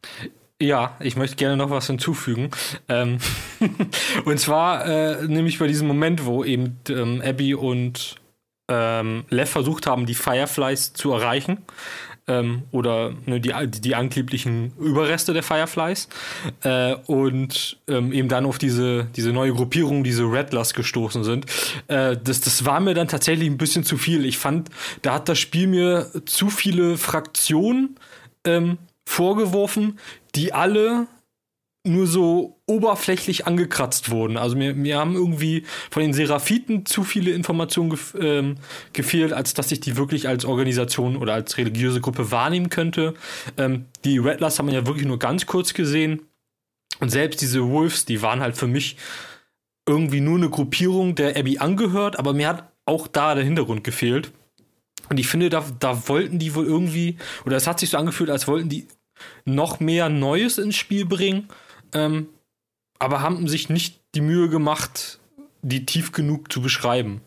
[0.62, 2.52] ja, ich möchte gerne noch was hinzufügen.
[2.88, 3.18] Ähm
[4.26, 8.18] und zwar äh, nämlich bei diesem Moment, wo eben ähm, Abby und
[8.70, 11.58] ähm, Lev versucht haben, die Fireflies zu erreichen
[12.28, 16.08] ähm, oder ne, die, die angeblichen Überreste der Fireflies
[16.64, 21.46] äh, und ähm, eben dann auf diese, diese neue Gruppierung, diese Redlers gestoßen sind.
[21.88, 24.26] Äh, das, das war mir dann tatsächlich ein bisschen zu viel.
[24.26, 24.70] Ich fand,
[25.02, 27.96] da hat das Spiel mir zu viele Fraktionen
[28.44, 30.00] ähm, vorgeworfen,
[30.36, 31.08] die alle
[31.86, 34.38] nur so oberflächlich angekratzt wurden.
[34.38, 38.56] Also mir, mir haben irgendwie von den Seraphiten zu viele Informationen gef ähm,
[38.94, 43.14] gefehlt, als dass ich die wirklich als Organisation oder als religiöse Gruppe wahrnehmen könnte.
[43.58, 46.22] Ähm, die Redlers haben wir ja wirklich nur ganz kurz gesehen.
[47.00, 48.98] Und selbst diese Wolves, die waren halt für mich
[49.88, 54.32] irgendwie nur eine Gruppierung, der Abby angehört, aber mir hat auch da der Hintergrund gefehlt.
[55.10, 58.30] Und ich finde, da, da wollten die wohl irgendwie, oder es hat sich so angefühlt,
[58.30, 58.88] als wollten die
[59.46, 61.48] noch mehr Neues ins Spiel bringen,
[61.96, 62.28] ähm,
[63.00, 65.20] aber haben sich nicht die Mühe gemacht,
[65.62, 67.22] die tief genug zu beschreiben.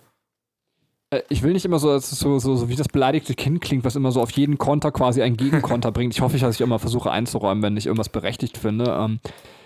[1.11, 3.97] Äh, ich will nicht immer so, so, so, so wie das beleidigte Kind klingt, was
[3.97, 6.15] immer so auf jeden Konter quasi einen Gegenkonter bringt.
[6.15, 8.97] Ich hoffe, dass ich immer versuche einzuräumen, wenn ich irgendwas berechtigt finde.
[8.99, 9.21] Ähm,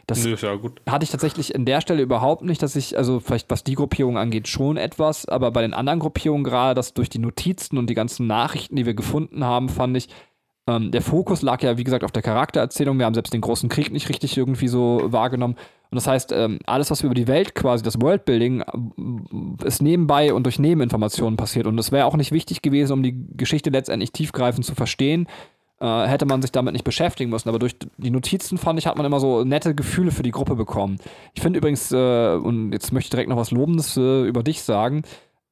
[0.06, 0.58] das Nö, ja,
[0.90, 4.18] hatte ich tatsächlich in der Stelle überhaupt nicht, dass ich, also vielleicht was die Gruppierung
[4.18, 7.94] angeht, schon etwas, aber bei den anderen Gruppierungen gerade, dass durch die Notizen und die
[7.94, 10.08] ganzen Nachrichten, die wir gefunden haben, fand ich,
[10.68, 12.98] ähm, der Fokus lag ja, wie gesagt, auf der Charaktererzählung.
[12.98, 15.56] Wir haben selbst den großen Krieg nicht richtig irgendwie so wahrgenommen.
[15.90, 20.32] Und das heißt, ähm, alles, was über die Welt quasi, das Worldbuilding, äh, ist nebenbei
[20.32, 21.66] und durch Nebeninformationen passiert.
[21.66, 25.26] Und es wäre auch nicht wichtig gewesen, um die Geschichte letztendlich tiefgreifend zu verstehen,
[25.80, 27.48] äh, hätte man sich damit nicht beschäftigen müssen.
[27.48, 30.54] Aber durch die Notizen, fand ich, hat man immer so nette Gefühle für die Gruppe
[30.54, 30.98] bekommen.
[31.34, 34.62] Ich finde übrigens, äh, und jetzt möchte ich direkt noch was Lobendes äh, über dich
[34.62, 35.02] sagen,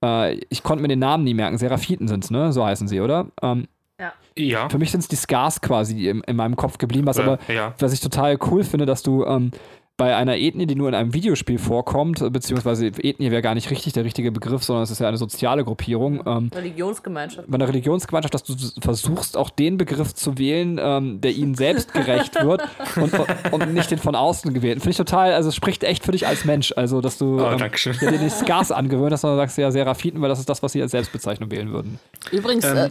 [0.05, 1.59] äh, ich konnte mir den Namen nie merken.
[1.59, 2.53] Seraphiten sind es, ne?
[2.53, 3.27] So heißen sie, oder?
[3.43, 3.67] Ähm,
[4.01, 4.13] Ja.
[4.37, 4.69] Ja.
[4.71, 7.23] für mich sind es die Scars quasi die in, in meinem Kopf geblieben, was Äh,
[7.23, 7.75] aber, ja.
[7.79, 9.51] was ich total cool finde, dass du ähm,
[9.99, 13.71] bei einer Ethnie, die nur in einem Videospiel vorkommt, äh, beziehungsweise Ethnie wäre gar nicht
[13.71, 17.51] richtig der richtige Begriff, sondern es ist ja eine soziale Gruppierung, ähm, Religionsgemeinschaft.
[17.51, 21.93] bei einer Religionsgemeinschaft, dass du versuchst, auch den Begriff zu wählen, ähm, der ihnen selbst
[21.93, 22.63] gerecht wird
[22.97, 23.13] und,
[23.53, 24.81] und nicht den von außen gewählten.
[24.81, 27.51] Finde ich total, also es spricht echt für dich als Mensch, also dass du Oh,
[27.51, 30.73] ähm, dir die Scars angewöhnt hast, sondern sagst ja Seraphiten, weil das ist das, was
[30.73, 31.99] sie als Selbstbezeichnung wählen würden.
[32.33, 32.91] Übrigens, Ähm, äh,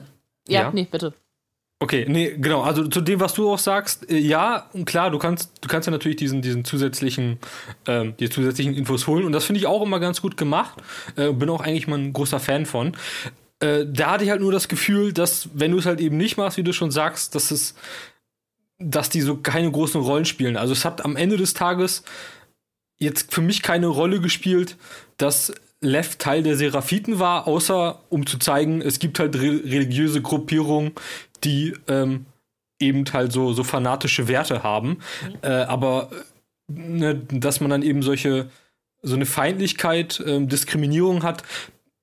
[0.50, 0.72] ja, ja.
[0.72, 1.14] nee, bitte.
[1.82, 2.62] Okay, nee, genau.
[2.62, 5.92] Also zu dem, was du auch sagst, äh, ja, klar, du kannst, du kannst ja
[5.92, 7.40] natürlich diesen, diesen zusätzlichen,
[7.88, 9.24] ähm, die zusätzlichen Infos holen.
[9.24, 10.82] Und das finde ich auch immer ganz gut gemacht.
[11.16, 12.98] Äh, bin auch eigentlich mal ein großer Fan von.
[13.62, 16.36] Äh, da hatte ich halt nur das Gefühl, dass, wenn du es halt eben nicht
[16.36, 17.76] machst, wie du schon sagst, dass es,
[18.78, 20.58] dass die so keine großen Rollen spielen.
[20.58, 22.04] Also es hat am Ende des Tages
[22.98, 24.76] jetzt für mich keine Rolle gespielt,
[25.16, 30.22] dass Lev Teil der Seraphiten war, außer um zu zeigen, es gibt halt re religiöse
[30.22, 30.92] Gruppierungen,
[31.44, 32.26] die ähm,
[32.80, 35.00] eben halt so, so fanatische Werte haben.
[35.42, 38.50] Äh, aber äh, ne, dass man dann eben solche,
[39.02, 41.44] so eine Feindlichkeit, ähm, Diskriminierung hat,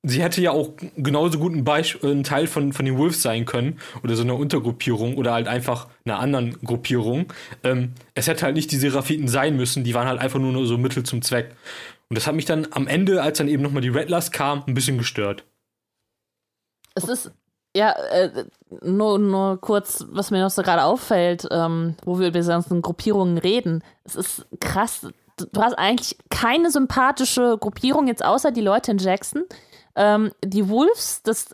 [0.03, 3.45] sie hätte ja auch genauso gut ein, Beisp ein Teil von, von den Wolves sein
[3.45, 7.33] können oder so einer Untergruppierung oder halt einfach einer anderen Gruppierung.
[7.65, 10.79] Ähm, es hätte halt nicht die Seraphiten sein müssen, die waren halt einfach nur so
[10.79, 11.57] Mittel zum Zweck.
[12.09, 14.75] Und das hat mich dann am Ende, als dann eben nochmal die Last kam, ein
[14.75, 15.44] bisschen gestört.
[16.94, 17.33] Es ist,
[17.76, 18.44] ja, äh,
[18.83, 22.81] nur, nur kurz, was mir noch so gerade auffällt, ähm, wo wir über diese ganzen
[22.81, 23.83] Gruppierungen reden.
[24.05, 25.07] Es ist krass.
[25.36, 29.44] Du hast eigentlich keine sympathische Gruppierung, jetzt außer die Leute in Jackson.
[29.94, 31.49] Ähm, die Wolves, das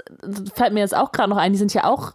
[0.55, 2.12] fällt mir jetzt auch gerade noch ein, die sind ja auch,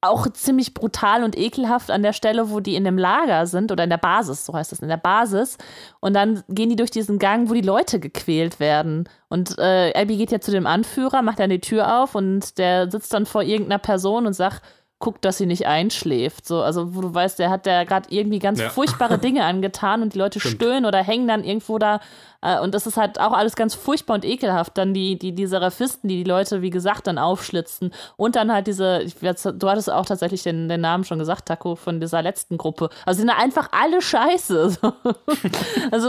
[0.00, 3.82] auch ziemlich brutal und ekelhaft an der Stelle, wo die in dem Lager sind oder
[3.84, 5.58] in der Basis, so heißt das, in der Basis.
[6.00, 9.08] Und dann gehen die durch diesen Gang, wo die Leute gequält werden.
[9.28, 12.90] Und äh, Abby geht ja zu dem Anführer, macht dann die Tür auf und der
[12.90, 14.62] sitzt dann vor irgendeiner Person und sagt,
[15.00, 16.46] guckt, dass sie nicht einschläft.
[16.46, 18.68] So, also wo du weißt, der hat ja gerade irgendwie ganz Ja.
[18.68, 20.56] furchtbare Dinge angetan und die Leute Stimmt.
[20.56, 22.00] stöhnen oder hängen dann irgendwo da.
[22.40, 24.78] Äh, und das ist halt auch alles ganz furchtbar und ekelhaft.
[24.78, 27.92] Dann die, die, die Seraphisten, die die Leute, wie gesagt, dann aufschlitzen.
[28.16, 32.00] Und dann halt diese, du hattest auch tatsächlich den, den Namen schon gesagt, Taco, von
[32.00, 32.90] dieser letzten Gruppe.
[33.06, 34.76] Also sind einfach alle scheiße.
[34.80, 34.92] So.
[35.90, 36.08] also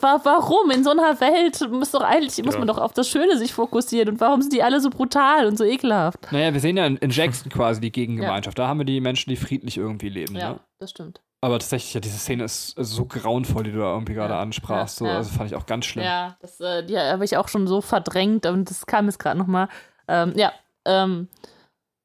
[0.00, 0.70] wa warum?
[0.70, 2.58] In so einer Welt muss doch eigentlich, muss Ja.
[2.58, 4.08] man doch auf das Schöne sich fokussieren.
[4.10, 6.30] Und warum sind die alle so brutal und so ekelhaft?
[6.32, 8.58] Naja, wir sehen ja in, in Jackson quasi die Gegengemeinschaft.
[8.58, 10.36] Da haben wir die Menschen, die friedlich irgendwie leben.
[10.36, 10.60] Ja, Ne?
[10.78, 11.20] das stimmt.
[11.44, 14.96] Aber tatsächlich, ja, diese Szene ist so grauenvoll, die du da irgendwie gerade Ja, ansprachst.
[14.96, 15.18] So, ja.
[15.18, 16.06] Also fand ich auch ganz schlimm.
[16.06, 19.38] Ja, das äh, die habe ich auch schon so verdrängt und das kam jetzt gerade
[19.38, 19.68] nochmal.
[20.08, 20.52] Ähm, ja,
[20.86, 21.28] ähm,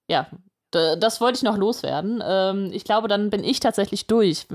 [0.10, 0.28] ja,
[0.72, 2.22] das wollte ich noch loswerden.
[2.22, 4.46] Ähm, ich glaube, dann bin ich tatsächlich durch.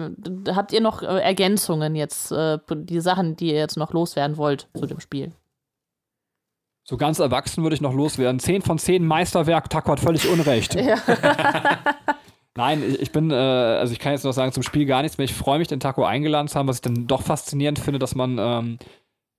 [0.54, 4.68] Habt ihr noch äh, Ergänzungen jetzt, äh, die Sachen, die ihr jetzt noch loswerden wollt
[4.76, 5.32] zu dem Spiel?
[6.86, 8.38] So ganz erwachsen würde ich noch loswerden.
[8.38, 10.74] 10 von 10 Meisterwerk, Taco hat völlig Unrecht.
[10.74, 10.98] Ja.
[12.56, 15.18] Nein, ich, ich bin, äh, also ich kann jetzt noch sagen, zum Spiel gar nichts
[15.18, 15.24] mehr.
[15.24, 18.14] Ich freue mich, den Taco eingeladen zu haben, was ich dann doch faszinierend finde, dass
[18.14, 18.78] man ähm,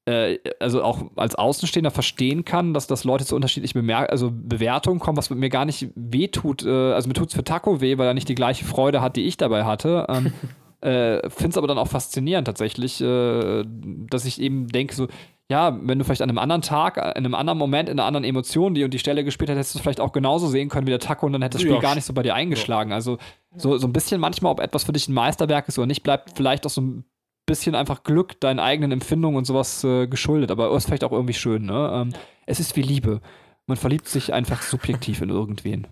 [0.05, 4.99] äh, also auch als Außenstehender verstehen kann, dass, dass Leute zu unterschiedlichen Bemer also Bewertungen
[4.99, 6.65] kommen, was mir gar nicht wehtut.
[6.65, 9.15] Äh, also mir tut es für Taco weh, weil er nicht die gleiche Freude hat,
[9.15, 10.05] die ich dabei hatte.
[10.09, 10.33] Ähm,
[10.81, 15.07] äh, Finde es aber dann auch faszinierend tatsächlich, äh, dass ich eben denke, so,
[15.51, 18.23] ja, wenn du vielleicht an einem anderen Tag, in einem anderen Moment, in einer anderen
[18.23, 20.87] Emotion die und die Stelle gespielt hättest, hättest du es vielleicht auch genauso sehen können
[20.87, 22.91] wie der Taco und dann hätte das Spiel Ja, gar nicht so bei dir eingeschlagen.
[22.91, 23.17] Also
[23.55, 26.31] so, so ein bisschen manchmal, ob etwas für dich ein Meisterwerk ist oder nicht, bleibt
[26.35, 27.05] vielleicht auch so ein
[27.45, 30.49] bisschen einfach Glück, deinen eigenen Empfindungen und sowas äh, geschuldet.
[30.49, 31.91] Aber ist vielleicht auch irgendwie schön, ne?
[31.93, 32.13] Ähm,
[32.47, 33.21] es ist wie Liebe.
[33.67, 35.85] Man verliebt sich einfach subjektiv in irgendwen.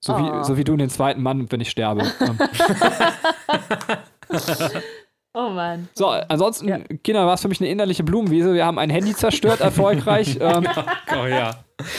[0.00, 0.18] So, Oh.
[0.18, 2.10] wie, so wie du in den zweiten Mann, wenn ich sterbe.
[2.20, 2.38] Ähm,
[5.32, 5.88] Oh Mann.
[5.94, 6.78] so, ansonsten, Ja.
[7.04, 8.52] Kinder, war es für mich eine innerliche Blumenwiese.
[8.52, 10.36] Wir haben ein Handy zerstört, erfolgreich.
[10.40, 10.66] ähm,
[11.12, 11.54] Oh ja.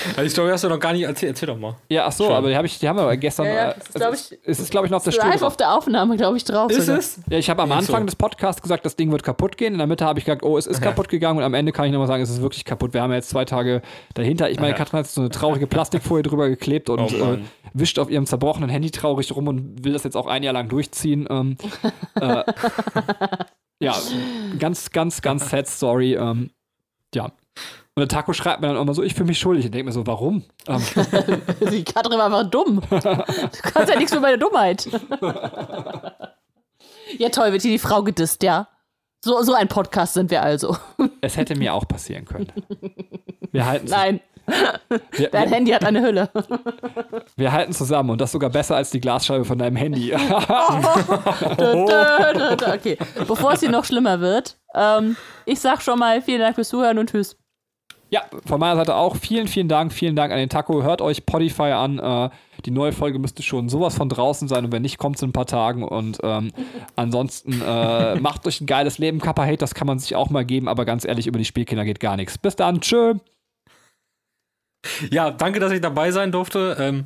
[0.09, 1.31] Also die Story hast du noch gar nicht erzählt.
[1.31, 1.75] Erzähl doch mal.
[1.89, 3.45] Ja, ach so, aber die, hab ich, die haben wir aber gestern.
[3.47, 5.13] Ja, ja, äh, das ist, glaub ich, es ist, glaube ich, noch auf der.
[5.13, 6.69] Live auf der Aufnahme, glaube ich, drauf.
[6.69, 6.99] Ist sogar.
[6.99, 7.19] es?
[7.29, 7.87] Ja, ich habe am Ach so.
[7.93, 9.73] Anfang des Podcasts gesagt, das Ding wird kaputt gehen.
[9.73, 11.39] In der Mitte habe ich gesagt, oh, es ist kaputt gegangen.
[11.39, 12.93] Und am Ende kann ich nochmal sagen, es ist wirklich kaputt.
[12.93, 13.81] Wir haben ja jetzt zwei Tage
[14.13, 14.51] dahinter.
[14.51, 14.77] Ich meine, Ja.
[14.77, 17.37] Katrin hat so eine traurige Plastikfolie drüber geklebt und Oh.
[17.73, 20.69] Wischt auf ihrem zerbrochenen Handy traurig rum und will das jetzt auch ein Jahr lang
[20.69, 21.27] durchziehen.
[21.29, 21.57] Ähm,
[22.19, 22.43] äh,
[23.79, 23.95] ja,
[24.59, 26.15] ganz, ganz, ganz sad Story.
[26.15, 26.51] Ähm,
[27.13, 27.25] ja.
[27.25, 29.65] Und der Taco schreibt mir dann auch immer so, ich fühle mich schuldig.
[29.65, 30.43] Ich denke mir so, warum?
[30.67, 30.81] Ähm,
[31.71, 32.81] Die Katrin war einfach dumm.
[32.89, 34.87] Du kannst ja nichts für meine Dummheit.
[37.17, 38.67] Ja, toll, wird hier die Frau gedisst, ja.
[39.23, 40.77] So, so ein Podcast sind wir also.
[41.21, 42.51] es hätte mir auch passieren können.
[43.51, 44.21] Wir halten, Nein,
[45.11, 46.29] wir, dein wir, Handy hat eine Hülle.
[47.35, 50.11] wir halten zusammen und das sogar besser als die Glasscheibe von deinem Handy.
[52.81, 52.97] Okay,
[53.27, 55.15] bevor es hier noch schlimmer wird, ähm,
[55.45, 57.37] ich sag schon mal vielen Dank fürs Zuhören und tschüss.
[58.11, 59.93] Ja, von meiner Seite auch vielen, vielen Dank.
[59.93, 60.83] Vielen Dank an den Taco.
[60.83, 61.97] Hört euch Podify an.
[61.97, 62.29] Äh,
[62.65, 65.29] die neue Folge müsste schon sowas von draußen sein und wenn nicht, kommt es in
[65.29, 65.83] ein paar Tagen.
[65.83, 66.51] Und ähm,
[66.97, 69.21] ansonsten äh, macht euch ein geiles Leben.
[69.21, 71.85] Kappa Hate, das kann man sich auch mal geben, aber ganz ehrlich, über die Spielkinder
[71.85, 72.37] geht gar nichts.
[72.37, 72.81] Bis dann.
[72.81, 73.13] Tschö.
[75.09, 76.75] Ja, danke, dass ich dabei sein durfte.
[76.79, 77.05] Ähm,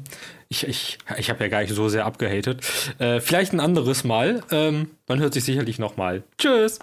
[0.49, 2.61] ich ich, ich habe ja gar nicht so sehr abgehatet.
[2.99, 4.43] Äh, vielleicht ein anderes Mal.
[4.51, 6.23] Ähm, man hört sich sicherlich noch mal.
[6.37, 6.79] Tschüss.